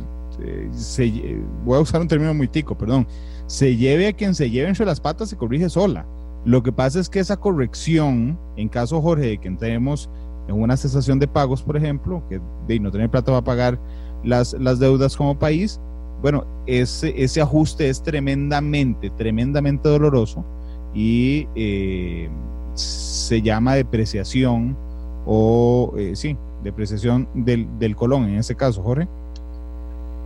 se, 0.72 1.40
voy 1.64 1.78
a 1.78 1.82
usar 1.82 2.02
un 2.02 2.08
término 2.08 2.34
muy 2.34 2.48
tico, 2.48 2.78
perdón, 2.78 3.08
se 3.48 3.76
lleve 3.76 4.08
a 4.08 4.14
quien 4.14 4.36
se 4.36 4.50
lleve 4.50 4.70
entre 4.70 4.86
las 4.86 5.00
patas, 5.00 5.30
se 5.30 5.38
corrige 5.38 5.70
sola. 5.70 6.06
Lo 6.46 6.64
que 6.64 6.72
pasa 6.72 7.00
es 7.00 7.10
que 7.10 7.20
esa 7.20 7.38
corrección, 7.38 8.38
en 8.56 8.70
caso 8.70 9.02
Jorge, 9.02 9.28
de 9.28 9.38
que 9.38 9.48
entremos 9.48 10.10
en 10.48 10.62
una 10.62 10.78
cesación 10.78 11.20
de 11.20 11.28
pagos, 11.28 11.62
por 11.62 11.78
ejemplo, 11.78 12.24
que 12.30 12.42
de 12.68 12.80
no 12.80 12.92
tener 12.92 13.10
plata 13.10 13.32
va 13.32 13.40
a 13.40 13.44
pagar 13.44 13.80
las, 14.24 14.54
las 14.54 14.80
deudas 14.80 15.16
como 15.16 15.38
país, 15.38 15.80
bueno, 16.22 16.46
ese, 16.68 17.14
ese 17.22 17.42
ajuste 17.42 17.90
es 17.90 18.02
tremendamente, 18.04 19.10
tremendamente 19.12 19.90
doloroso 19.90 20.46
y 20.94 21.48
eh, 21.56 22.30
se 22.76 23.42
llama 23.42 23.76
depreciación 23.76 24.78
o, 25.26 25.94
eh, 25.98 26.16
sí, 26.16 26.38
depreciación 26.64 27.28
del, 27.34 27.68
del 27.80 27.96
colón 27.96 28.26
en 28.26 28.38
ese 28.38 28.56
caso, 28.56 28.84
Jorge. 28.84 29.08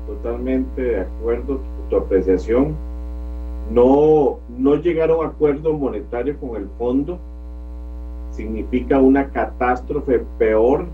Totalmente 0.07 0.81
de 0.81 1.01
acuerdo 1.01 1.59
tu 1.89 1.97
apreciación. 1.97 2.75
No, 3.71 4.37
no 4.57 4.75
llegar 4.75 5.09
a 5.09 5.25
acuerdo 5.25 5.73
monetario 5.73 6.37
con 6.39 6.55
el 6.55 6.67
fondo 6.77 7.19
significa 8.35 8.99
una 8.99 9.29
catástrofe 9.29 10.21
peor 10.37 10.85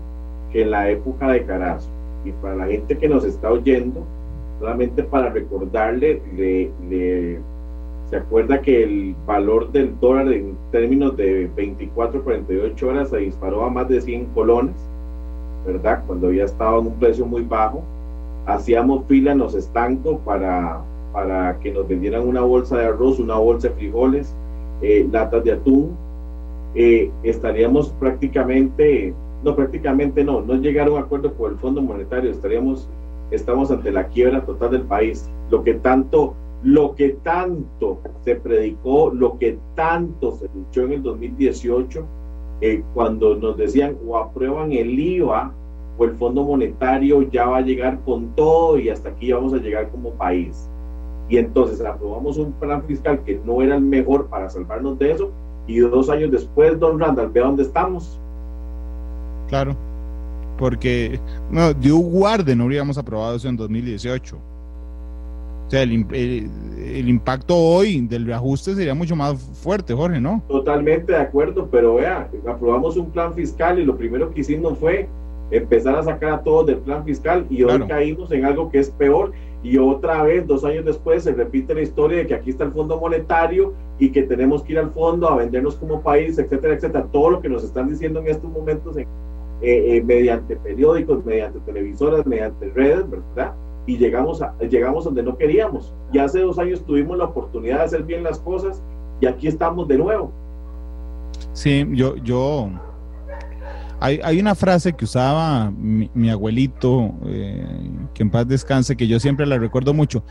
que 0.52 0.62
en 0.62 0.70
la 0.70 0.90
época 0.90 1.28
de 1.28 1.44
Carazo. 1.44 1.88
Y 2.24 2.32
para 2.32 2.56
la 2.56 2.66
gente 2.66 2.96
que 2.96 3.08
nos 3.08 3.24
está 3.24 3.50
oyendo, 3.50 4.04
solamente 4.60 5.02
para 5.02 5.30
recordarle, 5.30 6.22
le, 6.36 7.40
se 8.10 8.16
acuerda 8.16 8.60
que 8.60 8.82
el 8.82 9.16
valor 9.26 9.72
del 9.72 9.98
dólar 9.98 10.32
en 10.32 10.56
términos 10.70 11.16
de 11.16 11.50
24, 11.56 12.22
48 12.22 12.88
horas 12.88 13.10
se 13.10 13.18
disparó 13.18 13.64
a 13.64 13.70
más 13.70 13.88
de 13.88 14.00
100 14.00 14.26
colones 14.34 14.76
¿verdad? 15.66 16.02
Cuando 16.06 16.28
había 16.28 16.44
estado 16.44 16.80
en 16.80 16.86
un 16.88 16.94
precio 16.94 17.26
muy 17.26 17.42
bajo, 17.42 17.82
hacíamos 18.46 19.04
fila 19.06 19.32
en 19.32 19.38
los 19.38 19.54
estancos 19.54 20.18
para, 20.24 20.80
para 21.12 21.58
que 21.60 21.72
nos 21.72 21.86
vendieran 21.88 22.26
una 22.26 22.40
bolsa 22.40 22.78
de 22.78 22.86
arroz, 22.86 23.18
una 23.18 23.36
bolsa 23.36 23.68
de 23.68 23.74
frijoles, 23.74 24.34
eh, 24.82 25.06
latas 25.10 25.44
de 25.44 25.52
atún. 25.52 25.96
Eh, 26.74 27.10
estaríamos 27.22 27.90
prácticamente, 28.00 29.14
no, 29.44 29.54
prácticamente 29.54 30.24
no, 30.24 30.40
no 30.40 30.54
llegaron 30.54 30.96
a 30.96 31.00
acuerdo 31.00 31.34
con 31.34 31.52
el 31.52 31.58
Fondo 31.58 31.82
Monetario, 31.82 32.30
estaríamos, 32.30 32.88
estamos 33.30 33.70
ante 33.70 33.90
la 33.90 34.06
quiebra 34.06 34.44
total 34.44 34.70
del 34.70 34.82
país. 34.82 35.28
Lo 35.50 35.62
que 35.62 35.74
tanto, 35.74 36.34
lo 36.62 36.94
que 36.94 37.10
tanto 37.22 37.98
se 38.24 38.36
predicó, 38.36 39.10
lo 39.12 39.38
que 39.38 39.58
tanto 39.74 40.32
se 40.32 40.48
luchó 40.54 40.84
en 40.84 40.92
el 40.92 41.02
2018 41.02 42.06
eh, 42.62 42.82
cuando 42.94 43.34
nos 43.34 43.56
decían 43.56 43.96
o 44.06 44.16
aprueban 44.16 44.72
el 44.72 44.98
IVA 44.98 45.52
o 45.98 46.04
el 46.04 46.12
Fondo 46.12 46.44
Monetario 46.44 47.22
ya 47.22 47.46
va 47.46 47.58
a 47.58 47.62
llegar 47.62 47.98
con 48.04 48.28
todo 48.34 48.78
y 48.78 48.88
hasta 48.88 49.10
aquí 49.10 49.32
vamos 49.32 49.52
a 49.52 49.58
llegar 49.58 49.90
como 49.90 50.10
país. 50.12 50.68
Y 51.28 51.36
entonces 51.36 51.84
aprobamos 51.84 52.38
un 52.38 52.52
plan 52.52 52.82
fiscal 52.84 53.22
que 53.24 53.40
no 53.44 53.60
era 53.60 53.74
el 53.74 53.82
mejor 53.82 54.28
para 54.28 54.48
salvarnos 54.48 54.98
de 54.98 55.12
eso 55.12 55.30
y 55.66 55.78
dos 55.78 56.10
años 56.10 56.30
después, 56.30 56.78
don 56.78 56.98
Randall, 56.98 57.30
vea 57.30 57.44
dónde 57.44 57.62
estamos. 57.62 58.18
Claro, 59.48 59.76
porque 60.58 61.20
no, 61.50 61.72
de 61.72 61.92
un 61.92 62.10
guarde 62.10 62.56
no 62.56 62.64
habríamos 62.64 62.98
aprobado 62.98 63.36
eso 63.36 63.48
en 63.48 63.56
2018 63.56 64.52
sea, 65.72 65.82
el, 65.82 66.06
el, 66.12 66.50
el, 66.78 67.08
impacto 67.08 67.56
hoy 67.56 68.02
del 68.02 68.26
reajuste 68.26 68.74
sería 68.74 68.94
mucho 68.94 69.16
más 69.16 69.40
fuerte, 69.62 69.94
Jorge, 69.94 70.20
¿no? 70.20 70.42
Totalmente 70.46 71.12
de 71.12 71.18
acuerdo, 71.18 71.68
pero 71.70 71.94
vea, 71.94 72.28
aprobamos 72.46 72.96
un 72.98 73.10
plan 73.10 73.32
fiscal 73.32 73.78
y 73.78 73.84
lo 73.84 73.96
primero 73.96 74.30
que 74.30 74.42
hicimos 74.42 74.78
fue 74.78 75.08
empezar 75.50 75.96
a 75.96 76.02
sacar 76.02 76.34
a 76.34 76.42
todos 76.42 76.66
del 76.66 76.78
plan 76.78 77.04
fiscal 77.04 77.46
y 77.48 77.62
hoy 77.62 77.70
claro. 77.70 77.88
caímos 77.88 78.30
en 78.32 78.44
algo 78.44 78.70
que 78.70 78.80
es 78.80 78.90
peor 78.90 79.32
y 79.62 79.78
otra 79.78 80.22
vez, 80.22 80.46
dos 80.46 80.62
años 80.64 80.84
después, 80.84 81.24
se 81.24 81.32
repite 81.32 81.74
la 81.74 81.82
historia 81.82 82.18
de 82.18 82.26
que 82.26 82.34
aquí 82.34 82.50
está 82.50 82.64
el 82.64 82.72
Fondo 82.72 83.00
Monetario 83.00 83.72
y 84.02 84.10
que 84.10 84.24
tenemos 84.24 84.64
que 84.64 84.72
ir 84.72 84.80
al 84.80 84.90
fondo 84.90 85.28
a 85.28 85.36
vendernos 85.36 85.76
como 85.76 86.00
país, 86.00 86.36
etcétera, 86.36 86.74
etcétera. 86.74 87.06
Todo 87.12 87.30
lo 87.30 87.40
que 87.40 87.48
nos 87.48 87.62
están 87.62 87.88
diciendo 87.88 88.18
en 88.18 88.26
estos 88.26 88.50
momentos 88.50 88.96
eh, 88.96 89.06
eh, 89.62 90.02
mediante 90.04 90.56
periódicos, 90.56 91.24
mediante 91.24 91.60
televisoras, 91.60 92.26
mediante 92.26 92.68
redes, 92.70 93.08
¿verdad? 93.08 93.54
Y 93.86 93.98
llegamos, 93.98 94.42
a, 94.42 94.58
llegamos 94.58 95.04
donde 95.04 95.22
no 95.22 95.38
queríamos. 95.38 95.94
Y 96.12 96.18
hace 96.18 96.40
dos 96.40 96.58
años 96.58 96.84
tuvimos 96.84 97.16
la 97.16 97.26
oportunidad 97.26 97.78
de 97.78 97.84
hacer 97.84 98.02
bien 98.02 98.24
las 98.24 98.40
cosas 98.40 98.82
y 99.20 99.26
aquí 99.26 99.46
estamos 99.46 99.86
de 99.86 99.98
nuevo. 99.98 100.32
Sí, 101.52 101.86
yo, 101.92 102.16
yo, 102.16 102.70
hay, 104.00 104.18
hay 104.24 104.40
una 104.40 104.56
frase 104.56 104.94
que 104.94 105.04
usaba 105.04 105.70
mi, 105.70 106.28
abuelito, 106.28 107.14
eh, 107.26 107.64
que 108.14 108.24
en 108.24 108.30
paz 108.30 108.48
descanse, 108.48 108.96
que 108.96 109.06
yo 109.06 109.20
siempre 109.20 109.46
la 109.46 109.58
recuerdo 109.58 109.94
mucho. 109.94 110.24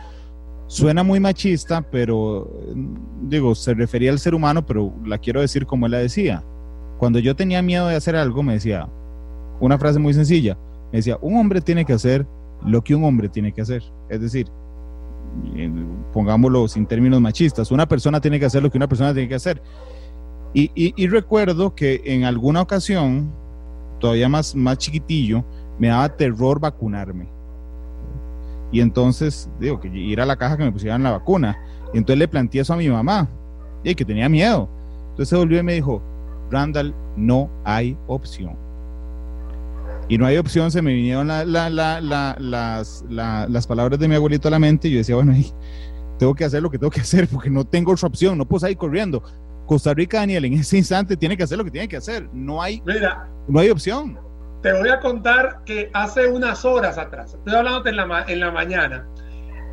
Suena 0.71 1.03
muy 1.03 1.19
machista, 1.19 1.81
pero 1.81 2.49
digo, 3.23 3.55
se 3.55 3.73
refería 3.73 4.09
al 4.09 4.19
ser 4.19 4.33
humano, 4.33 4.65
pero 4.65 4.93
la 5.05 5.17
quiero 5.17 5.41
decir 5.41 5.65
como 5.65 5.85
él 5.85 5.91
la 5.91 5.97
decía. 5.97 6.45
Cuando 6.97 7.19
yo 7.19 7.35
tenía 7.35 7.61
miedo 7.61 7.87
de 7.87 7.97
hacer 7.97 8.15
algo, 8.15 8.41
me 8.41 8.53
decía 8.53 8.87
una 9.59 9.77
frase 9.77 9.99
muy 9.99 10.13
sencilla. 10.13 10.57
Me 10.93 10.99
decía, 10.99 11.17
un 11.19 11.35
hombre 11.35 11.59
tiene 11.59 11.83
que 11.83 11.91
hacer 11.91 12.25
lo 12.65 12.81
que 12.81 12.95
un 12.95 13.03
hombre 13.03 13.27
tiene 13.27 13.51
que 13.51 13.63
hacer. 13.63 13.83
Es 14.07 14.21
decir, 14.21 14.47
pongámoslo 16.13 16.69
sin 16.69 16.85
términos 16.85 17.19
machistas, 17.19 17.69
una 17.69 17.85
persona 17.85 18.21
tiene 18.21 18.39
que 18.39 18.45
hacer 18.45 18.63
lo 18.63 18.71
que 18.71 18.77
una 18.77 18.87
persona 18.87 19.13
tiene 19.13 19.27
que 19.27 19.35
hacer. 19.35 19.61
Y, 20.53 20.71
y, 20.73 21.07
recuerdo 21.07 21.75
que 21.75 22.01
en 22.05 22.23
alguna 22.23 22.61
ocasión, 22.61 23.29
todavía 23.99 24.29
más, 24.29 24.55
más 24.55 24.77
chiquitillo, 24.77 25.43
me 25.77 25.89
daba 25.89 26.15
terror 26.15 26.61
vacunarme 26.61 27.40
y 28.71 28.79
entonces, 28.79 29.49
digo, 29.59 29.79
que 29.79 29.89
ir 29.89 30.21
a 30.21 30.25
la 30.25 30.35
caja 30.37 30.57
que 30.57 30.63
me 30.63 30.71
pusieran 30.71 31.03
la 31.03 31.11
vacuna. 31.11 31.59
Y 31.93 31.97
entonces 31.97 32.19
le 32.19 32.27
planteé 32.27 32.61
eso 32.61 32.73
a 32.73 32.77
mi 32.77 32.87
mamá, 32.89 33.27
y 33.83 33.95
que 33.95 34.05
tenía 34.05 34.29
miedo. 34.29 34.69
Entonces 35.09 35.29
se 35.29 35.35
volvió 35.35 35.59
y 35.59 35.63
me 35.63 35.73
dijo, 35.73 36.01
Randall, 36.49 36.95
no 37.17 37.49
hay 37.63 37.97
opción. 38.07 38.55
Y 40.07 40.17
no 40.17 40.25
hay 40.25 40.37
opción, 40.37 40.71
se 40.71 40.81
me 40.81 40.93
vinieron 40.93 41.27
las, 41.27 41.47
las, 43.07 43.67
palabras 43.67 43.99
de 43.99 44.07
mi 44.07 44.15
abuelito 44.15 44.47
a 44.47 44.51
la 44.51 44.59
mente 44.59 44.87
y 44.87 44.91
yo 44.91 44.97
decía, 44.97 45.15
bueno, 45.15 45.33
tengo 46.19 46.33
que 46.33 46.45
hacer 46.45 46.61
lo 46.61 46.69
que 46.69 46.77
tengo 46.77 46.91
que 46.91 47.01
hacer 47.01 47.27
porque 47.27 47.49
no 47.49 47.65
tengo 47.65 47.91
otra 47.91 48.07
opción, 48.07 48.37
no 48.37 48.45
puedo 48.45 48.61
salir 48.61 48.77
corriendo. 48.77 49.23
Costa 49.65 49.93
Rica, 49.93 50.19
Daniel, 50.19 50.45
en 50.45 50.53
ese 50.53 50.77
instante 50.77 51.15
tiene 51.15 51.37
que 51.37 51.43
hacer 51.43 51.57
lo 51.57 51.63
que 51.63 51.71
tiene 51.71 51.87
que 51.87 51.95
hacer. 51.95 52.29
No 52.33 52.61
hay, 52.61 52.83
no 53.47 53.59
hay 53.59 53.69
opción. 53.69 54.17
Te 54.61 54.73
voy 54.73 54.89
a 54.89 54.99
contar 54.99 55.63
que 55.65 55.89
hace 55.93 56.27
unas 56.27 56.63
horas 56.65 56.97
atrás, 56.97 57.33
estoy 57.33 57.55
hablando 57.55 57.89
en 57.89 57.95
la, 57.95 58.25
en 58.27 58.39
la 58.39 58.51
mañana, 58.51 59.07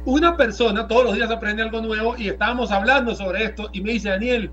una 0.06 0.36
persona 0.36 0.88
todos 0.88 1.04
los 1.04 1.14
días 1.14 1.30
aprende 1.30 1.62
algo 1.62 1.82
nuevo 1.82 2.14
y 2.16 2.28
estábamos 2.28 2.70
hablando 2.70 3.14
sobre 3.14 3.44
esto 3.44 3.68
y 3.72 3.82
me 3.82 3.92
dice, 3.92 4.08
Daniel, 4.08 4.50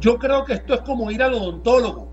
yo 0.00 0.18
creo 0.18 0.44
que 0.44 0.54
esto 0.54 0.74
es 0.74 0.80
como 0.80 1.10
ir 1.10 1.22
al 1.22 1.34
odontólogo. 1.34 2.08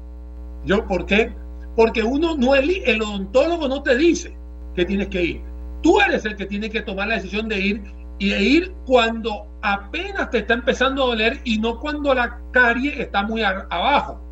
Yo, 0.66 0.86
¿por 0.86 1.05
qué? 1.05 1.34
Porque 1.78 2.03
uno 2.03 2.36
no 2.36 2.55
el, 2.55 2.70
el 2.84 3.01
odontólogo 3.01 3.70
no 3.70 3.82
te 3.84 3.95
dice 3.95 4.36
que 4.76 4.84
tienes 4.84 5.07
que 5.07 5.24
ir. 5.24 5.41
Tú 5.82 6.01
eres 6.01 6.26
el 6.26 6.36
que 6.36 6.45
tiene 6.45 6.70
que 6.70 6.82
tomar 6.82 7.07
la 7.07 7.16
decisión 7.16 7.47
de 7.47 7.59
ir 7.59 7.84
y 8.18 8.30
de 8.30 8.41
ir 8.41 8.74
cuando 8.86 9.47
apenas 9.61 10.30
te 10.32 10.39
está 10.39 10.55
empezando 10.55 11.03
a 11.03 11.07
doler 11.07 11.39
y 11.43 11.59
no 11.59 11.80
cuando 11.80 12.13
la 12.13 12.39
carie 12.51 13.01
está 13.01 13.24
muy 13.24 13.43
abajo. 13.43 14.24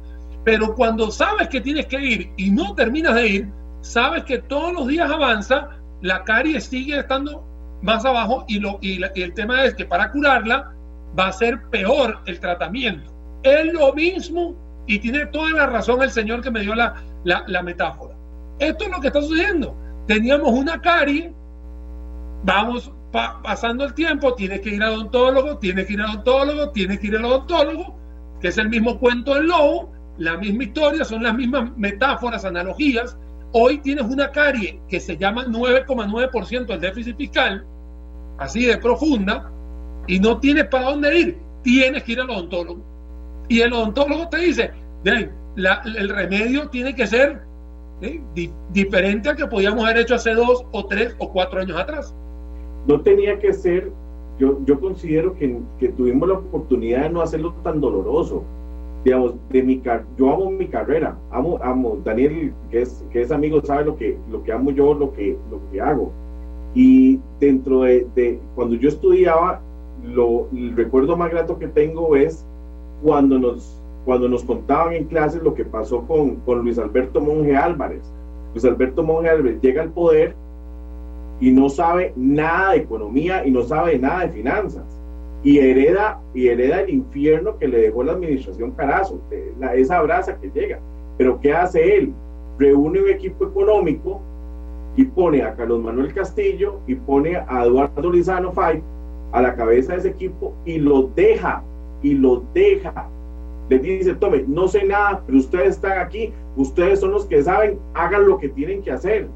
Pero 0.44 0.76
cuando 0.76 1.10
sabes 1.12 1.48
que 1.48 1.62
tienes 1.62 1.86
que 1.88 2.02
ir 2.02 2.32
y 2.38 2.52
no 2.52 2.76
terminas 2.76 3.16
de 3.16 3.28
ir, 3.28 3.50
sabes 3.82 4.24
que 4.26 4.40
todos 4.40 4.74
los 4.74 4.88
días 4.88 5.10
avanza, 5.10 5.70
la 6.02 6.24
caries 6.24 6.66
sigue 6.66 7.00
estando 7.00 7.46
más 7.82 8.04
abajo 8.06 8.46
y, 8.48 8.60
lo, 8.60 8.80
y, 8.82 9.02
el 9.04 9.34
tema 9.34 9.64
es 9.64 9.76
que 9.76 9.86
para 9.86 10.12
curarla 10.12 10.74
va 11.18 11.28
a 11.28 11.34
ser 11.34 11.62
peor 11.70 12.20
el 12.26 12.40
tratamiento. 12.40 13.12
Es 13.44 13.72
lo 13.74 13.94
mismo 13.94 14.56
y 14.88 15.00
tiene 15.00 15.26
toda 15.28 15.52
la 15.52 15.68
razón 15.68 16.02
el 16.02 16.10
señor 16.10 16.42
que 16.42 16.52
me 16.52 16.62
dio 16.62 16.76
la, 16.76 16.96
la, 17.24 17.64
metáfora. 17.64 18.16
Esto 18.60 18.86
es 18.86 18.92
lo 18.92 19.00
que 19.00 19.08
está 19.08 19.22
sucediendo. 19.22 19.76
Teníamos 20.08 20.52
una 20.52 20.82
carie, 20.82 21.34
vamos 22.44 22.92
pasando 23.12 23.86
el 23.86 23.94
tiempo, 23.94 24.34
tienes 24.34 24.62
que 24.62 24.70
ir 24.72 24.84
al 24.84 24.94
odontólogo, 24.94 25.58
tienes 25.60 25.86
que 25.86 25.94
ir 25.94 26.02
al 26.02 26.10
odontólogo, 26.12 26.72
tienes 26.72 27.00
que 27.00 27.08
ir 27.08 27.16
al 27.18 27.26
odontólogo, 27.26 27.96
que 28.42 28.48
es 28.48 28.58
el 28.58 28.70
mismo 28.70 29.00
cuento 29.00 29.36
del 29.36 29.48
lobo, 29.48 29.94
la 30.18 30.38
misma 30.38 30.64
historia, 30.64 31.04
son 31.06 31.24
las 31.24 31.36
mismas 31.36 31.76
metáforas, 31.78 32.46
analogías. 32.46 33.18
Hoy 33.52 33.80
tienes 33.80 34.06
una 34.06 34.32
carie 34.32 34.80
que 34.88 35.00
se 35.00 35.18
llama 35.18 35.46
9,9% 35.46 36.66
del 36.66 36.80
déficit 36.80 37.18
fiscal, 37.18 37.66
así 38.38 38.66
de 38.66 38.78
profunda, 38.78 39.52
y 40.08 40.20
no 40.20 40.40
tienes 40.40 40.66
para 40.68 40.92
dónde 40.92 41.18
ir. 41.18 41.38
Tienes 41.64 42.04
que 42.04 42.14
ir 42.14 42.22
al 42.22 42.30
odontólogo. 42.30 42.84
Y 43.48 43.62
el 43.62 43.74
odontólogo 43.74 44.30
te 44.30 44.38
dice, 44.38 44.72
el 45.06 46.10
remedio 46.10 46.70
tiene 46.70 46.96
que 46.96 47.08
ser 47.08 47.42
diferente 48.72 49.30
al 49.30 49.36
que 49.36 49.48
podíamos 49.48 49.84
haber 49.86 50.00
hecho 50.00 50.16
hace 50.16 50.34
dos 50.34 50.66
o 50.72 50.86
tres 50.86 51.16
o 51.20 51.32
cuatro 51.32 51.62
años 51.62 51.80
atrás. 51.80 52.14
No 52.88 53.00
tenía 53.02 53.40
que 53.40 53.54
ser, 53.54 53.92
yo, 54.40 54.60
yo 54.66 54.80
considero 54.80 55.36
que 55.36 55.90
tuvimos 55.96 56.28
la 56.28 56.36
oportunidad 56.36 57.04
de 57.04 57.10
no 57.10 57.22
hacerlo 57.22 57.54
tan 57.64 57.80
doloroso 57.80 58.44
digamos, 59.04 59.36
de 59.50 59.64
mi 59.64 59.82
yo 60.18 60.34
amo 60.34 60.50
mi 60.50 60.68
carrera, 60.68 61.18
amo, 61.32 61.60
amo, 61.62 61.98
Daniel, 62.04 62.54
que 62.72 62.82
es, 62.82 63.04
que 63.12 63.22
es 63.22 63.32
amigo, 63.32 63.62
sabe 63.64 63.86
lo 63.86 63.98
que, 63.98 64.18
lo 64.32 64.44
que 64.44 64.52
amo 64.52 64.72
yo, 64.72 64.94
lo 64.94 65.12
que, 65.14 65.38
lo 65.52 65.60
que 65.72 65.82
hago. 65.82 66.12
Y 66.74 67.20
dentro 67.40 67.82
de, 67.82 68.08
de 68.16 68.40
cuando 68.56 68.76
yo 68.76 68.90
estudiaba, 68.90 69.62
lo, 70.04 70.48
el 70.54 70.76
recuerdo 70.76 71.18
más 71.18 71.32
grato 71.32 71.60
que 71.60 71.68
tengo 71.68 72.16
es 72.16 72.46
cuando 73.04 73.38
nos, 73.38 73.80
cuando 74.06 74.28
nos 74.30 74.44
contaban 74.44 74.94
en 74.94 75.06
clases 75.06 75.44
lo 75.44 75.54
que 75.54 75.66
pasó 75.66 76.02
con, 76.08 76.38
con 76.38 76.60
Luis 76.60 76.80
Alberto 76.80 77.20
Monge 77.20 77.56
Álvarez. 77.56 78.02
Luis 78.54 78.66
Alberto 78.66 79.04
Monge 79.04 79.30
Álvarez 79.30 79.62
llega 79.62 79.82
al 79.82 79.90
poder 79.90 80.36
y 81.40 81.52
no 81.52 81.70
sabe 81.70 82.14
nada 82.16 82.72
de 82.72 82.78
economía 82.78 83.46
y 83.46 83.52
no 83.52 83.64
sabe 83.64 84.00
nada 84.00 84.22
de 84.22 84.30
finanzas 84.30 85.03
y 85.44 85.60
hereda, 85.60 86.22
y 86.34 86.48
hereda 86.48 86.82
el 86.82 86.90
infierno 86.90 87.58
que 87.58 87.68
le 87.68 87.80
dejó 87.80 88.04
la 88.04 88.14
administración 88.14 88.72
Carazo, 88.72 89.20
esa 89.76 90.02
brasa 90.02 90.40
que 90.40 90.50
llega. 90.50 90.80
Pero 91.18 91.40
¿qué 91.42 91.54
hace 91.54 91.98
él? 91.98 92.14
Reúne 92.58 93.02
un 93.02 93.10
equipo 93.10 93.46
económico 93.46 94.22
y 94.96 95.04
pone 95.04 95.42
a 95.42 95.54
Carlos 95.54 95.82
Manuel 95.82 96.14
Castillo 96.14 96.80
y 96.88 96.96
pone 96.96 97.36
a 97.36 97.66
Eduardo 97.66 98.12
Lizano 98.12 98.52
Fay 98.54 98.82
a 99.34 99.42
la 99.42 99.56
cabeza 99.56 99.94
de 99.94 100.00
ese 100.00 100.10
equipo 100.10 100.54
y 100.64 100.78
lo 100.78 101.10
deja, 101.16 101.62
y 102.02 102.14
lo 102.14 102.44
deja. 102.54 103.10
Les 103.70 103.82
dice, 103.82 104.14
tome, 104.16 104.46
no 104.48 104.68
sé 104.68 104.86
nada, 104.86 105.24
pero 105.26 105.40
ustedes 105.40 105.76
están 105.76 106.00
aquí, 106.00 106.32
ustedes 106.56 107.00
son 107.00 107.12
los 107.12 107.26
que 107.26 107.44
saben, 107.44 107.80
hagan 107.96 108.28
lo 108.28 108.38
que 108.38 108.50
tienen 108.50 108.82
que 108.82 108.92
hacer. 108.92 109.28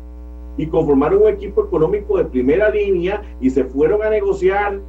Y 0.58 0.68
conformaron 0.68 1.24
un 1.24 1.30
equipo 1.30 1.66
económico 1.66 2.18
de 2.18 2.26
primera 2.26 2.70
línea 2.70 3.22
y 3.42 3.50
se 3.50 3.64
fueron 3.66 4.04
a 4.04 4.10
negociar 4.10 4.80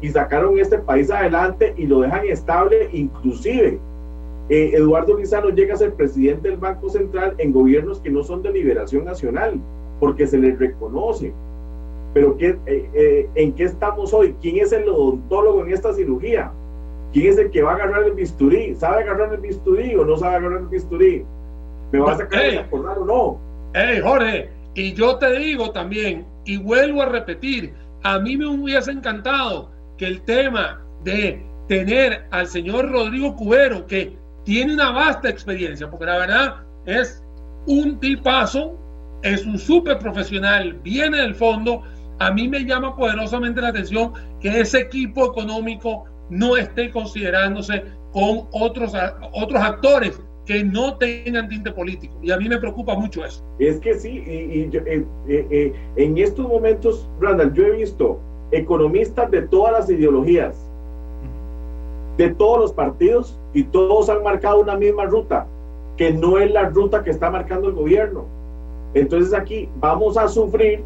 y 0.00 0.10
sacaron 0.10 0.58
este 0.58 0.78
país 0.78 1.10
adelante 1.10 1.74
y 1.76 1.86
lo 1.86 2.00
dejan 2.00 2.26
estable, 2.26 2.88
inclusive 2.92 3.78
eh, 4.48 4.70
Eduardo 4.74 5.16
Lizano 5.16 5.48
llega 5.48 5.74
a 5.74 5.78
ser 5.78 5.94
presidente 5.94 6.48
del 6.48 6.58
Banco 6.58 6.88
Central 6.88 7.34
en 7.38 7.52
gobiernos 7.52 8.00
que 8.00 8.10
no 8.10 8.22
son 8.22 8.42
de 8.42 8.52
liberación 8.52 9.04
nacional, 9.04 9.58
porque 9.98 10.26
se 10.26 10.38
les 10.38 10.58
reconoce. 10.58 11.32
Pero 12.14 12.36
¿qué, 12.36 12.56
eh, 12.66 12.88
eh, 12.94 13.28
¿en 13.34 13.52
qué 13.52 13.64
estamos 13.64 14.14
hoy? 14.14 14.34
¿Quién 14.40 14.58
es 14.58 14.72
el 14.72 14.88
odontólogo 14.88 15.64
en 15.64 15.72
esta 15.72 15.92
cirugía? 15.92 16.52
¿Quién 17.12 17.32
es 17.32 17.38
el 17.38 17.50
que 17.50 17.62
va 17.62 17.72
a 17.72 17.74
agarrar 17.74 18.04
el 18.04 18.12
bisturí? 18.12 18.74
¿Sabe 18.76 19.02
agarrar 19.02 19.34
el 19.34 19.40
bisturí 19.40 19.94
o 19.96 20.04
no 20.04 20.16
sabe 20.16 20.36
agarrar 20.36 20.60
el 20.60 20.68
bisturí? 20.68 21.24
¿Me 21.92 21.98
vas 21.98 22.14
a 22.14 22.18
sacar 22.18 22.40
hey, 22.42 22.58
acordar 22.58 22.98
o 22.98 23.04
no? 23.04 23.38
Hey, 23.74 24.00
Jorge, 24.02 24.48
y 24.74 24.92
yo 24.92 25.16
te 25.18 25.38
digo 25.38 25.72
también, 25.72 26.24
y 26.44 26.58
vuelvo 26.58 27.02
a 27.02 27.06
repetir, 27.06 27.74
a 28.02 28.18
mí 28.18 28.36
me 28.36 28.46
hubiese 28.46 28.92
encantado 28.92 29.70
que 29.96 30.06
el 30.06 30.22
tema 30.22 30.82
de 31.04 31.44
tener 31.68 32.26
al 32.30 32.46
señor 32.46 32.90
Rodrigo 32.90 33.34
Cubero, 33.36 33.86
que 33.86 34.16
tiene 34.44 34.74
una 34.74 34.92
vasta 34.92 35.28
experiencia, 35.28 35.90
porque 35.90 36.06
la 36.06 36.18
verdad 36.18 36.54
es 36.86 37.22
un 37.66 37.98
tipazo, 37.98 38.78
es 39.22 39.44
un 39.44 39.58
súper 39.58 39.98
profesional, 39.98 40.74
viene 40.82 41.18
del 41.18 41.34
fondo. 41.34 41.82
A 42.18 42.30
mí 42.30 42.48
me 42.48 42.64
llama 42.64 42.96
poderosamente 42.96 43.60
la 43.60 43.68
atención 43.68 44.12
que 44.40 44.60
ese 44.60 44.80
equipo 44.80 45.26
económico 45.26 46.04
no 46.30 46.56
esté 46.56 46.90
considerándose 46.90 47.84
con 48.12 48.48
otros, 48.52 48.92
otros 49.32 49.60
actores 49.60 50.20
que 50.46 50.62
no 50.62 50.96
tengan 50.96 51.48
tinte 51.48 51.72
político. 51.72 52.18
Y 52.22 52.30
a 52.30 52.36
mí 52.36 52.48
me 52.48 52.58
preocupa 52.58 52.94
mucho 52.94 53.24
eso. 53.24 53.44
Es 53.58 53.80
que 53.80 53.94
sí, 53.94 54.22
y, 54.26 54.76
eh, 54.76 55.04
eh, 55.28 55.46
eh, 55.50 55.72
en 55.96 56.16
estos 56.16 56.46
momentos, 56.46 57.08
Randall, 57.20 57.52
yo 57.52 57.66
he 57.66 57.72
visto 57.72 58.20
economistas 58.50 59.30
de 59.30 59.42
todas 59.42 59.72
las 59.72 59.90
ideologías, 59.90 60.56
de 62.16 62.30
todos 62.30 62.58
los 62.60 62.72
partidos, 62.72 63.38
y 63.52 63.64
todos 63.64 64.08
han 64.08 64.22
marcado 64.22 64.60
una 64.60 64.76
misma 64.76 65.04
ruta, 65.04 65.46
que 65.96 66.12
no 66.12 66.38
es 66.38 66.50
la 66.50 66.68
ruta 66.68 67.02
que 67.02 67.10
está 67.10 67.30
marcando 67.30 67.68
el 67.68 67.74
gobierno. 67.74 68.26
Entonces 68.94 69.34
aquí 69.34 69.68
vamos 69.80 70.16
a 70.16 70.28
sufrir 70.28 70.82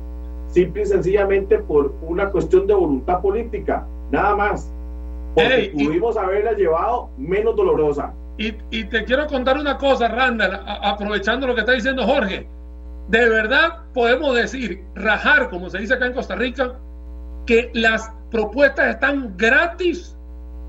simple 0.48 0.82
y 0.82 0.86
sencillamente 0.86 1.58
por 1.58 1.92
una 2.02 2.30
cuestión 2.30 2.66
de 2.66 2.74
voluntad 2.74 3.20
política, 3.20 3.86
nada 4.10 4.34
más. 4.36 4.70
Porque 5.34 5.72
pudimos 5.72 6.16
haberla 6.16 6.52
llevado 6.52 7.08
menos 7.16 7.54
dolorosa. 7.54 8.12
Y, 8.36 8.54
y, 8.70 8.84
te 8.84 9.04
quiero 9.04 9.26
contar 9.26 9.58
una 9.58 9.76
cosa, 9.76 10.08
Randall, 10.08 10.60
aprovechando 10.64 11.46
lo 11.46 11.54
que 11.54 11.60
está 11.60 11.72
diciendo 11.72 12.04
Jorge. 12.04 12.46
De 13.08 13.28
verdad 13.28 13.80
podemos 13.92 14.34
decir, 14.34 14.82
rajar, 14.94 15.50
como 15.50 15.68
se 15.68 15.78
dice 15.78 15.94
acá 15.94 16.06
en 16.06 16.14
Costa 16.14 16.36
Rica, 16.36 16.74
que 17.50 17.68
las 17.74 18.12
propuestas 18.30 18.94
están 18.94 19.36
gratis, 19.36 20.16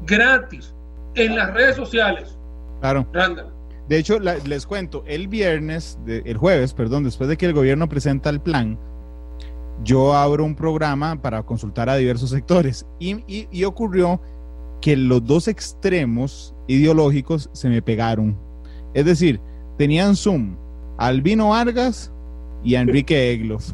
gratis, 0.07 0.73
en 1.13 1.35
las 1.35 1.53
redes 1.53 1.75
sociales. 1.75 2.35
Claro. 2.79 3.07
Randall. 3.13 3.53
De 3.87 3.99
hecho, 3.99 4.17
les 4.19 4.65
cuento, 4.65 5.03
el 5.05 5.27
viernes, 5.27 5.99
el 6.07 6.37
jueves, 6.37 6.73
perdón, 6.73 7.03
después 7.03 7.29
de 7.29 7.37
que 7.37 7.45
el 7.45 7.53
gobierno 7.53 7.87
presenta 7.87 8.31
el 8.31 8.41
plan, 8.41 8.79
yo 9.83 10.15
abro 10.15 10.43
un 10.43 10.55
programa 10.55 11.21
para 11.21 11.43
consultar 11.43 11.87
a 11.87 11.97
diversos 11.97 12.31
sectores 12.31 12.87
y, 12.97 13.63
ocurrió 13.63 14.19
que 14.81 14.97
los 14.97 15.23
dos 15.23 15.47
extremos 15.47 16.55
ideológicos 16.65 17.51
se 17.53 17.69
me 17.69 17.83
pegaron. 17.83 18.35
Es 18.95 19.05
decir, 19.05 19.39
tenían 19.77 20.15
Zoom 20.15 20.55
a 20.97 21.05
Albino 21.07 21.49
Vargas 21.49 22.11
y 22.63 22.73
a 22.73 22.81
Enrique 22.81 23.33
Egloff, 23.33 23.71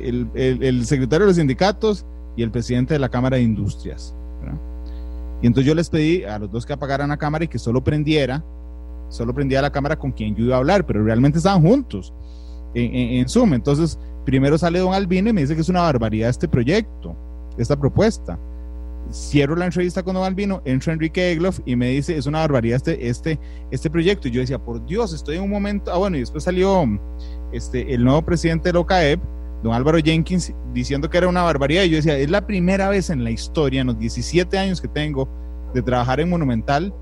el, 0.00 0.28
el, 0.34 0.84
secretario 0.86 1.26
de 1.26 1.30
los 1.30 1.36
sindicatos 1.36 2.04
y 2.36 2.42
el 2.42 2.50
presidente 2.50 2.94
de 2.94 3.00
la 3.00 3.08
Cámara 3.08 3.36
de 3.36 3.42
Industrias. 3.42 4.14
Y 5.40 5.46
entonces 5.46 5.66
yo 5.66 5.74
les 5.74 5.90
pedí 5.90 6.22
a 6.24 6.38
los 6.38 6.50
dos 6.50 6.64
que 6.64 6.72
apagaran 6.72 7.08
la 7.08 7.16
cámara 7.16 7.44
y 7.44 7.48
que 7.48 7.58
solo 7.58 7.82
prendiera, 7.82 8.44
solo 9.08 9.34
prendía 9.34 9.60
la 9.60 9.72
cámara 9.72 9.98
con 9.98 10.12
quien 10.12 10.36
yo 10.36 10.44
iba 10.44 10.54
a 10.54 10.58
hablar, 10.58 10.86
pero 10.86 11.02
realmente 11.04 11.38
estaban 11.38 11.62
juntos 11.62 12.12
en 12.74 13.28
Zoom. 13.28 13.54
Entonces 13.54 13.98
Primero 14.24 14.56
sale 14.56 14.78
don 14.78 14.94
Albino 14.94 15.30
y 15.30 15.32
me 15.32 15.40
dice 15.40 15.54
que 15.54 15.62
es 15.62 15.68
una 15.68 15.82
barbaridad 15.82 16.30
este 16.30 16.46
proyecto, 16.46 17.16
esta 17.58 17.78
propuesta. 17.78 18.38
Cierro 19.10 19.56
la 19.56 19.66
entrevista 19.66 20.02
con 20.02 20.14
don 20.14 20.24
Albino, 20.24 20.62
entra 20.64 20.92
Enrique 20.92 21.32
Egloff 21.32 21.58
y 21.66 21.74
me 21.74 21.88
dice, 21.88 22.16
es 22.16 22.26
una 22.26 22.38
barbaridad 22.38 22.76
este, 22.76 23.08
este, 23.08 23.38
este 23.72 23.90
proyecto. 23.90 24.28
Y 24.28 24.30
yo 24.30 24.40
decía, 24.40 24.58
por 24.58 24.84
Dios, 24.86 25.12
estoy 25.12 25.36
en 25.36 25.42
un 25.42 25.50
momento... 25.50 25.92
Ah, 25.92 25.98
bueno, 25.98 26.16
y 26.16 26.20
después 26.20 26.44
salió 26.44 26.84
este, 27.52 27.92
el 27.92 28.04
nuevo 28.04 28.22
presidente 28.22 28.68
del 28.68 28.76
OCAEP, 28.76 29.20
don 29.62 29.72
Álvaro 29.72 29.98
Jenkins, 29.98 30.52
diciendo 30.72 31.08
que 31.08 31.18
era 31.18 31.28
una 31.28 31.42
barbaridad. 31.42 31.84
Y 31.84 31.90
yo 31.90 31.96
decía, 31.96 32.16
es 32.18 32.30
la 32.30 32.46
primera 32.46 32.88
vez 32.88 33.10
en 33.10 33.24
la 33.24 33.30
historia, 33.30 33.80
en 33.80 33.88
los 33.88 33.98
17 33.98 34.58
años 34.58 34.80
que 34.80 34.88
tengo 34.88 35.28
de 35.72 35.82
trabajar 35.82 36.20
en 36.20 36.28
Monumental, 36.28 36.92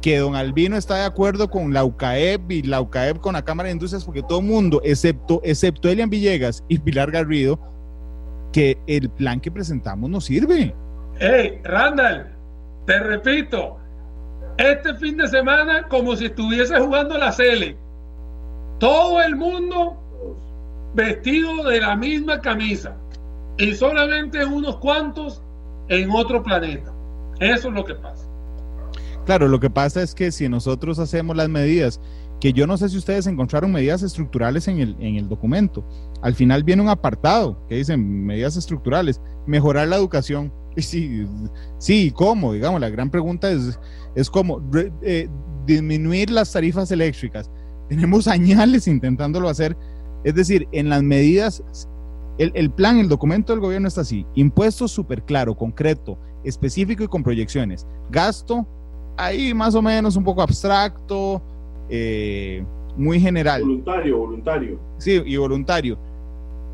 que 0.00 0.18
don 0.18 0.36
Albino 0.36 0.76
está 0.76 0.96
de 0.96 1.04
acuerdo 1.04 1.50
con 1.50 1.72
la 1.72 1.84
UCAEP 1.84 2.50
y 2.52 2.62
la 2.62 2.80
UCAEP 2.80 3.18
con 3.18 3.34
la 3.34 3.44
Cámara 3.44 3.66
de 3.66 3.72
Industrias, 3.72 4.04
porque 4.04 4.22
todo 4.22 4.38
el 4.38 4.46
mundo, 4.46 4.80
excepto, 4.84 5.40
excepto 5.44 5.88
Elian 5.88 6.08
Villegas 6.08 6.64
y 6.68 6.78
Pilar 6.78 7.10
Garrido, 7.10 7.58
que 8.52 8.78
el 8.86 9.10
plan 9.10 9.40
que 9.40 9.50
presentamos 9.50 10.08
no 10.08 10.20
sirve. 10.20 10.74
Hey, 11.18 11.60
Randall, 11.64 12.28
te 12.86 12.98
repito, 13.00 13.76
este 14.56 14.94
fin 14.94 15.16
de 15.16 15.28
semana 15.28 15.86
como 15.88 16.16
si 16.16 16.26
estuviese 16.26 16.78
jugando 16.78 17.18
la 17.18 17.32
Cele. 17.32 17.76
Todo 18.78 19.20
el 19.20 19.34
mundo 19.34 20.07
vestido 20.94 21.64
de 21.64 21.80
la 21.80 21.96
misma 21.96 22.40
camisa 22.40 22.96
y 23.58 23.74
solamente 23.74 24.44
unos 24.44 24.76
cuantos 24.78 25.42
en 25.88 26.10
otro 26.10 26.42
planeta. 26.42 26.92
Eso 27.40 27.68
es 27.68 27.74
lo 27.74 27.84
que 27.84 27.94
pasa. 27.94 28.28
Claro, 29.26 29.48
lo 29.48 29.60
que 29.60 29.68
pasa 29.68 30.02
es 30.02 30.14
que 30.14 30.32
si 30.32 30.48
nosotros 30.48 30.98
hacemos 30.98 31.36
las 31.36 31.48
medidas, 31.48 32.00
que 32.40 32.52
yo 32.52 32.66
no 32.66 32.78
sé 32.78 32.88
si 32.88 32.96
ustedes 32.96 33.26
encontraron 33.26 33.72
medidas 33.72 34.02
estructurales 34.02 34.68
en 34.68 34.78
el, 34.78 34.96
en 35.00 35.16
el 35.16 35.28
documento, 35.28 35.84
al 36.22 36.34
final 36.34 36.64
viene 36.64 36.82
un 36.82 36.88
apartado 36.88 37.58
que 37.68 37.76
dice 37.76 37.96
medidas 37.96 38.56
estructurales, 38.56 39.20
mejorar 39.46 39.88
la 39.88 39.96
educación. 39.96 40.52
Y 40.76 40.82
sí, 40.82 41.26
sí, 41.78 42.12
¿cómo? 42.14 42.52
Digamos, 42.52 42.80
la 42.80 42.88
gran 42.88 43.10
pregunta 43.10 43.50
es, 43.50 43.80
es 44.14 44.30
cómo 44.30 44.62
eh, 45.02 45.28
disminuir 45.66 46.30
las 46.30 46.52
tarifas 46.52 46.92
eléctricas. 46.92 47.50
Tenemos 47.88 48.28
añales 48.28 48.86
intentándolo 48.86 49.48
hacer. 49.48 49.76
Es 50.24 50.34
decir, 50.34 50.68
en 50.72 50.88
las 50.88 51.02
medidas, 51.02 51.62
el, 52.38 52.52
el 52.54 52.70
plan, 52.70 52.98
el 52.98 53.08
documento 53.08 53.52
del 53.52 53.60
gobierno 53.60 53.88
está 53.88 54.02
así, 54.02 54.26
impuestos 54.34 54.90
súper 54.90 55.22
claro, 55.22 55.56
concreto, 55.56 56.18
específico 56.44 57.02
y 57.04 57.08
con 57.08 57.22
proyecciones. 57.22 57.86
Gasto 58.10 58.66
ahí 59.18 59.52
más 59.52 59.74
o 59.74 59.82
menos 59.82 60.16
un 60.16 60.24
poco 60.24 60.40
abstracto, 60.40 61.42
eh, 61.90 62.64
muy 62.96 63.20
general. 63.20 63.62
Voluntario, 63.62 64.18
voluntario. 64.18 64.80
Sí, 64.98 65.20
y 65.24 65.36
voluntario. 65.36 65.98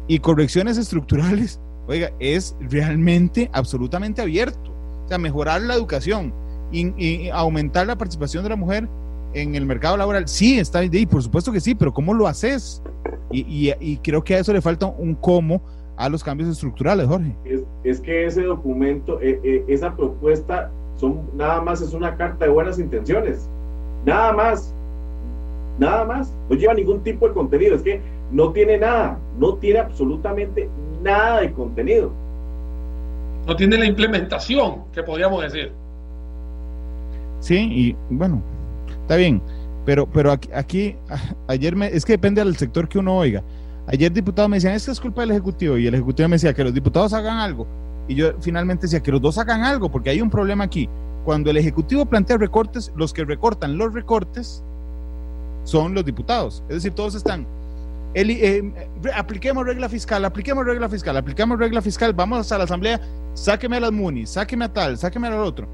Y 0.06 0.18
correcciones 0.18 0.78
estructurales, 0.78 1.60
oiga, 1.88 2.12
es 2.20 2.54
realmente 2.60 3.50
absolutamente 3.52 4.22
abierto. 4.22 4.72
O 5.04 5.08
sea, 5.08 5.18
mejorar 5.18 5.62
la 5.62 5.74
educación 5.74 6.32
y, 6.70 7.28
aumentar 7.30 7.86
la 7.86 7.96
participación 7.96 8.42
de 8.42 8.50
la 8.50 8.56
mujer 8.56 8.88
en 9.34 9.54
el 9.54 9.66
mercado 9.66 9.96
laboral. 9.96 10.26
Sí, 10.28 10.58
está 10.58 10.80
ahí, 10.80 11.06
por 11.06 11.22
supuesto 11.22 11.52
que 11.52 11.60
sí, 11.60 11.74
pero 11.74 11.92
¿cómo 11.92 12.14
lo 12.14 12.26
haces? 12.26 12.82
Y, 13.30 13.96
creo 13.98 14.22
que 14.22 14.34
a 14.34 14.38
eso 14.38 14.52
le 14.52 14.60
falta 14.60 14.86
un 14.86 15.14
cómo 15.14 15.60
a 15.96 16.08
los 16.08 16.24
cambios 16.24 16.48
estructurales, 16.48 17.06
Jorge. 17.06 17.36
Es, 17.84 18.00
que 18.00 18.26
ese 18.26 18.42
documento, 18.42 19.20
eh, 19.20 19.40
eh, 19.42 19.64
esa 19.68 19.94
propuesta 19.94 20.70
son, 20.96 21.22
nada 21.36 21.60
más 21.60 21.80
es 21.80 21.92
una 21.92 22.16
carta 22.16 22.44
de 22.44 22.50
buenas 22.50 22.78
intenciones. 22.78 23.48
Nada 24.04 24.32
más. 24.32 24.74
Nada 25.78 26.04
más. 26.04 26.32
No 26.48 26.56
lleva 26.56 26.74
ningún 26.74 27.02
tipo 27.02 27.28
de 27.28 27.34
contenido. 27.34 27.74
Es 27.74 27.82
que 27.82 28.00
no 28.30 28.52
tiene 28.52 28.78
nada. 28.78 29.18
No 29.38 29.54
tiene 29.54 29.80
absolutamente 29.80 30.68
nada 31.02 31.40
de 31.40 31.52
contenido. 31.52 32.12
No 33.46 33.56
tiene 33.56 33.76
la 33.76 33.84
implementación, 33.84 34.84
que 34.92 35.02
podríamos 35.02 35.42
decir. 35.42 35.72
Sí, 37.40 37.68
y 37.70 37.96
bueno, 38.08 38.42
está 39.04 39.16
bien. 39.16 39.40
Pero, 39.84 40.06
pero 40.10 40.32
aquí, 40.32 40.48
aquí 40.54 40.96
ayer 41.46 41.76
me, 41.76 41.86
es 41.88 42.04
que 42.04 42.14
depende 42.14 42.42
del 42.42 42.56
sector 42.56 42.88
que 42.88 42.98
uno 42.98 43.16
oiga. 43.16 43.42
Ayer 43.86 44.10
diputados 44.10 44.48
me 44.48 44.56
decían, 44.56 44.74
es 44.74 44.86
que 44.86 44.92
es 44.92 45.00
culpa 45.00 45.20
del 45.20 45.32
Ejecutivo. 45.32 45.76
Y 45.76 45.86
el 45.86 45.94
Ejecutivo 45.94 46.28
me 46.28 46.36
decía 46.36 46.54
que 46.54 46.64
los 46.64 46.72
diputados 46.72 47.12
hagan 47.12 47.38
algo. 47.38 47.66
Y 48.08 48.14
yo 48.14 48.32
finalmente 48.40 48.82
decía 48.82 49.00
que 49.00 49.12
los 49.12 49.20
dos 49.20 49.36
hagan 49.38 49.62
algo, 49.62 49.90
porque 49.90 50.10
hay 50.10 50.20
un 50.20 50.30
problema 50.30 50.64
aquí. 50.64 50.88
Cuando 51.24 51.50
el 51.50 51.58
Ejecutivo 51.58 52.06
plantea 52.06 52.38
recortes, 52.38 52.92
los 52.96 53.12
que 53.12 53.24
recortan 53.24 53.76
los 53.76 53.92
recortes 53.92 54.62
son 55.64 55.94
los 55.94 56.04
diputados. 56.04 56.62
Es 56.68 56.76
decir, 56.76 56.92
todos 56.92 57.14
están, 57.14 57.46
eh, 58.14 58.62
apliquemos 59.14 59.66
regla 59.66 59.88
fiscal, 59.88 60.24
apliquemos 60.24 60.64
regla 60.64 60.88
fiscal, 60.88 61.16
apliquemos 61.16 61.58
regla 61.58 61.82
fiscal, 61.82 62.12
vamos 62.12 62.52
a 62.52 62.58
la 62.58 62.64
asamblea, 62.64 63.00
sáqueme 63.34 63.76
a 63.76 63.80
las 63.80 63.92
MUNI, 63.92 64.26
sáqueme 64.26 64.66
a 64.66 64.72
tal, 64.72 64.96
sáqueme 64.96 65.28
al 65.28 65.34
otro. 65.34 65.66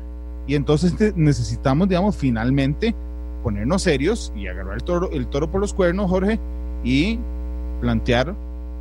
Y 0.47 0.55
entonces 0.55 0.95
necesitamos, 1.16 1.89
digamos, 1.89 2.16
finalmente 2.16 2.95
ponernos 3.42 3.83
serios 3.83 4.33
y 4.37 4.46
agarrar 4.46 4.75
el 4.75 4.84
toro, 4.84 5.11
el 5.11 5.26
toro 5.26 5.50
por 5.50 5.61
los 5.61 5.75
cuernos, 5.75 6.11
Jorge, 6.11 6.38
y 6.84 7.18
plantear 7.80 8.34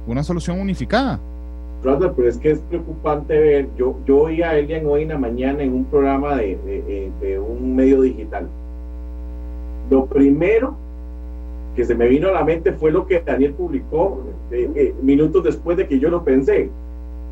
una 0.07 0.23
solución 0.23 0.59
unificada 0.59 1.19
pero 1.81 2.27
es 2.27 2.37
que 2.37 2.51
es 2.51 2.59
preocupante 2.59 3.39
ver, 3.39 3.69
yo, 3.77 3.95
yo 4.05 4.23
oí 4.23 4.41
a 4.41 4.57
Elian 4.57 4.85
hoy 4.85 5.03
en 5.03 5.09
la 5.09 5.17
mañana 5.17 5.63
en 5.63 5.73
un 5.73 5.85
programa 5.85 6.35
de, 6.35 7.09
de, 7.21 7.39
un 7.39 7.75
medio 7.75 8.01
digital. 8.01 8.47
Lo 9.89 10.05
primero 10.05 10.75
que 11.75 11.85
se 11.85 11.95
me 11.95 12.07
vino 12.07 12.29
a 12.29 12.33
la 12.33 12.43
mente 12.43 12.73
fue 12.73 12.91
lo 12.91 13.07
que 13.07 13.21
Daniel 13.21 13.53
publicó 13.53 14.21
eh, 14.51 14.69
eh, 14.75 14.95
minutos 15.01 15.43
después 15.43 15.77
de 15.77 15.87
que 15.87 15.99
yo 15.99 16.09
lo 16.09 16.23
pensé. 16.23 16.69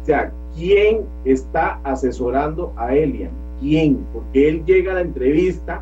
O 0.04 0.06
sea, 0.06 0.32
¿quién 0.56 1.02
está 1.26 1.80
asesorando 1.84 2.72
a 2.78 2.96
Elian? 2.96 3.32
¿Quién? 3.60 4.06
Porque 4.14 4.48
él 4.48 4.64
llega 4.66 4.94
a 4.94 4.96
la 4.96 5.02
entrevista 5.02 5.82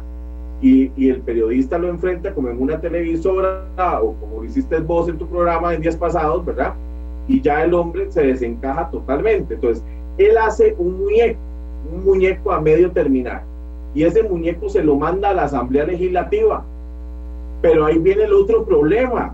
y, 0.61 0.91
y, 0.95 1.10
el 1.10 1.22
periodista 1.22 1.77
lo 1.77 1.90
enfrenta 1.90 2.34
como 2.34 2.49
en 2.49 2.61
una 2.61 2.80
televisora 2.80 3.65
o 4.02 4.14
como 4.14 4.44
hiciste 4.44 4.80
vos 4.80 5.10
en 5.10 5.18
tu 5.18 5.27
programa 5.27 5.73
en 5.73 5.82
días 5.82 5.98
pasados, 5.98 6.45
¿verdad? 6.45 6.73
y 7.27 7.41
ya 7.41 7.64
el 7.64 7.73
hombre 7.73 8.11
se 8.11 8.23
desencaja 8.23 8.90
totalmente. 8.90 9.56
Entonces, 9.56 9.84
él 10.18 10.38
hace 10.38 10.76
un 10.77 10.99
muñeco, 10.99 11.40
un 11.94 12.06
muñeco 12.06 12.52
a 12.52 12.61
medio 12.61 12.91
terminar, 12.91 13.44
y 13.94 14.03
ese 14.03 14.23
muñeco 14.23 14.69
se 14.69 14.84
lo 14.84 14.95
manda 14.95 15.30
a 15.30 15.34
la 15.34 15.44
Asamblea 15.44 15.86
Legislativa. 15.86 16.64
Pero 17.61 17.86
ahí 17.86 17.98
viene 17.98 18.23
el 18.23 18.34
otro 18.34 18.65
problema. 18.65 19.34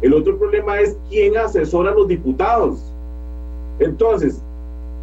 El 0.00 0.14
otro 0.14 0.38
problema 0.38 0.80
es 0.80 0.96
quién 1.08 1.36
asesora 1.36 1.90
a 1.90 1.94
los 1.94 2.08
diputados. 2.08 2.92
Entonces, 3.80 4.40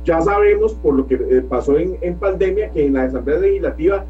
ya 0.05 0.21
sabemos 0.21 0.73
por 0.75 0.95
lo 0.95 1.05
que 1.05 1.15
eh, 1.15 1.43
pasó 1.47 1.77
en, 1.77 2.15
pandemia 2.15 2.71
que 2.71 2.85
en 2.85 2.93
la 2.93 3.03
Asamblea 3.03 3.39
Legislativa, 3.39 4.05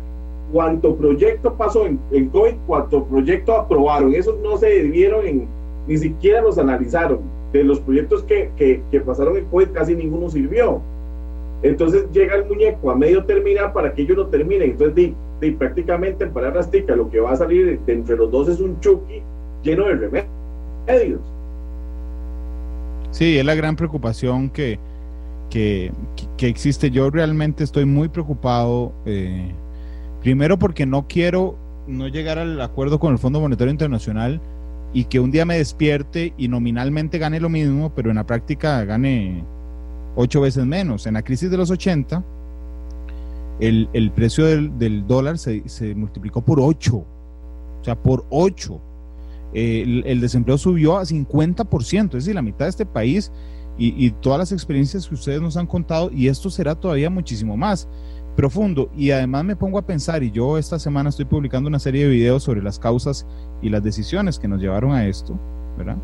cuánto 0.51 0.95
proyecto 0.95 1.53
pasó 1.55 1.85
en, 1.85 1.99
en 2.11 2.29
COVID, 2.29 2.55
cuánto 2.67 3.05
proyecto 3.05 3.55
aprobaron. 3.55 4.13
Esos 4.13 4.39
no 4.39 4.57
se 4.57 4.67
debieron 4.67 5.25
en, 5.25 5.47
ni 5.87 5.97
siquiera 5.97 6.41
los 6.41 6.57
analizaron 6.57 7.19
de 7.51 7.63
los 7.63 7.79
proyectos 7.79 8.23
que, 8.23 8.49
que, 8.57 8.99
pasaron 9.01 9.37
en 9.37 9.45
COVID, 9.45 9.69
casi 9.69 9.95
ninguno 9.95 10.29
sirvió. 10.29 10.81
Entonces 11.63 12.05
llega 12.11 12.35
el 12.35 12.45
muñeco 12.45 12.91
a 12.91 12.95
medio 12.95 13.23
terminar 13.25 13.73
para 13.73 13.93
que 13.93 14.03
ellos 14.03 14.17
lo 14.17 14.27
terminen. 14.27 14.71
Entonces, 14.71 15.13
de, 15.39 15.51
prácticamente 15.53 16.23
en 16.23 16.31
palabras 16.31 16.71
ticas, 16.71 16.97
lo 16.97 17.09
que 17.09 17.19
va 17.19 17.31
a 17.31 17.35
salir 17.35 17.79
de 17.79 17.93
entre 17.93 18.15
los 18.15 18.31
dos 18.31 18.47
es 18.47 18.59
un 18.59 18.79
chucky 18.79 19.21
lleno 19.63 19.85
de 19.85 19.95
remedios. 20.87 21.21
Sí, 23.11 23.37
es 23.37 23.45
la 23.45 23.55
gran 23.55 23.75
preocupación 23.75 24.49
que, 24.49 24.79
que, 25.49 25.91
existe. 26.39 26.89
Yo 26.89 27.09
realmente 27.09 27.63
estoy 27.63 27.85
muy 27.85 28.07
preocupado, 28.07 28.93
eh, 29.05 29.51
primero 30.21 30.57
porque 30.57 30.85
no 30.85 31.07
quiero 31.07 31.57
no 31.87 32.07
llegar 32.07 32.39
al 32.39 32.59
acuerdo 32.61 32.99
con 32.99 33.11
el 33.11 33.19
Fondo 33.19 33.41
Monetario 33.41 33.71
Internacional 33.71 34.39
y 34.93 35.05
que 35.05 35.19
un 35.19 35.31
día 35.31 35.45
me 35.45 35.57
despierte 35.57 36.33
y 36.37 36.47
nominalmente 36.47 37.17
gane 37.17 37.39
lo 37.39 37.49
mismo, 37.49 37.93
pero 37.95 38.09
en 38.09 38.17
la 38.17 38.25
práctica 38.25 38.83
gane 38.85 39.43
ocho 40.15 40.41
veces 40.41 40.65
menos. 40.65 41.07
En 41.07 41.15
la 41.15 41.21
crisis 41.21 41.49
de 41.49 41.57
los 41.57 41.71
80, 41.71 42.23
el, 43.59 44.11
precio 44.15 44.45
del, 44.45 45.07
dólar 45.07 45.37
se, 45.37 45.63
multiplicó 45.95 46.41
por 46.41 46.59
ocho, 46.59 46.97
o 46.97 47.83
sea, 47.83 47.95
por 47.95 48.25
ocho. 48.29 48.79
el, 49.53 50.03
el, 50.05 50.19
desempleo 50.21 50.57
subió 50.57 50.97
a 50.97 51.03
50%, 51.03 52.05
es 52.05 52.11
decir, 52.11 52.35
la 52.35 52.41
mitad 52.41 52.65
de 52.65 52.69
este 52.69 52.85
país 52.85 53.31
y, 53.77 54.11
todas 54.11 54.37
las 54.37 54.51
experiencias 54.51 55.07
que 55.07 55.15
ustedes 55.15 55.41
nos 55.41 55.57
han 55.57 55.65
contado, 55.65 56.11
y 56.11 56.27
esto 56.27 56.49
será 56.49 56.75
todavía 56.75 57.09
muchísimo 57.09 57.57
más 57.57 57.87
profundo. 58.35 58.89
Y 58.95 59.11
además 59.11 59.43
me 59.45 59.55
pongo 59.55 59.77
a 59.77 59.85
pensar, 59.85 60.23
y 60.23 60.31
yo 60.31 60.57
esta 60.57 60.79
semana 60.79 61.09
estoy 61.09 61.25
publicando 61.25 61.67
una 61.67 61.79
serie 61.79 62.03
de 62.03 62.11
videos 62.11 62.43
sobre 62.43 62.61
las 62.61 62.79
causas 62.79 63.25
y 63.61 63.69
las 63.69 63.83
decisiones 63.83 64.39
que 64.39 64.47
nos 64.47 64.61
llevaron 64.61 64.91
a 64.91 65.07
esto, 65.07 65.37
¿verdad? 65.77 65.97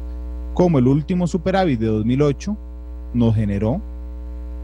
Como 0.54 0.80
el 0.80 0.88
último 0.88 1.28
superávit 1.28 1.80
de 1.80 1.88
2008 1.88 2.58
nos 3.14 3.36
generó, 3.36 3.82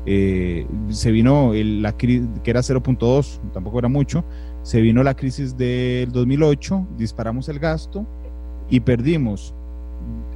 eh, 0.05 0.67
se 0.89 1.11
vino 1.11 1.53
la 1.53 1.95
crisis, 1.95 2.27
que 2.43 2.51
era 2.51 2.61
0.2, 2.61 3.39
tampoco 3.53 3.79
era 3.79 3.87
mucho, 3.87 4.23
se 4.61 4.81
vino 4.81 5.01
la 5.03 5.15
crisis 5.15 5.55
del 5.55 6.11
2008, 6.11 6.87
disparamos 6.97 7.47
el 7.49 7.59
gasto 7.59 8.05
y 8.69 8.79
perdimos 8.81 9.53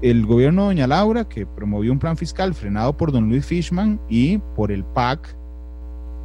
el 0.01 0.25
gobierno 0.25 0.63
de 0.63 0.67
Doña 0.67 0.87
Laura, 0.87 1.27
que 1.27 1.45
promovió 1.45 1.91
un 1.91 1.99
plan 1.99 2.15
fiscal 2.15 2.53
frenado 2.53 2.95
por 2.95 3.11
don 3.11 3.29
Luis 3.29 3.45
Fishman 3.45 3.99
y 4.09 4.37
por 4.55 4.71
el 4.71 4.83
PAC, 4.83 5.35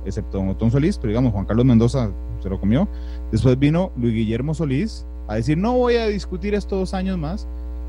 excepto 0.05 0.39
don 0.39 0.49
Otón 0.49 0.71
Solís, 0.71 0.99
pero 0.99 1.09
digamos, 1.09 1.33
Juan 1.33 1.45
Carlos 1.45 1.65
Mendoza 1.65 2.11
se 2.41 2.49
lo 2.49 2.59
comió. 2.59 2.89
Después 3.31 3.59
vino 3.59 3.93
Luis 3.97 4.15
Guillermo 4.15 4.55
Solís 4.55 5.07
a 5.29 5.37
decir, 5.37 5.57
no 5.59 5.75
voy 5.75 5.97
a 5.97 6.07
discutir 6.07 6.55
estos 6.55 6.79
dos 6.79 6.95
años 6.95 7.19
más. 7.19 7.47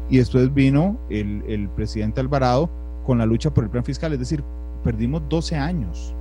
Y 0.09 0.17
después 0.17 0.53
vino 0.53 0.97
el, 1.09 1.69
presidente 1.75 2.19
Alvarado 2.19 2.69
con 3.05 3.17
la 3.17 3.25
lucha 3.25 3.53
por 3.53 3.63
el 3.63 3.69
plan 3.69 3.83
fiscal, 3.83 4.13
es 4.13 4.19
decir, 4.19 4.43
perdimos 4.83 5.23
12 5.29 5.55
años 5.55 6.13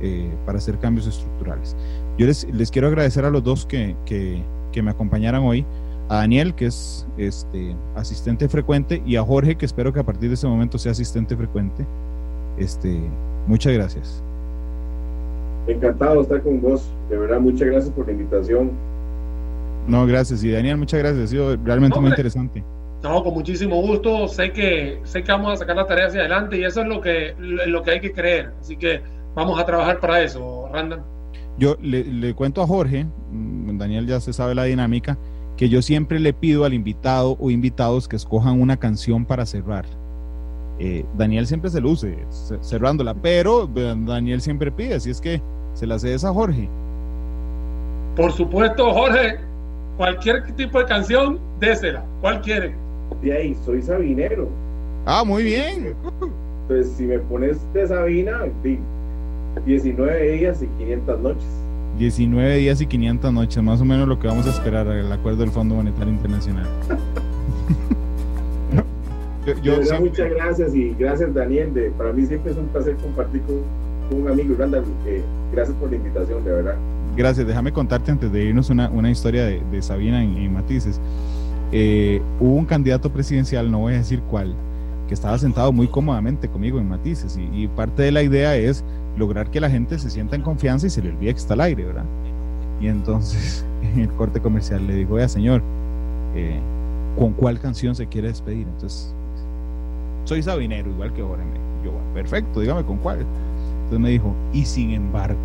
eh, 0.00 0.30
para 0.44 0.58
hacer 0.58 0.78
cambios 0.78 1.06
estructurales. 1.06 1.76
Yo 2.18 2.26
les, 2.26 2.70
quiero 2.70 2.88
agradecer 2.88 3.24
a 3.24 3.30
los 3.30 3.42
dos 3.42 3.66
que, 3.66 3.96
que, 4.04 4.42
que 4.72 4.82
me 4.82 4.90
acompañaran 4.90 5.42
hoy 5.42 5.64
a 6.08 6.16
Daniel, 6.16 6.54
que 6.54 6.66
es 6.66 7.06
este, 7.16 7.76
asistente 7.94 8.48
frecuente, 8.48 9.02
y 9.06 9.16
a 9.16 9.22
Jorge, 9.22 9.56
que 9.56 9.66
espero 9.66 9.92
que 9.92 10.00
a 10.00 10.04
partir 10.04 10.28
de 10.28 10.34
ese 10.34 10.46
momento 10.46 10.78
sea 10.78 10.92
asistente 10.92 11.36
frecuente. 11.36 11.86
Este, 12.56 12.98
muchas 13.46 13.72
gracias. 13.72 14.22
Encantado 15.68 16.16
de 16.16 16.20
estar 16.22 16.42
con 16.42 16.60
vos. 16.60 16.90
De 17.08 17.16
verdad, 17.16 17.40
muchas 17.40 17.68
gracias 17.68 17.92
por 17.94 18.06
la 18.06 18.12
invitación. 18.12 18.70
No, 19.86 20.06
gracias. 20.06 20.42
Y 20.42 20.50
Daniel, 20.50 20.78
muchas 20.78 21.00
gracias. 21.00 21.24
Ha 21.24 21.26
sido 21.28 21.56
realmente 21.64 22.00
muy 22.00 22.10
interesante. 22.10 22.64
No, 23.02 23.22
con 23.22 23.34
muchísimo 23.34 23.80
gusto. 23.80 24.26
Sé 24.28 24.50
que, 24.52 24.98
sé 25.04 25.22
que 25.22 25.30
vamos 25.30 25.52
a 25.52 25.56
sacar 25.56 25.76
la 25.76 25.86
tarea 25.86 26.06
hacia 26.06 26.20
adelante 26.20 26.58
y 26.58 26.64
eso 26.64 26.80
es 26.82 26.88
lo 26.88 27.00
que, 27.00 27.34
lo 27.38 27.82
que 27.82 27.90
hay 27.92 28.00
que 28.00 28.12
creer. 28.12 28.52
Así 28.60 28.76
que 28.76 29.00
vamos 29.34 29.60
a 29.60 29.64
trabajar 29.64 30.00
para 30.00 30.22
eso, 30.22 30.68
Randall. 30.72 31.02
Yo 31.58 31.76
le, 31.80 32.04
le 32.04 32.34
cuento 32.34 32.62
a 32.62 32.66
Jorge, 32.66 33.04
mm, 33.30 33.78
Daniel 33.78 34.06
ya 34.06 34.20
se 34.20 34.32
sabe 34.32 34.54
la 34.54 34.64
dinámica 34.64 35.18
que 35.58 35.68
yo 35.68 35.82
siempre 35.82 36.20
le 36.20 36.32
pido 36.32 36.64
al 36.64 36.72
invitado 36.72 37.36
o 37.40 37.50
invitados 37.50 38.06
que 38.06 38.14
escojan 38.16 38.60
una 38.60 38.76
canción 38.78 39.26
para 39.26 39.44
cerrar. 39.44 39.84
Eh, 40.78 41.04
Daniel 41.16 41.48
siempre 41.48 41.68
se 41.68 41.80
luce 41.80 42.16
cerrándola, 42.62 43.12
pero 43.14 43.66
Daniel 43.66 44.40
siempre 44.40 44.70
pide, 44.70 44.94
así 44.94 45.10
es 45.10 45.20
que 45.20 45.42
se 45.78 45.86
la 45.86 45.96
cedes 45.96 46.24
a 46.24 46.32
Jorge. 46.32 46.68
Por 48.16 48.32
supuesto, 48.32 48.92
Jorge, 48.92 49.36
cualquier 49.96 50.44
tipo 50.56 50.80
de 50.80 50.86
canción, 50.86 51.38
désela. 51.60 52.04
¿Cuál 52.20 52.40
quiere? 52.40 52.74
De 53.22 53.32
ahí, 53.32 53.56
soy 53.64 53.80
Sabinero. 53.80 54.48
Ah, 55.06 55.22
muy 55.24 55.44
bien. 55.44 55.94
Pues 56.66 56.88
si 56.96 57.04
me 57.04 57.20
pones 57.20 57.58
de 57.72 57.86
Sabina, 57.86 58.40
19 59.64 60.32
días 60.32 60.60
y 60.62 60.66
500 60.66 61.20
noches. 61.20 61.46
19 61.96 62.56
días 62.56 62.80
y 62.80 62.86
500 62.86 63.32
noches, 63.32 63.62
más 63.62 63.80
o 63.80 63.84
menos 63.84 64.08
lo 64.08 64.18
que 64.18 64.26
vamos 64.26 64.46
a 64.46 64.50
esperar 64.50 64.88
al 64.88 65.12
acuerdo 65.12 65.38
del 65.38 65.50
Fondo 65.50 65.76
Monetario 65.76 66.12
Internacional. 66.12 66.66
yo, 69.62 69.76
Muchas 70.00 70.30
gracias 70.30 70.74
y 70.74 70.92
gracias 70.98 71.32
Daniel. 71.32 71.72
De, 71.72 71.90
para 71.92 72.12
mí 72.12 72.26
siempre 72.26 72.50
es 72.50 72.58
un 72.58 72.66
placer 72.66 72.96
compartir 72.96 73.42
con, 73.42 73.62
un 74.10 74.28
amigo 74.28 74.54
Randall. 74.58 74.84
gracias 75.52 75.76
por 75.78 75.90
la 75.90 75.96
invitación, 75.96 76.44
de 76.44 76.50
verdad. 76.50 76.74
Gracias. 77.16 77.46
Déjame 77.46 77.72
contarte 77.72 78.10
antes 78.10 78.30
de 78.32 78.44
irnos 78.44 78.70
una, 78.70 78.88
una 78.90 79.10
historia 79.10 79.44
de, 79.44 79.60
de 79.70 79.82
Sabina 79.82 80.22
en, 80.22 80.52
Matices. 80.52 81.00
Eh, 81.72 82.22
hubo 82.40 82.54
un 82.54 82.64
candidato 82.64 83.10
presidencial, 83.10 83.70
no 83.70 83.80
voy 83.80 83.94
a 83.94 83.96
decir 83.98 84.20
cuál, 84.30 84.54
que 85.06 85.14
estaba 85.14 85.36
sentado 85.38 85.72
muy 85.72 85.88
cómodamente 85.88 86.48
conmigo 86.48 86.78
en 86.78 86.88
Matices 86.88 87.36
y, 87.36 87.64
y 87.64 87.68
parte 87.68 88.02
de 88.02 88.12
la 88.12 88.22
idea 88.22 88.56
es 88.56 88.84
lograr 89.18 89.50
que 89.50 89.60
la 89.60 89.68
gente 89.68 89.98
se 89.98 90.08
sienta 90.08 90.36
en 90.36 90.42
confianza 90.42 90.86
y 90.86 90.90
se 90.90 91.02
le 91.02 91.10
olvide 91.10 91.32
que 91.32 91.40
está 91.40 91.54
al 91.54 91.60
aire, 91.62 91.84
¿verdad? 91.84 92.04
Y 92.80 92.86
entonces 92.86 93.64
en 93.82 94.00
el 94.00 94.08
corte 94.10 94.40
comercial 94.40 94.86
le 94.86 94.94
digo, 94.94 95.16
oiga 95.16 95.28
señor, 95.28 95.62
eh, 96.34 96.58
¿con 97.18 97.32
cuál 97.32 97.58
canción 97.58 97.94
se 97.94 98.06
quiere 98.06 98.28
despedir? 98.28 98.66
Entonces, 98.68 99.12
soy 100.24 100.42
sabinero, 100.42 100.90
igual 100.90 101.12
que 101.12 101.22
ahora. 101.22 101.42
Yo, 101.84 101.92
perfecto, 102.14 102.60
dígame 102.60 102.84
con 102.84 102.98
cuál. 102.98 103.26
Entonces 103.88 104.00
me 104.00 104.10
dijo, 104.10 104.34
y 104.52 104.66
sin 104.66 104.90
embargo. 104.90 105.38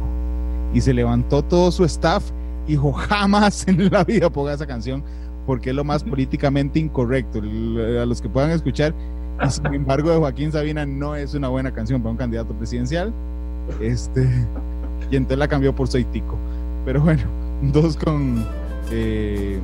Y 0.73 0.81
se 0.81 0.93
levantó 0.93 1.41
todo 1.41 1.71
su 1.71 1.85
staff 1.85 2.29
y 2.67 2.71
dijo, 2.71 2.91
jamás 2.91 3.65
en 3.69 3.89
la 3.89 4.03
vida 4.03 4.29
ponga 4.29 4.53
esa 4.53 4.67
canción 4.67 5.01
porque 5.45 5.69
es 5.69 5.75
lo 5.75 5.85
más 5.85 6.03
políticamente 6.03 6.77
incorrecto. 6.77 7.39
A 7.39 8.05
los 8.05 8.21
que 8.21 8.27
puedan 8.27 8.51
escuchar, 8.51 8.93
y 9.45 9.49
sin 9.49 9.65
embargo, 9.73 10.11
de 10.11 10.17
Joaquín 10.17 10.51
Sabina 10.51 10.85
no 10.85 11.15
es 11.15 11.33
una 11.33 11.47
buena 11.47 11.71
canción 11.71 12.01
para 12.01 12.11
un 12.11 12.17
candidato 12.17 12.53
presidencial. 12.53 13.13
Este, 13.79 14.27
y 15.11 15.15
entonces 15.15 15.37
la 15.37 15.47
cambió 15.47 15.73
por 15.73 15.87
Soitico. 15.87 16.37
Pero 16.83 17.01
bueno, 17.01 17.23
dos 17.61 17.95
con. 17.95 18.45
Eh, 18.91 19.57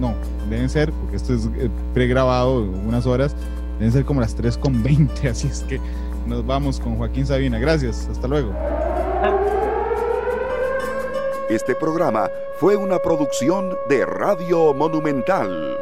no, 0.00 0.14
deben 0.50 0.68
ser, 0.68 0.90
porque 0.90 1.14
esto 1.14 1.32
es 1.32 1.48
eh, 1.56 1.70
pregrabado 1.94 2.68
unas 2.86 3.06
horas, 3.06 3.36
deben 3.78 3.92
ser 3.92 4.04
como 4.04 4.20
las 4.20 4.34
3 4.34 4.58
con 4.58 4.82
20. 4.82 5.28
Así 5.28 5.46
es 5.46 5.60
que 5.60 5.78
nos 6.26 6.44
vamos 6.46 6.80
con 6.80 6.96
Joaquín 6.96 7.26
Sabina. 7.26 7.58
Gracias, 7.58 8.08
hasta 8.10 8.28
luego. 8.28 8.52
Este 11.48 11.74
programa 11.74 12.30
fue 12.58 12.76
una 12.76 12.98
producción 12.98 13.76
de 13.88 14.06
Radio 14.06 14.72
Monumental. 14.74 15.78